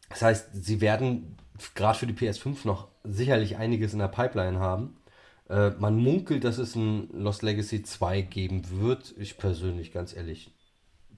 das 0.09 0.23
heißt, 0.23 0.49
sie 0.65 0.81
werden 0.81 1.37
gerade 1.75 1.99
für 1.99 2.07
die 2.07 2.15
PS5 2.15 2.67
noch 2.67 2.89
sicherlich 3.05 3.59
einiges 3.59 3.93
in 3.93 3.99
der 3.99 4.09
Pipeline 4.09 4.59
haben. 4.59 4.97
Äh, 5.51 5.73
man 5.79 5.99
munkelt, 5.99 6.45
dass 6.45 6.57
es 6.57 6.75
ein 6.75 7.11
Lost 7.13 7.43
Legacy 7.43 7.83
2 7.83 8.23
geben 8.23 8.63
wird. 8.81 9.13
Ich 9.19 9.37
persönlich, 9.37 9.93
ganz 9.93 10.17
ehrlich. 10.17 10.51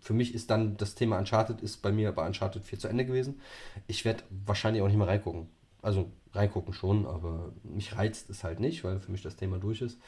Für 0.01 0.15
mich 0.15 0.35
ist 0.35 0.51
dann 0.51 0.77
das 0.79 0.97
Thema 0.97 1.17
Uncharted 1.17 1.61
ist 1.61 1.77
bei 1.81 1.93
mir 1.93 2.11
bei 2.11 2.27
Uncharted 2.27 2.65
4 2.65 2.81
zu 2.81 2.89
Ende 2.89 3.07
gewesen. 3.07 3.41
Ich 3.87 4.05
werde 4.05 4.25
wahrscheinlich 4.45 4.83
auch 4.83 4.89
nicht 4.89 4.99
mehr 4.99 5.07
reingucken. 5.07 5.47
Also 5.85 6.11
reingucken 6.33 6.73
schon, 6.73 7.07
aber 7.07 7.53
mich 7.63 7.97
reizt 7.97 8.31
es 8.31 8.43
halt 8.43 8.59
nicht, 8.59 8.85
weil 8.85 9.01
für 9.01 9.13
mich 9.13 9.23
das 9.23 9.37
Thema 9.37 9.59
durch 9.59 9.83
ist. 9.83 9.99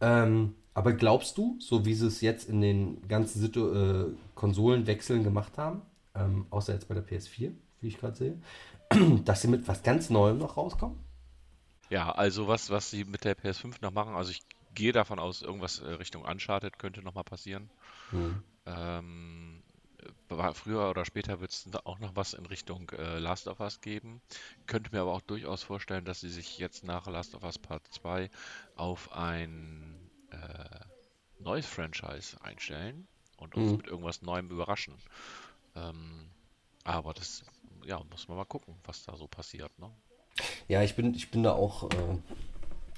Ähm, 0.00 0.54
aber 0.74 0.92
glaubst 0.92 1.38
du, 1.38 1.56
so 1.60 1.84
wie 1.86 1.94
sie 1.94 2.06
es 2.06 2.20
jetzt 2.20 2.48
in 2.48 2.60
den 2.60 3.06
ganzen 3.08 3.40
Situ 3.40 3.68
äh, 3.70 4.12
Konsolenwechseln 4.34 5.24
gemacht 5.24 5.56
haben, 5.56 5.82
ähm, 6.14 6.46
außer 6.50 6.74
jetzt 6.74 6.88
bei 6.88 6.94
der 6.94 7.06
PS4, 7.06 7.52
wie 7.80 7.88
ich 7.88 7.98
gerade 7.98 8.16
sehe, 8.16 8.40
dass 9.24 9.42
sie 9.42 9.48
mit 9.48 9.66
was 9.66 9.82
ganz 9.82 10.10
Neuem 10.10 10.38
noch 10.38 10.56
rauskommen? 10.56 10.98
Ja, 11.90 12.12
also 12.12 12.48
was, 12.48 12.70
was 12.70 12.90
sie 12.90 13.04
mit 13.04 13.24
der 13.24 13.36
PS5 13.36 13.76
noch 13.80 13.92
machen, 13.92 14.14
also 14.14 14.30
ich 14.30 14.42
gehe 14.74 14.92
davon 14.92 15.18
aus, 15.18 15.42
irgendwas 15.42 15.80
äh, 15.80 15.86
Richtung 15.92 16.22
Uncharted 16.24 16.78
könnte 16.78 17.02
nochmal 17.02 17.24
passieren. 17.24 17.70
Hm. 18.10 18.42
Ähm, 18.66 19.62
früher 20.54 20.90
oder 20.90 21.04
später 21.04 21.40
wird 21.40 21.50
es 21.50 21.66
auch 21.84 21.98
noch 21.98 22.16
was 22.16 22.34
in 22.34 22.46
Richtung 22.46 22.90
äh, 22.90 23.18
Last 23.18 23.48
of 23.48 23.60
Us 23.60 23.80
geben. 23.80 24.20
Könnte 24.66 24.90
mir 24.92 25.02
aber 25.02 25.12
auch 25.12 25.20
durchaus 25.20 25.62
vorstellen, 25.62 26.04
dass 26.04 26.20
sie 26.20 26.30
sich 26.30 26.58
jetzt 26.58 26.84
nach 26.84 27.06
Last 27.06 27.34
of 27.34 27.42
Us 27.42 27.58
Part 27.58 27.86
2 27.92 28.30
auf 28.76 29.12
ein 29.12 30.10
äh, 30.30 30.84
neues 31.38 31.66
Franchise 31.66 32.36
einstellen 32.42 33.06
und 33.38 33.54
uns 33.54 33.70
mhm. 33.70 33.76
mit 33.76 33.86
irgendwas 33.86 34.22
Neuem 34.22 34.50
überraschen. 34.50 34.94
Ähm, 35.76 36.30
aber 36.84 37.14
das, 37.14 37.44
ja, 37.84 38.02
muss 38.10 38.28
man 38.28 38.36
mal 38.36 38.44
gucken, 38.44 38.76
was 38.84 39.04
da 39.04 39.16
so 39.16 39.26
passiert. 39.26 39.76
Ne? 39.78 39.90
Ja, 40.68 40.82
ich 40.82 40.96
bin, 40.96 41.14
ich 41.14 41.30
bin 41.30 41.42
da 41.42 41.52
auch 41.52 41.90
äh, 41.90 42.18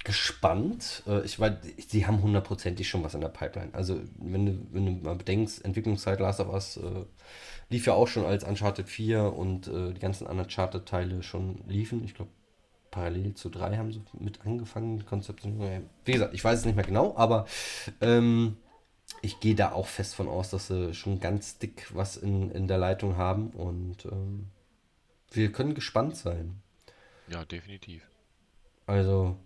gespannt. 0.06 1.02
Äh, 1.08 1.24
ich 1.24 1.38
weiß, 1.40 1.54
sie 1.88 2.06
haben 2.06 2.22
hundertprozentig 2.22 2.88
schon 2.88 3.02
was 3.02 3.14
in 3.14 3.20
der 3.20 3.28
Pipeline. 3.28 3.74
Also, 3.74 4.00
wenn 4.18 4.46
du, 4.46 4.66
wenn 4.70 4.86
du 4.86 4.92
mal 5.04 5.16
bedenkst, 5.16 5.64
Entwicklungszeit 5.64 6.20
Last 6.20 6.38
of 6.38 6.48
Us 6.48 6.76
äh, 6.76 7.04
lief 7.70 7.86
ja 7.86 7.94
auch 7.94 8.06
schon 8.06 8.24
als 8.24 8.44
Uncharted 8.44 8.88
4 8.88 9.34
und 9.34 9.66
äh, 9.66 9.92
die 9.92 9.98
ganzen 9.98 10.28
Uncharted-Teile 10.28 11.24
schon 11.24 11.64
liefen. 11.66 12.04
Ich 12.04 12.14
glaube, 12.14 12.30
parallel 12.92 13.34
zu 13.34 13.48
3 13.48 13.76
haben 13.78 13.92
sie 13.92 14.00
mit 14.20 14.46
angefangen, 14.46 15.04
Konzepte. 15.04 15.52
Wie 16.04 16.12
gesagt, 16.12 16.34
ich 16.34 16.44
weiß 16.44 16.60
es 16.60 16.64
nicht 16.64 16.76
mehr 16.76 16.84
genau, 16.84 17.16
aber 17.16 17.46
ähm, 18.00 18.58
ich 19.22 19.40
gehe 19.40 19.56
da 19.56 19.72
auch 19.72 19.88
fest 19.88 20.14
von 20.14 20.28
aus, 20.28 20.50
dass 20.50 20.68
sie 20.68 20.94
schon 20.94 21.18
ganz 21.18 21.58
dick 21.58 21.88
was 21.94 22.16
in, 22.16 22.52
in 22.52 22.68
der 22.68 22.78
Leitung 22.78 23.16
haben 23.16 23.50
und 23.50 24.04
ähm, 24.04 24.46
wir 25.32 25.50
können 25.50 25.74
gespannt 25.74 26.16
sein. 26.16 26.62
Ja, 27.26 27.44
definitiv. 27.44 28.06
Also, 28.86 29.36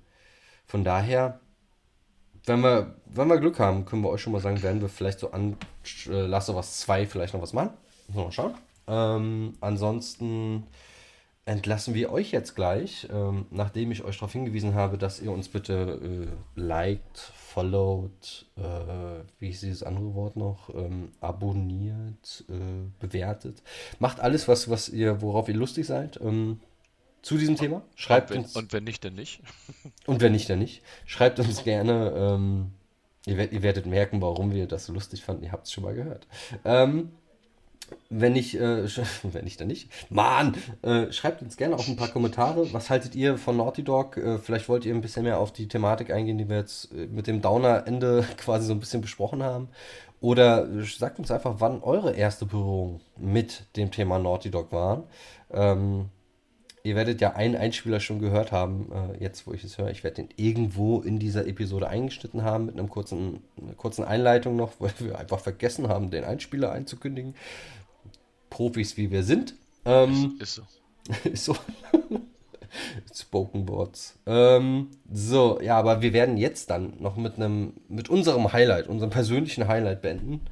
von 0.70 0.84
daher, 0.84 1.40
wenn 2.47 2.60
wir, 2.60 2.94
wenn 3.06 3.26
wir 3.26 3.40
Glück 3.40 3.59
haben, 3.59 3.86
können 3.86 4.02
wir 4.02 4.10
euch 4.10 4.20
schon 4.20 4.32
mal 4.32 4.38
sagen, 4.38 4.62
werden 4.62 4.80
wir 4.80 4.88
vielleicht 4.88 5.18
so 5.18 5.32
an 5.32 5.56
äh, 6.06 6.26
Last 6.26 6.48
of 6.48 6.55
Us 6.55 6.78
2 6.82 7.06
vielleicht 7.06 7.34
noch 7.34 7.42
was 7.42 7.52
machen. 7.52 7.72
Mal 8.14 8.30
schauen. 8.30 8.55
Ähm, 8.86 9.55
ansonsten 9.60 10.68
entlassen 11.44 11.94
wir 11.94 12.12
euch 12.12 12.30
jetzt 12.30 12.55
gleich, 12.55 13.09
ähm, 13.12 13.47
nachdem 13.51 13.90
ich 13.90 14.05
euch 14.05 14.14
darauf 14.18 14.32
hingewiesen 14.32 14.76
habe, 14.76 14.97
dass 14.97 15.20
ihr 15.20 15.32
uns 15.32 15.48
bitte 15.48 16.28
äh, 16.55 16.60
liked, 16.60 17.18
followed, 17.18 18.47
äh, 18.56 19.24
wie 19.40 19.48
ist 19.51 19.62
dieses 19.62 19.82
andere 19.82 20.14
Wort 20.14 20.36
noch, 20.36 20.72
ähm, 20.72 21.10
abonniert, 21.20 22.44
äh, 22.48 22.88
bewertet. 23.01 23.60
Macht 23.98 24.20
alles, 24.20 24.47
was, 24.47 24.70
was 24.70 24.88
ihr, 24.88 25.20
worauf 25.20 25.48
ihr 25.48 25.56
lustig 25.56 25.88
seid. 25.88 26.20
Ähm, 26.22 26.60
zu 27.22 27.36
diesem 27.36 27.56
Thema. 27.56 27.82
Schreibt 27.94 28.30
und 28.30 28.36
wenn, 28.36 28.42
uns. 28.44 28.56
Und 28.56 28.72
wenn 28.72 28.84
nicht, 28.84 29.05
dann 29.05 29.14
nicht. 29.14 29.40
und 30.06 30.20
wenn 30.20 30.32
nicht, 30.32 30.48
dann 30.48 30.59
nicht. 30.59 30.82
Schreibt 31.06 31.38
uns 31.38 31.64
gerne. 31.64 32.12
Ähm, 32.16 32.72
ihr, 33.26 33.36
werdet, 33.36 33.52
ihr, 33.52 33.62
werdet 33.62 33.86
merken, 33.86 34.20
warum 34.22 34.52
wir 34.52 34.66
das 34.66 34.86
so 34.86 34.92
lustig 34.92 35.22
fanden. 35.22 35.44
Ihr 35.44 35.52
habt 35.52 35.66
es 35.66 35.72
schon 35.72 35.84
mal 35.84 35.94
gehört. 35.94 36.26
Ähm, 36.64 37.10
wenn 38.09 38.32
nicht, 38.32 38.55
äh, 38.55 38.86
wenn 39.22 39.44
nicht, 39.44 39.60
dann 39.60 39.68
nicht. 39.68 39.90
Mann! 40.10 40.56
Äh, 40.82 41.12
schreibt 41.12 41.42
uns 41.42 41.56
gerne 41.56 41.76
auch 41.76 41.86
ein 41.86 41.97
paar 41.97 42.09
Kommentare. 42.09 42.72
Was 42.72 42.90
haltet 42.90 43.14
ihr 43.14 43.38
von 43.38 43.56
Naughty 43.56 43.82
Dog? 43.82 44.16
Äh, 44.16 44.38
vielleicht 44.38 44.68
wollt 44.68 44.84
ihr 44.84 44.94
ein 44.94 45.01
bisschen 45.01 45.24
mehr 45.24 45.38
auf 45.38 45.52
die 45.52 45.68
Thematik 45.68 46.10
eingehen, 46.10 46.38
die 46.38 46.48
wir 46.48 46.56
jetzt 46.56 46.92
äh, 46.92 47.06
mit 47.06 47.26
dem 47.26 47.42
Downer-Ende 47.42 48.24
quasi 48.36 48.66
so 48.66 48.72
ein 48.72 48.80
bisschen 48.80 49.01
besprochen 49.01 49.42
haben. 49.42 49.68
Oder 50.20 50.68
sagt 50.84 51.18
uns 51.18 51.30
einfach, 51.30 51.56
wann 51.59 51.82
eure 51.82 52.12
erste 52.12 52.44
Berührung 52.44 53.01
mit 53.16 53.64
dem 53.76 53.90
Thema 53.90 54.18
Naughty 54.18 54.51
Dog 54.51 54.70
waren. 54.70 55.05
Ähm, 55.51 56.10
ihr 56.82 56.97
werdet 56.97 57.20
ja 57.20 57.32
einen 57.35 57.57
Einspieler 57.57 58.01
schon 58.01 58.19
gehört 58.19 58.52
haben, 58.52 58.90
äh, 58.93 59.23
jetzt 59.23 59.47
wo 59.47 59.52
ich 59.52 59.65
es 59.65 59.78
höre. 59.78 59.90
Ich 59.90 60.05
werde 60.05 60.23
den 60.23 60.28
irgendwo 60.36 61.01
in 61.01 61.19
dieser 61.19 61.47
Episode 61.47 61.89
eingeschnitten 61.89 62.43
haben 62.43 62.66
mit 62.66 62.78
einem 62.78 62.89
kurzen, 62.89 63.43
einer 63.61 63.74
kurzen 63.74 64.05
Einleitung 64.05 64.57
noch, 64.57 64.73
weil 64.78 64.93
wir 64.98 65.19
einfach 65.19 65.40
vergessen 65.40 65.89
haben, 65.89 66.11
den 66.11 66.24
Einspieler 66.24 66.73
einzukündigen. 66.73 67.35
Profis 68.48 68.97
wie 68.97 69.11
wir 69.11 69.23
sind. 69.23 69.55
Ähm, 69.85 70.36
ist, 70.40 70.43
ist 70.43 70.55
so. 70.55 70.62
ist 71.31 71.44
so. 71.44 71.57
Spoken 73.12 73.69
Words. 73.69 74.19
Ähm, 74.27 74.90
so, 75.12 75.61
ja, 75.61 75.77
aber 75.77 76.02
wir 76.02 76.12
werden 76.12 76.36
jetzt 76.36 76.70
dann 76.70 76.94
noch 77.01 77.16
mit 77.16 77.36
einem, 77.36 77.74
mit 77.89 78.09
unserem 78.09 78.52
Highlight, 78.52 78.86
unserem 78.86 79.11
persönlichen 79.11 79.66
Highlight 79.66 80.02
beenden. 80.02 80.43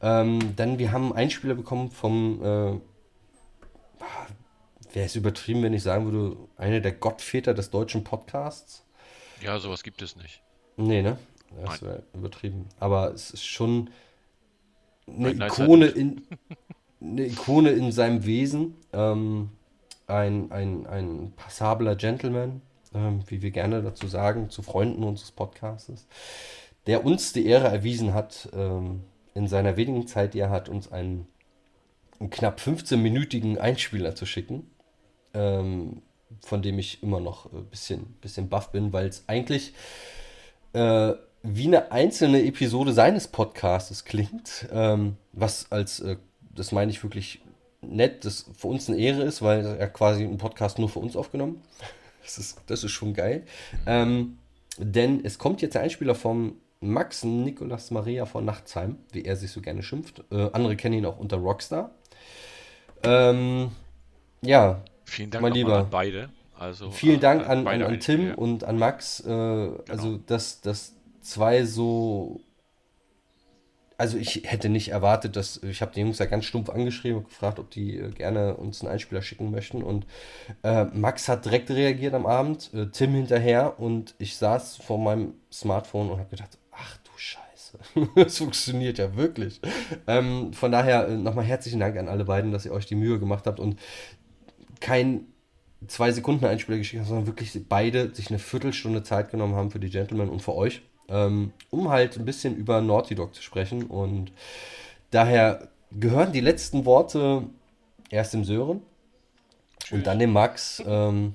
Ähm, 0.00 0.56
denn 0.56 0.78
wir 0.78 0.92
haben 0.92 1.06
einen 1.06 1.12
Einspieler 1.12 1.54
bekommen 1.54 1.90
vom 1.90 2.42
äh, 2.42 2.80
wäre 4.92 5.06
es 5.06 5.16
übertrieben, 5.16 5.62
wenn 5.62 5.74
ich 5.74 5.82
sagen 5.82 6.10
würde, 6.10 6.36
einer 6.56 6.80
der 6.80 6.92
Gottväter 6.92 7.54
des 7.54 7.70
deutschen 7.70 8.04
Podcasts? 8.04 8.84
Ja, 9.40 9.58
sowas 9.58 9.82
gibt 9.82 10.02
es 10.02 10.16
nicht. 10.16 10.42
Nee, 10.76 11.02
ne? 11.02 11.18
Das 11.62 11.82
wäre 11.82 12.02
übertrieben. 12.14 12.68
Aber 12.78 13.12
es 13.12 13.30
ist 13.30 13.44
schon 13.44 13.90
eine 15.08 15.32
Ikone 15.32 15.86
in, 15.86 16.22
eine 17.00 17.26
Ikone 17.26 17.70
in 17.70 17.92
seinem 17.92 18.24
Wesen. 18.24 18.76
Ähm, 18.92 19.50
ein, 20.06 20.50
ein, 20.50 20.86
ein 20.86 21.32
passabler 21.36 21.96
Gentleman, 21.96 22.62
ähm, 22.94 23.22
wie 23.28 23.42
wir 23.42 23.50
gerne 23.50 23.82
dazu 23.82 24.08
sagen, 24.08 24.50
zu 24.50 24.62
Freunden 24.62 25.04
unseres 25.04 25.30
Podcasts, 25.30 26.06
der 26.86 27.04
uns 27.04 27.32
die 27.32 27.46
Ehre 27.46 27.68
erwiesen 27.68 28.12
hat, 28.12 28.48
ähm, 28.52 29.04
in 29.34 29.46
seiner 29.46 29.76
wenigen 29.76 30.06
Zeit, 30.06 30.34
die 30.34 30.40
er 30.40 30.50
hat, 30.50 30.68
uns 30.68 30.90
einen, 30.90 31.26
einen 32.18 32.30
knapp 32.30 32.58
15-minütigen 32.58 33.58
Einspieler 33.58 34.14
zu 34.16 34.26
schicken 34.26 34.68
ähm, 35.34 36.02
von 36.44 36.62
dem 36.62 36.78
ich 36.78 37.02
immer 37.02 37.20
noch 37.20 37.52
ein 37.52 37.66
bisschen, 37.66 38.06
bisschen 38.20 38.48
baff 38.48 38.70
bin, 38.70 38.92
weil 38.92 39.06
es 39.06 39.24
eigentlich 39.26 39.74
äh, 40.72 41.12
wie 41.42 41.66
eine 41.66 41.90
einzelne 41.90 42.44
Episode 42.44 42.92
seines 42.92 43.28
Podcasts 43.28 44.04
klingt, 44.04 44.68
ähm, 44.72 45.16
was 45.32 45.70
als, 45.72 46.00
äh, 46.00 46.16
das 46.54 46.72
meine 46.72 46.90
ich 46.90 47.02
wirklich 47.02 47.40
nett, 47.82 48.24
das 48.24 48.46
für 48.56 48.68
uns 48.68 48.88
eine 48.88 48.98
Ehre 48.98 49.22
ist, 49.22 49.42
weil 49.42 49.64
er 49.64 49.88
quasi 49.88 50.24
einen 50.24 50.38
Podcast 50.38 50.78
nur 50.78 50.88
für 50.88 51.00
uns 51.00 51.16
aufgenommen. 51.16 51.62
Das 52.22 52.36
ist, 52.36 52.60
das 52.66 52.84
ist 52.84 52.92
schon 52.92 53.14
geil. 53.14 53.44
Ähm, 53.86 54.38
denn 54.76 55.24
es 55.24 55.38
kommt 55.38 55.62
jetzt 55.62 55.74
der 55.74 55.82
Einspieler 55.82 56.14
vom 56.14 56.56
Max 56.78 57.24
Nikolas 57.24 57.90
Maria 57.90 58.24
von 58.24 58.44
Nachtsheim, 58.44 58.98
wie 59.10 59.24
er 59.24 59.36
sich 59.36 59.50
so 59.50 59.60
gerne 59.62 59.82
schimpft. 59.82 60.22
Äh, 60.30 60.50
andere 60.52 60.76
kennen 60.76 60.98
ihn 60.98 61.06
auch 61.06 61.18
unter 61.18 61.38
Rockstar. 61.38 61.90
Ähm, 63.02 63.72
ja, 64.42 64.82
Vielen 65.10 65.30
Dank 65.30 65.42
Mein 65.42 65.52
Lieber. 65.52 65.78
an 65.78 65.90
beide. 65.90 66.28
Also, 66.58 66.90
Vielen 66.90 67.16
äh, 67.16 67.20
Dank 67.20 67.48
an, 67.48 67.66
an, 67.66 67.82
an 67.82 68.00
Tim 68.00 68.20
Einspieler. 68.20 68.38
und 68.38 68.64
an 68.64 68.78
Max. 68.78 69.20
Äh, 69.26 69.30
Also, 69.88 70.18
dass, 70.26 70.60
dass 70.60 70.94
zwei 71.20 71.64
so. 71.64 72.40
Also, 73.96 74.16
ich 74.16 74.42
hätte 74.44 74.68
nicht 74.70 74.88
erwartet, 74.90 75.36
dass. 75.36 75.62
Ich 75.62 75.82
habe 75.82 75.92
die 75.94 76.00
Jungs 76.00 76.18
ja 76.18 76.26
ganz 76.26 76.44
stumpf 76.46 76.70
angeschrieben 76.70 77.18
und 77.18 77.28
gefragt, 77.28 77.58
ob 77.58 77.70
die 77.70 77.98
äh, 77.98 78.10
gerne 78.10 78.56
uns 78.56 78.80
einen 78.82 78.90
Einspieler 78.92 79.20
schicken 79.22 79.50
möchten. 79.50 79.82
Und 79.82 80.06
äh, 80.62 80.84
Max 80.84 81.28
hat 81.28 81.44
direkt 81.44 81.70
reagiert 81.70 82.14
am 82.14 82.24
Abend, 82.26 82.70
äh, 82.72 82.86
Tim 82.86 83.14
hinterher. 83.14 83.78
Und 83.80 84.14
ich 84.18 84.36
saß 84.36 84.76
vor 84.78 84.98
meinem 84.98 85.34
Smartphone 85.52 86.10
und 86.10 86.18
habe 86.18 86.30
gedacht: 86.30 86.56
Ach 86.72 86.96
du 87.04 87.10
Scheiße, 87.16 87.78
das 88.14 88.38
funktioniert 88.38 88.96
ja 88.98 89.16
wirklich. 89.16 89.60
Ähm, 90.06 90.52
von 90.54 90.72
daher 90.72 91.08
äh, 91.08 91.16
nochmal 91.16 91.44
herzlichen 91.44 91.80
Dank 91.80 91.96
an 91.98 92.08
alle 92.08 92.24
beiden, 92.24 92.52
dass 92.52 92.64
ihr 92.64 92.72
euch 92.72 92.86
die 92.86 92.94
Mühe 92.94 93.18
gemacht 93.18 93.46
habt 93.46 93.60
und 93.60 93.78
kein 94.80 95.26
zwei 95.86 96.12
Sekunden 96.12 96.44
Einspieler 96.44 96.78
geschickt 96.78 97.00
haben, 97.00 97.08
sondern 97.08 97.26
wirklich 97.26 97.58
beide 97.68 98.14
sich 98.14 98.28
eine 98.28 98.38
Viertelstunde 98.38 99.02
Zeit 99.02 99.30
genommen 99.30 99.54
haben 99.54 99.70
für 99.70 99.80
die 99.80 99.90
Gentlemen 99.90 100.28
und 100.28 100.42
für 100.42 100.54
euch, 100.54 100.82
ähm, 101.08 101.52
um 101.70 101.88
halt 101.88 102.18
ein 102.18 102.24
bisschen 102.24 102.56
über 102.56 102.80
Naughty 102.80 103.14
Dog 103.14 103.34
zu 103.34 103.42
sprechen. 103.42 103.84
Und 103.84 104.32
daher 105.10 105.68
gehören 105.92 106.32
die 106.32 106.40
letzten 106.40 106.84
Worte 106.84 107.44
erst 108.10 108.34
dem 108.34 108.44
Sören 108.44 108.82
und 109.90 110.06
dann 110.06 110.18
dem 110.18 110.32
Max. 110.32 110.82
Ähm, 110.86 111.34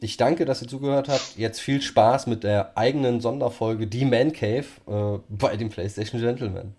ich 0.00 0.16
danke, 0.16 0.46
dass 0.46 0.62
ihr 0.62 0.68
zugehört 0.68 1.08
habt. 1.08 1.36
Jetzt 1.36 1.60
viel 1.60 1.82
Spaß 1.82 2.26
mit 2.26 2.42
der 2.42 2.76
eigenen 2.76 3.20
Sonderfolge 3.20 3.86
Die 3.86 4.06
Man 4.06 4.32
Cave 4.32 4.64
äh, 4.86 5.18
bei 5.28 5.56
den 5.56 5.68
PlayStation 5.68 6.20
Gentlemen. 6.20 6.74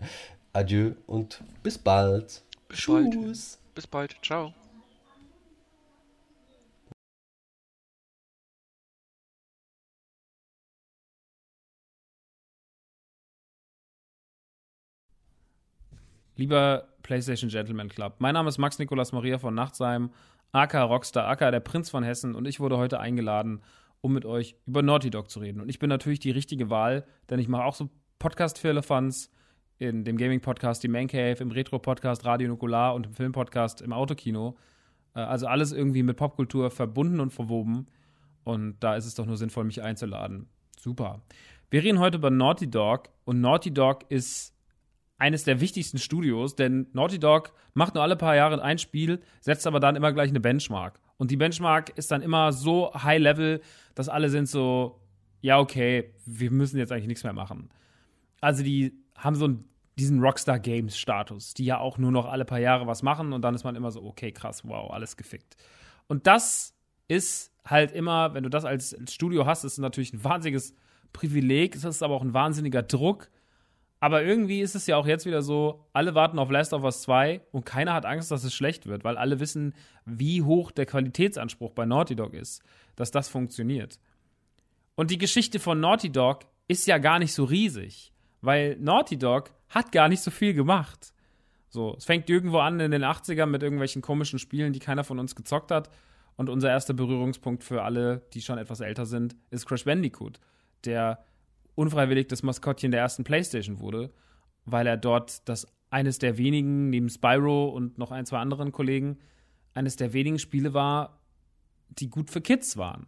Adieu 0.52 0.92
und 1.06 1.40
bis 1.62 1.78
bald. 1.78 2.42
Bis 2.68 2.86
bald. 2.86 3.12
Tschüss. 3.12 3.58
Bis 3.74 3.86
bald. 3.86 4.16
Ciao. 4.22 4.52
Lieber 16.36 16.88
PlayStation 17.02 17.50
Gentleman 17.50 17.88
Club, 17.88 18.14
mein 18.18 18.34
Name 18.34 18.48
ist 18.48 18.58
Max 18.58 18.78
Nikolas 18.78 19.12
Maria 19.12 19.38
von 19.38 19.54
Nachtsheim, 19.54 20.10
AK 20.52 20.74
Rockstar, 20.74 21.28
AK 21.28 21.50
der 21.50 21.60
Prinz 21.60 21.90
von 21.90 22.02
Hessen 22.02 22.34
und 22.34 22.46
ich 22.46 22.58
wurde 22.58 22.78
heute 22.78 23.00
eingeladen, 23.00 23.60
um 24.00 24.12
mit 24.14 24.24
euch 24.24 24.56
über 24.66 24.82
Naughty 24.82 25.10
Dog 25.10 25.30
zu 25.30 25.40
reden. 25.40 25.60
Und 25.60 25.68
ich 25.68 25.78
bin 25.78 25.88
natürlich 25.88 26.20
die 26.20 26.30
richtige 26.30 26.70
Wahl, 26.70 27.04
denn 27.28 27.38
ich 27.38 27.48
mache 27.48 27.64
auch 27.64 27.74
so 27.74 27.90
Podcast 28.18 28.58
für 28.58 28.70
Elefants 28.70 29.30
in 29.78 30.04
dem 30.04 30.16
Gaming-Podcast, 30.16 30.82
die 30.82 30.88
Man 30.88 31.06
Cave, 31.06 31.36
im 31.40 31.50
Retro-Podcast, 31.50 32.24
Radio 32.24 32.48
Nukular 32.48 32.94
und 32.94 33.06
im 33.06 33.12
Film-Podcast 33.14 33.82
im 33.82 33.92
Autokino. 33.92 34.56
Äh, 35.14 35.20
Also 35.20 35.46
alles 35.46 35.72
irgendwie 35.72 36.02
mit 36.02 36.16
Popkultur 36.16 36.70
verbunden 36.70 37.20
und 37.20 37.32
verwoben. 37.32 37.86
Und 38.44 38.78
da 38.80 38.96
ist 38.96 39.06
es 39.06 39.14
doch 39.14 39.26
nur 39.26 39.36
sinnvoll, 39.36 39.64
mich 39.64 39.82
einzuladen. 39.82 40.48
Super. 40.78 41.22
Wir 41.70 41.82
reden 41.82 41.98
heute 41.98 42.18
über 42.18 42.30
Naughty 42.30 42.70
Dog 42.70 43.08
und 43.24 43.40
Naughty 43.40 43.72
Dog 43.72 44.04
ist 44.08 44.51
eines 45.22 45.44
der 45.44 45.60
wichtigsten 45.60 45.98
Studios, 45.98 46.56
denn 46.56 46.88
Naughty 46.94 47.20
Dog 47.20 47.52
macht 47.74 47.94
nur 47.94 48.02
alle 48.02 48.16
paar 48.16 48.34
Jahre 48.34 48.60
ein 48.60 48.78
Spiel, 48.78 49.20
setzt 49.40 49.68
aber 49.68 49.78
dann 49.78 49.94
immer 49.94 50.12
gleich 50.12 50.30
eine 50.30 50.40
Benchmark. 50.40 50.98
Und 51.16 51.30
die 51.30 51.36
Benchmark 51.36 51.96
ist 51.96 52.10
dann 52.10 52.22
immer 52.22 52.52
so 52.52 52.92
high 52.92 53.20
level, 53.20 53.60
dass 53.94 54.08
alle 54.08 54.30
sind 54.30 54.48
so, 54.48 55.00
ja, 55.40 55.60
okay, 55.60 56.12
wir 56.26 56.50
müssen 56.50 56.76
jetzt 56.76 56.90
eigentlich 56.90 57.06
nichts 57.06 57.22
mehr 57.22 57.32
machen. 57.32 57.70
Also 58.40 58.64
die 58.64 58.94
haben 59.14 59.36
so 59.36 59.48
diesen 59.96 60.20
Rockstar 60.20 60.58
Games 60.58 60.98
Status, 60.98 61.54
die 61.54 61.66
ja 61.66 61.78
auch 61.78 61.98
nur 61.98 62.10
noch 62.10 62.26
alle 62.26 62.44
paar 62.44 62.58
Jahre 62.58 62.88
was 62.88 63.04
machen 63.04 63.32
und 63.32 63.42
dann 63.42 63.54
ist 63.54 63.62
man 63.62 63.76
immer 63.76 63.92
so, 63.92 64.02
okay, 64.02 64.32
krass, 64.32 64.66
wow, 64.66 64.90
alles 64.90 65.16
gefickt. 65.16 65.56
Und 66.08 66.26
das 66.26 66.74
ist 67.06 67.52
halt 67.64 67.92
immer, 67.92 68.34
wenn 68.34 68.42
du 68.42 68.50
das 68.50 68.64
als 68.64 68.96
Studio 69.08 69.46
hast, 69.46 69.62
ist 69.62 69.78
natürlich 69.78 70.12
ein 70.14 70.24
wahnsinniges 70.24 70.74
Privileg, 71.12 71.76
es 71.76 71.84
ist 71.84 72.02
aber 72.02 72.16
auch 72.16 72.22
ein 72.22 72.34
wahnsinniger 72.34 72.82
Druck. 72.82 73.30
Aber 74.02 74.24
irgendwie 74.24 74.62
ist 74.62 74.74
es 74.74 74.88
ja 74.88 74.96
auch 74.96 75.06
jetzt 75.06 75.26
wieder 75.26 75.42
so, 75.42 75.86
alle 75.92 76.16
warten 76.16 76.40
auf 76.40 76.50
Last 76.50 76.72
of 76.72 76.82
Us 76.82 77.02
2 77.02 77.40
und 77.52 77.64
keiner 77.64 77.94
hat 77.94 78.04
Angst, 78.04 78.32
dass 78.32 78.42
es 78.42 78.52
schlecht 78.52 78.88
wird, 78.88 79.04
weil 79.04 79.16
alle 79.16 79.38
wissen, 79.38 79.76
wie 80.04 80.42
hoch 80.42 80.72
der 80.72 80.86
Qualitätsanspruch 80.86 81.70
bei 81.70 81.86
Naughty 81.86 82.16
Dog 82.16 82.34
ist, 82.34 82.64
dass 82.96 83.12
das 83.12 83.28
funktioniert. 83.28 84.00
Und 84.96 85.12
die 85.12 85.18
Geschichte 85.18 85.60
von 85.60 85.78
Naughty 85.78 86.10
Dog 86.10 86.40
ist 86.66 86.88
ja 86.88 86.98
gar 86.98 87.20
nicht 87.20 87.32
so 87.32 87.44
riesig, 87.44 88.12
weil 88.40 88.76
Naughty 88.80 89.18
Dog 89.18 89.52
hat 89.68 89.92
gar 89.92 90.08
nicht 90.08 90.22
so 90.22 90.32
viel 90.32 90.52
gemacht. 90.52 91.14
So, 91.68 91.94
es 91.96 92.04
fängt 92.04 92.28
irgendwo 92.28 92.58
an 92.58 92.80
in 92.80 92.90
den 92.90 93.04
80ern 93.04 93.46
mit 93.46 93.62
irgendwelchen 93.62 94.02
komischen 94.02 94.40
Spielen, 94.40 94.72
die 94.72 94.80
keiner 94.80 95.04
von 95.04 95.20
uns 95.20 95.36
gezockt 95.36 95.70
hat. 95.70 95.90
Und 96.34 96.48
unser 96.50 96.70
erster 96.70 96.92
Berührungspunkt 96.92 97.62
für 97.62 97.84
alle, 97.84 98.26
die 98.32 98.42
schon 98.42 98.58
etwas 98.58 98.80
älter 98.80 99.06
sind, 99.06 99.36
ist 99.50 99.64
Crash 99.64 99.84
Bandicoot, 99.84 100.40
der 100.86 101.24
unfreiwillig 101.74 102.28
das 102.28 102.42
Maskottchen 102.42 102.90
der 102.90 103.00
ersten 103.00 103.24
PlayStation 103.24 103.80
wurde, 103.80 104.10
weil 104.64 104.86
er 104.86 104.96
dort 104.96 105.48
das 105.48 105.66
eines 105.90 106.18
der 106.18 106.38
wenigen, 106.38 106.90
neben 106.90 107.08
Spyro 107.08 107.68
und 107.68 107.98
noch 107.98 108.10
ein, 108.10 108.26
zwei 108.26 108.38
anderen 108.38 108.72
Kollegen, 108.72 109.18
eines 109.74 109.96
der 109.96 110.12
wenigen 110.12 110.38
Spiele 110.38 110.74
war, 110.74 111.20
die 111.90 112.08
gut 112.08 112.30
für 112.30 112.40
Kids 112.40 112.76
waren. 112.76 113.06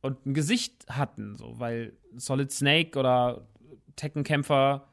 Und 0.00 0.24
ein 0.26 0.34
Gesicht 0.34 0.86
hatten, 0.88 1.36
so, 1.36 1.58
weil 1.58 1.96
Solid 2.16 2.52
Snake 2.52 2.98
oder 2.98 3.48
Tekken-Kämpfer, 3.96 4.86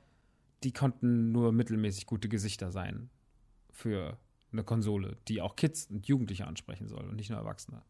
die 0.63 0.71
konnten 0.71 1.31
nur 1.31 1.51
mittelmäßig 1.51 2.07
gute 2.07 2.27
Gesichter 2.27 2.71
sein 2.71 3.09
für 3.71 4.17
eine 4.51 4.63
Konsole, 4.63 5.17
die 5.27 5.41
auch 5.41 5.55
Kids 5.55 5.87
und 5.91 6.07
Jugendliche 6.07 6.47
ansprechen 6.47 6.87
soll 6.87 7.03
und 7.07 7.15
nicht 7.15 7.29
nur 7.29 7.37
Erwachsene. 7.37 7.83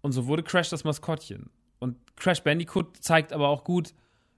Und 0.00 0.12
so 0.12 0.26
wurde 0.26 0.42
Crash 0.42 0.68
das 0.68 0.84
Maskottchen. 0.84 1.50
Und 1.84 2.16
Crash 2.16 2.42
Bandicoot 2.42 2.96
zeigt 2.96 3.34
aber 3.34 3.48
auch 3.48 3.62
gut, 3.62 3.92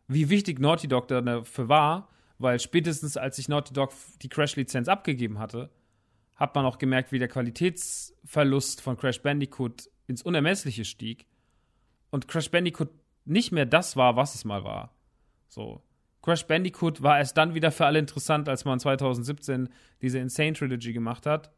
wie 0.09 0.31
wichtig 0.31 0.59
Naughty 0.59 0.89
Dog 0.89 1.07
dafür 1.07 1.69
war, 1.69 2.09
weil 2.39 2.59
spätestens 2.59 3.17
als 3.17 3.37
sich 3.37 3.49
Naughty 3.49 3.73
Dog 3.73 3.93
die 4.21 4.29
Crash-Lizenz 4.29 4.89
abgegeben 4.89 5.39
hatte, 5.39 5.71
hat 6.35 6.57
man 6.57 6.67
auch 6.67 6.79
gemerkt, 6.79 7.13
wie 7.13 7.21
der 7.21 7.29
Qualitätsverlust 7.29 8.81
von 8.81 8.97
Crash 8.97 9.23
Bandicoot 9.23 9.89
ins 10.09 10.23
Unermessliche 10.23 10.85
stieg 10.85 11.29
und 12.11 12.27
Crash 12.27 12.51
Bandicoot 12.51 12.91
nicht 13.25 13.53
mehr 13.53 13.65
das 13.65 13.95
war, 13.95 14.17
was 14.17 14.35
es 14.35 14.45
mal 14.45 14.65
war. 14.65 14.97
So. 15.47 15.85
Crash 16.23 16.49
Bandicoot 16.49 17.01
war 17.01 17.19
erst 17.19 17.37
dann 17.37 17.55
wieder 17.55 17.71
für 17.71 17.87
alle 17.87 18.01
interessant, 18.01 18.49
als 18.49 18.65
man 18.65 18.81
2017 18.81 19.69
diese 20.03 20.19
Insane 20.19 20.55
Trilogy 20.55 20.93
gemacht 20.93 21.27
hat. 21.27 21.53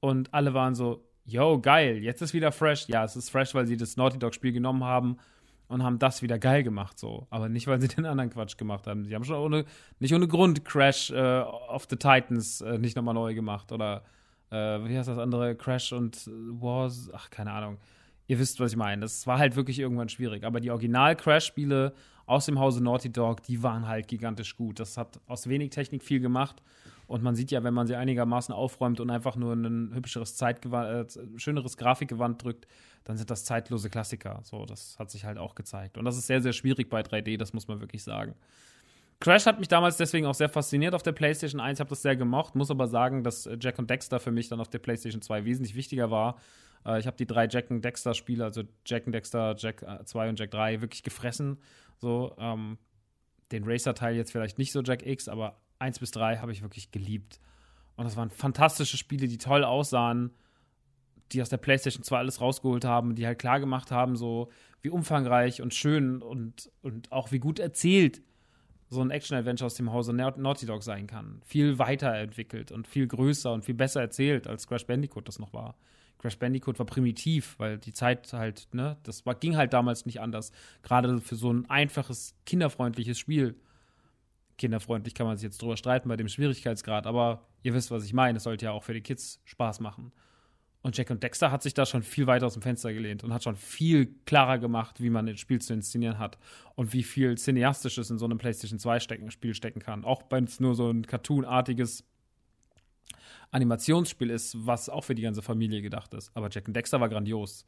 Und 0.00 0.34
alle 0.34 0.52
waren 0.52 0.74
so, 0.74 1.08
yo, 1.24 1.60
geil, 1.60 1.98
jetzt 1.98 2.22
ist 2.22 2.34
wieder 2.34 2.52
fresh. 2.52 2.88
Ja, 2.88 3.04
es 3.04 3.16
ist 3.16 3.30
fresh, 3.30 3.54
weil 3.54 3.66
sie 3.66 3.76
das 3.76 3.96
Naughty 3.96 4.18
Dog-Spiel 4.18 4.52
genommen 4.52 4.84
haben 4.84 5.18
und 5.72 5.82
haben 5.82 5.98
das 5.98 6.20
wieder 6.20 6.38
geil 6.38 6.62
gemacht, 6.62 6.98
so. 6.98 7.26
Aber 7.30 7.48
nicht, 7.48 7.66
weil 7.66 7.80
sie 7.80 7.88
den 7.96 8.04
anderen 8.04 8.30
Quatsch 8.30 8.58
gemacht 8.58 8.86
haben. 8.86 9.04
Sie 9.06 9.14
haben 9.14 9.24
schon 9.24 9.36
ohne, 9.36 9.64
nicht 10.00 10.14
ohne 10.14 10.28
Grund 10.28 10.64
Crash 10.64 11.10
äh, 11.10 11.40
of 11.40 11.86
the 11.88 11.96
Titans 11.96 12.60
äh, 12.60 12.78
nicht 12.78 12.94
nochmal 12.94 13.14
neu 13.14 13.34
gemacht. 13.34 13.72
Oder 13.72 14.02
äh, 14.50 14.56
wie 14.56 14.96
heißt 14.96 15.08
das 15.08 15.18
andere? 15.18 15.56
Crash 15.56 15.92
und 15.92 16.28
Wars, 16.60 17.10
ach, 17.14 17.30
keine 17.30 17.52
Ahnung. 17.52 17.78
Ihr 18.26 18.38
wisst, 18.38 18.60
was 18.60 18.72
ich 18.72 18.76
meine. 18.76 19.00
Das 19.00 19.26
war 19.26 19.38
halt 19.38 19.56
wirklich 19.56 19.78
irgendwann 19.78 20.10
schwierig. 20.10 20.44
Aber 20.44 20.60
die 20.60 20.70
Original-Crash-Spiele 20.70 21.94
aus 22.26 22.46
dem 22.46 22.58
Hause 22.58 22.82
Naughty 22.82 23.10
Dog, 23.10 23.42
die 23.42 23.62
waren 23.62 23.88
halt 23.88 24.08
gigantisch 24.08 24.56
gut. 24.56 24.78
Das 24.78 24.98
hat 24.98 25.20
aus 25.26 25.48
wenig 25.48 25.70
Technik 25.70 26.02
viel 26.02 26.20
gemacht. 26.20 26.62
Und 27.12 27.22
man 27.22 27.34
sieht 27.34 27.50
ja, 27.50 27.62
wenn 27.62 27.74
man 27.74 27.86
sie 27.86 27.94
einigermaßen 27.94 28.54
aufräumt 28.54 28.98
und 28.98 29.10
einfach 29.10 29.36
nur 29.36 29.52
ein 29.52 29.94
hübscheres 29.94 30.34
Zeitgewand, 30.34 31.14
äh, 31.14 31.38
schöneres 31.38 31.76
Grafikgewand 31.76 32.42
drückt, 32.42 32.66
dann 33.04 33.18
sind 33.18 33.30
das 33.30 33.44
zeitlose 33.44 33.90
Klassiker. 33.90 34.40
So, 34.44 34.64
das 34.64 34.98
hat 34.98 35.10
sich 35.10 35.26
halt 35.26 35.36
auch 35.36 35.54
gezeigt. 35.54 35.98
Und 35.98 36.06
das 36.06 36.16
ist 36.16 36.26
sehr, 36.26 36.40
sehr 36.40 36.54
schwierig 36.54 36.88
bei 36.88 37.02
3D, 37.02 37.36
das 37.36 37.52
muss 37.52 37.68
man 37.68 37.80
wirklich 37.80 38.02
sagen. 38.02 38.34
Crash 39.20 39.44
hat 39.44 39.58
mich 39.58 39.68
damals 39.68 39.98
deswegen 39.98 40.24
auch 40.24 40.32
sehr 40.32 40.48
fasziniert 40.48 40.94
auf 40.94 41.02
der 41.02 41.12
PlayStation 41.12 41.60
1, 41.60 41.80
habe 41.80 41.90
das 41.90 42.00
sehr 42.00 42.16
gemocht, 42.16 42.54
muss 42.54 42.70
aber 42.70 42.88
sagen, 42.88 43.22
dass 43.22 43.46
Jack 43.60 43.78
und 43.78 43.90
Dexter 43.90 44.18
für 44.18 44.30
mich 44.30 44.48
dann 44.48 44.60
auf 44.60 44.70
der 44.70 44.78
PlayStation 44.78 45.20
2 45.20 45.44
wesentlich 45.44 45.74
wichtiger 45.74 46.10
war. 46.10 46.36
Äh, 46.86 46.98
ich 46.98 47.06
habe 47.06 47.18
die 47.18 47.26
drei 47.26 47.46
Jack 47.46 47.70
und 47.70 47.84
Dexter 47.84 48.14
Spiele, 48.14 48.42
also 48.42 48.62
Jack 48.86 49.04
und 49.04 49.12
Dexter, 49.12 49.54
Jack 49.58 49.84
2 50.06 50.30
und 50.30 50.40
Jack 50.40 50.50
3 50.50 50.80
wirklich 50.80 51.02
gefressen. 51.02 51.58
So, 51.98 52.34
ähm, 52.38 52.78
den 53.52 53.64
Racer-Teil 53.64 54.16
jetzt 54.16 54.32
vielleicht 54.32 54.56
nicht 54.56 54.72
so 54.72 54.80
Jack 54.80 55.04
X, 55.04 55.28
aber 55.28 55.58
1 55.82 55.98
bis 55.98 56.10
3 56.12 56.38
habe 56.38 56.52
ich 56.52 56.62
wirklich 56.62 56.90
geliebt. 56.90 57.40
Und 57.96 58.04
das 58.04 58.16
waren 58.16 58.30
fantastische 58.30 58.96
Spiele, 58.96 59.28
die 59.28 59.38
toll 59.38 59.64
aussahen, 59.64 60.30
die 61.32 61.42
aus 61.42 61.50
der 61.50 61.58
PlayStation 61.58 62.02
2 62.02 62.18
alles 62.18 62.40
rausgeholt 62.40 62.84
haben, 62.84 63.14
die 63.14 63.26
halt 63.26 63.38
klar 63.38 63.60
gemacht 63.60 63.90
haben, 63.90 64.16
so 64.16 64.50
wie 64.80 64.90
umfangreich 64.90 65.60
und 65.60 65.74
schön 65.74 66.22
und, 66.22 66.70
und 66.80 67.12
auch 67.12 67.32
wie 67.32 67.38
gut 67.38 67.58
erzählt 67.58 68.22
so 68.92 69.00
ein 69.00 69.10
Action-Adventure 69.10 69.66
aus 69.66 69.74
dem 69.74 69.90
Hause 69.90 70.12
Naughty 70.12 70.66
Dog 70.66 70.82
sein 70.82 71.06
kann. 71.06 71.40
Viel 71.46 71.78
weiterentwickelt 71.78 72.70
und 72.70 72.86
viel 72.86 73.06
größer 73.06 73.52
und 73.52 73.64
viel 73.64 73.74
besser 73.74 74.02
erzählt, 74.02 74.46
als 74.46 74.66
Crash 74.66 74.86
Bandicoot 74.86 75.26
das 75.26 75.38
noch 75.38 75.52
war. 75.52 75.76
Crash 76.18 76.38
Bandicoot 76.38 76.78
war 76.78 76.86
primitiv, 76.86 77.54
weil 77.58 77.78
die 77.78 77.94
Zeit 77.94 78.32
halt, 78.32 78.68
ne, 78.72 78.98
das 79.02 79.24
war, 79.24 79.34
ging 79.34 79.56
halt 79.56 79.72
damals 79.72 80.06
nicht 80.06 80.20
anders. 80.20 80.52
Gerade 80.82 81.20
für 81.20 81.36
so 81.36 81.50
ein 81.50 81.68
einfaches, 81.68 82.34
kinderfreundliches 82.44 83.18
Spiel. 83.18 83.56
Kinderfreundlich 84.62 85.14
kann 85.14 85.26
man 85.26 85.36
sich 85.36 85.42
jetzt 85.42 85.60
drüber 85.60 85.76
streiten 85.76 86.08
bei 86.08 86.16
dem 86.16 86.28
Schwierigkeitsgrad, 86.28 87.08
aber 87.08 87.48
ihr 87.64 87.74
wisst, 87.74 87.90
was 87.90 88.04
ich 88.04 88.12
meine. 88.12 88.36
Es 88.36 88.44
sollte 88.44 88.66
ja 88.66 88.70
auch 88.70 88.84
für 88.84 88.94
die 88.94 89.00
Kids 89.00 89.40
Spaß 89.44 89.80
machen. 89.80 90.12
Und 90.82 90.96
Jack 90.96 91.10
und 91.10 91.20
Dexter 91.20 91.50
hat 91.50 91.64
sich 91.64 91.74
da 91.74 91.84
schon 91.84 92.04
viel 92.04 92.28
weiter 92.28 92.46
aus 92.46 92.52
dem 92.52 92.62
Fenster 92.62 92.92
gelehnt 92.92 93.24
und 93.24 93.34
hat 93.34 93.42
schon 93.42 93.56
viel 93.56 94.14
klarer 94.24 94.60
gemacht, 94.60 95.00
wie 95.02 95.10
man 95.10 95.28
ein 95.28 95.36
Spiel 95.36 95.60
zu 95.60 95.72
inszenieren 95.72 96.20
hat 96.20 96.38
und 96.76 96.92
wie 96.92 97.02
viel 97.02 97.36
Cineastisches 97.36 98.08
in 98.10 98.18
so 98.18 98.24
einem 98.24 98.38
PlayStation 98.38 98.78
2 98.78 99.00
stecken, 99.00 99.80
kann. 99.80 100.04
Auch 100.04 100.22
wenn 100.30 100.44
es 100.44 100.60
nur 100.60 100.76
so 100.76 100.88
ein 100.90 101.04
cartoonartiges 101.04 102.04
Animationsspiel 103.50 104.30
ist, 104.30 104.64
was 104.64 104.88
auch 104.88 105.02
für 105.02 105.16
die 105.16 105.22
ganze 105.22 105.42
Familie 105.42 105.82
gedacht 105.82 106.14
ist. 106.14 106.30
Aber 106.34 106.50
Jack 106.50 106.68
and 106.68 106.76
Dexter 106.76 107.00
war 107.00 107.08
grandios. 107.08 107.66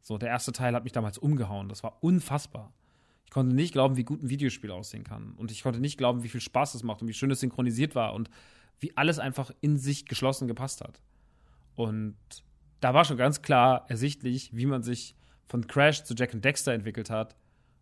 So, 0.00 0.18
der 0.18 0.30
erste 0.30 0.50
Teil 0.50 0.74
hat 0.74 0.82
mich 0.82 0.92
damals 0.92 1.18
umgehauen. 1.18 1.68
Das 1.68 1.84
war 1.84 2.02
unfassbar. 2.02 2.72
Ich 3.32 3.34
konnte 3.34 3.56
nicht 3.56 3.72
glauben, 3.72 3.96
wie 3.96 4.04
gut 4.04 4.22
ein 4.22 4.28
Videospiel 4.28 4.70
aussehen 4.70 5.04
kann. 5.04 5.32
Und 5.38 5.50
ich 5.50 5.62
konnte 5.62 5.80
nicht 5.80 5.96
glauben, 5.96 6.22
wie 6.22 6.28
viel 6.28 6.42
Spaß 6.42 6.74
es 6.74 6.82
macht 6.82 7.00
und 7.00 7.08
wie 7.08 7.14
schön 7.14 7.30
es 7.30 7.40
synchronisiert 7.40 7.94
war 7.94 8.12
und 8.12 8.28
wie 8.78 8.94
alles 8.94 9.18
einfach 9.18 9.50
in 9.62 9.78
sich 9.78 10.04
geschlossen 10.04 10.48
gepasst 10.48 10.82
hat. 10.82 11.00
Und 11.74 12.14
da 12.80 12.92
war 12.92 13.06
schon 13.06 13.16
ganz 13.16 13.40
klar 13.40 13.86
ersichtlich, 13.88 14.54
wie 14.54 14.66
man 14.66 14.82
sich 14.82 15.14
von 15.46 15.66
Crash 15.66 16.04
zu 16.04 16.12
Jack 16.12 16.34
and 16.34 16.44
Dexter 16.44 16.74
entwickelt 16.74 17.08
hat. 17.08 17.34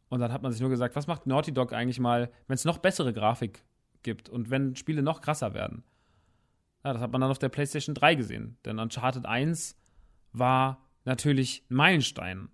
Und 0.08 0.20
dann 0.20 0.32
hat 0.32 0.40
man 0.40 0.52
sich 0.52 0.60
nur 0.60 0.70
gesagt, 0.70 0.94
was 0.94 1.08
macht 1.08 1.26
Naughty 1.26 1.50
Dog 1.50 1.72
eigentlich 1.72 1.98
mal, 1.98 2.30
wenn 2.46 2.54
es 2.54 2.64
noch 2.64 2.78
bessere 2.78 3.12
Grafik 3.12 3.64
gibt 4.04 4.28
und 4.28 4.50
wenn 4.50 4.76
Spiele 4.76 5.02
noch 5.02 5.20
krasser 5.20 5.52
werden? 5.52 5.82
Ja, 6.84 6.92
das 6.92 7.02
hat 7.02 7.10
man 7.10 7.22
dann 7.22 7.30
auf 7.32 7.40
der 7.40 7.48
PlayStation 7.48 7.96
3 7.96 8.14
gesehen. 8.14 8.56
Denn 8.64 8.78
Uncharted 8.78 9.26
1 9.26 9.74
war 10.32 10.86
natürlich 11.04 11.64
ein 11.68 11.74
Meilenstein. 11.74 12.50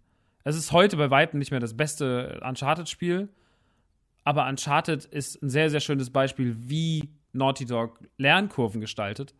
Es 0.46 0.54
ist 0.54 0.70
heute 0.70 0.96
bei 0.96 1.10
weitem 1.10 1.40
nicht 1.40 1.50
mehr 1.50 1.58
das 1.58 1.76
beste 1.76 2.40
Uncharted-Spiel, 2.40 3.28
aber 4.22 4.46
Uncharted 4.46 5.04
ist 5.04 5.42
ein 5.42 5.50
sehr, 5.50 5.70
sehr 5.70 5.80
schönes 5.80 6.10
Beispiel, 6.10 6.54
wie 6.56 7.10
Naughty 7.32 7.64
Dog 7.64 7.98
Lernkurven 8.16 8.80
gestaltet, 8.80 9.34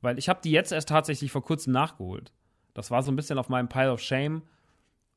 weil 0.00 0.16
ich 0.16 0.28
habe 0.28 0.38
die 0.44 0.52
jetzt 0.52 0.70
erst 0.70 0.88
tatsächlich 0.88 1.32
vor 1.32 1.42
kurzem 1.42 1.72
nachgeholt. 1.72 2.32
Das 2.72 2.92
war 2.92 3.02
so 3.02 3.10
ein 3.10 3.16
bisschen 3.16 3.36
auf 3.36 3.48
meinem 3.48 3.68
Pile 3.68 3.90
of 3.90 4.00
Shame 4.00 4.42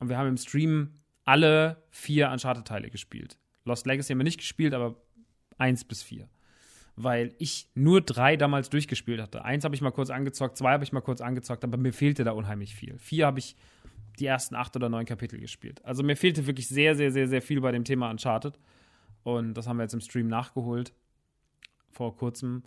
und 0.00 0.08
wir 0.08 0.18
haben 0.18 0.26
im 0.26 0.36
Stream 0.36 0.94
alle 1.24 1.84
vier 1.90 2.30
Uncharted-Teile 2.32 2.90
gespielt. 2.90 3.38
Lost 3.64 3.86
Legacy 3.86 4.14
haben 4.14 4.18
wir 4.18 4.24
nicht 4.24 4.40
gespielt, 4.40 4.74
aber 4.74 4.96
eins 5.56 5.84
bis 5.84 6.02
vier 6.02 6.28
weil 7.00 7.32
ich 7.38 7.70
nur 7.76 8.00
drei 8.00 8.36
damals 8.36 8.70
durchgespielt 8.70 9.20
hatte. 9.20 9.44
Eins 9.44 9.62
habe 9.62 9.72
ich 9.72 9.80
mal 9.80 9.92
kurz 9.92 10.10
angezockt, 10.10 10.56
zwei 10.56 10.72
habe 10.72 10.82
ich 10.82 10.90
mal 10.90 11.00
kurz 11.00 11.20
angezockt, 11.20 11.62
aber 11.62 11.76
mir 11.76 11.92
fehlte 11.92 12.24
da 12.24 12.32
unheimlich 12.32 12.74
viel. 12.74 12.98
Vier 12.98 13.26
habe 13.26 13.38
ich 13.38 13.54
die 14.20 14.26
ersten 14.26 14.54
acht 14.54 14.74
oder 14.76 14.88
neun 14.88 15.06
Kapitel 15.06 15.38
gespielt. 15.38 15.84
Also 15.84 16.02
mir 16.02 16.16
fehlte 16.16 16.46
wirklich 16.46 16.68
sehr, 16.68 16.94
sehr, 16.94 17.10
sehr, 17.10 17.28
sehr 17.28 17.42
viel 17.42 17.60
bei 17.60 17.72
dem 17.72 17.84
Thema 17.84 18.10
Uncharted. 18.10 18.58
Und 19.22 19.54
das 19.54 19.66
haben 19.66 19.76
wir 19.76 19.84
jetzt 19.84 19.94
im 19.94 20.00
Stream 20.00 20.28
nachgeholt. 20.28 20.92
Vor 21.90 22.16
kurzem 22.16 22.62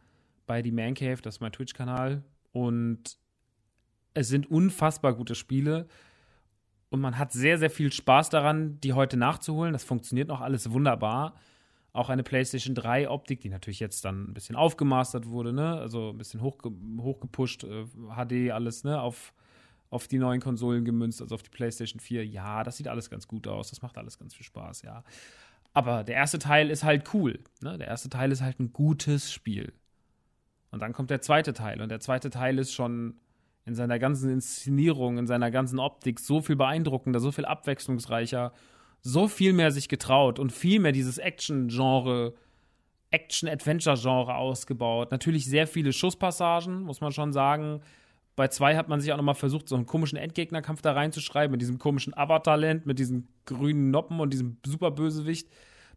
bei 0.46 0.62
die 0.62 0.72
Man 0.72 0.94
Cave, 0.94 1.22
das 1.22 1.36
ist 1.36 1.42
mein 1.42 1.52
Twitch-Kanal. 1.52 2.24
Und 2.52 3.18
es 4.14 4.28
sind 4.28 4.50
unfassbar 4.50 5.14
gute 5.14 5.36
Spiele. 5.36 5.88
Und 6.90 7.00
man 7.00 7.18
hat 7.18 7.32
sehr, 7.32 7.58
sehr 7.58 7.70
viel 7.70 7.92
Spaß 7.92 8.30
daran, 8.30 8.80
die 8.82 8.94
heute 8.94 9.18
nachzuholen. 9.18 9.74
Das 9.74 9.84
funktioniert 9.84 10.28
noch 10.28 10.42
alles 10.42 10.72
wunderbar 10.72 11.36
auch 11.94 12.10
eine 12.10 12.24
PlayStation 12.24 12.76
3 12.76 13.10
Optik, 13.10 13.42
die 13.42 13.50
natürlich 13.50 13.80
jetzt 13.80 14.06
dann 14.06 14.30
ein 14.30 14.34
bisschen 14.34 14.56
aufgemastert 14.56 15.28
wurde, 15.28 15.52
ne? 15.52 15.78
Also 15.78 16.12
ein 16.12 16.18
bisschen 16.18 16.42
hochge 16.42 16.72
hochgepusht, 17.00 17.64
äh, 17.66 17.86
HD 18.16 18.52
alles, 18.52 18.84
ne? 18.84 19.02
Auf, 19.02 19.34
auf 19.92 20.08
die 20.08 20.18
neuen 20.18 20.42
Konsolen 20.42 20.84
gemünzt, 20.84 21.22
also 21.22 21.36
auf 21.36 21.44
die 21.44 21.52
PlayStation 21.52 22.00
4. 22.00 22.26
Ja, 22.26 22.64
das 22.64 22.78
sieht 22.78 22.88
alles 22.88 23.12
ganz 23.12 23.28
gut 23.28 23.48
aus. 23.48 23.70
Das 23.70 23.84
macht 23.84 24.00
alles 24.00 24.18
ganz 24.18 24.34
viel 24.34 24.46
Spaß, 24.46 24.82
ja. 24.82 25.04
Aber 25.74 26.04
der 26.04 26.16
erste 26.16 26.40
Teil 26.40 26.72
ist 26.72 26.84
halt 26.84 27.14
cool. 27.14 27.40
Ne? 27.62 27.78
Der 27.78 27.88
erste 27.88 28.10
Teil 28.10 28.32
ist 28.32 28.42
halt 28.42 28.60
ein 28.60 28.74
gutes 28.74 29.32
Spiel. 29.32 29.72
Und 30.72 30.82
dann 30.82 30.94
kommt 30.94 31.12
der 31.12 31.22
zweite 31.22 31.54
Teil. 31.54 31.80
Und 31.80 31.90
der 31.90 32.00
zweite 32.00 32.32
Teil 32.32 32.58
ist 32.58 32.74
schon 32.74 33.20
in 33.66 33.76
seiner 33.76 34.00
ganzen 34.00 34.32
Inszenierung, 34.32 35.20
in 35.20 35.28
seiner 35.28 35.52
ganzen 35.52 35.78
Optik 35.78 36.20
so 36.20 36.42
viel 36.42 36.56
beeindruckender, 36.56 37.20
so 37.20 37.32
viel 37.32 37.46
abwechslungsreicher 37.46 38.52
so 39.02 39.28
viel 39.28 39.54
mehr 39.54 39.72
sich 39.72 39.90
getraut 39.90 40.40
und 40.40 40.52
viel 40.52 40.80
mehr 40.80 40.92
dieses 40.92 41.18
Action-Genre, 41.18 42.34
Action-Adventure-Genre 43.10 44.36
ausgebaut. 44.36 45.12
Natürlich 45.12 45.46
sehr 45.46 45.68
viele 45.68 45.92
Schusspassagen, 45.92 46.84
muss 46.84 47.02
man 47.02 47.12
schon 47.12 47.34
sagen. 47.34 47.82
Bei 48.36 48.48
zwei 48.48 48.78
hat 48.78 48.88
man 48.88 49.02
sich 49.02 49.12
auch 49.12 49.18
nochmal 49.18 49.36
versucht, 49.36 49.68
so 49.68 49.76
einen 49.76 49.86
komischen 49.86 50.18
Endgegnerkampf 50.18 50.82
da 50.82 50.94
reinzuschreiben, 50.94 51.52
mit 51.52 51.62
diesem 51.62 51.80
komischen 51.80 52.16
Avatar-Land, 52.16 52.86
mit 52.86 53.00
diesen 53.00 53.28
grünen 53.46 53.92
Noppen 53.92 54.20
und 54.20 54.32
diesem 54.32 54.58
Superbösewicht. 54.66 55.50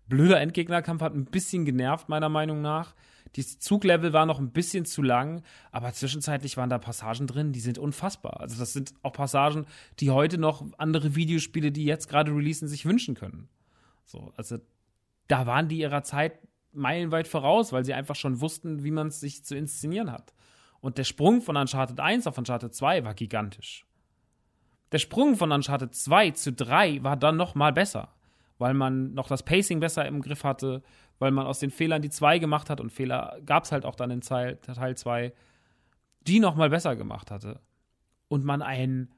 Blöder 0.09 0.41
Endgegnerkampf 0.41 1.01
hat 1.01 1.15
ein 1.15 1.25
bisschen 1.25 1.65
genervt, 1.65 2.09
meiner 2.09 2.29
Meinung 2.29 2.61
nach. 2.61 2.95
Die 3.37 3.45
Zuglevel 3.45 4.13
war 4.13 4.27
noch 4.27 4.39
ein 4.39 4.53
bisschen 4.53 4.85
zu 4.85 5.03
lang, 5.03 5.43
aber 5.73 5.93
zwischenzeitlich 5.93 6.57
waren 6.57 6.71
da 6.71 6.79
Passagen 6.79 7.27
drin, 7.27 7.53
die 7.53 7.61
sind 7.61 7.79
unfassbar. 7.79 8.41
Also 8.41 8.59
das 8.59 8.73
sind 8.73 8.95
auch 9.03 9.13
Passagen, 9.13 9.67
die 10.01 10.11
heute 10.11 10.39
noch 10.39 10.65
andere 10.79 11.17
Videospiele, 11.17 11.73
die 11.73 11.85
jetzt 11.85 12.09
gerade 12.09 12.33
releasen, 12.33 12.69
sich 12.69 12.87
wünschen 12.87 13.15
können. 13.15 13.49
So, 14.05 14.33
also 14.37 14.59
da 15.27 15.47
waren 15.47 15.69
die 15.69 15.79
ihrer 15.79 16.03
Zeit 16.03 16.39
meilenweit 16.73 17.27
voraus, 17.27 17.73
weil 17.73 17.85
sie 17.85 17.95
einfach 17.95 18.17
schon 18.17 18.41
wussten, 18.41 18.85
wie 18.85 18.91
man 18.91 19.09
es 19.09 19.21
sich 19.21 19.45
zu 19.45 19.57
inszenieren 19.57 20.13
hat. 20.13 20.35
Und 20.85 20.99
der 20.99 21.05
Sprung 21.05 21.41
von 21.41 21.57
Uncharted 21.57 21.99
1 21.99 22.27
auf 22.27 22.37
Uncharted 22.37 22.75
2 22.75 23.05
war 23.05 23.15
gigantisch. 23.15 23.87
Der 24.93 24.99
Sprung 24.99 25.35
von 25.35 25.51
Uncharted 25.51 25.95
2 25.95 26.33
zu 26.33 26.53
3 26.53 27.03
war 27.03 27.17
dann 27.17 27.39
noch 27.39 27.55
mal 27.55 27.73
besser, 27.73 28.13
weil 28.59 28.75
man 28.75 29.15
noch 29.15 29.29
das 29.29 29.45
Pacing 29.45 29.81
besser 29.81 30.05
im 30.05 30.21
Griff 30.21 30.45
hatte, 30.45 30.83
weil 31.19 31.31
man 31.31 31.47
aus 31.47 31.59
den 31.59 31.71
Fehlern, 31.71 32.03
die 32.03 32.11
zwei 32.11 32.39
gemacht 32.39 32.69
hat, 32.69 32.83
und 32.83 32.93
Fehler 32.93 33.41
gab 33.47 33.65
es 33.65 33.73
halt 33.73 33.87
auch 33.87 33.95
dann 33.95 34.11
in 34.11 34.21
Teil 34.21 34.59
2, 34.61 35.33
die 36.21 36.39
noch 36.39 36.55
mal 36.55 36.69
besser 36.69 36.97
gemacht 36.97 37.31
hatte. 37.31 37.63
Und 38.29 38.45
man 38.45 38.61
ein 38.61 39.09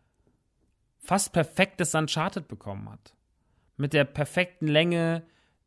fast 0.99 1.33
perfektes 1.33 1.97
Uncharted 1.97 2.47
bekommen 2.47 2.89
hat. 2.89 3.17
Mit 3.77 3.93
der 3.93 4.05
perfekten 4.05 4.69
Länge, 4.69 5.25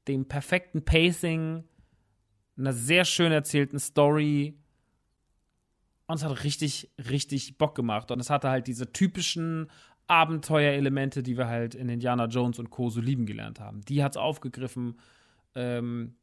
dem 0.07 0.29
perfekten 0.29 0.85
Pacing, 0.85 1.65
einer 2.57 2.71
sehr 2.71 3.03
schön 3.03 3.33
erzählten 3.33 3.79
Story. 3.79 4.58
Und 6.09 6.15
es 6.15 6.23
hat 6.23 6.43
richtig, 6.43 6.89
richtig 6.97 7.59
Bock 7.59 7.75
gemacht. 7.75 8.09
Und 8.09 8.19
es 8.19 8.31
hatte 8.31 8.49
halt 8.49 8.65
diese 8.65 8.91
typischen 8.91 9.69
Abenteuerelemente, 10.07 11.21
die 11.21 11.37
wir 11.37 11.47
halt 11.47 11.75
in 11.75 11.87
Indiana 11.87 12.25
Jones 12.25 12.57
und 12.57 12.71
Co. 12.71 12.89
so 12.89 12.99
lieben 12.99 13.27
gelernt 13.27 13.59
haben. 13.59 13.81
Die 13.81 14.03
hat 14.03 14.13
es 14.13 14.17
aufgegriffen. 14.17 14.97
Ähm, 15.53 16.15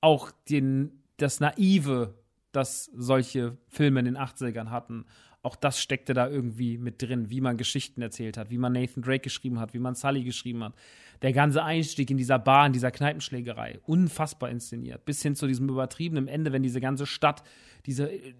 auch 0.00 0.30
den, 0.48 1.02
das 1.16 1.40
Naive, 1.40 2.14
das 2.52 2.84
solche 2.94 3.58
Filme 3.66 3.98
in 3.98 4.04
den 4.04 4.16
80ern 4.16 4.70
hatten, 4.70 5.04
auch 5.44 5.56
das 5.56 5.80
steckte 5.80 6.14
da 6.14 6.28
irgendwie 6.28 6.78
mit 6.78 7.02
drin, 7.02 7.28
wie 7.28 7.40
man 7.40 7.56
Geschichten 7.56 8.00
erzählt 8.00 8.38
hat, 8.38 8.50
wie 8.50 8.58
man 8.58 8.72
Nathan 8.72 9.02
Drake 9.02 9.20
geschrieben 9.20 9.60
hat, 9.60 9.74
wie 9.74 9.78
man 9.78 9.94
Sully 9.94 10.24
geschrieben 10.24 10.64
hat. 10.64 10.74
Der 11.20 11.32
ganze 11.32 11.62
Einstieg 11.62 12.10
in 12.10 12.16
dieser 12.16 12.38
Bar, 12.38 12.66
in 12.66 12.72
dieser 12.72 12.90
Kneipenschlägerei, 12.90 13.78
unfassbar 13.84 14.48
inszeniert, 14.48 15.04
bis 15.04 15.22
hin 15.22 15.36
zu 15.36 15.46
diesem 15.46 15.68
übertriebenen 15.68 16.28
Ende, 16.28 16.52
wenn 16.52 16.62
diese 16.62 16.80
ganze 16.80 17.06
Stadt, 17.06 17.42
diese, 17.84 18.10
äh, 18.10 18.34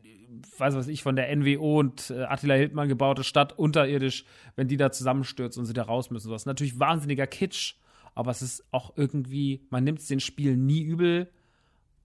weiß 0.59 0.75
was 0.75 0.89
ich, 0.89 1.03
von 1.03 1.15
der 1.15 1.35
NWO 1.37 1.79
und 1.79 2.11
äh, 2.11 2.25
Attila 2.25 2.55
Hildmann 2.55 2.89
gebaute 2.89 3.23
Stadt 3.23 3.59
unterirdisch, 3.59 4.25
wenn 4.57 4.69
die 4.69 4.79
da 4.79 4.91
zusammenstürzt 4.91 5.59
und 5.59 5.67
sie 5.67 5.75
da 5.75 5.83
raus 5.83 6.11
müssen. 6.11 6.31
Das 6.31 6.43
ist 6.43 6.47
natürlich 6.47 6.79
wahnsinniger 6.79 7.27
Kitsch, 7.27 7.75
aber 8.15 8.31
es 8.31 8.41
ist 8.41 8.65
auch 8.71 8.97
irgendwie, 8.97 9.67
man 9.69 9.85
nimmt 9.85 9.99
es 9.99 10.07
den 10.07 10.21
Spielen 10.21 10.65
nie 10.65 10.83
übel 10.83 11.31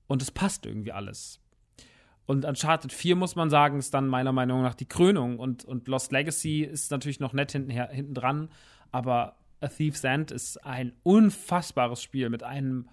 und 0.07 0.21
es 0.21 0.31
passt 0.31 0.65
irgendwie 0.65 0.91
alles. 0.91 1.38
Und 2.29 2.45
Uncharted 2.45 2.93
4, 2.93 3.15
muss 3.15 3.35
man 3.35 3.49
sagen, 3.49 3.79
ist 3.79 3.91
dann 3.91 4.07
meiner 4.07 4.31
Meinung 4.31 4.61
nach 4.61 4.75
die 4.75 4.85
Krönung. 4.85 5.39
Und, 5.39 5.65
und 5.65 5.87
Lost 5.87 6.11
Legacy 6.11 6.61
ist 6.61 6.91
natürlich 6.91 7.19
noch 7.19 7.33
nett 7.33 7.51
hinten, 7.53 7.71
hinten 7.71 8.13
dran. 8.13 8.49
Aber 8.91 9.37
A 9.61 9.67
Thief's 9.67 10.03
End 10.03 10.29
ist 10.29 10.63
ein 10.63 10.93
unfassbares 11.01 12.03
Spiel 12.03 12.29
mit 12.29 12.43
einem 12.43 12.87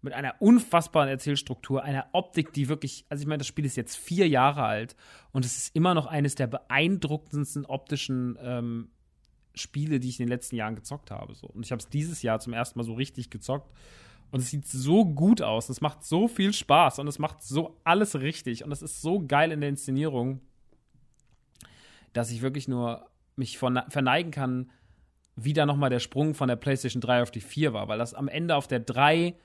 mit 0.00 0.14
einer 0.14 0.34
unfassbaren 0.40 1.08
Erzählstruktur, 1.08 1.84
einer 1.84 2.08
Optik, 2.10 2.52
die 2.52 2.68
wirklich, 2.68 3.06
also 3.08 3.22
ich 3.22 3.28
meine, 3.28 3.38
das 3.38 3.46
Spiel 3.46 3.64
ist 3.64 3.76
jetzt 3.76 3.96
vier 3.96 4.26
Jahre 4.26 4.64
alt 4.64 4.96
und 5.30 5.44
es 5.44 5.56
ist 5.56 5.76
immer 5.76 5.94
noch 5.94 6.06
eines 6.06 6.34
der 6.34 6.48
beeindruckendsten 6.48 7.64
optischen 7.66 8.36
ähm, 8.42 8.88
Spiele, 9.54 10.00
die 10.00 10.08
ich 10.08 10.18
in 10.18 10.26
den 10.26 10.32
letzten 10.32 10.56
Jahren 10.56 10.74
gezockt 10.74 11.12
habe. 11.12 11.36
So. 11.36 11.46
Und 11.46 11.64
ich 11.64 11.70
habe 11.70 11.78
es 11.78 11.88
dieses 11.88 12.22
Jahr 12.22 12.40
zum 12.40 12.52
ersten 12.52 12.80
Mal 12.80 12.84
so 12.84 12.94
richtig 12.94 13.30
gezockt 13.30 13.72
und 14.32 14.40
es 14.40 14.50
sieht 14.50 14.66
so 14.66 15.04
gut 15.04 15.42
aus. 15.42 15.68
Es 15.68 15.82
macht 15.82 16.02
so 16.02 16.26
viel 16.26 16.54
Spaß 16.54 16.98
und 16.98 17.06
es 17.06 17.18
macht 17.18 17.42
so 17.42 17.78
alles 17.84 18.18
richtig. 18.18 18.64
Und 18.64 18.72
es 18.72 18.80
ist 18.80 19.02
so 19.02 19.24
geil 19.24 19.52
in 19.52 19.60
der 19.60 19.68
Inszenierung, 19.68 20.40
dass 22.14 22.30
ich 22.30 22.40
wirklich 22.40 22.66
nur 22.66 23.10
mich 23.36 23.58
verneigen 23.58 24.32
kann, 24.32 24.70
wie 25.36 25.52
da 25.52 25.66
nochmal 25.66 25.90
der 25.90 26.00
Sprung 26.00 26.34
von 26.34 26.48
der 26.48 26.56
PlayStation 26.56 27.02
3 27.02 27.22
auf 27.22 27.30
die 27.30 27.42
4 27.42 27.74
war. 27.74 27.88
Weil 27.88 27.98
das 27.98 28.14
am 28.14 28.26
Ende 28.26 28.56
auf 28.56 28.66
der 28.66 28.80
3 28.80 29.36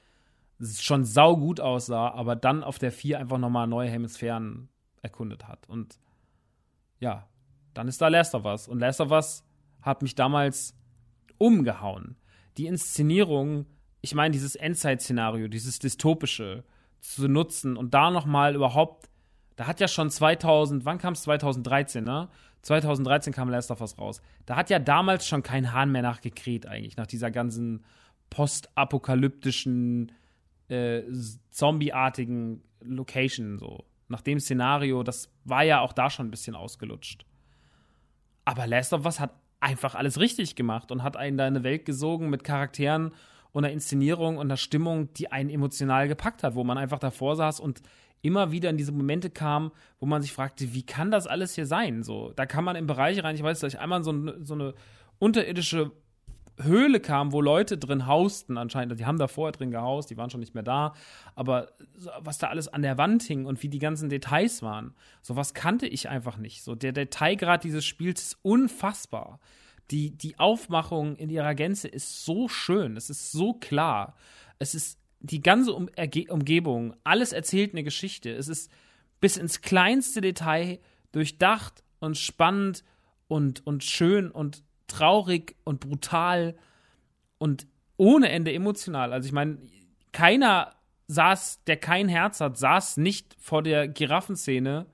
schon 0.62 1.04
sau 1.04 1.36
gut 1.36 1.60
aussah, 1.60 2.10
aber 2.12 2.38
dann 2.38 2.64
auf 2.64 2.80
der 2.80 2.94
4 2.94 3.20
einfach 3.20 3.38
nochmal 3.40 3.68
neue 3.68 3.90
Hemisphären 3.90 4.70
erkundet 5.02 5.50
hat. 5.50 5.68
Und 5.68 6.00
ja, 7.02 7.28
dann 7.74 7.90
ist 7.90 8.02
da 8.02 8.08
Last 8.08 8.34
of 8.36 8.46
Us. 8.46 8.70
Und 8.70 8.80
Last 8.80 9.02
of 9.02 9.12
Us 9.12 9.44
hat 9.82 10.02
mich 10.02 10.16
damals 10.16 10.78
umgehauen. 11.38 12.16
Die 12.56 12.68
Inszenierung, 12.68 13.66
ich 14.02 14.14
meine, 14.16 14.32
dieses 14.32 14.56
Endzeit-Szenario, 14.56 15.48
dieses 15.48 15.80
dystopische 15.80 16.64
zu 17.00 17.28
nutzen 17.28 17.78
und 17.78 17.94
da 17.94 18.12
nochmal 18.12 18.56
überhaupt, 18.56 19.10
da 19.56 19.68
hat 19.68 19.80
ja 19.80 19.88
schon 19.88 20.10
2000, 20.10 20.86
wann 20.86 20.98
kam 20.98 21.14
es? 21.14 21.24
2013, 21.24 22.04
ne? 22.04 22.30
2013 22.62 23.34
kam 23.34 23.50
Last 23.50 23.72
of 23.72 23.82
Us 23.82 23.98
raus. 23.98 24.22
Da 24.46 24.56
hat 24.56 24.70
ja 24.70 24.80
damals 24.80 25.28
schon 25.28 25.44
kein 25.44 25.74
Hahn 25.74 25.92
mehr 25.92 26.02
nachgekräht, 26.02 26.68
eigentlich, 26.68 26.98
nach 26.98 27.08
dieser 27.08 27.32
ganzen 27.32 27.84
postapokalyptischen, 28.30 30.12
äh, 30.68 31.04
zombieartigen 31.50 32.64
Location, 32.82 33.58
so. 33.58 33.86
Nach 34.10 34.22
dem 34.22 34.40
Szenario, 34.40 35.04
das 35.04 35.30
war 35.44 35.64
ja 35.64 35.82
auch 35.82 35.94
da 35.94 36.10
schon 36.10 36.28
ein 36.28 36.32
bisschen 36.32 36.56
ausgelutscht. 36.56 37.26
Aber 38.46 38.68
Last 38.68 38.94
of 38.94 39.06
Us 39.06 39.20
hat 39.20 39.34
einfach 39.60 39.96
alles 39.96 40.20
richtig 40.20 40.56
gemacht 40.56 40.92
und 40.92 41.04
hat 41.04 41.18
einen 41.18 41.38
da 41.38 41.48
in 41.48 41.56
eine 41.56 41.64
Welt 41.64 41.86
gesogen 41.86 42.30
mit 42.30 42.44
Charakteren 42.44 43.12
und 43.52 43.66
einer 43.66 43.74
Inszenierung 43.74 44.38
und 44.38 44.48
einer 44.48 44.58
Stimmung, 44.58 45.14
die 45.14 45.32
einen 45.32 45.50
emotional 45.50 46.08
gepackt 46.08 46.44
hat, 46.44 46.56
wo 46.56 46.64
man 46.64 46.78
einfach 46.78 47.00
davor 47.00 47.36
saß 47.36 47.60
und 47.60 47.82
immer 48.22 48.52
wieder 48.52 48.70
in 48.70 48.78
diese 48.78 48.92
Momente 48.92 49.30
kam, 49.30 49.72
wo 50.00 50.06
man 50.06 50.22
sich 50.22 50.34
fragte, 50.34 50.74
wie 50.74 50.84
kann 50.84 51.12
das 51.12 51.28
alles 51.28 51.56
hier 51.56 51.66
sein? 51.66 52.04
So, 52.04 52.34
da 52.36 52.46
kann 52.46 52.64
man 52.64 52.76
in 52.76 52.88
Bereiche 52.88 53.24
rein, 53.24 53.36
ich 53.36 53.44
weiß, 53.44 53.60
dass 53.60 53.74
ich 53.74 53.80
einmal 53.80 54.04
so, 54.04 54.14
so 54.44 54.54
eine 54.54 54.74
unterirdische 55.20 55.92
Höhle 56.60 57.00
kam, 57.00 57.32
wo 57.34 57.42
Leute 57.42 57.78
drin 57.78 58.08
hausten 58.08 58.58
anscheinend. 58.58 59.00
Die 59.00 59.06
haben 59.06 59.20
da 59.20 59.28
vorher 59.28 59.52
drin 59.52 59.72
gehaust, 59.72 60.10
die 60.10 60.18
waren 60.18 60.30
schon 60.30 60.40
nicht 60.40 60.56
mehr 60.56 60.64
da. 60.64 60.94
Aber 61.36 61.70
was 62.20 62.40
da 62.40 62.48
alles 62.48 62.68
an 62.68 62.82
der 62.82 62.98
Wand 62.98 63.24
hing 63.24 63.46
und 63.46 63.62
wie 63.62 63.70
die 63.70 63.80
ganzen 63.80 64.10
Details 64.10 64.62
waren, 64.64 64.96
sowas 65.22 65.54
kannte 65.54 65.88
ich 65.88 66.10
einfach 66.10 66.38
nicht. 66.38 66.64
So 66.64 66.74
der 66.74 66.94
Detailgrad 66.94 67.64
dieses 67.64 67.86
Spiels 67.86 68.22
ist 68.22 68.40
unfassbar. 68.42 69.40
Die, 69.92 70.12
die 70.12 70.38
Aufmachung 70.38 71.16
in 71.16 71.30
ihrer 71.30 71.56
Gänze 71.56 71.88
ist 71.88 72.26
so 72.26 72.50
schön, 72.50 72.98
es 72.98 73.10
ist 73.10 73.32
so 73.32 73.54
klar. 73.54 74.16
Es 74.60 74.76
ist 74.76 75.00
die 75.20 75.42
ganze 75.42 75.74
um 75.74 75.90
Umgebung, 76.30 76.96
alles 77.04 77.32
erzählt 77.32 77.74
eine 77.74 77.84
Geschichte. 77.84 78.32
Es 78.32 78.48
ist 78.48 78.72
bis 79.20 79.38
ins 79.38 79.62
kleinste 79.62 80.22
Detail 80.22 80.80
durchdacht 81.12 81.84
und 82.00 82.18
spannend 82.18 82.84
und, 83.28 83.66
und 83.66 83.84
schön 83.84 84.30
und 84.30 84.64
traurig 84.88 85.56
und 85.64 85.80
brutal 85.80 86.56
und 87.38 87.68
ohne 87.98 88.30
Ende 88.30 88.54
emotional. 88.54 89.12
Also 89.12 89.28
ich 89.28 89.34
meine, 89.34 89.58
keiner 90.12 90.76
saß, 91.08 91.64
der 91.66 91.78
kein 91.78 92.10
Herz 92.10 92.42
hat, 92.42 92.58
saß 92.58 92.98
nicht 92.98 93.36
vor 93.40 93.64
der 93.64 93.88
Giraffenszene, 93.88 94.86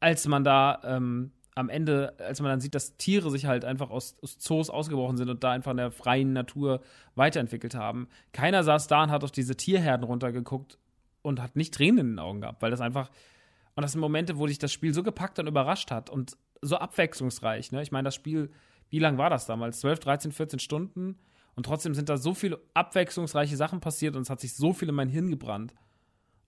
als 0.00 0.26
man 0.26 0.44
da 0.44 0.80
ähm, 0.84 1.32
am 1.56 1.70
Ende, 1.70 2.14
als 2.18 2.40
man 2.40 2.50
dann 2.50 2.60
sieht, 2.60 2.74
dass 2.74 2.98
Tiere 2.98 3.30
sich 3.30 3.46
halt 3.46 3.64
einfach 3.64 3.88
aus, 3.88 4.14
aus, 4.22 4.38
Zoos 4.38 4.68
ausgebrochen 4.68 5.16
sind 5.16 5.30
und 5.30 5.42
da 5.42 5.52
einfach 5.52 5.70
in 5.70 5.78
der 5.78 5.90
freien 5.90 6.34
Natur 6.34 6.82
weiterentwickelt 7.14 7.74
haben. 7.74 8.08
Keiner 8.32 8.62
saß 8.62 8.88
da 8.88 9.04
und 9.04 9.10
hat 9.10 9.24
auf 9.24 9.32
diese 9.32 9.56
Tierherden 9.56 10.04
runtergeguckt 10.04 10.78
und 11.22 11.40
hat 11.40 11.56
nicht 11.56 11.72
Tränen 11.72 11.98
in 11.98 12.06
den 12.12 12.18
Augen 12.18 12.42
gehabt, 12.42 12.60
weil 12.60 12.70
das 12.70 12.82
einfach, 12.82 13.08
und 13.74 13.82
das 13.82 13.92
sind 13.92 14.02
Momente, 14.02 14.38
wo 14.38 14.46
dich 14.46 14.58
das 14.58 14.70
Spiel 14.70 14.92
so 14.92 15.02
gepackt 15.02 15.38
und 15.38 15.46
überrascht 15.46 15.90
hat 15.90 16.10
und 16.10 16.36
so 16.60 16.76
abwechslungsreich. 16.76 17.72
Ne? 17.72 17.80
Ich 17.80 17.90
meine, 17.90 18.04
das 18.04 18.14
Spiel, 18.14 18.50
wie 18.90 18.98
lang 18.98 19.16
war 19.16 19.30
das 19.30 19.46
damals? 19.46 19.80
12, 19.80 20.00
13, 20.00 20.32
14 20.32 20.58
Stunden. 20.58 21.18
Und 21.54 21.64
trotzdem 21.64 21.94
sind 21.94 22.10
da 22.10 22.18
so 22.18 22.34
viele 22.34 22.60
abwechslungsreiche 22.74 23.56
Sachen 23.56 23.80
passiert 23.80 24.14
und 24.14 24.22
es 24.22 24.30
hat 24.30 24.40
sich 24.40 24.54
so 24.54 24.74
viel 24.74 24.90
in 24.90 24.94
mein 24.94 25.08
Hirn 25.08 25.30
gebrannt. 25.30 25.74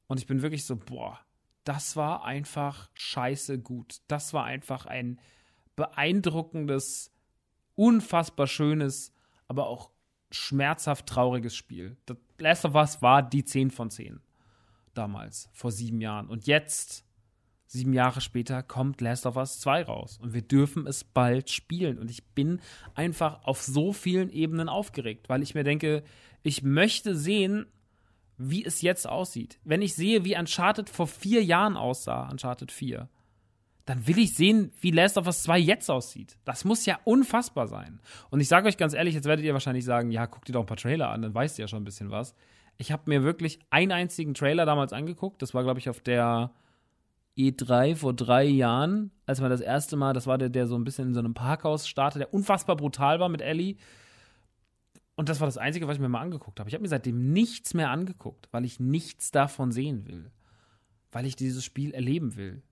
Und 0.06 0.20
ich 0.20 0.26
bin 0.26 0.42
wirklich 0.42 0.66
so, 0.66 0.76
boah, 0.76 1.18
das 1.68 1.96
war 1.96 2.24
einfach 2.24 2.88
scheiße 2.94 3.58
gut. 3.58 3.98
Das 4.08 4.32
war 4.32 4.44
einfach 4.44 4.86
ein 4.86 5.20
beeindruckendes, 5.76 7.12
unfassbar 7.74 8.46
schönes, 8.46 9.12
aber 9.48 9.66
auch 9.66 9.90
schmerzhaft 10.30 11.04
trauriges 11.06 11.54
Spiel. 11.54 11.98
Das 12.06 12.16
Last 12.38 12.64
of 12.64 12.74
Us 12.74 13.02
war 13.02 13.22
die 13.22 13.44
10 13.44 13.70
von 13.70 13.90
10 13.90 14.22
damals, 14.94 15.50
vor 15.52 15.70
sieben 15.70 16.00
Jahren. 16.00 16.30
Und 16.30 16.46
jetzt 16.46 17.04
sieben 17.66 17.92
Jahre 17.92 18.22
später 18.22 18.62
kommt 18.62 19.02
Last 19.02 19.26
of 19.26 19.36
Us 19.36 19.60
2 19.60 19.82
raus 19.82 20.18
und 20.22 20.32
wir 20.32 20.40
dürfen 20.40 20.86
es 20.86 21.04
bald 21.04 21.50
spielen. 21.50 21.98
Und 21.98 22.10
ich 22.10 22.24
bin 22.28 22.62
einfach 22.94 23.44
auf 23.44 23.60
so 23.60 23.92
vielen 23.92 24.30
Ebenen 24.30 24.70
aufgeregt, 24.70 25.28
weil 25.28 25.42
ich 25.42 25.54
mir 25.54 25.64
denke, 25.64 26.02
ich 26.42 26.62
möchte 26.62 27.14
sehen, 27.14 27.66
wie 28.38 28.64
es 28.64 28.82
jetzt 28.82 29.08
aussieht. 29.08 29.58
Wenn 29.64 29.82
ich 29.82 29.94
sehe, 29.94 30.24
wie 30.24 30.38
Uncharted 30.38 30.88
vor 30.88 31.06
vier 31.06 31.42
Jahren 31.44 31.76
aussah, 31.76 32.28
Uncharted 32.30 32.72
4, 32.72 33.08
dann 33.84 34.06
will 34.06 34.18
ich 34.18 34.34
sehen, 34.34 34.70
wie 34.80 34.90
Last 34.90 35.16
of 35.16 35.26
Us 35.26 35.42
2 35.42 35.58
jetzt 35.58 35.90
aussieht. 35.90 36.38
Das 36.44 36.64
muss 36.64 36.86
ja 36.86 36.98
unfassbar 37.04 37.66
sein. 37.66 38.00
Und 38.30 38.40
ich 38.40 38.48
sage 38.48 38.68
euch 38.68 38.76
ganz 38.76 38.94
ehrlich, 38.94 39.14
jetzt 39.14 39.24
werdet 39.24 39.44
ihr 39.44 39.54
wahrscheinlich 39.54 39.84
sagen, 39.84 40.10
ja, 40.10 40.26
guck 40.26 40.44
dir 40.44 40.52
doch 40.52 40.60
ein 40.60 40.66
paar 40.66 40.76
Trailer 40.76 41.10
an, 41.10 41.22
dann 41.22 41.34
weißt 41.34 41.56
du 41.56 41.62
ja 41.62 41.68
schon 41.68 41.80
ein 41.80 41.84
bisschen 41.84 42.10
was. 42.10 42.34
Ich 42.76 42.92
habe 42.92 43.04
mir 43.06 43.22
wirklich 43.22 43.58
einen 43.70 43.92
einzigen 43.92 44.34
Trailer 44.34 44.66
damals 44.66 44.92
angeguckt. 44.92 45.42
Das 45.42 45.54
war, 45.54 45.64
glaube 45.64 45.80
ich, 45.80 45.88
auf 45.88 46.00
der 46.00 46.52
E3 47.38 47.96
vor 47.96 48.12
drei 48.14 48.44
Jahren, 48.44 49.10
als 49.24 49.40
man 49.40 49.50
das 49.50 49.60
erste 49.60 49.96
Mal, 49.96 50.12
das 50.12 50.26
war 50.26 50.38
der, 50.38 50.50
der 50.50 50.66
so 50.66 50.76
ein 50.76 50.84
bisschen 50.84 51.08
in 51.08 51.14
so 51.14 51.20
einem 51.20 51.34
Parkhaus 51.34 51.88
startete, 51.88 52.20
der 52.20 52.34
unfassbar 52.34 52.76
brutal 52.76 53.20
war 53.20 53.28
mit 53.28 53.40
Ellie. 53.40 53.76
Und 55.18 55.28
das 55.28 55.40
war 55.40 55.48
das 55.48 55.58
Einzige, 55.58 55.88
was 55.88 55.96
ich 55.96 56.00
mir 56.00 56.08
mal 56.08 56.20
angeguckt 56.20 56.60
habe. 56.60 56.70
Ich 56.70 56.74
habe 56.74 56.82
mir 56.82 56.88
seitdem 56.88 57.32
nichts 57.32 57.74
mehr 57.74 57.90
angeguckt, 57.90 58.46
weil 58.52 58.64
ich 58.64 58.78
nichts 58.78 59.32
davon 59.32 59.72
sehen 59.72 60.06
will. 60.06 60.30
Weil 61.10 61.26
ich 61.26 61.34
dieses 61.34 61.64
Spiel 61.64 61.92
erleben 61.92 62.36
will. 62.36 62.62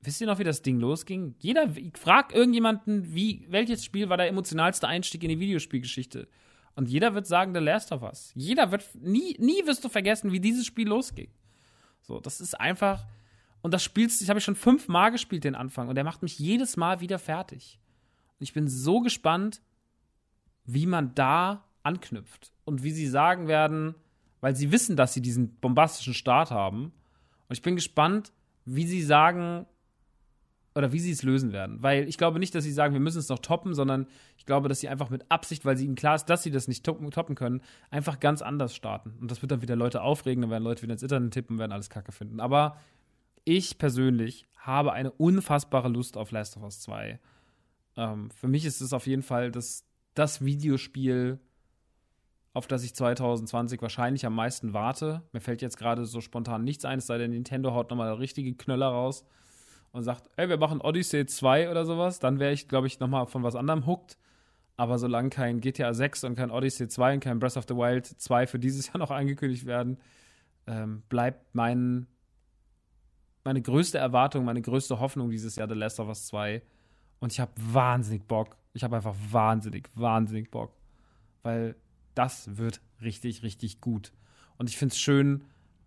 Wisst 0.00 0.20
ihr 0.20 0.26
noch, 0.26 0.40
wie 0.40 0.44
das 0.44 0.62
Ding 0.62 0.80
losging? 0.80 1.36
Jeder 1.38 1.70
fragt 1.94 2.32
irgendjemanden, 2.32 3.14
wie, 3.14 3.46
welches 3.48 3.84
Spiel 3.84 4.08
war 4.08 4.16
der 4.16 4.26
emotionalste 4.26 4.88
Einstieg 4.88 5.22
in 5.22 5.28
die 5.28 5.38
Videospielgeschichte? 5.38 6.26
Und 6.74 6.88
jeder 6.88 7.14
wird 7.14 7.28
sagen, 7.28 7.54
The 7.54 7.60
Last 7.60 7.92
of 7.92 8.02
Us. 8.02 8.32
Jeder 8.34 8.72
wird, 8.72 8.92
nie, 8.96 9.36
nie 9.38 9.64
wirst 9.64 9.84
du 9.84 9.88
vergessen, 9.88 10.32
wie 10.32 10.40
dieses 10.40 10.66
Spiel 10.66 10.88
losging. 10.88 11.30
So, 12.00 12.18
das 12.18 12.40
ist 12.40 12.58
einfach, 12.58 13.06
und 13.62 13.72
das 13.72 13.84
spielst, 13.84 14.20
das 14.20 14.28
habe 14.28 14.40
ich 14.40 14.44
schon 14.44 14.56
fünfmal 14.56 15.12
gespielt, 15.12 15.44
den 15.44 15.54
Anfang. 15.54 15.88
Und 15.88 15.94
der 15.94 16.02
macht 16.02 16.24
mich 16.24 16.40
jedes 16.40 16.76
Mal 16.76 17.00
wieder 17.00 17.20
fertig. 17.20 17.78
Und 18.40 18.42
ich 18.42 18.52
bin 18.52 18.66
so 18.66 18.98
gespannt, 18.98 19.62
wie 20.66 20.86
man 20.86 21.14
da 21.14 21.64
anknüpft. 21.82 22.52
Und 22.64 22.82
wie 22.82 22.90
sie 22.90 23.06
sagen 23.06 23.48
werden, 23.48 23.94
weil 24.40 24.56
sie 24.56 24.72
wissen, 24.72 24.96
dass 24.96 25.14
sie 25.14 25.22
diesen 25.22 25.56
bombastischen 25.56 26.14
Start 26.14 26.50
haben. 26.50 26.92
Und 27.48 27.52
ich 27.56 27.62
bin 27.62 27.76
gespannt, 27.76 28.32
wie 28.64 28.86
sie 28.86 29.02
sagen, 29.02 29.66
oder 30.76 30.92
wie 30.92 31.00
sie 31.00 31.10
es 31.10 31.22
lösen 31.22 31.52
werden. 31.52 31.82
Weil 31.82 32.06
ich 32.06 32.18
glaube 32.18 32.38
nicht, 32.38 32.54
dass 32.54 32.64
sie 32.64 32.72
sagen, 32.72 32.92
wir 32.92 33.00
müssen 33.00 33.18
es 33.18 33.30
noch 33.30 33.38
toppen, 33.38 33.74
sondern 33.74 34.06
ich 34.36 34.44
glaube, 34.44 34.68
dass 34.68 34.80
sie 34.80 34.88
einfach 34.88 35.08
mit 35.08 35.24
Absicht, 35.30 35.64
weil 35.64 35.76
sie 35.76 35.86
ihnen 35.86 35.94
klar 35.94 36.16
ist, 36.16 36.26
dass 36.26 36.42
sie 36.42 36.50
das 36.50 36.68
nicht 36.68 36.84
toppen, 36.84 37.34
können, 37.34 37.62
einfach 37.90 38.20
ganz 38.20 38.42
anders 38.42 38.74
starten. 38.76 39.14
Und 39.20 39.30
das 39.30 39.40
wird 39.40 39.52
dann 39.52 39.62
wieder 39.62 39.74
Leute 39.74 40.02
aufregen, 40.02 40.42
dann 40.42 40.50
werden 40.50 40.64
Leute 40.64 40.82
wieder 40.82 40.92
ins 40.92 41.02
Internet 41.02 41.32
tippen 41.32 41.54
und 41.54 41.60
werden 41.60 41.72
alles 41.72 41.88
kacke 41.88 42.12
finden. 42.12 42.40
Aber 42.40 42.76
ich 43.44 43.78
persönlich 43.78 44.46
habe 44.58 44.92
eine 44.92 45.12
unfassbare 45.12 45.88
Lust 45.88 46.18
auf 46.18 46.30
Last 46.30 46.58
of 46.58 46.64
Us 46.64 46.80
2. 46.80 47.20
Ähm, 47.96 48.30
für 48.30 48.48
mich 48.48 48.66
ist 48.66 48.82
es 48.82 48.92
auf 48.92 49.06
jeden 49.06 49.22
Fall 49.22 49.50
das, 49.50 49.85
das 50.16 50.44
Videospiel, 50.44 51.38
auf 52.52 52.66
das 52.66 52.82
ich 52.84 52.94
2020 52.94 53.80
wahrscheinlich 53.82 54.24
am 54.26 54.34
meisten 54.34 54.72
warte. 54.72 55.22
Mir 55.32 55.40
fällt 55.40 55.62
jetzt 55.62 55.76
gerade 55.76 56.06
so 56.06 56.20
spontan 56.20 56.64
nichts 56.64 56.84
ein, 56.84 56.98
es 56.98 57.06
sei 57.06 57.18
denn, 57.18 57.30
Nintendo 57.30 57.72
haut 57.74 57.90
nochmal 57.90 58.12
richtige 58.14 58.54
Knöller 58.54 58.88
raus 58.88 59.24
und 59.92 60.02
sagt, 60.02 60.30
ey, 60.36 60.48
wir 60.48 60.56
machen 60.56 60.80
Odyssey 60.80 61.26
2 61.26 61.70
oder 61.70 61.84
sowas, 61.84 62.18
dann 62.18 62.38
wäre 62.38 62.52
ich, 62.52 62.68
glaube 62.68 62.86
ich, 62.86 62.98
nochmal 62.98 63.26
von 63.26 63.42
was 63.42 63.54
anderem 63.54 63.86
hooked. 63.86 64.16
Aber 64.78 64.98
solange 64.98 65.30
kein 65.30 65.60
GTA 65.60 65.94
6 65.94 66.24
und 66.24 66.34
kein 66.34 66.50
Odyssey 66.50 66.88
2 66.88 67.14
und 67.14 67.20
kein 67.20 67.38
Breath 67.38 67.56
of 67.56 67.64
the 67.68 67.74
Wild 67.74 68.06
2 68.06 68.46
für 68.46 68.58
dieses 68.58 68.86
Jahr 68.88 68.98
noch 68.98 69.10
angekündigt 69.10 69.66
werden, 69.66 69.98
ähm, 70.66 71.02
bleibt 71.08 71.54
mein, 71.54 72.06
meine 73.44 73.62
größte 73.62 73.98
Erwartung, 73.98 74.44
meine 74.44 74.60
größte 74.62 74.98
Hoffnung 74.98 75.30
dieses 75.30 75.56
Jahr 75.56 75.68
The 75.68 75.74
Last 75.74 76.00
of 76.00 76.08
Us 76.08 76.26
2. 76.26 76.62
Und 77.20 77.32
ich 77.32 77.40
habe 77.40 77.52
wahnsinnig 77.56 78.24
Bock. 78.26 78.56
Ich 78.76 78.84
habe 78.84 78.96
einfach 78.96 79.16
wahnsinnig, 79.30 79.90
wahnsinnig 79.94 80.50
Bock. 80.50 80.72
Weil 81.42 81.76
das 82.14 82.56
wird 82.56 82.80
richtig, 83.02 83.42
richtig 83.42 83.80
gut. 83.80 84.12
Und 84.58 84.70
ich 84.70 84.76
finde 84.76 84.92
es 84.92 84.98
schön, 84.98 85.44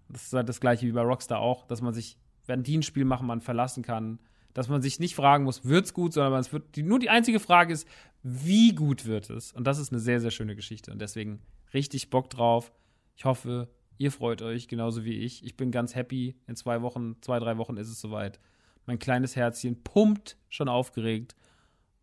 das 0.10 0.26
ist 0.26 0.34
halt 0.34 0.49
das 0.49 0.60
gleiche 0.60 0.86
wie 0.86 0.91
bei 0.91 1.02
Rockstar 1.02 1.40
auch, 1.40 1.66
dass 1.66 1.82
man 1.82 1.94
sich 1.94 2.18
wenn 2.49 2.64
die 2.64 2.78
ein 2.78 2.84
Spiel 2.84 3.06
machen, 3.06 3.28
man 3.28 3.40
verlassen 3.40 3.84
kann. 3.84 4.20
Dass 4.53 4.68
man 4.68 4.82
sich 4.82 4.99
nicht 4.99 5.16
fragen 5.16 5.45
muss, 5.45 5.64
wird 5.64 5.86
es 5.86 5.94
gut, 5.94 6.11
sondern 6.11 6.40
es 6.40 6.52
wird, 6.52 6.76
die, 6.76 6.84
nur 6.84 6.99
die 6.99 7.11
einzige 7.11 7.40
Frage 7.40 7.72
ist, 7.72 7.88
wie 8.24 8.74
gut 8.74 9.06
wird 9.06 9.30
es? 9.30 9.53
Und 9.53 9.66
das 9.66 9.78
ist 9.78 9.94
eine 9.94 10.02
sehr, 10.02 10.20
sehr 10.20 10.32
schöne 10.32 10.56
Geschichte. 10.56 10.91
Und 10.91 10.99
deswegen 10.99 11.40
richtig 11.74 12.10
Bock 12.10 12.30
drauf. 12.32 12.74
Ich 13.16 13.26
hoffe, 13.26 13.70
ihr 13.99 14.11
freut 14.11 14.41
euch 14.41 14.68
genauso 14.68 15.06
wie 15.06 15.14
ich. 15.14 15.45
Ich 15.45 15.56
bin 15.56 15.72
ganz 15.72 15.94
happy. 15.94 16.36
In 16.48 16.56
zwei 16.56 16.82
Wochen, 16.82 17.16
zwei, 17.22 17.40
drei 17.40 17.57
Wochen 17.57 17.78
ist 17.78 17.90
es 17.90 18.02
soweit. 18.02 18.40
Mein 18.88 18.98
kleines 18.98 19.36
Herzchen 19.36 19.84
pumpt 19.84 20.36
schon 20.49 20.68
aufgeregt. 20.68 21.36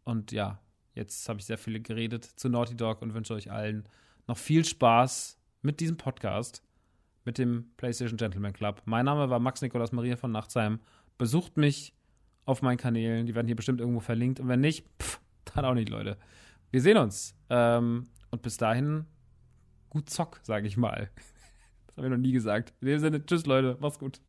Und 0.04 0.30
ja, 0.30 0.60
jetzt 0.96 1.28
habe 1.28 1.38
ich 1.38 1.46
sehr 1.46 1.58
viel 1.58 1.80
geredet 1.80 2.24
zu 2.24 2.48
Naughty 2.48 2.76
Dog 2.76 3.02
und 3.02 3.14
wünsche 3.14 3.34
euch 3.34 3.52
allen 3.52 3.88
noch 4.26 4.38
viel 4.38 4.64
Spaß 4.64 5.38
mit 5.62 5.78
diesem 5.80 5.96
Podcast 5.96 6.62
mit 7.26 7.38
dem 7.38 7.66
PlayStation 7.76 8.16
Gentleman 8.16 8.52
Club. 8.52 8.80
Mein 8.84 9.04
Name 9.04 9.28
war 9.28 9.40
Max 9.40 9.60
Nikolas 9.60 9.92
Maria 9.92 10.16
von 10.16 10.32
Nachtsheim. 10.32 10.80
Besucht 11.18 11.56
mich 11.56 11.92
auf 12.44 12.62
meinen 12.62 12.78
Kanälen. 12.78 13.26
Die 13.26 13.34
werden 13.34 13.48
hier 13.48 13.56
bestimmt 13.56 13.80
irgendwo 13.80 14.00
verlinkt. 14.00 14.40
Und 14.40 14.48
wenn 14.48 14.60
nicht, 14.60 14.86
pff, 15.02 15.20
dann 15.44 15.64
auch 15.64 15.74
nicht, 15.74 15.88
Leute. 15.88 16.16
Wir 16.70 16.80
sehen 16.80 16.96
uns. 16.96 17.34
Ähm, 17.50 18.06
und 18.30 18.42
bis 18.42 18.56
dahin, 18.56 19.06
gut 19.90 20.08
Zock, 20.08 20.40
sage 20.42 20.66
ich 20.66 20.76
mal. 20.76 21.10
Das 21.88 22.02
habe 22.02 22.08
ich 22.08 22.18
noch 22.18 22.22
nie 22.22 22.32
gesagt. 22.32 22.74
In 22.82 22.88
dem 22.88 22.98
Sinne, 22.98 23.24
tschüss, 23.24 23.46
Leute. 23.46 23.78
Macht's 23.80 23.98
gut. 23.98 24.20